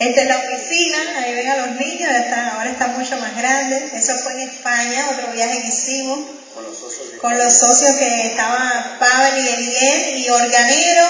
Esta 0.00 0.22
es 0.22 0.26
la 0.26 0.38
oficina, 0.38 0.98
ahí 1.18 1.34
ven 1.36 1.48
a 1.48 1.56
los 1.58 1.70
niños, 1.76 2.10
está, 2.10 2.56
ahora 2.56 2.70
está 2.70 2.88
mucho 2.88 3.16
más 3.18 3.36
grande, 3.36 3.90
eso 3.94 4.18
fue 4.18 4.32
en 4.32 4.48
España, 4.48 5.08
otro 5.12 5.30
viaje 5.32 5.62
que 5.62 5.68
hicimos 5.68 6.41
Con 6.54 6.64
los 6.64 6.78
socios 6.78 7.12
de- 7.12 7.18
con 7.18 7.38
los 7.38 7.52
socios 7.58 7.96
que 7.96 8.26
estaban 8.28 8.98
Pavel 8.98 9.44
y 9.44 9.48
Eliel 9.48 10.18
y 10.18 10.30
Organero 10.30 11.08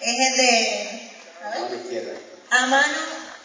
es 0.00 0.14
el 0.30 0.36
de 0.36 1.10
a 1.44 1.50
ver, 1.50 1.60
Mano 1.60 1.76
izquierda. 1.76 2.12
a 2.50 2.66
mano 2.66 2.98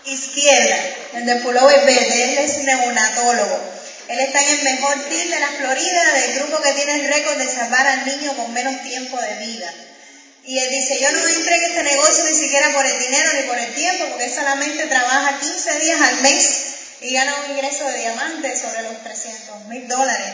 izquierda, 0.06 0.78
el 1.14 1.26
de 1.26 1.36
pullover 1.38 1.86
verde, 1.86 2.24
él 2.24 2.38
es 2.40 2.58
neonatólogo. 2.64 3.60
Él 4.08 4.20
está 4.20 4.42
en 4.42 4.50
el 4.58 4.64
mejor 4.64 4.96
team 5.10 5.30
de 5.30 5.40
la 5.40 5.48
Florida, 5.48 6.14
del 6.14 6.34
grupo 6.40 6.62
que 6.62 6.74
tiene 6.74 6.96
el 6.96 7.08
récord 7.14 7.38
de 7.38 7.48
salvar 7.48 7.88
al 7.88 8.06
niño 8.06 8.34
con 8.36 8.52
menos 8.54 8.82
tiempo 8.84 9.18
de 9.22 9.36
vida. 9.46 9.74
Y 10.44 10.58
él 10.58 10.70
dice, 10.70 11.00
yo 11.00 11.12
no 11.12 11.26
entré 11.26 11.56
en 11.56 11.64
este 11.64 11.84
negocio 11.84 12.26
ni 12.26 12.34
siquiera 12.36 12.74
por 12.74 12.86
el 12.86 13.00
dinero 13.00 13.30
ni 13.36 13.44
por 13.48 13.58
el 13.58 13.74
tiempo, 13.74 14.06
porque 14.10 14.26
él 14.26 14.34
solamente 14.34 14.88
trabaja 14.88 15.40
15 15.40 15.80
días 15.80 16.02
al 16.02 16.22
mes 16.22 16.50
y 17.02 17.14
gana 17.14 17.36
un 17.46 17.52
ingreso 17.52 17.86
de 17.88 18.00
diamante 18.00 18.58
sobre 18.60 18.82
los 18.82 19.02
300 19.04 19.66
mil 19.66 19.88
dólares. 19.88 20.34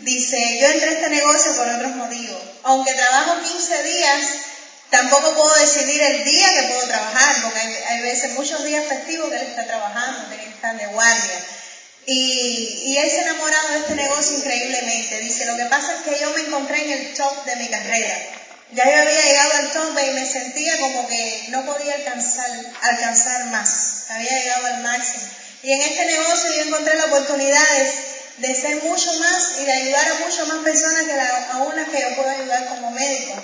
Dice, 0.00 0.58
yo 0.60 0.68
entré 0.68 0.90
a 0.90 0.92
este 0.92 1.08
negocio 1.08 1.56
por 1.56 1.68
otros 1.68 1.96
motivos. 1.96 2.42
Aunque 2.64 2.92
trabajo 2.92 3.36
15 3.42 3.82
días, 3.82 4.26
tampoco 4.90 5.34
puedo 5.34 5.54
decidir 5.54 6.02
el 6.02 6.24
día 6.24 6.48
que 6.50 6.68
puedo 6.68 6.86
trabajar, 6.86 7.36
porque 7.42 7.60
hay, 7.60 8.02
veces, 8.02 8.32
muchos 8.32 8.62
días 8.64 8.84
festivos 8.86 9.30
que 9.30 9.36
él 9.36 9.46
está 9.46 9.64
trabajando, 9.64 10.28
tiene 10.28 10.44
que 10.44 10.50
estar 10.50 10.76
de 10.76 10.86
guardia. 10.86 11.40
Y, 12.06 12.82
y 12.84 12.98
él 12.98 13.10
se 13.10 13.20
ha 13.20 13.22
enamorado 13.22 13.68
de 13.72 13.78
este 13.78 13.94
negocio 13.94 14.36
increíblemente. 14.36 15.18
Dice, 15.20 15.46
lo 15.46 15.56
que 15.56 15.64
pasa 15.64 15.94
es 15.94 16.02
que 16.02 16.20
yo 16.20 16.30
me 16.30 16.42
encontré 16.42 16.84
en 16.84 16.90
el 16.90 17.14
top 17.14 17.44
de 17.46 17.56
mi 17.56 17.68
carrera. 17.68 18.18
Ya 18.72 18.84
yo 18.84 19.00
había 19.00 19.22
llegado 19.22 19.52
al 19.54 19.72
top 19.72 19.98
y 20.06 20.10
me 20.10 20.26
sentía 20.26 20.78
como 20.78 21.08
que 21.08 21.46
no 21.48 21.64
podía 21.64 21.94
alcanzar, 21.94 22.50
alcanzar 22.82 23.46
más. 23.46 24.04
Había 24.10 24.30
llegado 24.30 24.66
al 24.66 24.82
máximo. 24.82 25.24
Y 25.62 25.72
en 25.72 25.82
este 25.82 26.04
negocio 26.04 26.52
yo 26.52 26.62
encontré 26.62 26.94
las 26.96 27.06
oportunidades 27.06 27.94
de 28.38 28.54
ser 28.54 28.82
mucho 28.82 29.12
más 29.14 29.58
y 29.60 29.64
de 29.64 29.72
ayudar 29.72 30.08
a 30.08 30.26
muchas 30.26 30.46
más 30.48 30.58
personas 30.58 31.04
que 31.04 31.12
a 31.12 31.56
unas 31.58 31.88
que 31.88 32.00
yo 32.00 32.16
puedo 32.16 32.28
ayudar 32.28 32.68
como 32.68 32.90
médico. 32.90 33.34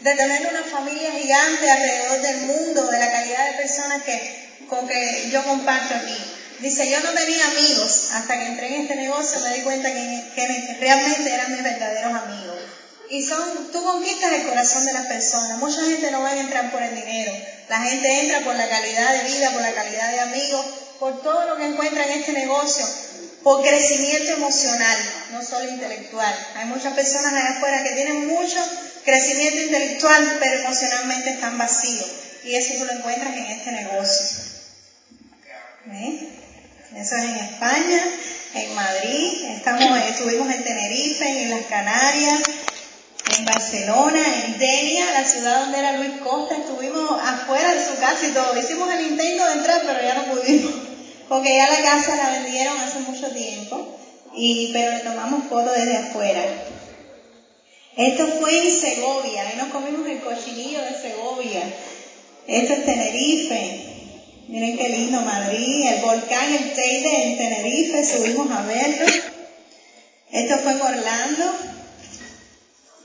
De 0.00 0.14
tener 0.14 0.46
una 0.46 0.62
familia 0.64 1.12
gigante 1.12 1.70
alrededor 1.70 2.20
del 2.20 2.36
mundo, 2.42 2.90
de 2.90 2.98
la 2.98 3.12
calidad 3.12 3.46
de 3.46 3.52
personas 3.52 4.02
que, 4.02 4.64
con 4.68 4.86
que 4.86 5.30
yo 5.30 5.42
comparto 5.44 5.94
aquí. 5.94 6.16
Dice, 6.58 6.90
yo 6.90 7.00
no 7.00 7.10
tenía 7.12 7.46
amigos 7.46 8.10
hasta 8.12 8.38
que 8.38 8.46
entré 8.46 8.66
en 8.68 8.82
este 8.82 8.96
negocio 8.96 9.40
me 9.40 9.56
di 9.56 9.62
cuenta 9.62 9.92
que, 9.92 10.32
que 10.34 10.76
realmente 10.80 11.32
eran 11.32 11.52
mis 11.52 11.62
verdaderos 11.62 12.14
amigos. 12.14 12.56
Y 13.10 13.26
son, 13.26 13.70
tú 13.72 13.82
conquistas 13.82 14.32
el 14.32 14.48
corazón 14.48 14.84
de 14.86 14.92
las 14.92 15.06
personas. 15.06 15.58
Mucha 15.58 15.82
gente 15.82 16.10
no 16.10 16.22
va 16.22 16.30
a 16.30 16.40
entrar 16.40 16.70
por 16.70 16.82
el 16.82 16.94
dinero. 16.94 17.32
La 17.68 17.80
gente 17.80 18.20
entra 18.20 18.40
por 18.40 18.54
la 18.54 18.68
calidad 18.68 19.12
de 19.12 19.28
vida, 19.30 19.50
por 19.50 19.62
la 19.62 19.72
calidad 19.72 20.10
de 20.12 20.20
amigos, 20.20 20.66
por 20.98 21.22
todo 21.22 21.46
lo 21.46 21.56
que 21.56 21.66
encuentra 21.66 22.04
en 22.04 22.20
este 22.20 22.32
negocio 22.32 22.86
por 23.42 23.62
crecimiento 23.62 24.32
emocional, 24.32 24.98
no 25.32 25.42
solo 25.42 25.68
intelectual. 25.68 26.34
Hay 26.56 26.66
muchas 26.66 26.94
personas 26.94 27.32
allá 27.32 27.56
afuera 27.56 27.82
que 27.82 27.90
tienen 27.90 28.28
mucho 28.28 28.56
crecimiento 29.04 29.60
intelectual, 29.62 30.36
pero 30.40 30.60
emocionalmente 30.60 31.30
están 31.30 31.58
vacíos. 31.58 32.06
Y 32.44 32.54
eso 32.54 32.74
tú 32.78 32.84
lo 32.84 32.92
encuentras 32.92 33.34
en 33.36 33.46
este 33.46 33.72
negocio. 33.72 34.52
Eso 36.94 37.16
es 37.16 37.24
en 37.24 37.36
España, 37.36 38.02
en 38.54 38.74
Madrid, 38.74 39.44
estamos, 39.56 39.98
estuvimos 40.08 40.54
en 40.54 40.62
Tenerife, 40.62 41.26
en 41.26 41.50
las 41.50 41.66
Canarias, 41.66 42.40
en 43.38 43.44
Barcelona, 43.46 44.20
en 44.44 44.58
Denia, 44.58 45.10
la 45.12 45.24
ciudad 45.24 45.60
donde 45.60 45.78
era 45.78 45.96
Luis 45.96 46.20
Costa, 46.22 46.56
estuvimos 46.56 47.20
afuera 47.20 47.74
de 47.74 47.84
su 47.84 47.98
casa 47.98 48.26
y 48.26 48.32
todo. 48.32 48.56
Hicimos 48.58 48.92
el 48.92 49.06
intento 49.06 49.46
de 49.46 49.52
entrar, 49.54 49.82
pero 49.86 50.02
ya 50.02 50.14
no 50.14 50.24
pudimos 50.34 50.91
porque 51.32 51.56
ya 51.56 51.66
la 51.66 51.80
casa 51.80 52.14
la 52.14 52.42
vendieron 52.42 52.78
hace 52.78 52.98
mucho 52.98 53.26
tiempo, 53.30 53.96
y, 54.34 54.70
pero 54.70 54.92
le 54.92 54.98
tomamos 54.98 55.44
fotos 55.48 55.74
desde 55.74 55.96
afuera. 55.96 56.44
Esto 57.96 58.26
fue 58.38 58.66
en 58.66 58.70
Segovia, 58.70 59.48
ahí 59.48 59.56
nos 59.56 59.68
comimos 59.68 60.06
el 60.06 60.20
cochinillo 60.20 60.82
de 60.82 60.92
Segovia. 60.92 61.62
Esto 62.46 62.74
es 62.74 62.84
Tenerife. 62.84 63.80
Miren 64.48 64.76
qué 64.76 64.90
lindo 64.90 65.22
Madrid, 65.22 65.86
el 65.86 66.02
volcán, 66.02 66.52
el 66.52 66.74
Teide 66.74 67.22
en 67.22 67.38
Tenerife, 67.38 68.04
subimos 68.04 68.50
a 68.50 68.66
verlo. 68.66 69.06
Esto 70.32 70.58
fue 70.58 70.72
en 70.72 70.82
Orlando. 70.82 71.52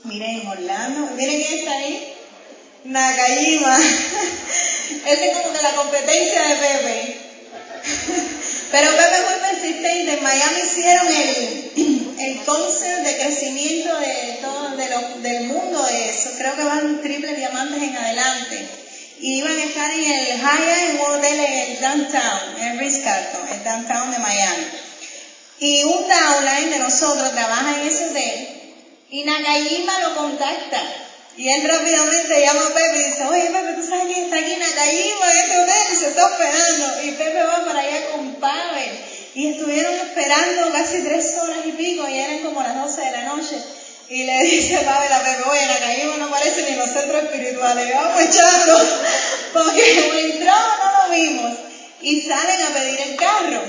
Miren 0.04 0.40
en 0.40 0.46
Orlando. 0.48 1.14
Miren 1.16 1.42
quién 1.42 1.60
está 1.60 1.72
ahí. 1.72 2.12
Nakajima. 2.84 3.78
Esta 5.06 5.24
es 5.24 5.38
como 5.38 5.54
que 5.54 5.62
la 5.62 5.74
competencia 5.76 6.42
de 6.42 6.56
Pepe. 6.56 7.17
Pero 8.70 8.90
Pepe 8.90 9.22
muy 9.22 9.40
persistente. 9.40 10.12
En 10.14 10.22
Miami 10.22 10.60
hicieron 10.60 11.06
el, 11.06 12.14
el 12.18 12.44
concert 12.44 13.02
de 13.02 13.16
crecimiento 13.16 13.98
de 13.98 14.38
todo 14.42 14.76
de 14.76 15.28
del 15.28 15.44
mundo. 15.44 15.86
Eso. 15.88 16.30
Creo 16.36 16.56
que 16.56 16.64
van 16.64 17.02
triples 17.02 17.36
diamantes 17.36 17.82
en 17.82 17.96
adelante. 17.96 18.68
Y 19.20 19.38
iban 19.38 19.56
a 19.58 19.64
estar 19.64 19.90
en 19.90 20.04
el 20.04 20.26
Hyatt, 20.38 20.90
en 20.90 21.00
un 21.00 21.10
hotel 21.10 21.40
en 21.40 21.58
el 21.58 21.80
downtown, 21.80 22.60
en 22.60 22.78
Ritz-Carlton, 22.78 23.48
el 23.52 23.64
downtown 23.64 24.12
de 24.12 24.18
Miami. 24.18 24.64
Y 25.60 25.82
un 25.84 26.06
downline 26.08 26.70
de 26.70 26.78
nosotros 26.78 27.32
trabaja 27.32 27.80
en 27.80 27.88
ese 27.88 28.10
hotel 28.10 28.58
y 29.10 29.24
Nakajima 29.24 29.98
lo 30.00 30.14
contacta 30.14 30.82
y 31.38 31.48
él 31.48 31.68
rápidamente 31.68 32.40
llama 32.40 32.66
a 32.66 32.74
Pepe 32.74 32.98
y 32.98 33.04
dice, 33.04 33.24
oye 33.26 33.44
Pepe, 33.44 33.74
¿tú 33.74 33.86
sabes 33.86 34.06
quién 34.12 34.24
está 34.24 34.38
aquí 34.38 34.54
en 34.54 34.62
Acayima, 34.62 35.32
en 35.32 35.38
este 35.38 35.62
hotel? 35.62 35.92
Y 35.92 35.96
se 35.96 36.08
está 36.08 36.26
hospedando. 36.26 37.02
Y 37.04 37.10
Pepe 37.12 37.42
va 37.44 37.64
para 37.64 37.78
allá 37.78 38.10
con 38.10 38.34
Pavel. 38.34 38.90
Y 39.36 39.52
estuvieron 39.52 39.94
esperando 39.94 40.72
casi 40.72 41.04
tres 41.04 41.36
horas 41.40 41.58
y 41.64 41.70
pico 41.72 42.08
y 42.08 42.18
eran 42.18 42.40
como 42.40 42.60
las 42.60 42.74
doce 42.74 43.02
de 43.02 43.12
la 43.12 43.22
noche. 43.22 43.56
Y 44.08 44.24
le 44.24 44.42
dice 44.50 44.78
Pavel 44.78 45.12
a 45.12 45.22
Pepe, 45.22 45.42
oye, 45.48 46.02
en 46.02 46.18
no 46.18 46.28
parece 46.28 46.68
ni 46.68 46.76
los 46.76 46.90
centros 46.90 47.22
espirituales. 47.22 47.88
Y 47.88 47.92
vamos 47.92 48.20
echando, 48.20 49.00
porque 49.52 50.20
entró 50.32 50.52
no 50.52 51.06
lo 51.06 51.14
vimos. 51.14 51.56
Y 52.00 52.20
salen 52.22 52.62
a 52.62 52.70
pedir 52.70 53.00
el 53.00 53.16
carro. 53.16 53.62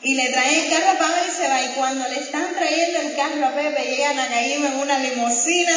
Y 0.00 0.14
le 0.14 0.28
traen 0.28 0.60
el 0.60 0.70
carro 0.70 0.90
a 0.90 0.98
Pavel 0.98 1.24
y 1.28 1.36
se 1.36 1.48
va. 1.48 1.60
Y 1.60 1.68
cuando 1.70 2.08
le 2.08 2.20
están 2.20 2.54
trayendo 2.54 3.00
el 3.00 3.16
carro 3.16 3.46
a 3.46 3.50
Pepe, 3.50 3.82
llegan 3.82 4.16
a 4.16 4.28
Caíma 4.28 4.68
en 4.68 4.78
una 4.78 5.00
limusina 5.00 5.76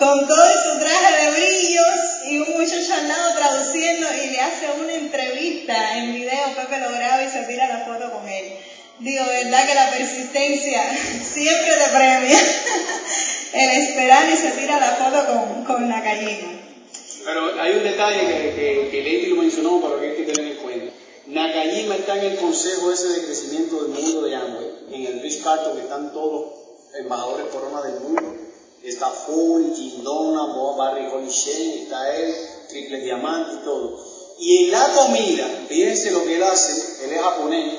con 0.00 0.26
todo 0.26 0.48
su 0.64 0.78
traje 0.80 1.24
de 1.24 1.30
brillos 1.30 2.26
y 2.30 2.38
un 2.38 2.58
muchacho 2.58 2.94
al 2.94 3.36
traduciendo 3.36 4.06
y 4.24 4.30
le 4.30 4.40
hace 4.40 4.66
una 4.80 4.94
entrevista 4.94 5.98
en 5.98 6.14
video, 6.14 6.54
Pepe 6.56 6.80
lo 6.80 6.90
graba 6.90 7.22
y 7.22 7.28
se 7.28 7.42
tira 7.42 7.68
la 7.68 7.84
foto 7.84 8.10
con 8.10 8.26
él. 8.26 8.54
Digo, 8.98 9.26
verdad 9.26 9.68
que 9.68 9.74
la 9.74 9.90
persistencia 9.90 10.82
siempre 11.32 11.74
te 11.74 11.90
premia. 11.90 12.38
El 13.52 13.70
esperar 13.82 14.26
y 14.32 14.36
se 14.36 14.52
tira 14.52 14.78
la 14.78 14.92
foto 14.92 15.26
con, 15.26 15.64
con 15.64 15.88
la 15.88 16.00
Pero 16.02 17.60
hay 17.60 17.72
un 17.72 17.82
detalle 17.82 18.20
que, 18.20 18.88
que, 18.90 19.02
Lady 19.02 19.26
lo 19.26 19.42
mencionó, 19.42 19.80
pero 19.82 20.00
que 20.00 20.10
hay 20.10 20.16
que 20.16 20.32
tener 20.32 20.52
en 20.52 20.58
cuenta. 20.58 20.92
Nakajima 21.26 21.96
está 21.96 22.16
en 22.16 22.32
el 22.32 22.36
consejo 22.38 22.92
ese 22.92 23.08
de 23.08 23.24
crecimiento 23.24 23.82
del 23.82 23.92
mundo 23.92 24.22
de 24.22 24.36
Amway, 24.36 24.66
en 24.92 25.06
el 25.06 25.20
Rich 25.20 25.42
Carton 25.42 25.78
están 25.78 26.12
todos 26.12 26.54
embajadores 26.94 27.46
corona 27.52 27.82
del 27.82 28.00
mundo 28.00 28.39
está 28.82 29.08
Full, 29.08 29.72
Quindona, 29.74 30.52
Barry 30.76 31.06
Holishen, 31.06 31.82
está 31.82 32.16
él, 32.16 32.34
Triple 32.68 33.00
Diamante 33.00 33.56
y 33.60 33.64
todo. 33.64 33.98
Y 34.38 34.64
en 34.64 34.70
la 34.70 34.88
comida, 34.94 35.64
fíjense 35.68 36.10
lo 36.12 36.24
que 36.24 36.36
él 36.36 36.42
hace, 36.42 37.04
él 37.04 37.12
es 37.12 37.20
japonés, 37.20 37.74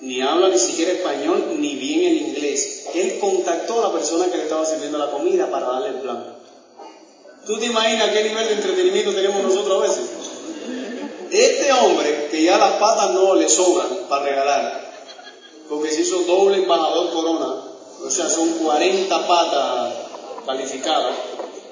ni 0.00 0.20
habla 0.20 0.48
ni 0.50 0.58
siquiera 0.58 0.92
español, 0.92 1.56
ni 1.58 1.74
bien 1.76 2.12
el 2.12 2.28
inglés. 2.28 2.84
Él 2.94 3.18
contactó 3.18 3.80
a 3.80 3.88
la 3.88 3.92
persona 3.92 4.26
que 4.26 4.36
le 4.36 4.42
estaba 4.44 4.64
sirviendo 4.64 4.98
la 4.98 5.10
comida 5.10 5.50
para 5.50 5.66
darle 5.66 5.88
el 5.88 6.00
plan. 6.00 6.36
¿Tú 7.46 7.58
te 7.58 7.66
imaginas 7.66 8.10
qué 8.10 8.24
nivel 8.24 8.46
de 8.46 8.54
entretenimiento 8.54 9.14
tenemos 9.14 9.42
nosotros 9.42 9.82
a 9.82 9.86
veces? 9.86 10.10
Este 11.30 11.72
hombre, 11.72 12.28
que 12.30 12.42
ya 12.42 12.58
las 12.58 12.74
patas 12.74 13.12
no 13.12 13.34
le 13.34 13.48
sobran 13.48 14.06
para 14.08 14.24
regalar, 14.24 14.92
porque 15.68 15.90
se 15.90 16.02
hizo 16.02 16.20
doble 16.24 16.58
embajador 16.58 17.10
corona, 17.12 17.67
o 18.04 18.10
sea, 18.10 18.28
son 18.30 18.48
40 18.58 19.26
patas 19.26 19.94
calificadas, 20.46 21.14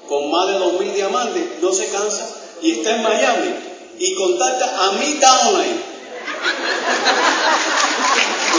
con 0.09 0.29
más 0.31 0.49
de 0.49 0.55
2.000 0.59 0.93
diamantes, 0.93 1.45
no 1.63 1.73
se 1.73 1.89
cansa 1.89 2.29
y 2.63 2.73
está 2.73 2.97
en 2.97 3.03
Miami 3.03 3.55
y 3.99 4.15
contacta 4.15 4.87
a 4.87 4.93
mi 4.93 5.15
downline. 5.15 5.77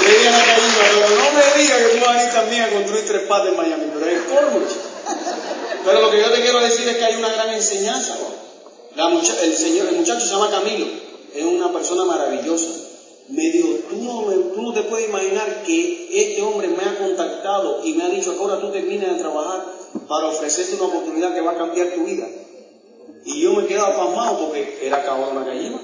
Le 0.01 0.17
digan 0.17 0.33
a 0.33 0.43
pero 0.43 1.09
no 1.09 1.31
me 1.31 1.43
diga 1.61 1.77
que 1.77 1.85
tú 1.85 1.99
vas 2.05 2.17
a 2.17 2.23
ir 2.23 2.31
también 2.31 2.63
a 2.63 2.69
construir 2.69 3.05
tres 3.05 3.23
patas 3.23 3.49
en 3.49 3.57
Miami, 3.57 3.85
pero 3.93 4.05
es 4.05 4.21
colmo. 4.21 4.61
Pero 5.85 6.01
lo 6.01 6.09
que 6.11 6.19
yo 6.19 6.31
te 6.31 6.41
quiero 6.41 6.59
decir 6.59 6.87
es 6.87 6.97
que 6.97 7.05
hay 7.05 7.15
una 7.15 7.29
gran 7.29 7.51
enseñanza. 7.53 8.15
el, 8.95 9.55
señor, 9.55 9.87
el 9.89 9.95
muchacho 9.95 10.21
se 10.21 10.31
llama 10.31 10.51
Camilo, 10.51 10.85
es 11.33 11.43
una 11.43 11.71
persona 11.71 12.05
maravillosa 12.05 12.86
me 13.29 13.43
dijo, 13.51 13.67
tú 13.89 13.97
no, 14.03 14.21
tú 14.53 14.61
no 14.61 14.73
te 14.73 14.83
puedes 14.83 15.09
imaginar 15.09 15.63
que 15.63 16.09
este 16.11 16.41
hombre 16.41 16.69
me 16.69 16.83
ha 16.83 16.97
contactado 16.97 17.81
y 17.83 17.93
me 17.93 18.03
ha 18.03 18.09
dicho, 18.09 18.35
ahora 18.39 18.59
tú 18.59 18.71
terminas 18.71 19.15
de 19.15 19.19
trabajar 19.19 19.65
para 20.07 20.27
ofrecerte 20.27 20.75
una 20.75 20.85
oportunidad 20.85 21.33
que 21.33 21.41
va 21.41 21.51
a 21.51 21.57
cambiar 21.57 21.89
tu 21.89 22.05
vida. 22.05 22.25
Y 23.25 23.41
yo 23.41 23.53
me 23.53 23.63
he 23.63 23.67
quedado 23.67 23.97
pasmado 23.97 24.39
porque 24.39 24.79
era 24.81 25.03
una 25.13 25.43
Gallima. 25.43 25.79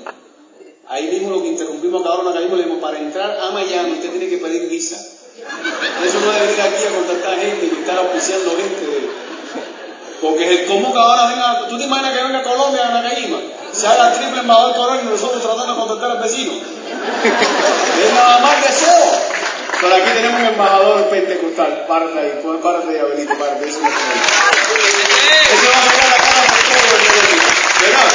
Ahí 0.88 1.08
mismo 1.08 1.32
lo 1.32 1.42
que 1.42 1.50
interrumpimos 1.50 2.06
a 2.06 2.20
una 2.20 2.32
Gallima 2.32 2.56
le 2.56 2.64
dijimos, 2.64 2.82
para 2.82 3.00
entrar 3.00 3.38
a 3.38 3.52
Miami 3.52 3.94
usted 3.94 4.12
tiene 4.12 4.30
que 4.30 4.38
pedir 4.38 4.70
visa. 4.70 4.96
Eso 4.96 6.20
no 6.22 6.32
es 6.32 6.40
venir 6.40 6.62
aquí 6.62 6.86
a 6.86 6.96
contactar 6.96 7.40
gente 7.40 7.66
y 7.66 7.80
estar 7.82 7.98
auspiciando 7.98 8.52
gente. 8.52 8.86
De... 8.86 9.10
Porque 10.22 10.54
es 10.54 10.70
como 10.70 10.94
que 10.94 11.00
ahora 11.00 11.28
venga, 11.28 11.68
¿tú 11.68 11.78
te 11.78 11.84
imaginas 11.84 12.18
que 12.18 12.24
venga 12.24 12.40
a 12.40 12.44
Colombia 12.44 12.88
a? 12.88 13.63
Se 13.74 13.88
haga 13.88 14.14
triple 14.14 14.42
embajador 14.42 14.76
por 14.76 15.02
y 15.02 15.06
nosotros 15.06 15.42
tratando 15.42 15.74
de 15.74 15.80
contactar 15.80 16.12
al 16.12 16.24
vecino. 16.24 16.54
es 16.54 18.14
nada 18.14 18.40
más 18.40 18.62
deseo. 18.62 19.34
Pero 19.82 19.96
aquí 19.96 20.10
tenemos 20.14 20.40
un 20.40 20.48
embajador 20.48 21.10
pentecostal, 21.10 21.86
parte 21.88 22.20
ahí, 22.20 22.42
de 22.88 23.00
Abelito, 23.00 23.38
parte, 23.38 23.68
eso 23.68 23.80
es 23.80 23.86
Eso 23.86 25.72
va 25.72 25.78
a 25.78 25.84
sacar 25.84 26.10
la 26.10 26.18
cara 26.18 26.42
por 26.48 26.62
todo 26.70 26.96
el 26.96 27.04
¿Verdad? 27.82 28.12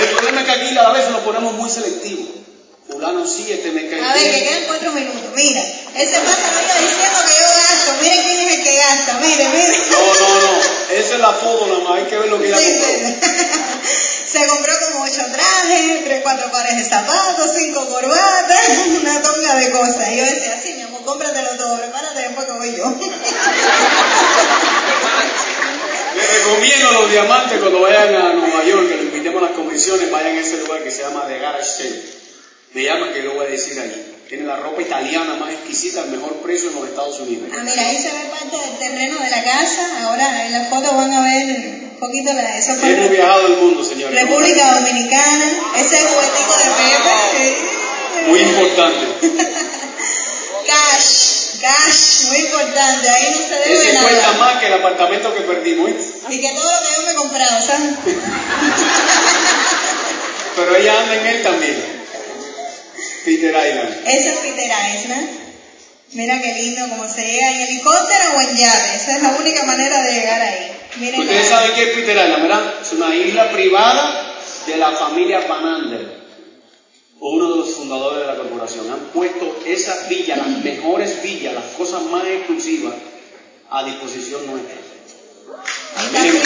El 0.00 0.08
problema 0.08 0.40
es 0.40 0.46
que 0.46 0.52
aquí 0.52 0.78
a 0.78 0.90
veces 0.90 1.10
nos 1.10 1.20
ponemos 1.20 1.52
muy 1.54 1.68
selectivos. 1.68 2.45
Fulano 2.88 3.26
sí, 3.26 3.50
este 3.50 3.70
me 3.72 3.88
cae 3.88 4.00
A 4.00 4.14
ver, 4.14 4.22
que 4.22 4.44
quedan 4.44 4.64
cuatro 4.66 4.92
minutos. 4.92 5.22
Mira, 5.34 5.60
ese 5.60 6.18
pájaro 6.20 6.60
iba 6.62 6.74
diciendo 6.78 7.18
que 7.26 7.34
yo 7.34 7.48
gasto. 7.50 7.90
Miren 8.00 8.22
quién 8.22 8.38
es 8.38 8.54
el 8.58 8.62
que 8.64 8.76
gasta. 8.76 9.12
Mire, 9.20 9.48
mire. 9.48 9.76
No, 9.90 9.98
no, 10.14 10.28
no. 10.40 10.60
Esa 10.94 11.14
es 11.14 11.20
la 11.20 11.32
foto 11.32 11.66
nada 11.66 11.80
más. 11.80 11.98
Hay 11.98 12.04
que 12.04 12.16
ver 12.16 12.28
lo 12.28 12.38
que 12.38 12.46
ella 12.46 12.58
Sí, 12.58 12.64
compró. 12.72 12.88
sí. 12.88 13.16
Se 14.36 14.46
compró 14.48 14.72
como 14.86 15.04
ocho 15.04 15.22
trajes, 15.32 16.04
tres, 16.04 16.20
cuatro 16.22 16.50
pares 16.52 16.76
de 16.76 16.84
zapatos, 16.84 17.50
cinco 17.56 17.88
corbatas, 17.88 18.68
una 19.00 19.22
tonga 19.22 19.54
de 19.56 19.70
cosas. 19.72 20.08
Y 20.12 20.16
yo 20.18 20.24
decía, 20.24 20.60
sí, 20.62 20.74
mi 20.74 20.82
amor, 20.82 21.02
cómpratelo 21.04 21.56
todo, 21.56 21.78
prepárate 21.78 22.20
después 22.22 22.46
que 22.46 22.52
voy 22.52 22.74
yo. 22.76 22.84
Les 26.16 26.32
recomiendo 26.44 26.88
a 26.88 26.92
los 26.92 27.10
diamantes 27.10 27.58
cuando 27.60 27.80
vayan 27.80 28.14
a 28.14 28.32
Nueva 28.32 28.64
York, 28.64 28.88
que 28.88 28.94
los 28.96 29.04
invitemos 29.06 29.42
a 29.42 29.46
las 29.46 29.54
convenciones, 29.56 30.10
vayan 30.10 30.36
a 30.36 30.40
ese 30.40 30.56
lugar 30.58 30.82
que 30.82 30.90
se 30.90 31.02
llama 31.02 31.24
The 31.26 31.38
Garage 31.38 31.64
Sale. 31.64 32.15
Me 32.76 32.84
llaman 32.84 33.08
que 33.14 33.22
yo 33.24 33.30
lo 33.32 33.36
voy 33.36 33.46
a 33.46 33.48
decir 33.48 33.80
allí. 33.80 34.04
Tiene 34.28 34.44
la 34.44 34.56
ropa 34.56 34.82
italiana 34.82 35.34
más 35.36 35.50
exquisita 35.50 36.02
al 36.02 36.10
mejor 36.10 36.34
precio 36.42 36.68
en 36.68 36.74
los 36.76 36.86
Estados 36.86 37.18
Unidos. 37.20 37.48
Ah, 37.56 37.62
mira, 37.64 37.88
ahí 37.88 37.96
se 37.96 38.12
ve 38.12 38.26
parte 38.28 38.54
del 38.58 38.76
terreno 38.76 39.18
de 39.18 39.30
la 39.30 39.42
casa. 39.42 40.04
Ahora 40.04 40.44
en 40.44 40.52
la 40.52 40.60
foto 40.64 40.94
van 40.94 41.10
a 41.10 41.22
ver 41.22 41.46
un 41.46 41.96
poquito 41.98 42.34
la, 42.34 42.54
eso 42.58 42.74
fue 42.74 42.90
Hemos 42.90 43.08
viajado 43.08 43.46
el 43.46 43.56
mundo, 43.56 43.82
señores. 43.82 44.20
República 44.20 44.74
Dominicana. 44.74 45.52
Ese 45.78 45.96
juguetico 46.04 46.54
de 46.58 46.64
Pepe. 46.76 47.56
Muy 48.28 48.40
importante. 48.40 49.06
Cash, 50.66 51.60
cash, 51.62 52.26
muy 52.26 52.38
importante. 52.40 53.08
Ahí 53.08 53.30
no 53.30 53.38
se 53.48 53.54
debe 53.54 53.72
Ese 53.72 53.92
nada. 53.94 54.06
cuesta 54.08 54.32
más 54.32 54.58
que 54.60 54.66
el 54.66 54.72
apartamento 54.74 55.32
que 55.34 55.40
perdimos. 55.42 55.90
Y 56.28 56.40
que 56.42 56.52
todo 56.52 56.70
lo 56.70 56.78
que 56.86 56.92
yo 56.94 57.02
me 57.06 57.12
he 57.12 57.14
comprado, 57.14 57.62
¿sabes? 57.64 57.94
Pero 60.56 60.76
ella 60.76 61.00
anda 61.00 61.14
en 61.14 61.26
él 61.26 61.42
también. 61.42 61.85
Peter 63.26 63.50
Island. 63.50 64.06
Es 64.06 64.38
Peter 64.38 64.70
Island. 64.94 65.28
Mira 66.12 66.40
qué 66.40 66.54
lindo 66.54 66.88
como 66.90 67.12
se 67.12 67.26
llega 67.26 67.50
en 67.50 67.60
helicóptero 67.62 68.36
o 68.36 68.40
en 68.40 68.56
yate. 68.56 68.94
Esa 68.94 69.16
es 69.16 69.22
la 69.22 69.30
única 69.30 69.64
manera 69.64 70.00
de 70.04 70.12
llegar 70.12 70.40
ahí. 70.40 70.72
Miren 71.00 71.20
Ustedes 71.22 71.48
saben 71.48 71.72
qué 71.74 71.82
es 71.82 71.88
Peter 71.96 72.16
Island, 72.16 72.42
¿verdad? 72.42 72.74
Es 72.80 72.92
una 72.92 73.14
isla 73.16 73.50
privada 73.50 74.32
de 74.66 74.76
la 74.76 74.92
familia 74.92 75.40
Van 75.48 75.66
Andel, 75.66 76.22
uno 77.18 77.50
de 77.50 77.56
los 77.56 77.74
fundadores 77.74 78.20
de 78.20 78.26
la 78.26 78.36
corporación. 78.36 78.92
Han 78.92 79.00
puesto 79.12 79.60
esas 79.66 80.08
villas, 80.08 80.38
las 80.38 80.46
mejores 80.62 81.20
villas, 81.20 81.52
las 81.52 81.64
cosas 81.76 82.02
más 82.02 82.24
exclusivas, 82.24 82.94
a 83.70 83.82
disposición 83.82 84.46
nuestra. 84.46 84.76
Ahí 85.96 86.06
está 86.06 86.22
Miren. 86.22 86.42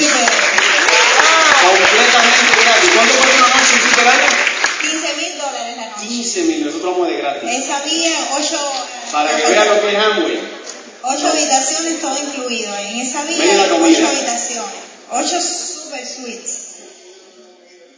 Completamente 1.60 2.62
gratis. 2.64 2.90
¿Cuánto 2.94 3.14
cuesta 3.18 3.36
una 3.36 3.54
noche 3.54 3.74
en 3.74 3.80
Peter 3.90 4.06
Island? 4.14 4.50
15 4.80 5.14
mil 5.16 5.38
dólares 5.38 5.76
la 5.76 5.86
noche. 5.90 6.06
15 6.20 6.42
mil, 6.42 6.66
nosotros 6.66 6.92
vamos 6.92 7.08
de 7.08 7.16
gratis. 7.16 7.48
Esa 7.50 7.80
vía, 7.80 8.12
ocho, 8.36 8.60
Para 9.10 9.34
que 9.36 9.42
vean 9.46 9.68
lo 9.68 9.80
que 9.80 9.88
es 9.90 9.98
Amway. 9.98 10.40
ocho 11.02 11.26
habitaciones, 11.28 12.00
todo 12.00 12.18
incluido. 12.18 12.76
En 12.76 13.00
esa 13.00 13.22
vía 13.24 13.42
hay 13.42 13.70
ocho 13.70 14.06
habitaciones. 14.06 14.80
Ocho 15.12 15.40
super 15.40 16.06
suites. 16.06 16.56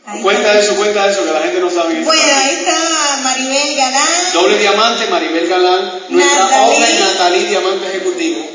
Ahí 0.07 0.21
Cuenta 0.23 0.59
eso, 0.59 0.77
cuenta 0.77 1.07
eso, 1.11 1.25
que 1.25 1.33
la 1.33 1.41
gente 1.41 1.61
no 1.61 1.71
sabe. 1.71 1.95
que 1.95 2.01
Bueno, 2.03 2.23
ahí 2.23 2.55
está 2.61 3.19
Maribel 3.23 3.77
Galán. 3.77 4.33
Doble 4.33 4.59
diamante, 4.59 5.07
Maribel 5.09 5.49
Galán, 5.49 6.01
nuestra 6.09 6.45
Natalie. 6.45 6.71
offline 6.77 7.01
Natalie, 7.01 7.47
diamante 7.49 7.87
ejecutivo, 7.89 8.47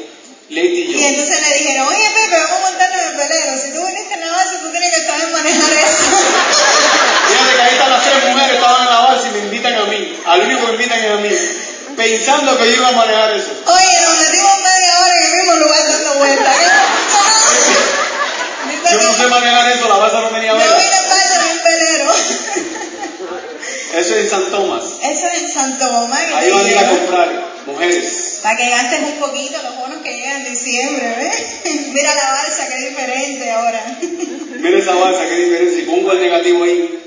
Lady 0.50 0.82
Y 0.82 0.94
yo. 0.94 1.00
entonces 1.08 1.42
le 1.50 1.58
dijeron, 1.58 1.88
oye 1.88 2.10
Pepe, 2.16 2.36
vamos 2.38 2.58
a 2.58 2.70
montarnos 2.70 3.02
en 3.02 3.08
el 3.10 3.16
velero. 3.18 3.62
Si 3.62 3.72
tú 3.74 3.86
viniste 3.86 4.14
en 4.14 4.20
la 4.22 4.32
base, 4.32 4.58
tú 4.62 4.70
tienes 4.72 4.96
que 4.96 5.02
saber 5.06 5.28
manejar 5.32 5.72
eso. 5.74 6.04
Fíjate 7.28 7.56
que 7.56 7.62
ahí 7.62 7.72
están 7.74 7.90
las 7.92 8.04
tres 8.04 8.24
mujeres, 8.26 8.54
estaban 8.56 8.82
en 8.84 8.90
la 8.90 8.97
base 9.18 9.30
y 9.30 9.32
me 9.32 9.40
invitan 9.40 9.76
a 9.76 9.86
mí. 9.86 10.16
Al 10.26 10.42
único 10.42 10.62
que 10.62 10.68
me 10.68 10.74
invitan 10.74 11.00
es 11.04 11.12
a 11.12 11.16
mí. 11.18 11.30
Pensando 11.96 12.58
que 12.58 12.66
yo 12.70 12.76
iba 12.78 12.88
a 12.90 12.92
manejar 12.92 13.32
eso. 13.36 13.50
Oye, 13.66 14.02
nos 14.06 14.18
metimos 14.20 14.58
media 14.60 15.00
hora 15.02 15.14
en 15.18 15.24
el 15.26 15.36
mismo 15.38 15.54
lugar 15.56 15.88
dando 15.88 16.14
vueltas. 16.20 16.56
Dice 18.70 18.94
Yo 18.94 19.02
no 19.02 19.12
que 19.16 19.22
sé 19.22 19.28
manejar 19.28 19.72
eso, 19.72 19.90
la 19.90 19.96
base 19.98 20.16
no 20.18 20.30
tenía 20.30 20.52
yo 20.52 20.58
vela. 20.58 20.78
vine 20.78 20.98
en 20.98 21.10
balde 21.10 21.36
en 21.36 21.58
un 21.58 21.64
velero. 21.64 22.14
Eso 23.94 24.16
es 24.16 24.24
en 24.24 24.30
San 24.30 24.52
Tomás. 24.52 24.84
Eso 25.02 25.28
es 25.28 25.42
en 25.42 25.50
Santo 25.52 25.88
Tomás. 25.90 26.22
que 26.22 26.34
Ahí 26.36 26.52
van 26.52 26.66
a 26.66 26.70
ir 26.70 26.78
a 26.78 26.88
comprar, 26.90 27.30
mujeres. 27.66 28.40
Para 28.44 28.58
que 28.58 28.70
gastes 28.70 29.00
un 29.02 29.20
poquito 29.20 29.62
los 29.64 29.76
bonos 29.78 29.98
que 30.04 30.14
llegan 30.14 30.46
en 30.46 30.52
diciembre, 30.54 31.16
¿ves? 31.18 31.74
Mira 31.94 32.14
la 32.14 32.32
balsa, 32.32 32.68
qué 32.70 32.90
diferente 32.90 33.52
ahora. 33.52 33.84
Mira 34.60 34.78
esa 34.80 34.94
balsa, 34.94 35.26
qué 35.28 35.36
diferencia. 35.36 35.80
Y 35.80 35.86
pongo 35.86 36.12
el 36.12 36.20
negativo 36.20 36.64
ahí. 36.64 37.00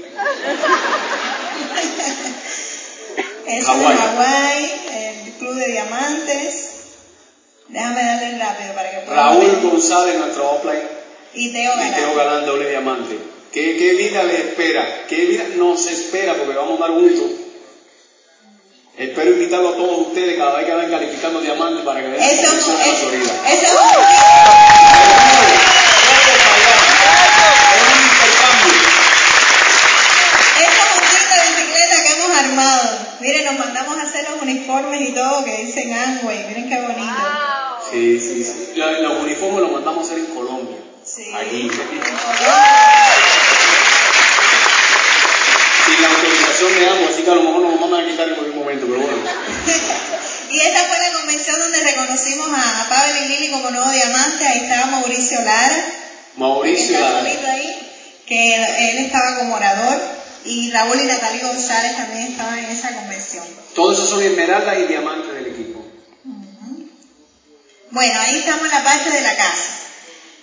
Eso 3.46 3.66
Hawái. 3.66 3.94
es 3.94 4.00
Hawái, 4.00 4.72
el 5.26 5.32
Club 5.38 5.54
de 5.54 5.66
Diamantes. 5.68 6.66
Déjame 7.68 8.02
darle 8.04 8.38
rápido 8.38 8.74
para 8.74 8.90
que 8.90 8.96
puedan 8.98 9.16
Raúl 9.16 9.46
ver. 9.46 9.60
González, 9.62 10.16
nuestro 10.18 10.50
offline. 10.50 10.82
Y 11.34 11.52
Teo 11.52 11.62
Y 11.62 11.76
Galán. 11.76 11.94
Teo 11.94 12.14
Galán, 12.14 12.46
doble 12.46 12.68
diamante. 12.68 13.18
¿Qué, 13.52 13.76
¿Qué 13.76 13.92
vida 13.94 14.22
les 14.24 14.40
espera? 14.40 15.04
¿Qué 15.08 15.16
vida 15.16 15.44
nos 15.56 15.86
espera? 15.86 16.34
Porque 16.34 16.54
vamos 16.54 16.78
a 16.80 16.82
dar 16.84 16.90
juntos. 16.92 17.30
Espero 18.96 19.30
invitarlos 19.30 19.74
a 19.74 19.76
todos 19.76 19.98
ustedes 20.08 20.36
cada 20.36 20.56
vez 20.56 20.66
que 20.66 20.72
vayan 20.74 20.90
calificando 20.90 21.40
diamantes 21.40 21.84
para 21.84 22.00
que 22.02 22.08
vean 22.08 22.22
Eso, 22.22 22.46
Florida. 22.46 23.32
eso 23.48 23.66
es 23.66 23.72
un 23.72 23.72
Todo 23.72 23.88
para 23.92 24.06
allá. 24.06 24.30
Es 27.76 27.82
un 27.86 27.98
intercambio. 28.02 28.74
Esto 30.60 30.80
es 30.82 30.90
un 30.94 31.02
kit 31.10 31.26
de 31.30 31.38
bicicleta 31.48 31.96
que 32.04 32.10
hemos 32.12 32.30
armado. 32.38 32.98
Miren, 33.20 33.44
nos 33.46 33.58
mandamos 33.58 33.98
a 33.98 34.02
hacer 34.02 34.28
los 34.30 34.39
uniformes 34.50 35.00
y 35.08 35.12
todo 35.12 35.44
que 35.44 35.56
dicen 35.64 35.92
Amway. 35.92 36.44
Miren 36.48 36.68
qué 36.68 36.80
bonito. 36.80 37.14
Sí, 37.90 38.20
sí, 38.20 38.44
sí. 38.44 38.72
Lo- 38.76 38.90
Los 39.02 39.22
uniformes 39.22 39.60
los 39.62 39.72
mandamos 39.72 40.04
a 40.04 40.06
hacer 40.12 40.18
en 40.24 40.34
Colombia. 40.34 40.76
Sí. 41.04 41.32
Aquí. 41.34 41.68
Sin 45.86 46.02
la 46.02 46.08
autorización 46.08 46.74
de 46.78 46.88
ambos, 46.88 47.10
así 47.10 47.22
que 47.22 47.30
a 47.30 47.34
lo 47.34 47.42
mejor 47.42 47.62
nos 47.62 47.72
lo 47.72 47.78
mandan 47.80 48.04
a 48.04 48.08
quitar 48.08 48.28
en 48.28 48.34
cualquier 48.34 48.56
momento, 48.56 48.86
pero 48.86 49.00
bueno. 49.00 49.18
Y 50.52 50.58
esta 50.60 50.80
fue 50.80 50.98
la 50.98 51.12
convención 51.16 51.60
donde 51.60 51.78
reconocimos 51.80 52.48
a 52.52 52.88
Pavel 52.88 53.24
y 53.24 53.28
Lili 53.28 53.50
como 53.52 53.70
nuevo 53.70 53.88
diamante. 53.88 54.44
Ahí 54.48 54.62
estaba 54.64 54.86
Mauricio 54.86 55.40
Lara. 55.42 55.84
Mauricio, 56.36 56.96
está 56.96 57.10
la- 57.12 57.20
solito 57.20 57.46
ahí, 57.46 57.78
que 58.26 58.54
él 58.56 58.98
estaba 59.06 59.38
como 59.38 59.54
orador. 59.54 60.00
Y 60.44 60.70
Raúl 60.70 61.00
y 61.00 61.04
Natalie 61.06 61.42
González 61.42 61.96
también 61.96 62.28
estaban 62.32 62.58
en 62.58 62.70
esa 62.70 62.92
convención. 62.94 63.44
todos 63.74 63.94
esos 63.98 64.10
son 64.10 64.22
esmeraldas 64.22 64.78
y 64.78 64.82
diamantes 64.84 65.32
del 65.34 65.46
equipo. 65.46 65.84
Bueno, 67.90 68.20
ahí 68.20 68.36
estamos 68.38 68.64
en 68.66 68.70
la 68.70 68.84
parte 68.84 69.10
de 69.10 69.20
la 69.20 69.36
casa. 69.36 69.70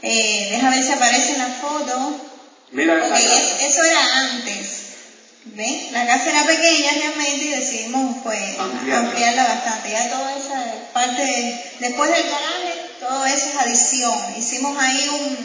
Eh, 0.02 0.48
deja 0.52 0.70
ver 0.70 0.84
si 0.84 0.92
aparece 0.92 1.32
en 1.32 1.38
la 1.40 1.48
foto. 1.48 2.20
Mira 2.72 2.96
Ok, 2.96 3.00
la 3.02 3.10
casa. 3.10 3.22
es- 3.40 3.72
eso 3.72 3.84
era 3.84 4.18
antes. 4.32 4.68
¿Ven? 5.46 5.88
La 5.94 6.06
casa 6.06 6.30
era 6.30 6.44
pequeña 6.46 6.92
realmente 6.92 7.46
y 7.46 7.50
decidimos 7.52 8.18
pues 8.22 8.60
Ampliarla. 8.60 9.08
ampliarla 9.10 9.44
bastante. 9.46 9.90
Ya 9.92 10.10
toda 10.10 10.36
esa 10.38 10.62
parte, 10.94 11.22
de- 11.24 11.72
después 11.80 12.12
del 12.12 12.24
garaje, 12.30 12.74
todo 13.00 13.26
eso 13.26 13.46
es 13.50 13.56
adición. 13.56 14.36
Hicimos 14.38 14.78
ahí 14.78 15.08
un, 15.10 15.38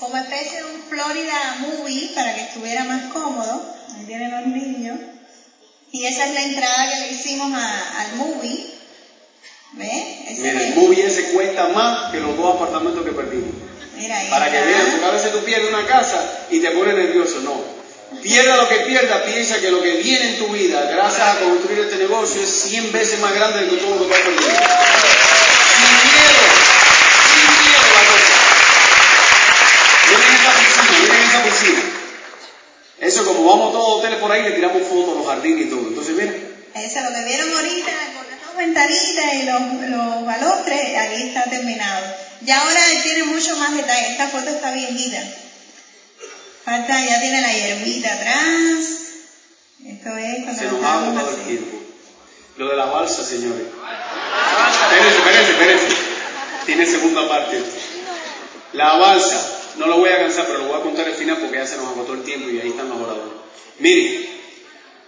como 0.00 0.16
especie 0.16 0.58
de 0.58 0.64
un 0.64 0.82
Florida 0.88 1.54
movie 1.60 2.10
para 2.16 2.34
que 2.34 2.40
estuviera 2.40 2.82
más 2.84 3.12
cómodo. 3.12 3.74
Ahí 3.96 4.04
tienen 4.06 4.30
los 4.30 4.42
niños. 4.46 4.96
Y 5.92 6.06
esa 6.06 6.24
es 6.24 6.30
la 6.34 6.42
entrada 6.42 6.88
que 6.88 6.96
le 7.00 7.06
hicimos 7.12 7.52
a- 7.54 8.00
al 8.00 8.12
movie. 8.14 8.66
¿Ves? 9.72 10.04
Ese 10.26 10.40
Mira, 10.40 10.60
el 10.62 10.74
movie 10.74 11.04
ese 11.06 11.24
cuesta 11.32 11.66
más 11.66 12.10
que 12.10 12.20
los 12.20 12.36
dos 12.36 12.54
apartamentos 12.54 13.04
que 13.04 13.12
perdimos. 13.12 13.54
Mira 13.96 14.18
ahí 14.18 14.28
Para 14.28 14.50
que 14.50 14.60
vean, 14.60 14.90
porque 14.90 15.04
a 15.06 15.10
veces 15.10 15.32
tú 15.32 15.40
pierdes 15.44 15.68
una 15.68 15.86
casa 15.86 16.46
y 16.50 16.58
te 16.58 16.70
pones 16.70 16.94
nervioso. 16.94 17.40
No. 17.40 17.60
Pierda 18.22 18.56
lo 18.56 18.68
que 18.68 18.76
pierda, 18.80 19.24
piensa 19.24 19.60
que 19.60 19.70
lo 19.70 19.80
que 19.82 19.94
viene 19.94 20.30
en 20.30 20.38
tu 20.38 20.48
vida, 20.48 20.84
gracias 20.84 21.26
a 21.28 21.38
construir 21.40 21.80
este 21.80 21.96
negocio, 21.96 22.40
es 22.42 22.48
100 22.50 22.92
veces 22.92 23.18
más 23.20 23.32
grande 23.34 23.66
que 23.68 23.76
todo 23.76 23.94
lo 23.96 24.00
que 24.02 24.06
tú 24.06 24.14
has 24.14 24.20
perdido. 24.20 24.50
Sin 25.74 25.90
miedo, 26.10 26.42
sin 27.34 27.46
miedo 27.64 27.86
la 27.94 28.02
cosa. 28.10 28.34
Miren 30.10 30.34
esa 30.34 30.52
piscina, 30.58 30.98
miren 31.02 31.28
esa 31.28 31.42
piscina. 31.42 31.82
Eso 33.00 33.24
como 33.26 33.44
vamos 33.44 33.72
todos 33.72 33.88
los 33.88 33.98
hoteles 33.98 34.18
por 34.20 34.30
ahí, 34.30 34.42
le 34.42 34.52
tiramos 34.52 34.82
fotos 34.82 35.14
a 35.14 35.18
los 35.18 35.26
jardines 35.26 35.66
y 35.66 35.70
todo. 35.70 35.80
Entonces, 35.88 36.14
miren, 36.14 36.54
Eso, 36.74 37.00
lo 37.02 37.12
que 37.14 37.24
vieron 37.24 37.52
ahorita 37.52 37.92
con 38.16 38.30
las 38.30 38.46
dos 38.46 38.56
ventanitas 38.56 39.34
y 39.34 39.42
los, 39.44 39.90
los 39.90 40.26
balostres, 40.26 40.96
ahí 40.96 41.28
está 41.28 41.44
terminado. 41.44 42.04
Ya 42.42 42.60
ahora 42.60 42.80
tiene 43.02 43.24
mucho 43.24 43.56
más 43.56 43.74
detalle. 43.76 44.12
Esta 44.12 44.28
foto 44.28 44.50
está 44.50 44.72
viejita. 44.72 45.22
Falta, 46.64 47.04
ya 47.04 47.20
tiene 47.20 47.40
la 47.40 47.52
hierbita 47.52 48.14
atrás. 48.14 48.84
Esto 49.84 50.16
es 50.16 50.44
cuando 50.44 50.60
Se 50.60 50.66
nos 50.66 50.82
ha 50.82 50.94
agotado 50.94 51.30
el 51.30 51.42
tiempo. 51.42 51.78
Lo 52.56 52.68
de 52.68 52.76
la 52.76 52.86
balsa, 52.86 53.24
señores. 53.24 53.66
Espérense, 54.82 55.18
espérense, 55.18 55.50
espérense. 55.52 55.96
Tiene 56.64 56.86
segunda 56.86 57.28
parte. 57.28 57.62
La 58.72 58.94
balsa, 58.94 59.53
no 59.76 59.86
lo 59.86 59.98
voy 59.98 60.10
a 60.10 60.18
cansar, 60.18 60.46
pero 60.46 60.58
lo 60.60 60.68
voy 60.68 60.80
a 60.80 60.82
contar 60.82 61.06
al 61.06 61.14
final 61.14 61.38
porque 61.38 61.56
ya 61.56 61.66
se 61.66 61.76
nos 61.76 61.86
agotó 61.86 62.14
el 62.14 62.22
tiempo 62.22 62.50
y 62.50 62.60
ahí 62.60 62.68
están 62.68 62.88
los 62.88 62.98
oradores. 62.98 63.32
Miren, 63.78 64.26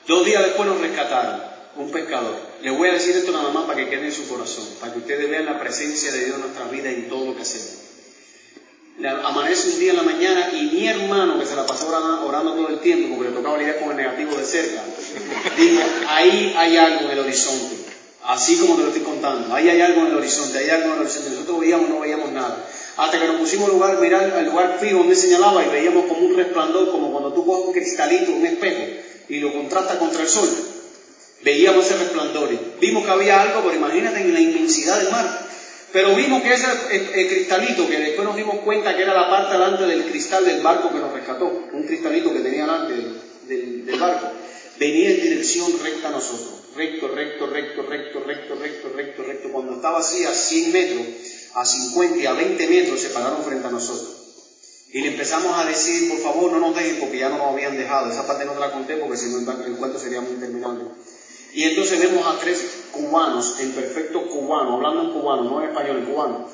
dos 0.07 0.25
días 0.25 0.45
después 0.45 0.69
nos 0.69 0.81
rescataron 0.81 1.43
un 1.77 1.91
pescador. 1.91 2.35
Les 2.63 2.77
voy 2.77 2.89
a 2.89 2.95
decir 2.95 3.17
esto 3.17 3.33
nada 3.33 3.51
más 3.51 3.65
para 3.65 3.77
que 3.77 3.89
quede 3.91 4.07
en 4.07 4.13
su 4.13 4.29
corazón, 4.29 4.67
para 4.81 4.93
que 4.93 5.01
ustedes 5.01 5.29
vean 5.29 5.45
la 5.45 5.59
presencia 5.61 6.11
de 6.11 6.25
Dios 6.25 6.37
en 6.37 6.41
nuestra 6.43 6.67
vida 6.67 6.91
y 6.91 6.95
en 6.95 7.09
todo 7.09 7.27
lo 7.27 7.37
que 7.37 7.43
hacemos. 7.43 7.87
Amanece 9.25 9.69
un 9.73 9.79
día 9.79 9.91
en 9.91 9.97
la 9.99 10.03
mañana 10.03 10.51
y 10.55 10.63
mi 10.73 10.89
hermano, 10.89 11.39
que 11.39 11.45
se 11.45 11.55
la 11.55 11.67
pasó 11.67 11.89
orando, 11.89 12.27
orando 12.27 12.55
todo 12.55 12.69
el 12.69 12.81
tiempo 12.81 13.15
porque 13.15 13.31
le 13.31 13.37
tocaba 13.37 13.59
lidiar 13.59 13.79
con 13.79 13.91
el 13.91 13.97
negativo 13.97 14.35
de 14.37 14.45
cerca, 14.45 14.83
dijo, 15.55 15.83
ahí 16.09 16.55
hay 16.57 16.77
algo 16.79 17.01
en 17.05 17.11
el 17.11 17.19
horizonte, 17.19 17.76
así 18.27 18.57
como 18.59 18.77
te 18.77 18.83
lo 18.83 18.89
estoy 18.89 19.03
contando, 19.03 19.55
ahí 19.55 19.69
hay 19.69 19.81
algo 19.81 20.03
en 20.03 20.09
el 20.09 20.17
horizonte, 20.17 20.59
hay 20.59 20.71
algo 20.71 20.89
en 20.89 20.93
el 20.95 21.01
horizonte. 21.01 21.31
Nosotros 21.31 21.61
veíamos, 21.61 21.89
no 21.89 22.01
veíamos 22.01 22.31
nada. 22.33 22.65
Hasta 22.97 23.19
que 23.21 23.27
nos 23.27 23.37
pusimos 23.37 23.69
lugar, 23.71 23.99
mirar 24.01 24.33
al 24.37 24.47
lugar 24.47 24.79
fijo 24.81 24.99
donde 24.99 25.15
señalaba 25.17 25.65
y 25.65 25.69
veíamos 25.69 26.07
como 26.07 26.21
un 26.27 26.35
resplandor, 26.37 26.91
como 26.91 27.11
cuando 27.11 27.33
tú 27.33 27.45
coges 27.45 27.67
un 27.67 27.73
cristalito, 27.73 28.33
un 28.33 28.47
espejo, 28.47 28.83
y 29.29 29.39
lo 29.41 29.53
contrastas 29.53 29.97
contra 29.99 30.23
el 30.23 30.29
sol. 30.29 30.49
Veíamos 31.43 31.85
ese 31.85 31.97
resplandor. 31.99 32.49
Vimos 32.81 33.05
que 33.05 33.11
había 33.11 33.41
algo, 33.43 33.63
pero 33.63 33.77
imagínate 33.77 34.21
en 34.21 34.33
la 34.33 34.41
inmensidad 34.41 34.99
del 34.99 35.11
mar. 35.11 35.47
Pero 35.93 36.15
vimos 36.15 36.43
que 36.43 36.53
ese 36.53 36.67
eh, 36.67 37.11
eh, 37.15 37.27
cristalito, 37.29 37.89
que 37.89 37.99
después 37.99 38.27
nos 38.27 38.37
dimos 38.37 38.57
cuenta 38.61 38.97
que 38.97 39.03
era 39.03 39.15
la 39.15 39.31
parte 39.31 39.53
delante 39.53 39.85
del 39.85 40.05
cristal 40.05 40.45
del 40.45 40.61
barco 40.63 40.93
que 40.93 40.99
nos 40.99 41.13
rescató, 41.13 41.47
un 41.73 41.83
cristalito 41.85 42.33
que 42.33 42.41
tenía 42.41 42.63
delante 42.67 42.93
del, 42.95 43.21
del- 43.49 43.87
del 43.87 43.97
barco, 44.01 44.27
venía 44.79 45.11
en 45.11 45.23
dirección 45.23 45.73
recta 45.83 46.09
a 46.09 46.13
nosotros. 46.13 46.53
Recto, 46.77 47.09
recto, 47.09 47.47
recto, 47.47 47.83
recto, 47.83 48.21
recto, 48.21 48.55
recto, 48.55 48.89
recto, 48.95 49.23
recto. 49.23 49.53
Cuando 49.53 49.77
estaba 49.77 50.01
así 50.01 50.25
a 50.25 50.35
100 50.35 50.73
metros, 50.73 51.07
a 51.55 51.65
50 51.65 52.19
y 52.19 52.27
a 52.27 52.33
20 52.33 52.67
metros, 52.67 53.01
se 53.01 53.11
pararon 53.11 53.43
frente 53.45 53.67
a 53.67 53.71
nosotros. 53.71 54.15
Y 54.93 55.01
le 55.01 55.09
empezamos 55.09 55.59
a 55.59 55.65
decir, 55.65 56.09
por 56.11 56.21
favor, 56.21 56.53
no 56.53 56.61
nos 56.61 56.77
dejen 56.77 57.01
porque 57.01 57.19
ya 57.19 57.29
no 57.29 57.39
nos 57.39 57.53
habían 57.53 57.77
dejado. 57.77 58.11
Esa 58.11 58.27
parte 58.27 58.45
no 58.45 58.53
te 58.53 58.61
la 58.61 58.73
conté 58.73 58.97
porque 58.97 59.17
si 59.17 59.31
no 59.31 59.39
el 59.39 59.77
cuento 59.77 59.99
sería 59.99 60.21
muy. 60.21 60.37
Y 61.57 61.65
entonces 61.65 61.99
vemos 61.99 62.27
a 62.27 62.39
tres 62.39 62.63
cubanos, 62.93 63.61
en 63.61 63.73
perfecto 63.73 64.29
cubano, 64.29 64.75
hablando 64.75 65.05
en 65.05 65.13
cubano, 65.13 65.45
no 65.45 65.63
en 65.63 65.71
español, 65.71 65.99
en 65.99 66.05
cubano, 66.05 66.51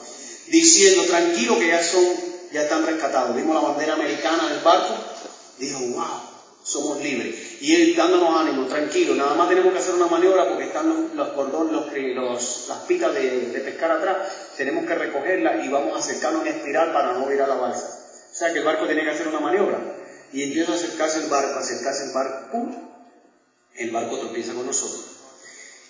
diciendo, 0.47 1.03
tranquilo 1.07 1.59
que 1.59 1.66
ya 1.66 1.82
son, 1.82 2.05
ya 2.53 2.62
están 2.62 2.86
rescatados. 2.86 3.35
Vimos 3.35 3.55
la 3.55 3.69
bandera 3.69 3.94
americana 3.94 4.49
del 4.49 4.61
barco, 4.61 4.94
dijo, 5.59 5.81
wow, 5.81 6.32
somos 6.64 6.98
libres. 7.01 7.34
Y 7.60 7.74
él 7.74 7.94
dándonos 7.94 8.34
ánimo, 8.40 8.66
tranquilo, 8.66 9.14
nada 9.14 9.34
más 9.34 9.48
tenemos 9.48 9.72
que 9.72 9.78
hacer 9.78 9.94
una 9.94 10.06
maniobra 10.06 10.48
porque 10.48 10.64
están 10.64 11.10
los, 11.14 11.28
cordones, 11.30 11.72
los, 11.72 11.86
los- 12.14 12.64
las 12.68 12.78
pitas 12.80 13.14
de, 13.14 13.48
de 13.48 13.60
pescar 13.60 13.90
atrás, 13.90 14.16
tenemos 14.56 14.84
que 14.86 14.94
recogerlas 14.94 15.64
y 15.64 15.68
vamos 15.68 15.94
a 15.94 15.98
acercarnos 15.98 16.47
en 16.47 16.55
espiral 16.55 16.93
para 16.93 17.12
no 17.14 17.26
virar 17.26 17.48
la 17.48 17.55
balsa. 17.56 17.86
O 18.32 18.34
sea 18.34 18.52
que 18.52 18.60
el 18.60 18.64
barco 18.64 18.86
tenía 18.86 19.05
que 19.05 19.10
hacer 19.10 19.28
una 19.28 19.40
maniobra. 19.40 19.78
Y 20.32 20.44
empieza 20.44 20.72
a 20.72 20.76
acercarse 20.76 21.18
el 21.18 21.26
barco, 21.28 21.59
a 21.59 21.60
acercarse 21.60 22.05
el 22.05 22.12
barco, 22.12 22.70
el 23.76 23.90
barco 23.90 24.18
tropieza 24.18 24.55
con 24.55 24.64
nosotros. 24.64 25.05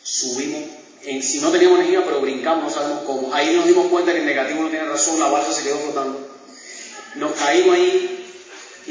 Subimos, 0.02 0.62
en, 1.04 1.22
si 1.22 1.40
no 1.40 1.50
teníamos 1.52 1.78
energía, 1.78 2.04
pero 2.04 2.20
brincamos, 2.20 2.64
no 2.64 2.70
sabemos 2.70 3.04
cómo. 3.04 3.32
Ahí 3.32 3.54
nos 3.54 3.66
dimos 3.66 3.86
cuenta 3.86 4.12
que 4.12 4.18
el 4.18 4.26
negativo 4.26 4.62
no 4.62 4.68
tiene 4.68 4.84
razón, 4.86 5.20
la 5.20 5.28
balsa 5.28 5.52
se 5.52 5.62
quedó 5.62 5.78
flotando. 5.78 6.28
Nos 7.16 7.32
caímos 7.32 7.74
ahí 7.76 8.11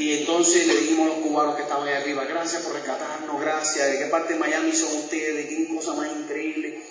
y 0.02 0.18
entonces 0.18 0.66
le 0.66 0.74
dijimos 0.74 1.06
a 1.06 1.14
los 1.14 1.18
cubanos 1.18 1.54
que 1.54 1.62
estaban 1.62 1.86
ahí 1.86 1.94
arriba, 1.94 2.24
gracias 2.24 2.62
por 2.62 2.74
rescatarnos, 2.74 3.40
gracias, 3.40 3.88
¿de 3.88 3.98
qué 4.00 4.06
parte 4.06 4.34
de 4.34 4.40
Miami 4.40 4.72
son 4.72 4.96
ustedes? 4.96 5.46
¿Qué 5.46 5.68
cosa 5.72 5.94
más 5.94 6.08
increíble? 6.08 6.82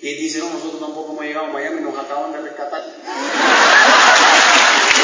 Y 0.00 0.08
él 0.08 0.18
dice, 0.18 0.38
no, 0.38 0.50
nosotros 0.50 0.80
tampoco 0.80 1.10
hemos 1.12 1.24
llegado 1.24 1.46
a 1.46 1.52
Miami, 1.52 1.80
nos 1.80 1.98
acaban 1.98 2.30
de 2.32 2.42
rescatar. 2.42 2.82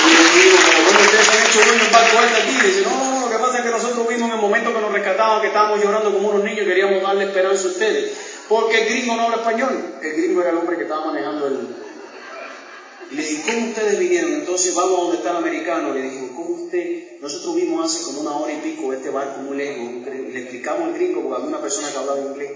Y 0.07 0.13
yo 0.15 0.23
digo, 0.43 0.57
pero 0.65 0.85
bueno, 0.85 1.01
ustedes 1.01 1.29
han 1.29 1.45
hecho 1.45 1.61
en 1.61 1.93
barco 1.93 2.17
este 2.25 2.43
aquí. 2.43 2.57
Y 2.57 2.67
dice, 2.69 2.83
no, 2.83 2.97
no, 2.97 3.11
no, 3.11 3.21
lo 3.27 3.31
que 3.31 3.39
pasa 3.39 3.59
es 3.59 3.65
que 3.65 3.71
nosotros 3.71 4.09
vimos 4.09 4.29
en 4.29 4.37
el 4.37 4.41
momento 4.41 4.73
que 4.73 4.81
nos 4.81 4.93
rescataban 4.93 5.41
que 5.41 5.49
estábamos 5.49 5.83
llorando 5.83 6.15
como 6.15 6.29
unos 6.29 6.45
niños 6.45 6.63
y 6.63 6.67
queríamos 6.67 7.03
darle 7.03 7.25
esperanza 7.25 7.65
a 7.65 7.71
ustedes. 7.73 8.13
Porque 8.49 8.83
el 8.83 8.89
gringo 8.89 9.17
no 9.17 9.23
habla 9.23 9.39
español. 9.39 9.99
El 10.01 10.13
gringo 10.13 10.41
era 10.41 10.51
el 10.51 10.59
hombre 10.59 10.77
que 10.77 10.85
estaba 10.85 11.07
manejando 11.07 11.49
el... 11.49 11.86
Le 13.11 13.23
dije, 13.23 13.43
¿cómo 13.47 13.69
ustedes 13.69 13.99
vinieron? 14.01 14.33
Entonces 14.33 14.75
vamos 14.75 14.99
a 14.99 15.03
donde 15.03 15.17
está 15.19 15.31
el 15.31 15.37
americano. 15.37 15.95
Le 15.95 16.03
dije, 16.03 16.33
¿cómo 16.35 16.65
usted? 16.65 17.21
Nosotros 17.21 17.55
vimos 17.55 17.87
hace 17.87 18.05
como 18.05 18.23
una 18.23 18.37
hora 18.37 18.53
y 18.53 18.57
pico 18.57 18.93
este 18.93 19.11
barco 19.11 19.41
muy 19.43 19.57
lejos. 19.57 19.93
le 20.05 20.41
explicamos 20.41 20.89
al 20.89 20.95
gringo, 20.95 21.23
porque 21.23 21.37
había 21.37 21.49
una 21.49 21.63
persona 21.63 21.91
que 21.91 21.99
hablaba 21.99 22.21
inglés. 22.21 22.51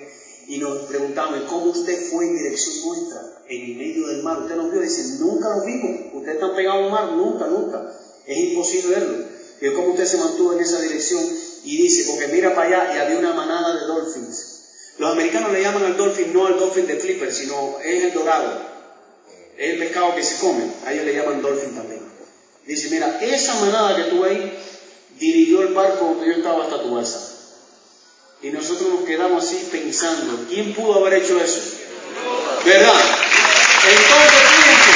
Y 0.48 0.59
nos 0.59 0.89
preguntamos, 0.89 1.39
¿y 1.39 1.47
¿cómo 1.47 1.66
usted 1.66 1.97
fue 2.10 2.27
en 2.27 2.36
dirección 2.36 2.74
nuestra? 2.85 3.20
En 3.48 3.78
medio 3.78 4.09
del 4.09 4.22
mar. 4.24 4.40
¿Usted 4.40 4.56
nos 4.56 4.72
vio? 4.72 4.81
Dice, 4.81 5.18
nunca 5.20 5.48
lo 5.56 5.64
vimos. 5.64 6.14
Ustedes 6.14 6.35
están 6.35 6.56
pegados 6.56 6.85
al 6.85 6.90
mar, 6.90 7.12
nunca, 7.12 7.47
nunca. 7.47 7.93
Es 8.27 8.36
imposible 8.36 8.97
verlo. 8.97 9.24
Y 9.60 9.70
cómo 9.74 9.90
usted 9.90 10.06
se 10.06 10.16
mantuvo 10.16 10.55
en 10.55 10.60
esa 10.60 10.81
dirección. 10.81 11.22
Y 11.62 11.77
dice, 11.77 12.10
porque 12.10 12.27
mira 12.32 12.55
para 12.56 12.66
allá 12.66 12.97
y 12.97 12.98
había 12.98 13.18
una 13.18 13.35
manada 13.35 13.77
de 13.77 13.86
dolphins. 13.86 14.56
Los 14.98 15.12
americanos 15.12 15.52
le 15.52 15.62
llaman 15.62 15.85
al 15.85 15.97
dolphin 15.97 16.32
no 16.32 16.47
al 16.47 16.59
dolphin 16.59 16.86
de 16.86 16.97
flipper, 16.97 17.32
sino 17.32 17.78
es 17.81 18.05
el 18.05 18.12
dorado. 18.12 18.69
El 19.61 19.77
pescado 19.77 20.15
que 20.15 20.23
se 20.23 20.39
come. 20.39 20.65
A 20.87 20.93
ellos 20.93 21.05
le 21.05 21.15
llaman 21.15 21.43
dolphin 21.43 21.74
también. 21.74 22.01
Dice, 22.65 22.89
mira, 22.89 23.19
esa 23.20 23.55
manada 23.57 23.95
que 23.95 24.05
tú 24.05 24.24
ahí 24.24 24.59
dirigió 25.19 25.61
el 25.61 25.74
barco 25.74 26.07
donde 26.07 26.28
yo 26.28 26.32
estaba 26.32 26.65
hasta 26.65 26.81
tu 26.81 26.95
balsa. 26.95 27.20
Y 28.43 28.49
nosotros 28.49 28.89
nos 28.89 29.05
quedamos 29.05 29.45
así 29.45 29.69
pensando, 29.70 30.47
¿quién 30.49 30.73
pudo 30.73 30.95
haber 30.95 31.23
hecho 31.23 31.39
eso? 31.39 31.61
¿Verdad? 32.65 33.05
Entonces, 33.87 34.41
fíjense. 34.49 34.91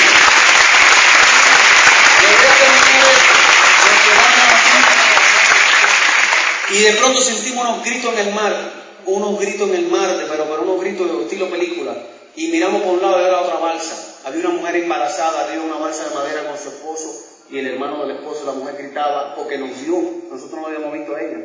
Y 6.71 6.79
de 6.85 6.93
pronto 6.95 7.21
sentimos 7.21 7.69
unos 7.69 7.85
gritos 7.85 8.15
en 8.15 8.19
el 8.19 8.35
mar, 8.35 8.73
unos 9.05 9.39
gritos 9.39 9.69
en 9.69 9.75
el 9.75 9.89
mar, 9.89 10.27
pero, 10.31 10.45
pero 10.49 10.63
unos 10.63 10.81
gritos 10.81 11.07
de 11.07 11.23
estilo 11.23 11.51
película. 11.51 11.95
Y 12.37 12.49
miramos 12.49 12.83
por 12.83 12.95
un 12.95 13.03
lado 13.03 13.21
y 13.21 13.25
era 13.25 13.41
otra 13.41 13.59
balsa. 13.59 14.21
Había 14.25 14.49
una 14.49 14.61
mujer 14.61 14.77
embarazada, 14.77 15.45
arriba 15.45 15.63
de 15.63 15.71
una 15.71 15.79
balsa 15.79 16.09
de 16.09 16.15
madera 16.15 16.49
con 16.49 16.59
su 16.59 16.69
esposo 16.69 17.25
y 17.51 17.59
el 17.59 17.67
hermano 17.67 18.07
del 18.07 18.17
esposo, 18.17 18.47
la 18.47 18.53
mujer 18.53 18.77
gritaba 18.77 19.35
porque 19.37 19.59
nos 19.59 19.81
vio, 19.85 19.97
nosotros 20.31 20.61
no 20.61 20.67
habíamos 20.67 20.93
visto 20.93 21.15
a 21.15 21.21
ella 21.21 21.39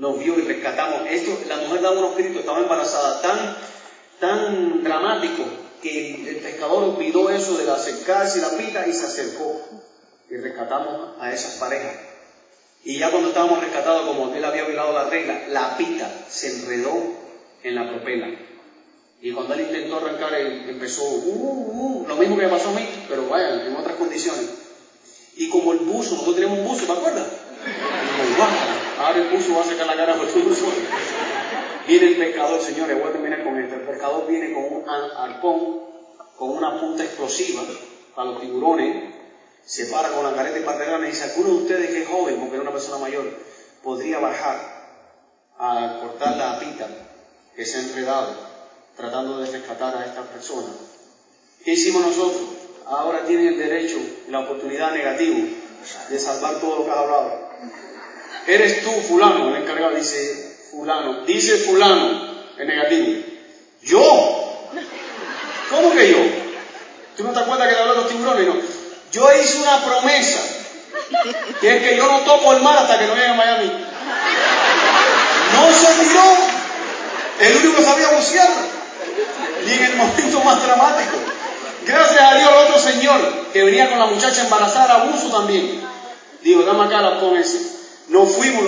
nos 0.00 0.18
vio 0.18 0.38
y 0.38 0.42
rescatamos. 0.42 1.02
Esto, 1.08 1.38
la 1.46 1.58
mujer 1.58 1.82
daba 1.82 1.98
unos 1.98 2.16
gritos, 2.16 2.40
estaba 2.40 2.60
embarazada, 2.60 3.20
tan, 3.20 3.56
tan 4.18 4.82
dramático 4.82 5.44
que 5.82 6.28
el, 6.28 6.36
pescador 6.36 6.84
olvidó 6.84 7.30
eso 7.30 7.56
de 7.58 7.70
acercarse 7.70 8.38
y 8.38 8.40
la 8.40 8.50
pita 8.50 8.86
y 8.88 8.92
se 8.92 9.04
acercó. 9.04 9.60
Y 10.30 10.36
rescatamos 10.36 11.16
a 11.20 11.32
esas 11.32 11.56
parejas. 11.56 11.92
Y 12.82 12.98
ya 12.98 13.10
cuando 13.10 13.28
estábamos 13.28 13.60
rescatados, 13.60 14.06
como 14.06 14.34
él 14.34 14.44
había 14.44 14.64
violado 14.64 14.92
la 14.92 15.04
regla, 15.04 15.38
la 15.48 15.76
pita 15.76 16.10
se 16.28 16.48
enredó 16.48 16.96
en 17.62 17.74
la 17.74 17.90
propela. 17.90 18.28
Y 19.22 19.32
cuando 19.32 19.54
él 19.54 19.60
intentó 19.60 19.98
arrancar, 19.98 20.34
él 20.34 20.64
empezó, 20.68 21.02
uh, 21.02 22.02
uh, 22.02 22.06
lo 22.08 22.16
mismo 22.16 22.36
que 22.36 22.44
me 22.44 22.48
pasó 22.48 22.70
a 22.70 22.72
mí, 22.72 22.88
pero 23.08 23.26
vaya, 23.28 23.66
en 23.66 23.76
otras 23.76 23.96
condiciones. 23.96 24.46
Y 25.36 25.48
como 25.48 25.72
el 25.72 25.78
buzo, 25.80 26.12
nosotros 26.12 26.34
tenemos 26.36 26.58
un 26.58 26.64
buzo, 26.64 26.86
¿te 26.86 26.92
acuerdas? 26.92 27.26
Y 27.26 28.18
como, 28.18 28.36
"Guau, 28.36 28.50
ahora 28.98 29.18
el 29.18 29.28
buzo 29.28 29.54
va 29.54 29.62
a 29.62 29.64
sacar 29.66 29.86
la 29.86 29.96
cara 29.96 30.14
por 30.16 30.26
el 30.26 30.42
buzo. 30.42 30.66
Viene 31.86 32.06
el 32.06 32.16
pescador, 32.16 32.60
señores, 32.62 32.98
voy 32.98 33.08
a 33.08 33.12
terminar 33.12 33.42
con 33.44 33.58
esto. 33.58 33.74
El 33.74 33.82
pescador 33.82 34.26
viene 34.26 34.52
con 34.52 34.64
un 34.64 34.88
ar- 34.88 35.12
arpón, 35.30 35.80
con 36.36 36.50
una 36.56 36.80
punta 36.80 37.04
explosiva 37.04 37.62
para 38.14 38.30
los 38.30 38.40
tiburones, 38.40 39.12
se 39.64 39.86
para 39.86 40.10
con 40.10 40.24
la 40.24 40.34
careta 40.34 40.58
y 40.58 40.62
parte 40.62 40.84
grande 40.86 41.06
y 41.08 41.10
dice, 41.10 41.24
¿alguno 41.24 41.50
de 41.50 41.56
ustedes 41.56 41.92
que 41.92 42.00
es 42.02 42.08
joven, 42.08 42.38
porque 42.38 42.54
era 42.54 42.62
una 42.62 42.72
persona 42.72 42.96
mayor, 42.98 43.30
podría 43.82 44.18
bajar 44.18 44.56
a 45.58 45.96
cortar 46.00 46.36
la 46.36 46.58
pita 46.58 46.88
que 47.54 47.66
se 47.66 47.76
ha 47.78 47.80
enredado 47.82 48.49
tratando 49.00 49.38
de 49.38 49.50
rescatar 49.50 49.96
a 49.96 50.04
esta 50.04 50.22
persona? 50.22 50.68
¿Qué 51.64 51.72
hicimos 51.72 52.02
nosotros? 52.02 52.42
Ahora 52.86 53.24
tienen 53.24 53.48
el 53.48 53.58
derecho 53.58 53.96
y 54.28 54.30
la 54.30 54.40
oportunidad 54.40 54.92
negativa 54.92 55.38
de 56.08 56.18
salvar 56.18 56.60
todo 56.60 56.80
lo 56.80 56.84
que 56.84 56.90
has 56.90 56.96
hablado. 56.98 57.50
Eres 58.46 58.82
tú, 58.82 58.90
fulano, 59.08 59.48
el 59.48 59.62
encargado 59.62 59.94
dice, 59.94 60.68
fulano, 60.70 61.24
dice 61.24 61.56
fulano, 61.58 62.44
el 62.58 62.66
negativo. 62.66 63.22
¿Yo? 63.82 64.70
¿Cómo 65.70 65.92
que 65.92 66.10
yo? 66.10 66.18
¿Tú 67.16 67.24
no 67.24 67.32
te 67.32 67.38
acuerdas 67.38 67.68
que 67.68 67.74
te 67.74 67.80
habló 67.80 67.94
de 67.94 68.00
los 68.00 68.08
tiburones? 68.08 68.46
No. 68.46 68.54
Yo 69.12 69.40
hice 69.40 69.58
una 69.58 69.84
promesa, 69.84 70.40
que 71.60 71.76
es 71.76 71.82
que 71.82 71.96
yo 71.96 72.06
no 72.06 72.20
toco 72.20 72.52
el 72.54 72.62
mar 72.62 72.78
hasta 72.78 72.98
que 72.98 73.06
no 73.06 73.14
llegue 73.14 73.28
a 73.28 73.34
Miami. 73.34 73.72
No 75.54 75.72
se 75.72 75.86
tiró. 76.02 76.22
El 77.40 77.56
único 77.56 77.76
que 77.76 77.82
sabía 77.82 78.08
bucear. 78.10 78.79
Y 79.70 79.74
en 79.74 79.84
el 79.84 79.96
momento 79.96 80.40
más 80.40 80.62
dramático. 80.62 81.16
Gracias 81.86 82.20
a 82.20 82.34
Dios, 82.36 82.50
el 82.50 82.66
otro 82.66 82.78
señor 82.78 83.20
que 83.52 83.62
venía 83.62 83.88
con 83.88 83.98
la 83.98 84.06
muchacha 84.06 84.42
embarazada, 84.42 85.02
abuso 85.02 85.30
también. 85.30 85.80
Dijo, 86.42 86.62
dame 86.62 86.84
acá 86.84 87.00
la 87.00 87.20
con 87.20 87.36
ese. 87.36 87.58
Nos 88.08 88.32
fuimos, 88.32 88.64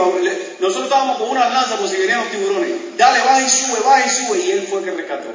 nosotros 0.61 0.85
estábamos 0.85 1.19
con 1.19 1.31
una 1.31 1.49
lanza 1.49 1.77
por 1.77 1.89
si 1.89 1.97
venían 1.97 2.20
los 2.20 2.31
tiburones. 2.31 2.97
Dale, 2.97 3.19
baja 3.20 3.43
y 3.43 3.51
sube, 3.51 3.81
baja 3.85 4.07
y 4.07 4.11
sube. 4.11 4.39
Y 4.39 4.51
él 4.53 4.66
fue 4.69 4.79
el 4.79 4.85
que 4.85 4.91
rescató. 4.93 5.29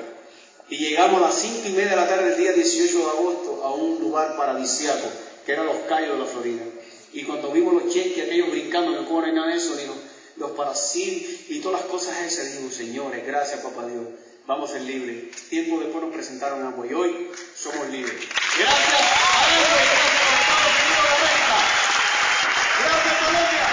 Y 0.70 0.78
llegamos 0.78 1.22
a 1.22 1.28
las 1.28 1.36
cinco 1.36 1.68
y 1.68 1.72
media 1.72 1.92
de 1.92 1.96
la 1.98 2.08
tarde 2.08 2.30
del 2.30 2.38
día 2.38 2.54
18 2.54 2.98
de 2.98 3.04
agosto 3.04 3.62
a 3.64 3.74
un 3.74 4.00
lugar 4.00 4.36
paradisíaco, 4.38 5.08
que 5.46 5.52
eran 5.52 5.66
los 5.66 5.78
Cayos 5.90 6.14
de 6.14 6.20
la 6.20 6.26
Florida. 6.26 6.64
Y 7.14 7.24
cuando 7.24 7.52
vimos 7.52 7.74
los 7.74 7.94
cheques, 7.94 8.26
aquellos 8.26 8.52
brincando, 8.52 8.92
no 8.92 9.24
hay 9.24 9.32
nada 9.32 9.48
de 9.48 9.58
eso, 9.58 9.76
ni 9.76 9.86
los, 10.38 10.52
parasil 10.52 11.46
y 11.50 11.60
todas 11.60 11.82
las 11.82 11.90
cosas 11.90 12.18
esas, 12.22 12.52
dijimos, 12.52 12.74
señores, 12.74 13.26
gracias 13.26 13.62
papá 13.62 13.88
Dios, 13.88 14.04
vamos 14.48 14.70
a 14.70 14.74
ser 14.74 14.84
libres. 14.84 15.50
Tiempo 15.50 15.80
después 15.80 16.04
nos 16.04 16.14
presentaron 16.14 16.66
agua 16.66 16.88
y 16.88 16.94
hoy 16.94 17.28
somos 17.56 17.90
libres. 17.90 18.28
Gracias 18.58 18.88
a 18.88 19.50
Dios, 19.52 19.68
gracias 19.70 20.00
a 20.00 20.06
los 20.08 20.40
Estados 20.40 20.74
Unidos 20.82 21.04
de 21.04 21.28
América. 21.28 21.58
Gracias 22.80 23.16
Colombia. 23.26 23.68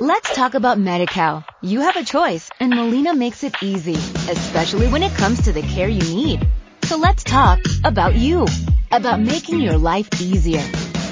Let's 0.00 0.32
talk 0.32 0.54
about 0.54 0.78
MediCal. 0.78 1.44
You 1.60 1.80
have 1.80 1.96
a 1.96 2.04
choice 2.04 2.48
and 2.60 2.72
Molina 2.72 3.14
makes 3.14 3.42
it 3.42 3.56
easy, 3.60 3.96
especially 4.30 4.86
when 4.86 5.02
it 5.02 5.12
comes 5.16 5.42
to 5.42 5.52
the 5.52 5.62
care 5.62 5.88
you 5.88 6.02
need. 6.14 6.46
So 6.84 6.96
let's 6.96 7.24
talk 7.24 7.58
about 7.84 8.14
you, 8.14 8.46
about 8.92 9.20
making 9.20 9.60
your 9.60 9.76
life 9.76 10.08
easier, 10.22 10.62